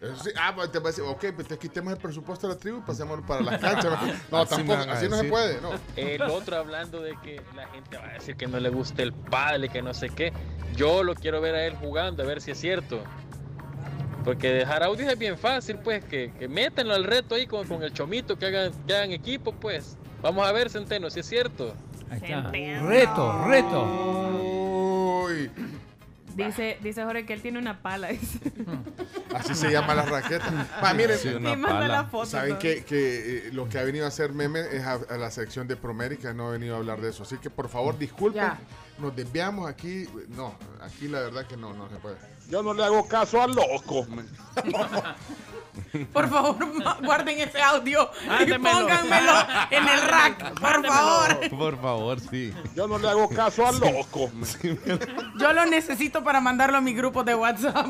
[0.00, 0.30] Eso sí.
[0.36, 2.78] Ah, pues te va a decir, ok, pues entonces quitemos el presupuesto de la tribu
[2.78, 3.92] y pasémoslo para las canchas.
[4.30, 5.70] No, Así tampoco, así no se puede, no.
[5.96, 9.12] El otro hablando de que la gente va a decir que no le gusta el
[9.12, 10.32] padre, que no sé qué.
[10.74, 13.02] Yo lo quiero ver a él jugando, a ver si es cierto.
[14.24, 17.82] Porque dejar audios es bien fácil, pues, que, que métanlo al reto ahí con, con
[17.82, 19.96] el chomito, que hagan, que hagan equipo, pues.
[20.22, 21.74] Vamos a ver, Centeno, si es cierto.
[22.10, 22.50] Ahí está.
[22.50, 23.82] Reto, reto.
[25.24, 25.50] Uy.
[26.36, 28.08] Dice, dice Jorge que él tiene una pala.
[28.08, 28.38] dice.
[29.34, 30.68] Así se llama la raqueta.
[30.82, 31.88] Va, miren, Sí, una Y manda pala.
[31.88, 32.26] la foto.
[32.26, 35.30] Saben que, que, eh, lo que ha venido a hacer meme es a, a la
[35.30, 37.22] sección de Promérica, no ha venido a hablar de eso.
[37.22, 38.58] Así que por favor, disculpen, Ya.
[38.98, 40.06] nos desviamos aquí.
[40.28, 42.16] No, aquí la verdad que no, no se puede.
[42.48, 44.06] Yo no le hago caso al loco.
[46.12, 46.56] Por favor,
[47.04, 48.10] guarden ese audio
[48.46, 49.32] y pónganmelo
[49.70, 51.50] en el rack, por favor.
[51.50, 52.52] Por favor, sí.
[52.74, 54.30] Yo no le hago caso al loco.
[55.38, 57.86] Yo lo necesito para mandarlo a mi grupo de WhatsApp.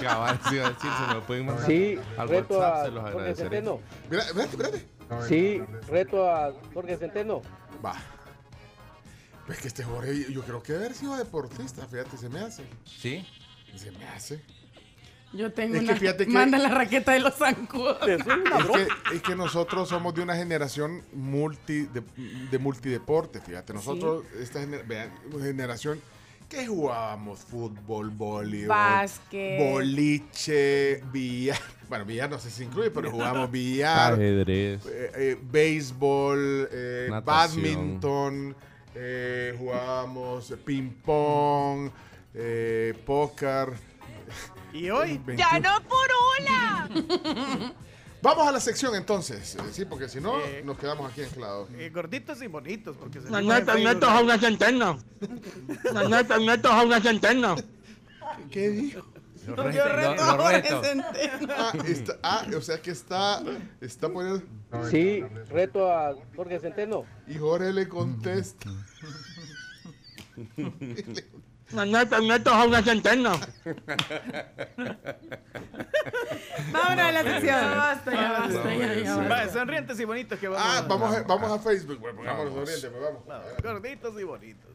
[0.00, 2.84] Cabal, sí, iba a decir, se me lo pueden mandar Sí, al reto WhatsApp, a
[2.84, 3.48] se los Jorge agradeceré.
[3.56, 3.80] Centeno.
[4.10, 5.28] Mira, espérate, espérate.
[5.28, 7.42] Sí, reto a Jorge Centeno.
[7.84, 7.94] Va.
[9.46, 12.64] Pues que este Jorge, yo creo que haber sido deportista, fíjate, se me hace.
[12.86, 13.26] ¿Sí?
[13.76, 14.42] Se me hace.
[15.34, 17.98] Yo tengo Es que fíjate que- Manda la raqueta de los zancudos.
[18.06, 22.02] Es que, es que nosotros somos de una generación multi de,
[22.50, 23.72] de multideporte, fíjate.
[23.74, 26.00] Nosotros, esta gener- vean, generación
[26.48, 29.58] que jugábamos fútbol, voleibol, Básquet.
[29.58, 31.58] boliche, billar.
[31.88, 34.80] Bueno, billar no sé si incluye, pero jugamos billar, Ajedrez.
[34.86, 37.62] eh, eh, béisbol, eh, Natación.
[37.62, 38.56] badminton,
[38.94, 41.90] eh, jugábamos ping-pong,
[42.34, 43.68] eh, póker.
[44.72, 45.20] ¿Y hoy?
[45.36, 46.88] ¡Ya no furula!
[48.22, 51.68] Vamos a la sección entonces, eh, sí, porque si no Eh, nos quedamos aquí anclados.
[51.74, 53.94] Eh, gorditos y bonitos, porque se La llama en neta, Facebook.
[53.94, 54.98] neto es una centena.
[55.92, 57.54] La neta, neto es una centena.
[58.50, 59.04] ¿Qué dijo?
[59.46, 60.82] Yo reto, reto lo- a lo Jorge reto.
[60.82, 61.54] Centeno.
[61.54, 63.42] Ah, está, ah, o sea que está,
[63.82, 64.42] está poniendo.
[64.90, 67.04] Sí, reto a Jorge Centeno.
[67.28, 68.70] Y Jorge le contesta.
[71.74, 73.32] La neta, neto es una centena.
[76.72, 77.60] Vámonos a la sección.
[77.60, 79.52] Ya basta, ya basta, ya, ya basta.
[79.52, 80.64] sonrientes y bonitos que vamos.
[80.64, 83.26] Ah, vamos a, vamos a Facebook, pues, pongamos los orientes, pues vamos.
[83.26, 84.70] Vamos, Gorditos y bonitos.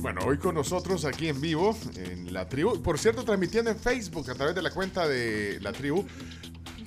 [0.00, 2.80] Bueno, hoy con nosotros aquí en vivo, en la tribu.
[2.82, 6.06] Por cierto, transmitiendo en Facebook a través de la cuenta de la tribu.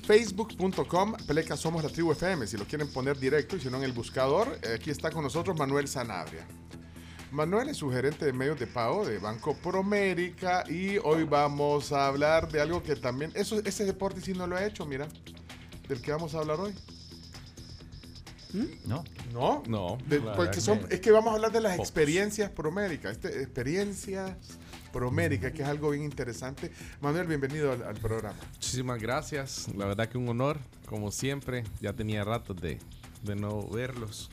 [0.08, 3.82] Facebook.com, Pleca Somos la Tribu FM, si lo quieren poner directo y si no en
[3.84, 4.58] el buscador.
[4.62, 6.46] eh, Aquí está con nosotros Manuel Sanabria.
[7.30, 12.06] Manuel es su gerente de medios de pago de Banco Promérica y hoy vamos a
[12.06, 15.06] hablar de algo que también, eso, ese deporte sí no lo ha hecho, mira,
[15.86, 16.74] del que vamos a hablar hoy.
[18.86, 19.04] No.
[19.34, 19.62] ¿No?
[19.68, 19.98] No.
[20.08, 23.42] De- la porque son, que- es que vamos a hablar de las experiencias promérica, este,
[23.42, 24.30] experiencias
[24.92, 26.70] promérica, que es algo bien interesante.
[27.00, 28.38] Manuel, bienvenido al, al programa.
[28.54, 29.68] Muchísimas gracias.
[29.76, 31.64] La verdad que un honor, como siempre.
[31.80, 32.78] Ya tenía rato de,
[33.22, 34.30] de no verlos.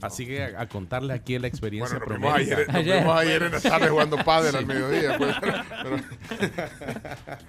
[0.00, 2.68] Así que a, a contarles aquí la experiencia Bueno, nos ayer,
[3.04, 5.18] nos ayer en la tarde jugando pádel al mediodía.
[5.18, 6.00] pues, pero-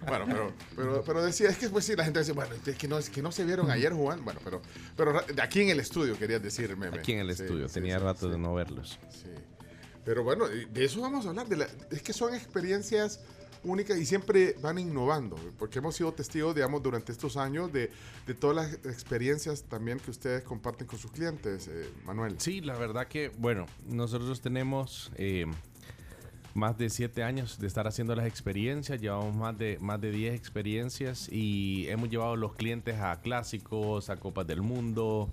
[0.08, 2.88] bueno, pero, pero, pero decía, es que pues sí, la gente dice, bueno, es que
[2.88, 4.24] no, es que no se vieron ayer jugando.
[4.24, 4.62] Bueno, pero,
[4.98, 6.98] pero aquí en el estudio querías decir, meme.
[6.98, 7.68] Aquí en el Sí, estudio.
[7.68, 8.32] sí, tenía sí, rato sí.
[8.32, 8.98] de no verlos.
[9.12, 9.28] Sí.
[10.10, 11.48] Pero bueno, de eso vamos a hablar.
[11.48, 13.19] De la- es que son experiencias
[13.64, 17.91] únicas y siempre van innovando, porque hemos sido testigos, digamos, durante estos años de,
[18.26, 22.40] de todas las experiencias también que ustedes comparten con sus clientes, eh, Manuel.
[22.40, 25.45] Sí, la verdad que, bueno, nosotros tenemos eh,
[26.56, 30.34] más de siete años de estar haciendo las experiencias, llevamos más de, más de 10
[30.34, 35.30] experiencias y hemos llevado los clientes a clásicos, a Copas del Mundo,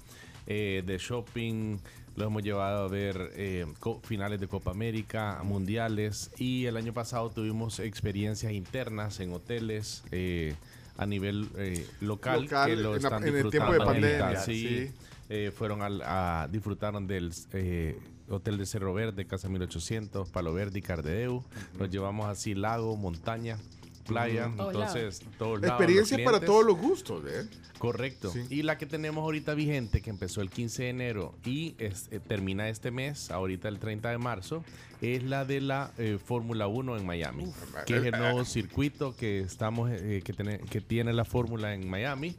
[0.46, 1.78] eh, de shopping,
[2.16, 3.66] los hemos llevado a ver eh,
[4.02, 10.02] finales de Copa América, mundiales y el año pasado tuvimos experiencias internas en hoteles.
[10.10, 10.54] eh,
[10.98, 14.68] a nivel eh, local, Local, que lo en están en el tiempo de pandemia, sí.
[14.88, 14.94] sí.
[15.28, 17.98] Eh, fueron al, a disfrutaron del eh,
[18.28, 21.44] hotel de Cerro Verde, Casa 1800, Palo Verde y Cardedeu.
[21.78, 23.58] Nos llevamos así lago, montaña,
[24.06, 24.50] playa.
[24.56, 25.74] Todos entonces todos lados.
[25.80, 27.46] Experiencias para todos los gustos, ¿eh?
[27.78, 28.32] Correcto.
[28.48, 32.20] Y la que tenemos ahorita vigente, que empezó el 15 de enero y es- eh,
[32.20, 34.64] termina este mes, ahorita el 30 de marzo,
[35.02, 37.44] es la de la eh, Fórmula 1 en Miami,
[37.84, 41.86] que es el nuevo circuito que estamos eh, que, tiene, que tiene la Fórmula en
[41.88, 42.34] Miami.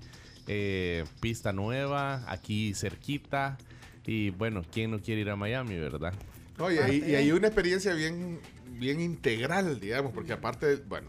[0.48, 3.58] Eh, pista nueva, aquí cerquita.
[4.06, 6.14] Y bueno, ¿quién no quiere ir a Miami, verdad?
[6.58, 8.40] No, y, hay, y hay una experiencia bien,
[8.72, 11.08] bien integral, digamos, porque aparte, bueno,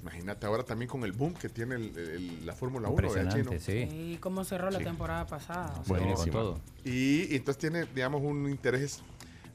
[0.00, 3.50] imagínate ahora también con el boom que tiene el- el- la Fórmula 1, ¿verdad, Chino?
[3.92, 4.84] Y cómo cerró la Sí.
[4.84, 5.74] temporada pasada.
[5.80, 6.60] o sea, Buenísimo.
[6.84, 9.02] Y, y entonces tiene, digamos, un interés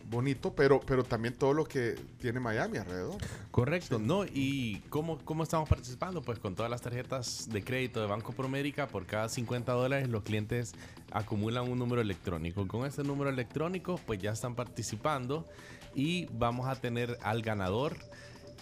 [0.09, 3.15] bonito, pero, pero también todo lo que tiene Miami alrededor.
[3.51, 4.25] Correcto, ¿no?
[4.25, 6.21] ¿Y cómo, cómo estamos participando?
[6.21, 10.23] Pues con todas las tarjetas de crédito de Banco Promérica, por cada 50 dólares los
[10.23, 10.73] clientes
[11.11, 12.67] acumulan un número electrónico.
[12.67, 15.47] Con ese número electrónico, pues ya están participando
[15.95, 17.95] y vamos a tener al ganador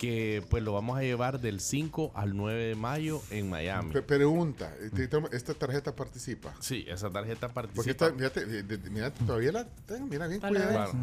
[0.01, 3.93] que pues lo vamos a llevar del 5 al 9 de mayo en Miami.
[3.93, 6.55] Pe- pregunta, ¿este- ¿esta tarjeta participa?
[6.59, 7.75] Sí, esa tarjeta participa.
[7.75, 8.11] Porque esta,
[8.41, 10.87] fíjate, mira, todavía la tengo, mira bien cuidada.
[10.87, 10.93] dale.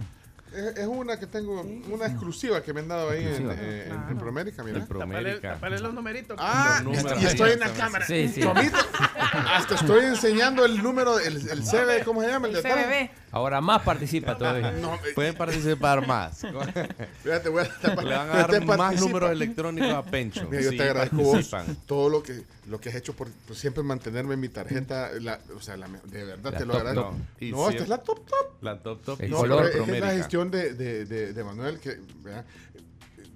[0.54, 4.10] Es, es una que tengo, una exclusiva que me han dado ahí en, eh, en-
[4.10, 4.78] en Promérica, mira.
[4.78, 5.54] En Promérica.
[5.54, 6.36] Tapale los numeritos.
[6.40, 7.22] Ah, Los números.
[7.22, 8.06] y estoy en la cámara.
[8.06, 8.40] Sí, sí.
[8.40, 8.76] Tomito,
[9.54, 12.46] hasta estoy enseñando el número, el, el CB, ¿cómo se llama?
[12.48, 13.10] El, de atrás.
[13.30, 14.72] Ahora más participa todavía.
[15.14, 16.40] Pueden participar más.
[17.22, 20.46] Fíjate, voy a Le van a dar más números electrónicos a Pencho.
[20.50, 21.50] Mira, yo Sí, te agradezco vos
[21.86, 25.10] todo lo que, lo que has hecho por, por siempre mantenerme mi tarjeta.
[25.20, 27.10] la- o sea, la de verdad La te lo top agradezco.
[27.10, 27.42] top.
[27.42, 28.62] Y No, esta es la top top.
[28.62, 29.20] La top top.
[29.20, 31.98] No, y pero color es que es la gestión de, de, de, de Manuel que,
[32.22, 32.44] ¿verdad?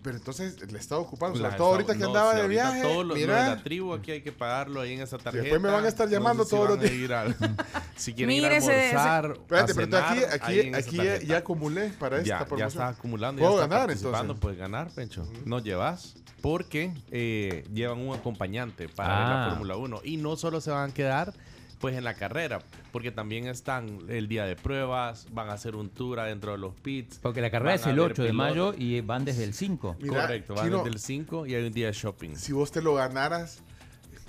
[0.03, 2.83] Pero entonces le estaba ocupando, sobre Las todo ahorita que no, andaba sí, de viaje.
[2.83, 5.43] todo lo, lo de mira, la tribu aquí hay que pagarlo ahí en esa tarjeta.
[5.45, 7.37] después me van a estar llamando No sé si todos los días.
[7.97, 11.37] si quieren ir a ese- almorzar, Espérate, a pero aquí, aquí, en aquí ya, ya
[11.37, 12.69] acumulé para esta ya, ya promoción.
[12.69, 14.37] está acumulando, ya ¿Puedo está ganar entonces?
[14.41, 15.25] puedes ganar, Pencho.
[15.45, 19.40] No llevas porque eh, llevan un acompañante para ver Ah.
[19.44, 21.32] la Fórmula 1 y no solo se van a quedar
[21.81, 22.60] pues en la carrera,
[22.93, 26.74] porque también están el día de pruebas, van a hacer un tour adentro de los
[26.77, 27.19] pits.
[27.20, 29.97] Porque la carrera es el ver 8 de mayo y van desde el 5.
[30.01, 32.36] Mira, Correcto, van Chino, desde el 5 y hay un día de shopping.
[32.36, 33.62] Si vos te lo ganaras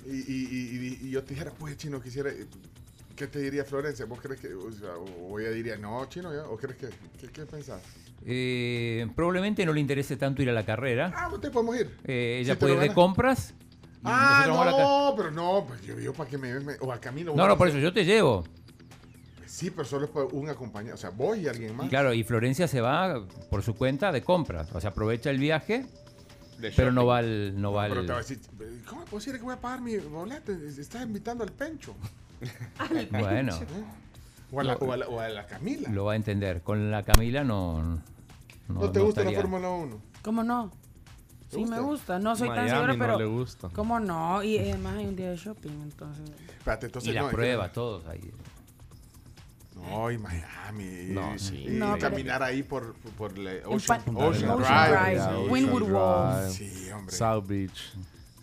[0.04, 2.30] y, y- y- y- y yo te dijera, pues chino, quisiera.
[3.14, 4.04] ¿Qué te diría Florencia?
[4.06, 4.52] ¿Vos crees que.?
[4.52, 6.48] O, sea, o ella diría, no, chino, ya?
[6.48, 6.88] ¿O crees que.?
[7.20, 7.80] ¿Qué, qué pensás?
[8.26, 11.12] Eh, probablemente no le interese tanto ir a la carrera.
[11.16, 11.90] Ah, ¿te podemos ir?
[12.04, 13.54] Eh, ella Si puede ir de compras.
[14.02, 17.34] Ah, no, pero no, pues yo, yo para que me, me- O a Camilo.
[17.34, 18.44] No, no, por eso yo te llevo.
[19.46, 20.94] Sí, pero solo es para un acompañado.
[20.94, 21.86] O sea, vos y alguien más.
[21.86, 24.68] Y claro, y Florencia se va por su cuenta de compras.
[24.74, 25.86] O sea, aprovecha el viaje,
[26.76, 27.60] pero no va al.
[27.60, 28.40] No va Pero al- te va a decir,
[28.88, 30.52] ¿cómo es posible que voy a pagar mi boleto?
[30.52, 31.94] Estás invitando al Pencho.
[33.10, 33.54] Bueno.
[33.54, 33.84] ¿Eh?
[34.54, 35.88] O a la, o a la- o a la Camila.
[35.90, 36.62] Lo va a entender.
[36.62, 37.82] Con la Camila no.
[37.82, 38.00] No,
[38.68, 40.00] ¿No, te gusta estaría- la Fórmula 1?
[40.22, 40.70] ¿Cómo no?
[41.50, 41.76] ¿Te Sí gusta?
[41.76, 43.68] me gusta, no soy tan segura, no pero le gusta.
[43.74, 44.42] ¿cómo no?
[44.42, 46.30] Y además hay un día de shopping, entonces.
[46.58, 48.32] Espérate, entonces Y la no, es que- prueba, todos ahí.
[49.76, 51.06] No, y Miami.
[51.10, 51.66] No, sí.
[51.68, 55.20] Y No, pero- caminar ahí por, por Ocean, Ocean Ocean Drive.
[55.50, 56.56] Ocean Walls.
[56.56, 56.70] Drive.
[56.70, 57.14] Sí, hombre.
[57.14, 57.92] South Beach.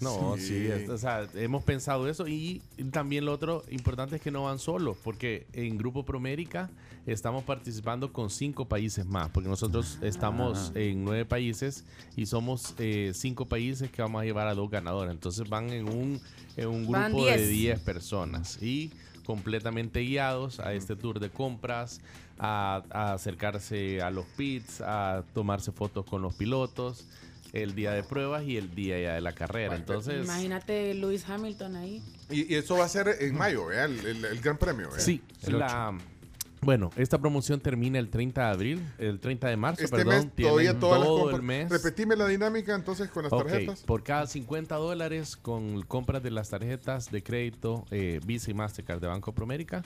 [0.01, 0.47] No, Sí.
[0.47, 2.61] sí, es- o sea, hemos pensado eso y
[2.91, 6.69] también lo otro importante es que no van solos, porque en Grupo Promérica
[7.05, 13.11] estamos participando con cinco países más, porque nosotros estamos en nueve países y somos eh,
[13.13, 15.11] cinco países que vamos a llevar a dos ganadores.
[15.13, 16.19] Entonces van en un,
[16.57, 17.49] en un grupo de 10.
[17.49, 18.91] 10 personas y
[19.25, 22.01] completamente guiados a este tour de compras,
[22.39, 27.05] a, a acercarse a los pits, a tomarse fotos con los pilotos,
[27.53, 29.75] el día de pruebas y el día ya de la carrera.
[29.75, 32.01] Entonces, Imagínate Lewis Hamilton ahí.
[32.29, 33.85] Y, y eso va a ser en mayo, ¿verdad?
[33.85, 35.03] El, el- el Gran Premio, ¿verdad?
[35.03, 35.97] sí, la,
[36.61, 40.35] bueno, esta promoción termina el 30 de abril, el 30 de marzo, Este perdón, mes
[40.47, 41.39] todavía todas las todo compras.
[41.39, 41.69] el mes.
[41.71, 43.81] Repetime la dinámica entonces con las tarjetas.
[43.81, 49.01] por cada 50 dólares con compras de las tarjetas de crédito eh, Visa y Mastercard
[49.01, 49.81] de Banco Promérica,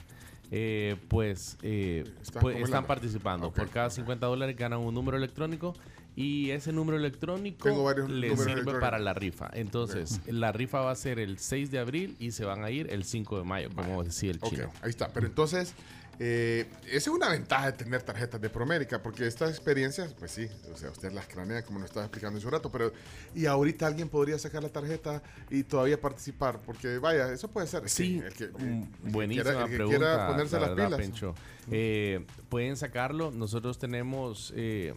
[0.52, 3.52] eh, pues, eh, Están pues, están participando.
[3.52, 5.74] Por cada 50 dólares ganan un número electrónico
[6.16, 9.50] y ese número electrónico números sirve para la rifa.
[9.54, 12.88] Entonces, la rifa va a ser el 6 de abril y se van a ir
[12.92, 14.72] el 5 de mayo, como decía el Ok, chino.
[14.82, 15.10] ahí está.
[15.10, 15.74] Pero entonces,
[16.18, 20.48] eh, esa es una ventaja de tener tarjetas de Promérica, porque estas experiencias, pues sí,
[20.74, 22.94] o sea, usted las cranea, como nos estaba explicando hace un rato, pero
[23.34, 27.90] y ahorita alguien podría sacar la tarjeta y todavía participar, porque vaya, eso puede ser.
[27.90, 29.98] Sí, el que, el que mm, quiera- buenísima el que pregunta.
[30.00, 31.34] quiera ponerse la las verdad, pilas.
[31.72, 33.32] Eh, pueden sacarlo.
[33.32, 34.54] Nosotros tenemos.
[34.56, 34.94] eh,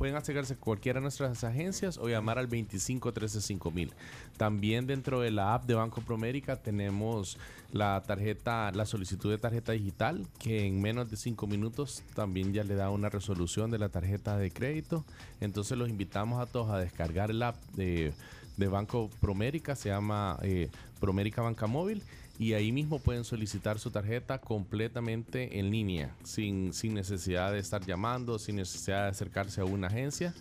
[0.00, 3.92] pueden acercarse a cualquiera de nuestras agencias o llamar al 25 13 5000.
[4.38, 7.36] También dentro de la app de Banco Promérica tenemos
[7.70, 12.64] la tarjeta, la solicitud de tarjeta digital, que en menos de 5 minutos también ya
[12.64, 15.04] le da una resolución de la tarjeta de crédito.
[15.38, 18.14] Entonces los invitamos a todos a descargar el app de,
[18.56, 22.02] de Banco Promérica, se llama eh, Promérica Banca Móvil.
[22.40, 27.84] Y ahí mismo pueden solicitar su tarjeta completamente en línea, sin, sin necesidad de estar
[27.84, 30.32] llamando, sin necesidad de acercarse a una agencia.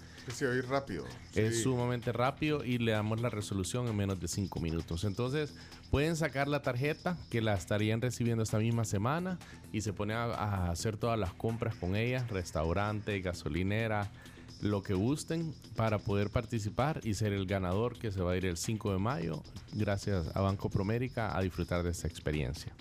[0.70, 1.04] Rápido.
[1.36, 1.64] Es Sí.
[1.64, 5.04] sumamente rápido y le damos la resolución en menos de 5 minutos.
[5.04, 5.54] Entonces,
[5.92, 9.38] pueden sacar la tarjeta que la estarían recibiendo esta misma semana
[9.73, 14.10] y se ponen a, a hacer todas las compras con ella, restaurante, gasolinera,
[14.62, 18.46] lo que gusten para poder participar y ser el ganador que se va a ir
[18.46, 22.73] el 5 de mayo gracias a Banco Promérica a disfrutar de esta experiencia.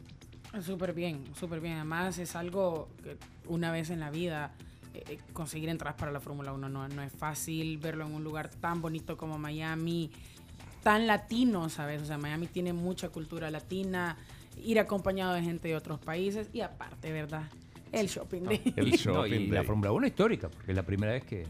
[0.63, 1.75] Súper bien, súper bien.
[1.75, 3.17] Además es algo que
[3.47, 4.53] una vez en la vida
[4.95, 8.25] eh, eh, conseguir entradas para la Fórmula 1 no, no es fácil verlo en un
[8.25, 10.11] lugar tan bonito como Miami,
[10.83, 12.03] tan latino, ¿sabes?
[12.03, 14.17] O sea, Miami tiene mucha cultura latina,
[14.65, 17.45] ir acompañado de gente de otros países y aparte, ¿verdad?
[17.93, 19.67] El shopping de El No, shopping y la day.
[19.67, 21.47] Fórmula 1 histórica, porque es la primera vez que,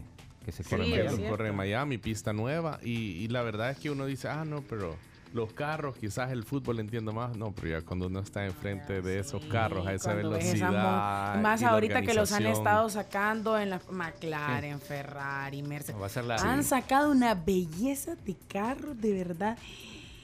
[0.57, 1.23] que se Sí, en Miami.
[1.23, 2.79] lo corre en Miami, pista nueva.
[2.83, 4.95] Y, y la verdad es que uno dice, ah, no, pero
[5.33, 7.37] los carros, quizás el fútbol entiendo más.
[7.37, 11.41] No, pero ya cuando uno está enfrente de esos carros a esa ves esa velocidad.
[11.41, 16.01] más ahorita que los han estado sacando en la McLaren, Ferrari, Mercedes.
[16.01, 16.69] Va a ser la- Han Sí.
[16.69, 19.57] sacado una belleza de carros, de verdad.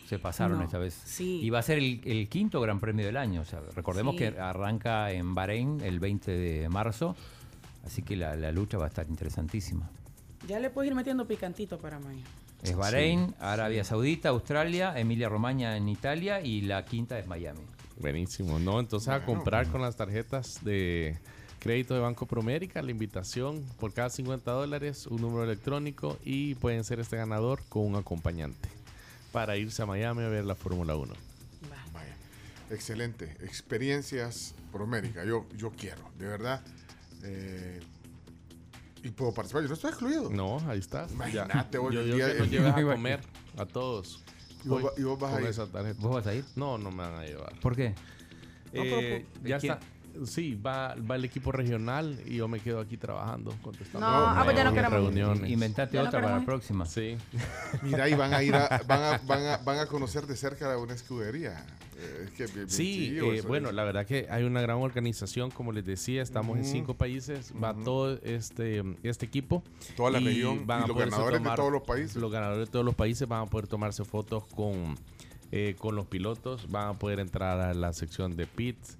[0.10, 0.94] Se pasaron No, esta vez.
[1.06, 1.40] sí.
[1.42, 3.42] Y va a ser el, el quinto Gran Premio del año.
[3.42, 4.20] O sea, recordemos Sí.
[4.20, 7.16] que arranca en Bahrein el 20 de marzo.
[7.86, 9.88] Así que la, la lucha va a estar interesantísima.
[10.48, 12.26] Ya le puedes ir metiendo picantito para mañana.
[12.64, 17.62] Es Bahrein, Arabia Saudita, Australia, Emilia Romagna en Italia y la quinta es Miami.
[18.00, 18.80] Buenísimo, ¿no?
[18.80, 19.26] Entonces a Bueno.
[19.26, 21.18] comprar con las tarjetas de
[21.60, 26.84] crédito de Banco Promérica, la invitación por cada 50 dólares, un número electrónico y pueden
[26.84, 28.70] ser este ganador con un acompañante
[29.32, 31.14] para irse a Miami a ver la Fórmula 1.
[31.94, 32.16] Vaya,
[32.70, 33.36] excelente.
[33.42, 35.24] Experiencias Promérica.
[35.26, 36.62] Yo, yo quiero, de verdad.
[37.24, 37.80] Eh,
[39.06, 39.62] y puedo participar.
[39.64, 40.30] Yo no estoy excluido.
[40.32, 41.08] No, ahí está.
[41.12, 43.20] Imagínate, hoy yo, el día- que nos el- llevas a comer
[43.58, 44.24] a todos.
[44.64, 45.50] ¿Y vos Voy va- y vos vas con a ir?
[45.50, 46.02] esa tarjeta.
[46.02, 46.44] ¿Vos vas a ir?
[46.56, 47.60] No, no me van a llevar.
[47.60, 47.94] ¿Por qué?
[48.74, 49.74] Eh, pero, ya ¿quién?
[49.74, 49.86] está.
[50.26, 54.08] Sí, va, va el equipo regional y yo me quedo aquí trabajando, contestando.
[54.08, 55.04] No, ah, pues ya no queremos ir.
[55.06, 55.50] reuniones.
[55.52, 56.86] Inventate Ya no otra para la queremos próxima.
[56.86, 57.18] Sí.
[57.82, 60.78] Mira, y van a ir a, van a, van a, van a conocer de cerca
[60.78, 61.66] una escudería.
[61.98, 63.48] Eh, es que bien- bien Sí, chivo eh, eso.
[63.48, 66.72] bueno, la verdad que hay una gran organización, como les decía, estamos en Ujú.
[66.72, 69.64] cinco países, va todo este, este equipo.
[69.96, 72.16] Toda la región y los poderse ganadores de todos los países.
[72.18, 74.98] Los ganadores de todos los países van a poder tomarse fotos con,
[75.54, 78.98] eh, con los pilotos, van a poder entrar a la sección de pits,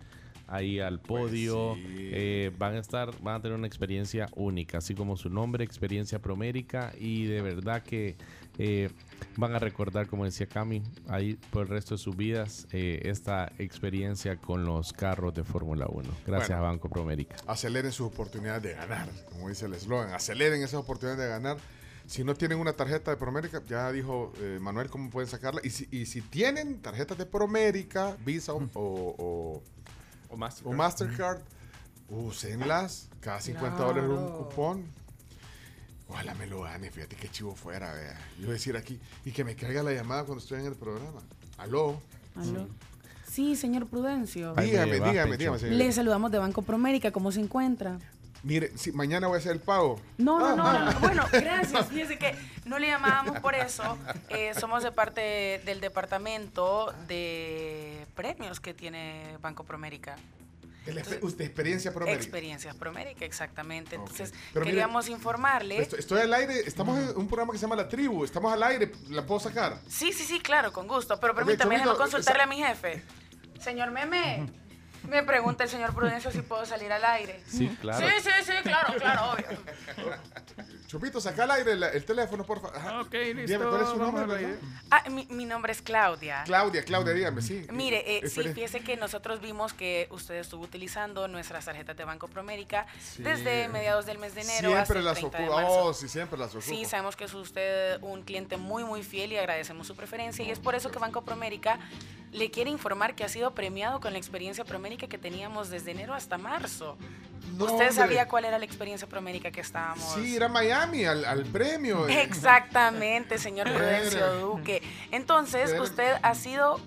[0.48, 2.10] ahí al podio, Pues sí.
[2.12, 6.20] eh, van a estar, van a tener una experiencia única, así como su nombre, experiencia
[6.20, 8.16] promérica y de verdad que
[8.58, 8.90] eh,
[9.38, 13.52] van a recordar, como decía Cami, ahí por el resto de sus vidas eh, esta
[13.58, 16.10] experiencia con los carros de Fórmula 1.
[16.26, 16.64] Gracias Bueno.
[16.66, 17.36] a Banco Promérica.
[17.48, 20.14] Aceleren sus oportunidades de ganar, como dice el eslogan.
[20.14, 21.58] Aceleren esas oportunidades de ganar.
[22.08, 25.60] Si no tienen una tarjeta de Promérica, ya dijo eh, Manuel cómo pueden sacarla.
[25.64, 29.64] Y si, y si tienen tarjetas de Promérica, Visa o, o, o
[30.38, 31.42] Mastercard, o Mastercard,
[32.10, 33.10] úsenlas.
[33.20, 34.86] Cada 50 dólares un cupón.
[36.08, 38.20] Ojalá me lo gane, fíjate qué chivo fuera, vea.
[38.38, 40.76] Yo voy a decir aquí, y que me caiga la llamada cuando estoy en el
[40.76, 41.22] programa.
[41.58, 42.00] Aló.
[42.36, 42.68] Aló.
[43.28, 44.54] Sí, señor Prudencio.
[44.54, 45.76] Dígame, dígame, dígame, señor.
[45.76, 47.98] Le saludamos de Banco Promérica, ¿cómo se encuentra?
[48.44, 50.00] Mire, si mañana voy a hacer el pago.
[50.20, 50.92] No, no, Ah, no, ah.
[50.94, 51.88] no, Bueno, gracias.
[51.88, 53.98] Fíjese que no le llamábamos por eso.
[54.30, 60.16] Eh, somos de parte del departamento de premios que tiene Banco Promérica.
[60.88, 62.22] Exper- usted, experiencia Promérica.
[62.22, 63.96] Experiencias Promérica, exactamente.
[63.96, 65.80] Entonces, Pero mire, queríamos informarle.
[65.82, 68.62] Estoy, estoy al aire, estamos en un programa que se llama La Tribu, estamos al
[68.62, 69.80] aire, ¿la puedo sacar?
[69.88, 71.20] Sí, sí, sí, claro, con gusto.
[71.20, 73.04] Pero permítame, déjame consultarle a mi jefe.
[73.60, 74.46] Señor Meme,
[75.08, 77.42] me pregunta el señor Prudencio si puedo salir al aire.
[77.48, 78.06] Sí, claro.
[78.08, 79.46] Sí, sí, sí, claro, claro, obvio.
[80.88, 83.06] Chupito, saca al aire el teléfono, por favor.
[83.06, 83.42] Ok, listo.
[83.48, 84.26] Dígame, ¿cuál es su nombre?
[84.26, 84.56] verdad?
[84.92, 86.44] Ah, mi, mi nombre es Claudia.
[86.46, 87.66] Claudia, Claudia, dígame, sí.
[87.72, 92.28] Mire, eh, sí, fíjese que nosotros vimos que usted estuvo utilizando nuestras tarjetas de Banco
[92.28, 93.24] Promérica Sí.
[93.24, 95.66] desde mediados del mes de enero hasta Siempre el las 30 de ocupa.
[95.68, 96.66] Oh, sí, siempre las ocupa.
[96.66, 100.46] Sí, sabemos que es usted un cliente muy, muy fiel y agradecemos su preferencia.
[100.46, 101.80] Y es por eso que Banco Promérica
[102.32, 106.14] le quiere informar que ha sido premiado con la experiencia Promérica que teníamos desde enero
[106.14, 106.98] hasta marzo.
[107.58, 107.92] No, ¿Usted hombre.
[107.94, 110.14] sabía cuál era la experiencia Promérica que estábamos?
[110.16, 112.08] Sí, era Miami, al, al premio.
[112.08, 112.22] eh.
[112.24, 114.36] Exactamente, señor Prudencio.
[114.40, 114.82] Duque.
[115.12, 116.80] Entonces, usted ha sido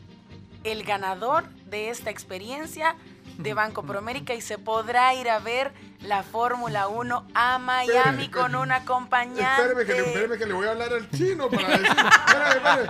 [0.65, 2.97] el ganador de esta experiencia
[3.39, 5.73] de Banco Promérica y se podrá ir a ver
[6.03, 9.63] la Fórmula 1 a Miami Espéreme, con un acompañante.
[9.63, 11.87] Espéreme que, le, espéreme que le voy a hablar al chino para decir.
[11.87, 12.89] Espérame, espérame.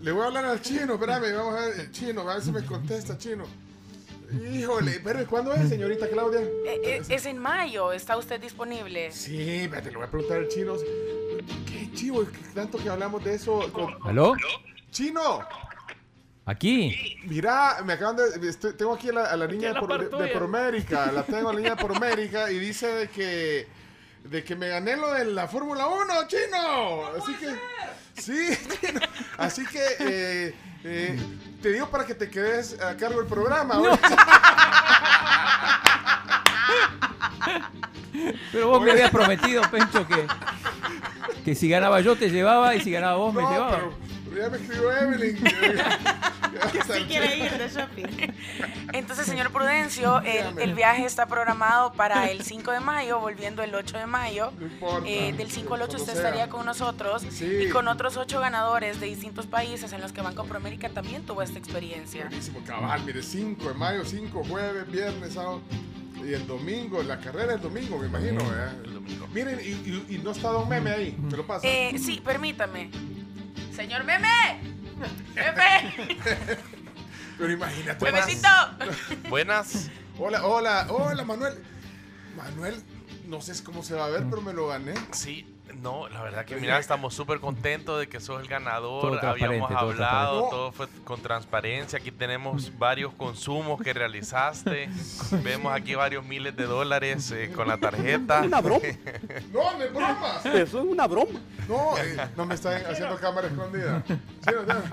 [0.00, 1.80] Le voy a hablar al chino, espérame, vamos a ver.
[1.80, 3.44] El chino, a ver si me contesta, chino.
[4.30, 6.40] Híjole, espérame, ¿cuándo es, señorita Claudia?
[6.40, 9.10] Eh, eh, es en mayo, ¿está usted disponible?
[9.10, 10.74] Sí, espérate, le voy a preguntar al chino.
[11.66, 12.24] Qué chivo,
[12.54, 13.72] tanto que hablamos de eso.
[13.72, 14.34] con- ¿Aló?
[14.90, 15.40] ¡Chino!
[16.44, 17.16] Aquí.
[17.24, 18.48] Mira, me acaban de.
[18.48, 20.32] estoy- tengo aquí a la, a la niña de, la por, de- de tuya.
[20.32, 21.12] Promérica.
[21.12, 23.66] La tengo a la niña de Promérica y dice de que.
[24.24, 27.06] De que me gané lo de la Fórmula 1, chino.
[27.16, 27.46] Así que.
[28.18, 28.58] Sí.
[29.38, 29.82] Así que.
[30.00, 31.18] eh, eh,
[31.62, 33.80] te digo para que te quedes a cargo del programa.
[38.52, 40.26] Pero vos me habías prometido, Pencho, que,
[41.44, 43.70] que si ganaba yo te llevaba y si ganaba vos me llevaba.
[43.76, 43.94] pero,
[44.28, 45.36] pero ya me escribió Evelyn.
[45.36, 48.32] que Sí quiere ir de shopping.
[48.92, 53.74] Entonces, señor Prudencio, el, el viaje está programado para el 5 de mayo, volviendo el
[53.74, 54.52] 8 de mayo.
[55.06, 56.22] Eh, del 5 al 8 cuando usted sea.
[56.28, 57.66] estaría con nosotros Sí.
[57.66, 61.42] y con otros 8 ganadores de distintos países en los que Banco Promérica también tuvo
[61.42, 62.26] esta experiencia.
[62.26, 65.60] Buenísimo, cabal, mire, 5 de mayo, 5, jueves, viernes, sábado.
[66.24, 68.42] Y el domingo, la carrera el domingo, me imagino.
[68.48, 68.72] ¿verdad?
[69.32, 71.16] Miren, y, y- y no está Don Meme ahí.
[71.16, 71.66] ¿Me lo pasa?
[71.66, 72.90] Eh, sí, permítame.
[73.74, 74.26] Señor Meme.
[75.36, 76.16] Meme.
[77.38, 78.04] Pero imagínate.
[78.04, 78.48] Memecito.
[79.28, 79.90] Buenas.
[80.18, 81.54] Hola, hola, hola, Manuel.
[82.36, 82.82] Manuel,
[83.26, 84.94] no sé cómo se va a ver, pero me lo gané.
[85.12, 85.46] Sí,
[85.80, 89.20] no, la verdad que mira, estamos súper contentos de que sos el ganador.
[89.20, 91.98] Todo Habíamos todo hablado, todo fue con transparencia.
[91.98, 94.88] Aquí tenemos varios consumos que realizaste.
[95.44, 98.42] Vemos aquí varios miles de dólares eh, con la tarjeta.
[98.42, 98.80] Una broma.
[99.52, 100.40] No, no es broma.
[100.44, 101.40] Eso es una broma.
[101.68, 104.02] No, eh, no me están haciendo cámara escondida.
[104.06, 104.14] Sí,
[104.46, 104.84] ¿verdad?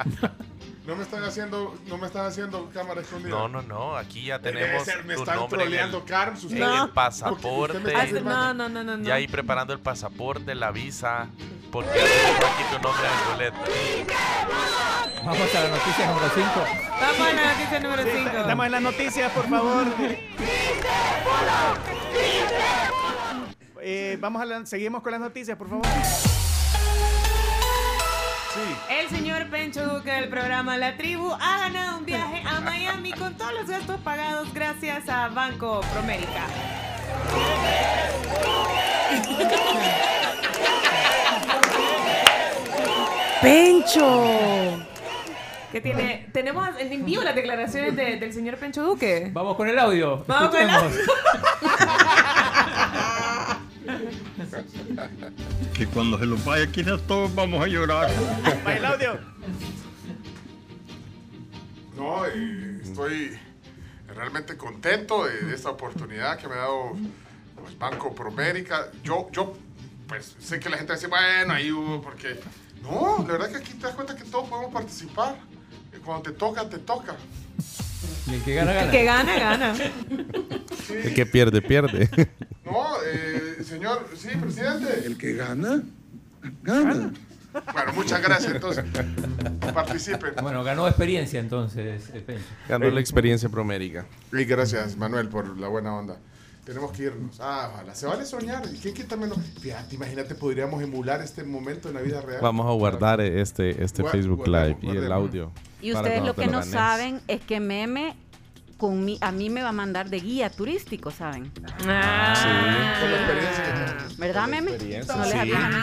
[0.86, 3.30] No me están haciendo, no me están haciendo cámara escondida.
[3.32, 3.98] No, no, no.
[3.98, 6.62] Aquí ya tenemos ser, me tu están nombre en el, troleando, Carms, en usted.
[6.62, 6.78] el No.
[6.78, 7.78] Porque pasaporte.
[7.78, 9.04] usted me está No, no, no, no.
[9.04, 11.28] Ya ahí preparando el pasaporte, la visa.
[11.72, 13.72] Porque aquí tu nombre en el boleto.
[15.26, 16.50] Vamos a la noticia número 5.
[17.02, 18.30] Vamos a la noticia número 5.
[18.38, 19.86] Estamos en las noticias, por favor.
[23.82, 25.86] Eh, vamos a la- seguimos con las noticias, por favor.
[28.90, 33.34] El señor Pencho Duque del programa La Tribu ha ganado un viaje a Miami con
[33.36, 36.46] todos los gastos pagados gracias a Banco Promérica.
[43.42, 44.86] Pencho.
[45.72, 49.30] Que tiene, tenemos en vivo las declaraciones de- del señor Pencho Duque.
[49.34, 50.24] Vamos con el audio.
[50.26, 50.98] Vamos con el Escuchemos.
[55.74, 58.10] Que cuando se los vaya quitar todos vamos a llorar.
[58.86, 59.20] Audio.
[61.96, 63.38] No, eh, estoy
[64.08, 66.94] realmente contento de, de esta oportunidad que me ha dado
[67.56, 68.92] pues, Banco Promérica.
[69.04, 69.54] Yo, yo,
[70.08, 72.40] pues sé que la gente dice, bueno, ahí hubo, porque.
[72.82, 75.38] No, la verdad que aquí te das cuenta que todos podemos participar.
[76.04, 77.16] Cuando te toca, te toca.
[78.28, 78.92] Y el que gana, El gana.
[78.92, 79.76] que gana, gana.
[80.90, 82.10] El que pierde, pierde.
[82.66, 85.04] No, eh, señor, sí, presidente.
[85.06, 85.84] El que gana,
[86.64, 87.14] gana.
[87.74, 88.56] Bueno, muchas gracias.
[88.56, 88.84] Entonces,
[89.72, 90.34] participen.
[90.42, 92.44] Bueno, ganó experiencia entonces, Pencho.
[92.68, 94.08] Ganó la experiencia promérica.
[94.34, 96.18] Y gracias, Manuel, por la buena onda.
[96.66, 97.40] Tenemos que irnos.
[97.40, 97.94] Ah, ojalá.
[97.94, 98.64] Se vale soñar.
[98.74, 99.38] ¿Y quién quita menos?
[99.62, 102.40] Fíjate, imagínate, podríamos emular este momento en la vida real.
[102.42, 105.52] Vamos a guardar este, este Gua- Facebook guardemos, Live y el audio.
[105.82, 106.70] Y para ustedes lo que no ganes.
[106.72, 108.16] saben es que Meme
[108.78, 111.52] con mi- a mí me va a mandar de guía turístico, ¿saben?
[111.88, 112.98] Ah.
[113.00, 114.18] Con la experiencia que tenemos.
[114.18, 114.80] ¿Verdad, Meme?
[114.80, 114.90] Sí,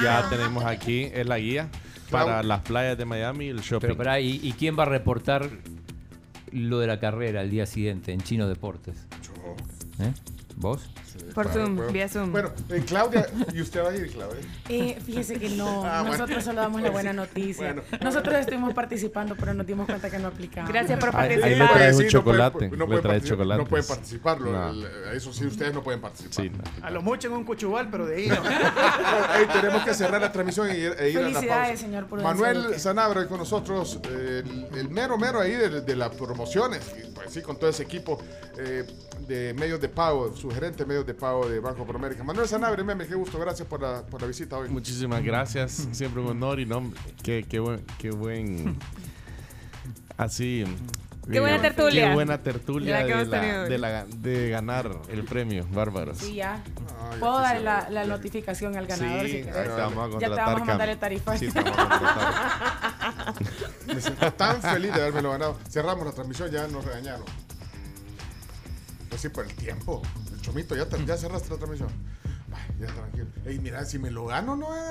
[0.02, 1.69] ya tenemos aquí es la guía
[2.11, 3.81] para las playas de Miami y el shopping.
[3.86, 5.49] Pero pará, ¿y, y quién va a reportar
[6.51, 8.97] lo de la carrera al día siguiente en Chino Deportes?
[10.01, 10.12] ¿Eh?
[10.57, 10.89] ¿Vos?
[11.34, 11.92] Por Zoom, bueno.
[11.92, 12.31] vía Zoom.
[12.33, 14.41] Bueno, eh, Claudia, ¿y usted va a ir, Claudia?
[14.68, 16.17] Eh, fíjese que no, Ah, bueno.
[16.18, 17.73] nosotros solo damos la buena noticia.
[17.73, 17.83] Bueno.
[18.02, 20.70] Nosotros estuvimos participando, pero nos dimos cuenta que no aplicamos.
[20.70, 21.68] Gracias por Ahí- ahí participar.
[21.68, 22.68] le traes un Sí, chocolate.
[22.68, 23.62] no le pueden traes participar- chocolate.
[23.62, 24.41] No pueden participar.
[24.41, 24.86] No.
[25.12, 26.44] Eso sí, ustedes no pueden participar.
[26.44, 26.86] Sí, no.
[26.86, 28.34] A lo mucho en un cuchubal, pero de ahí no.
[29.39, 31.76] Ey, tenemos que cerrar la transmisión y ir, e ir a la Felicidades, pausa.
[31.76, 32.78] señor Prudencio Manuel.
[32.78, 34.42] Sanabra con nosotros, eh,
[34.73, 37.83] el, el mero mero ahí de, de las promociones, y, pues sí, con todo ese
[37.84, 38.18] equipo
[38.59, 38.84] eh,
[39.26, 42.24] de medios de pago, su gerente de medios de pago de Banco Promérica.
[42.24, 44.68] Manuel Sanabria, meme, qué gusto, gracias por la, por la visita hoy.
[44.68, 46.91] Muchísimas gracias, siempre un honor y no,
[47.23, 48.78] qué, qué buen, qué buen,
[50.16, 50.65] así.
[51.31, 52.08] Qué buena tertulia.
[52.08, 53.68] Qué buena tertulia de, la, hoy.
[53.68, 56.18] de, la- de ganar el premio, bárbaros.
[56.18, 56.55] Sí, ya.
[57.12, 59.74] Ay, Puedo dar la, notificación al ganador Sí, si ahí querés.
[59.76, 61.36] te vamos a Ya te contratar, vamos a mandarle tarifa.
[61.39, 63.34] Sí, te vamos a
[63.86, 65.58] Me siento tan feliz de haberme ganado.
[65.70, 67.24] Cerramos la transmisión, ya nos regañaron.
[69.08, 70.02] Pues sí, por el tiempo.
[70.43, 71.89] Chomito, ya, te- ya cerraste la transmisión.
[72.53, 73.27] Ay, ya tranquilo.
[73.47, 74.83] Ey, mira, si me lo gano, no es.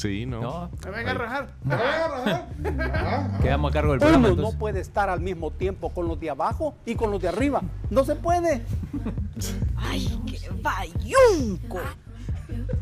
[0.00, 0.40] Sí, no.
[0.40, 1.54] No, Me venga a rajar.
[1.64, 2.48] ¿Me van a rajar?
[2.94, 3.38] Ajá.
[3.42, 6.30] quedamos a cargo del programa Uno no puede estar al mismo tiempo con los de
[6.30, 7.62] abajo y con los de arriba.
[7.88, 8.62] No se puede.
[9.76, 11.80] ¡Ay, qué bayunco!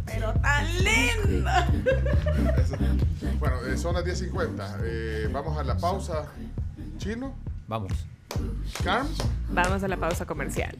[0.04, 1.68] Pero tan linda.
[3.38, 4.78] Bueno, eh, son las 10.50.
[4.82, 6.26] Eh, vamos a la pausa.
[6.98, 7.34] Chino,
[7.68, 7.92] Vamos.
[8.84, 9.16] Carms,
[9.50, 10.76] Vamos a la pausa comercial.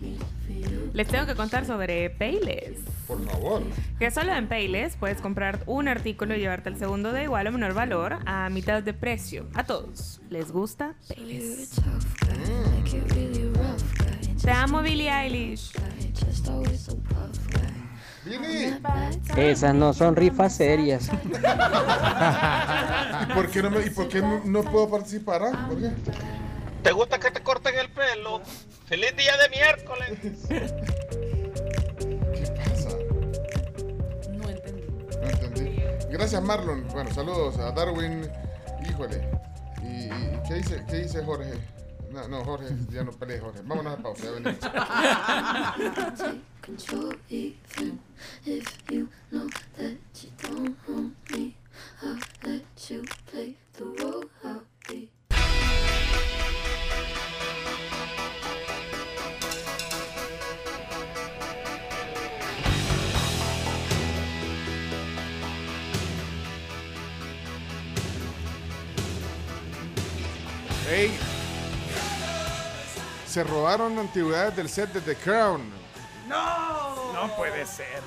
[0.93, 2.79] Les tengo que contar sobre Payless.
[3.07, 3.63] por favor.
[3.99, 7.53] Que solo en Payless puedes comprar un artículo y llevarte el segundo de igual o
[7.53, 9.47] menor valor a mitad de precio.
[9.55, 10.21] A todos.
[10.31, 10.95] ¿Les gusta?
[11.09, 11.71] Payless.
[14.43, 15.73] Te amo, Billie Eilish.
[18.25, 18.75] Vini.
[19.37, 21.09] Esas no son rifas serias.
[23.23, 25.43] ¿Y por qué no, me- y por qué no, no puedo participar?
[25.45, 25.67] ah?
[25.69, 25.91] ¿Por qué?
[26.83, 28.41] ¿Te gusta que te corten el pelo?
[28.87, 30.19] ¡Feliz día de miércoles!
[32.35, 32.89] ¿Qué pasa?
[34.31, 34.87] No entendí.
[35.21, 35.83] No entendí.
[36.11, 36.89] Gracias, Marlon.
[36.89, 38.31] Bueno, saludos a Darwin.
[38.89, 39.29] Híjole.
[39.83, 41.53] ¿Y, y qué, dice, qué dice Jorge?
[42.11, 43.61] No, no, Jorge, ya no pelees, Jorge.
[43.65, 44.57] Vámonos a pausa, ya venimos.
[70.91, 71.11] Ey,
[73.27, 75.63] se robaron antigüedades del set de The Crown.
[76.29, 78.01] No, no puede ser.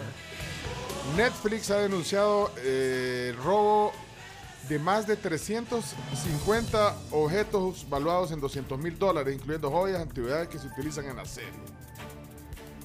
[1.15, 3.91] Netflix ha denunciado eh, el robo
[4.69, 10.67] de más de 350 objetos valuados en 200 mil dólares, incluyendo joyas, antigüedades que se
[10.67, 11.49] utilizan en la serie.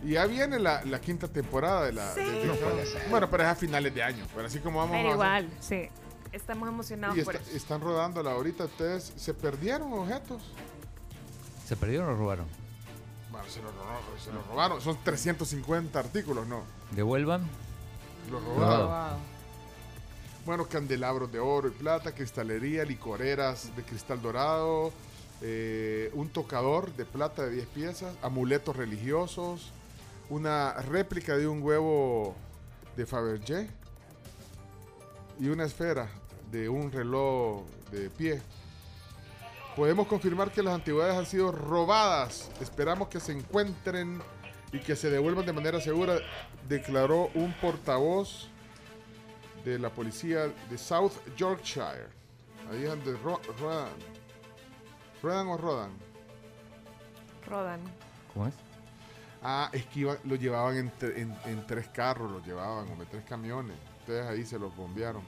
[0.04, 2.14] Y ya viene la, la quinta temporada de la...
[2.14, 2.72] de The No Crown.
[2.72, 3.08] puede ser.
[3.08, 4.24] Bueno, pero es a finales de año.
[4.34, 5.88] Pero así como vamos Pero a- igual, sí.
[6.32, 7.56] Estamos emocionados Y por está- eso.
[7.56, 8.64] están rodándola ahorita.
[8.64, 10.42] Ustedes se perdieron objetos.
[11.66, 12.46] ¿Se perdieron o robaron?
[13.30, 14.02] Bueno, se lo robaron.
[14.22, 14.80] Se lo robaron.
[14.80, 16.62] Son 350 artículos, ¿no?
[16.92, 17.46] ¿Devuelvan?
[18.30, 19.18] Lo robaron.
[20.44, 24.92] Bueno, candelabros de oro y plata, cristalería, licoreras de cristal dorado,
[25.42, 29.72] eh, un tocador de plata de 10 piezas, amuletos religiosos,
[30.30, 32.34] una réplica de un huevo
[32.96, 33.68] de Fabergé
[35.38, 36.08] y una esfera
[36.50, 38.40] de un reloj de pie.
[39.74, 42.50] Podemos confirmar que las antigüedades han sido robadas.
[42.60, 44.22] Esperamos que se encuentren
[44.72, 46.18] y que se devuelvan de manera segura,
[46.68, 48.48] declaró un portavoz
[49.64, 52.06] de la policía de South Yorkshire.
[52.70, 53.88] Ahí es donde ro- rodan.
[55.22, 55.90] ¿Rodan o rodan?
[57.46, 57.80] Rodan.
[58.32, 58.54] ¿Cómo es?
[59.42, 63.24] Ah, es que iban- lo llevaban en, en- en tres carros, lo llevaban, en tres
[63.24, 63.76] camiones.
[64.06, 65.22] Entonces ahí se los bombearon.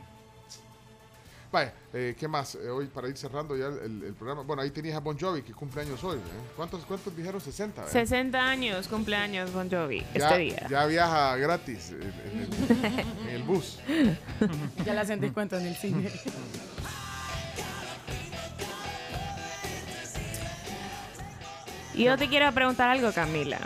[1.51, 2.57] Vaya, eh, ¿qué más?
[2.57, 4.43] Eh, hoy para ir cerrando ya el, el- el programa.
[4.43, 6.19] Bueno, ahí tenías a Bon Jovi, que cumple años hoy.
[6.19, 6.21] ¿eh?
[6.55, 7.41] ¿Cuántos, ¿Cuántos dijeron?
[7.41, 7.85] 60.
[7.85, 7.89] ¿eh?
[7.91, 10.67] 60 años, cumpleaños Bon Jovi, Ya, este día.
[10.69, 13.79] ya viaja gratis en, en el, en el bus.
[14.85, 16.11] Ya la sentí cuenta en el cine.
[21.95, 23.59] Y yo te quiero preguntar algo, Camila.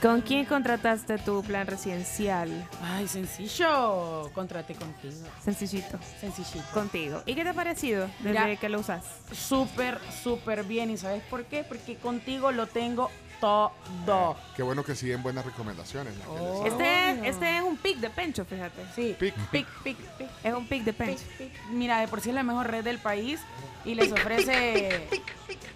[0.00, 2.68] ¿Con quién contrataste tu plan residencial?
[2.82, 4.30] Ay, sencillo.
[4.34, 5.14] Contraté contigo.
[5.44, 5.98] Sencillito.
[6.20, 6.66] Sencillito.
[6.72, 7.22] Contigo.
[7.26, 9.04] ¿Y qué te ha parecido desde Mira, que lo usas?
[9.32, 10.90] Súper, súper bien.
[10.90, 11.64] ¿Y sabes por qué?
[11.64, 14.36] Porque contigo lo tengo todo.
[14.56, 16.14] Qué bueno que siguen buenas recomendaciones.
[16.18, 18.82] las que les- Este, este es un pic de pencho, fíjate.
[18.94, 19.16] Sí.
[19.18, 19.34] Pic.
[19.50, 20.28] Pic, pic, pic.
[20.44, 21.22] Es un pic de pencho.
[21.70, 23.40] Mira, de por sí es la mejor red del país
[23.84, 25.08] y les ofrece...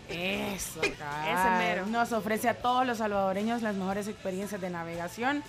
[0.09, 1.59] Eso, cabal.
[1.59, 1.87] mero.
[1.87, 5.43] Nos ofrece a todos los salvadoreños las mejores experiencias de navegación.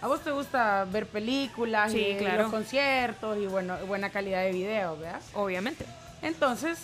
[0.00, 2.44] ¿A vos te gusta ver películas Sí, y claro.
[2.44, 5.20] los conciertos y bueno, buena calidad de video, ¿verdad?
[5.34, 5.84] Obviamente.
[6.22, 6.78] Entonces,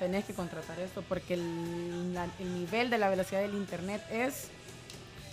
[0.00, 4.48] tenés que contratar esto porque el, la- el nivel de la velocidad del internet es...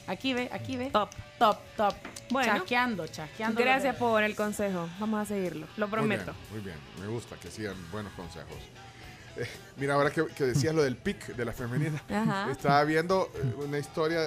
[0.06, 0.90] Aquí ve, aquí ve.
[0.92, 1.10] Top.
[1.40, 1.94] Top, top.
[2.30, 2.54] Bueno.
[2.54, 3.60] Chasqueando, chasqueando.
[3.60, 4.88] Gracias por el consejo.
[5.00, 5.68] Vamos a seguirlo.
[5.76, 6.34] Lo prometo.
[6.52, 7.06] Muy bien, muy bien.
[7.06, 8.56] Me gusta que sigan buenos consejos.
[9.36, 12.50] Eh, mira, ahora que, que decías lo del pic de la femenina, Ajá.
[12.52, 14.22] estaba viendo eh, una historia.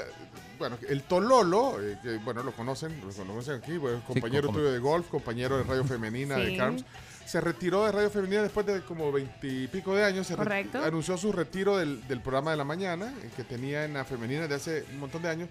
[0.59, 4.71] Bueno, el Tololo, eh, que bueno, lo conocen, lo conocen aquí, bueno, compañero como- tuyo
[4.73, 6.57] de golf, compañero de Radio Femenina de Sí.
[6.59, 6.85] Carms.
[7.31, 10.27] Se retiró de Radio Femenina después de como veintipico de años.
[10.27, 10.83] Se Correcto.
[10.83, 14.49] anunció su retiro del, del programa de la mañana eh, que tenía en la Femenina
[14.49, 15.49] de hace un montón de años.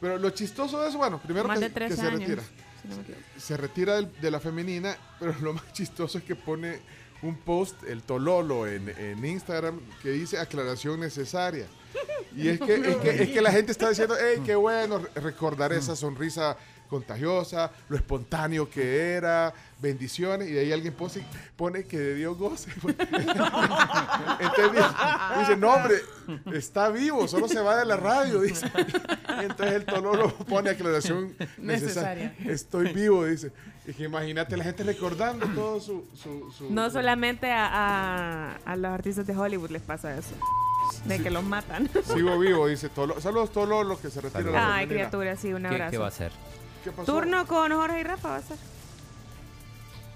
[0.00, 2.88] Pero lo chistoso de eso, bueno, primero Más que, de 13 que se retira si
[2.88, 2.94] no
[3.36, 6.78] se retira del- de la femenina, pero lo más chistoso es que pone
[7.20, 11.66] un post, el Tololo, en, en Instagram, que dice aclaración necesaria.
[12.34, 15.20] Y es que, es que, es que la gente está diciendo, hey, qué bueno re-
[15.20, 16.56] recordar esa sonrisa
[16.88, 21.12] contagiosa, lo espontáneo que era, bendiciones, y de ahí alguien pone,
[21.56, 22.70] pone que de Dios goce.
[24.40, 24.88] Entonces dice,
[25.38, 25.94] dice, no hombre,
[26.52, 28.70] está vivo, solo se va de la radio, dice.
[29.40, 32.28] Y entonces el Tololo pone aclaración necesaria.
[32.36, 32.52] Necesaria.
[32.52, 33.52] Estoy vivo, dice.
[33.86, 36.04] Y que imagínate la gente recordando todo su...
[36.14, 40.34] su, su- No solamente a, a- a los artistas de Hollywood les pasa eso.
[41.04, 41.88] De que los matan.
[42.04, 43.20] Sigo vivo, dice Tololo.
[43.20, 44.42] Saludos Tololo que se retira.
[44.44, 45.90] de la Ay, criatura, sí, un ¿Qué, abrazo.
[45.90, 46.32] qué va a hacer?
[46.84, 47.04] ¿Qué pasó?
[47.12, 48.56] Turno con Jorge y Rafa va a ser.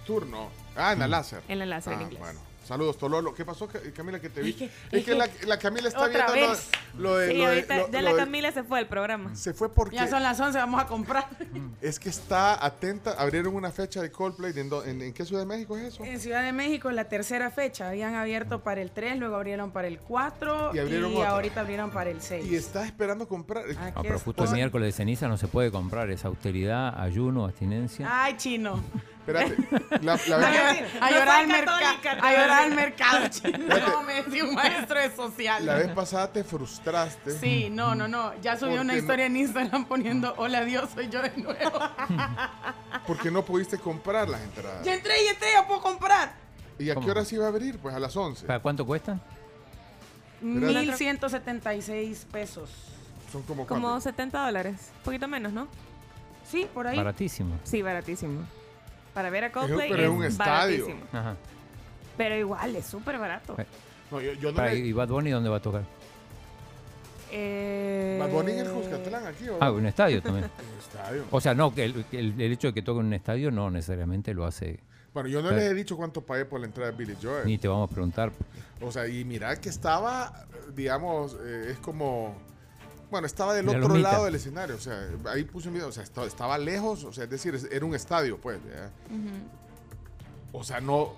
[0.04, 0.48] Turno.
[0.76, 1.42] Ah, en la láser.
[1.48, 2.20] En la láser en Ah, inglés.
[2.20, 2.40] Bueno.
[2.64, 3.34] Saludos, Tololo.
[3.34, 4.48] ¿Qué pasó, Ca- Camila, que te vi?
[4.52, 6.70] Es que, es que- la, la Camila está viendo lo- vez.
[6.96, 7.28] lo, de...
[7.30, 9.36] Sí, lo de- ahorita lo- ya la de- Camila se fue del programa.
[9.36, 9.96] Se fue porque...
[9.96, 11.28] Ya son las 11, vamos a comprar.
[11.82, 13.10] Es que está atenta.
[13.20, 14.54] Abrieron una fecha de Coldplay.
[14.58, 16.04] ¿En, en- en qué ciudad de México es eso?
[16.04, 17.90] En Ciudad de México, la tercera fecha.
[17.90, 21.28] Habían abierto para el 3, luego abrieron para el 4 Y y, abrieron otra.
[21.32, 22.46] ahorita abrieron para el 6.
[22.46, 23.64] Y está esperando comprar.
[23.78, 26.08] Ah, pero justo el miércoles de ceniza no se puede comprar.
[26.08, 28.08] Es austeridad, ayuno, abstinencia.
[28.10, 28.82] Ay, chino.
[29.26, 29.56] Espérate.
[30.02, 31.28] La, la A vez- a No llorar
[32.20, 33.58] A llorar al mercado chino.
[34.06, 35.64] Me decía un maestro de social.
[35.64, 37.30] la vez pasada te frustraste.
[37.38, 38.38] Sí, no, no, no.
[38.42, 38.98] Ya subí ¿Por una no?
[38.98, 41.78] historia en Instagram poniendo Hola Dios, soy yo de nuevo.
[43.06, 44.84] Porque no pudiste comprar las entradas.
[44.84, 46.34] ya entré, ya entré, ya puedo comprar.
[46.78, 47.06] ¿Y a ¿Cómo?
[47.06, 47.78] qué hora se iba a abrir?
[47.78, 48.46] Pues a las 11.
[48.46, 49.18] ¿Para cuánto cuesta?
[50.42, 52.70] 1176 pesos.
[53.32, 54.00] Son como Como cuánto?
[54.02, 54.90] 70 dólares.
[54.98, 55.68] Un poquito menos, ¿no?
[56.50, 56.96] Sí, por ahí.
[56.96, 57.56] Baratísimo.
[57.64, 58.42] Sí, baratísimo.
[59.14, 60.84] Para ver a Coldplay pero es un estadio.
[60.86, 61.06] baratísimo.
[61.12, 61.36] Ajá.
[62.16, 63.54] Pero igual, es súper barato.
[63.58, 63.66] Eh,
[64.10, 65.82] No, yo, yo no para- le- ¿Y Bad Bunny dónde va a tocar?
[67.32, 69.48] Eh, Bad Bunny en el Cuscatlán aquí.
[69.48, 69.56] ¿o?
[69.60, 70.44] Ah, un estadio también.
[70.72, 71.24] Un estadio.
[71.30, 73.50] O sea, no, que el, que el- el hecho de que toque en un estadio
[73.50, 74.78] no necesariamente lo hace.
[75.12, 77.46] Bueno, yo no les he dicho cuánto pagué por la entrada de Billy Joel.
[77.46, 78.32] Ni te vamos a preguntar.
[78.80, 80.44] O sea, y mira que estaba,
[80.74, 82.34] digamos, eh, es como.
[83.10, 84.12] Bueno, estaba del La otro lomita.
[84.12, 84.76] lado del escenario.
[84.76, 85.88] O sea, ahí puse un video.
[85.88, 87.04] O sea, estaba, estaba lejos.
[87.04, 88.58] O sea, es decir, era un estadio, pues.
[90.52, 91.14] O sea, no.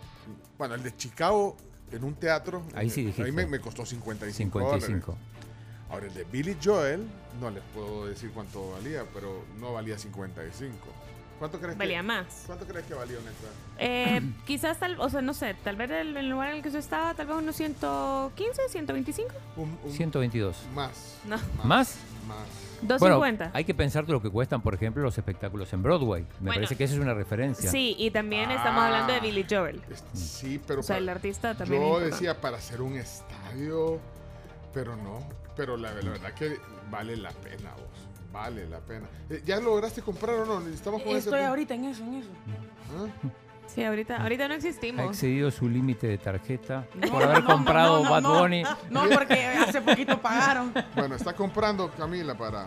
[0.58, 1.56] Bueno, el de Chicago
[1.92, 2.62] en un teatro.
[2.74, 3.24] Ahí sí eh, dijiste.
[3.24, 5.06] Ahí me, me costó 55, 55.
[5.06, 5.22] dólares.
[5.88, 7.06] Ahora, el de Billy Joel,
[7.40, 10.74] no les puedo decir cuánto valía, pero no valía 55.
[11.38, 12.44] ¿Cuánto crees Valía que, más.
[12.46, 13.54] ¿Cuánto crees que valía una entrada?
[13.78, 16.70] Eh, quizás tal, o sea, no sé, tal vez el, el lugar en el que
[16.70, 19.30] yo estaba, tal vez unos 115, 125.
[19.56, 20.56] Un- un- 122.
[20.74, 21.18] Más.
[21.26, 21.36] No.
[21.64, 21.96] ¿Más?
[22.26, 22.38] Más.
[22.82, 23.44] 250.
[23.44, 26.22] Bueno, hay que pensar de lo que cuestan, por ejemplo, los espectáculos en Broadway.
[26.22, 26.54] Me Bueno.
[26.54, 27.70] parece que esa es una referencia.
[27.70, 29.80] Sí, y también estamos hablando de Billy Joel.
[30.12, 31.82] Sí, pero O sea, el artista también.
[31.82, 33.98] yo decía para hacer un estadio,
[34.74, 35.20] pero no.
[35.56, 36.58] Pero la, la verdad que
[36.90, 37.95] vale la pena, vos.
[38.36, 39.06] Vale la pena.
[39.30, 40.68] Eh, ¿Ya lograste comprar o no?
[40.68, 42.28] Estamos con ese Estoy ahorita en eso, en eso.
[42.94, 43.28] ¿Ah?
[43.66, 45.06] Sí, ahorita, ahorita no Ha existimos.
[45.06, 48.38] excedido su límite de tarjeta No, por haber no, comprado no, no, Bad no.
[48.40, 48.62] Bunny.
[48.90, 50.72] No, porque hace poquito pagaron.
[50.94, 52.66] Bueno, está comprando Camila para.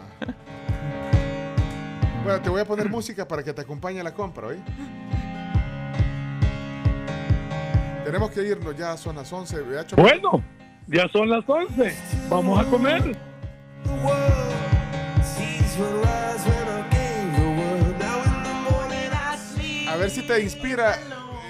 [2.24, 4.58] Bueno, te voy a poner música para que te acompañe a la compra, ¿oí?
[8.04, 9.62] Tenemos que irnos, ya son las 11.
[9.62, 10.02] ¿verdad, Choco?
[10.02, 10.44] Bueno,
[10.88, 11.96] ya son las 11.
[12.28, 13.16] Vamos a comer.
[19.88, 20.98] A ver si te inspira.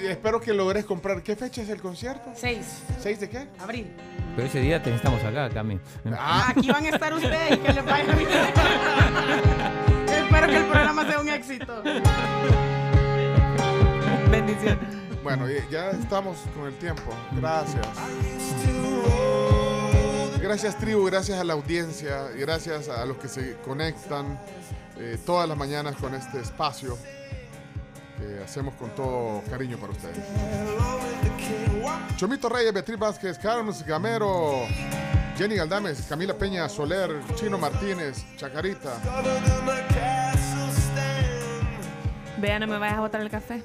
[0.01, 1.21] y Espero que logres comprar.
[1.21, 2.31] ¿Qué fecha es el concierto?
[2.35, 2.83] 6.
[3.03, 3.47] ¿6 de qué?
[3.59, 3.91] Abril.
[4.35, 5.79] Pero ese día te estamos acá, Cami.
[6.13, 6.47] Ah.
[6.49, 8.29] Aquí van a estar ustedes, que les vaya bien.
[10.07, 11.83] Espero que el programa sea un éxito.
[14.31, 14.99] Bendiciones.
[15.23, 17.11] Bueno, ya estamos con el tiempo.
[17.33, 17.87] Gracias.
[20.49, 24.39] Gracias tribu, gracias a la audiencia y gracias a los que se conectan
[24.97, 26.97] eh, todas las mañanas con este espacio
[28.17, 30.17] que hacemos con todo cariño para ustedes.
[32.15, 34.65] Chomito Reyes, Beatriz Vázquez, Carlos Gamero,
[35.37, 38.97] Jenny Galdames, Camila Peña Soler, Chino Martínez, Chacarita.
[42.39, 43.61] Vea, no me vayas a botar el café.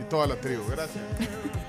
[0.00, 0.64] y toda la tribu.
[0.68, 1.04] Gracias.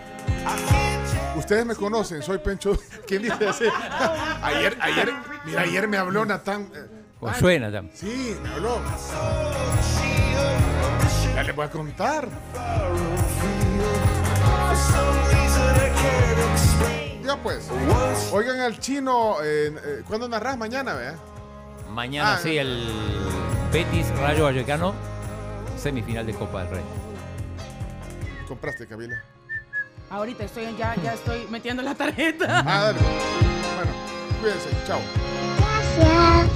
[1.35, 2.77] Ustedes me conocen, soy Pencho.
[3.07, 3.65] ¿Quién dice así?
[4.43, 5.13] ayer, ayer,
[5.45, 6.69] mira, ayer me habló Natán.
[6.75, 6.87] eh,
[7.19, 7.95] O suena también.
[7.97, 8.79] Sí, me habló.
[11.35, 12.27] Ya les voy a contar.
[17.23, 17.69] Ya pues.
[18.31, 19.37] Oigan al chino.
[19.43, 20.57] Eh, eh, ¿Cuándo narras?
[20.57, 21.15] Mañana, vea.
[21.89, 22.85] Mañana Ah, sí, el
[23.71, 24.93] Betis Rayo Vallecano,
[25.77, 26.83] semifinal de Copa del Rey.
[28.47, 29.21] Compraste, Camila.
[30.11, 32.63] Ahorita estoy ya, ya estoy metiendo la tarjeta.
[32.67, 32.99] Ah, dale.
[32.99, 33.91] Bueno,
[34.41, 34.69] cuídense.
[34.85, 34.99] Chao.
[35.57, 36.51] Gracias.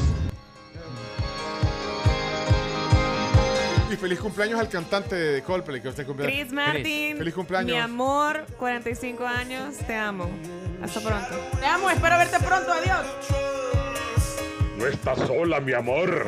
[3.90, 6.26] Y feliz cumpleaños al cantante de Coldplay que usted cumple.
[6.26, 7.18] Chris Martin.
[7.18, 7.72] Feliz cumpleaños.
[7.72, 10.30] Mi amor, 45 años, te amo.
[10.84, 11.36] Hasta pronto.
[11.58, 12.74] Te amo, espero verte pronto.
[12.74, 13.06] Adiós.
[14.78, 16.28] No estás sola, mi amor.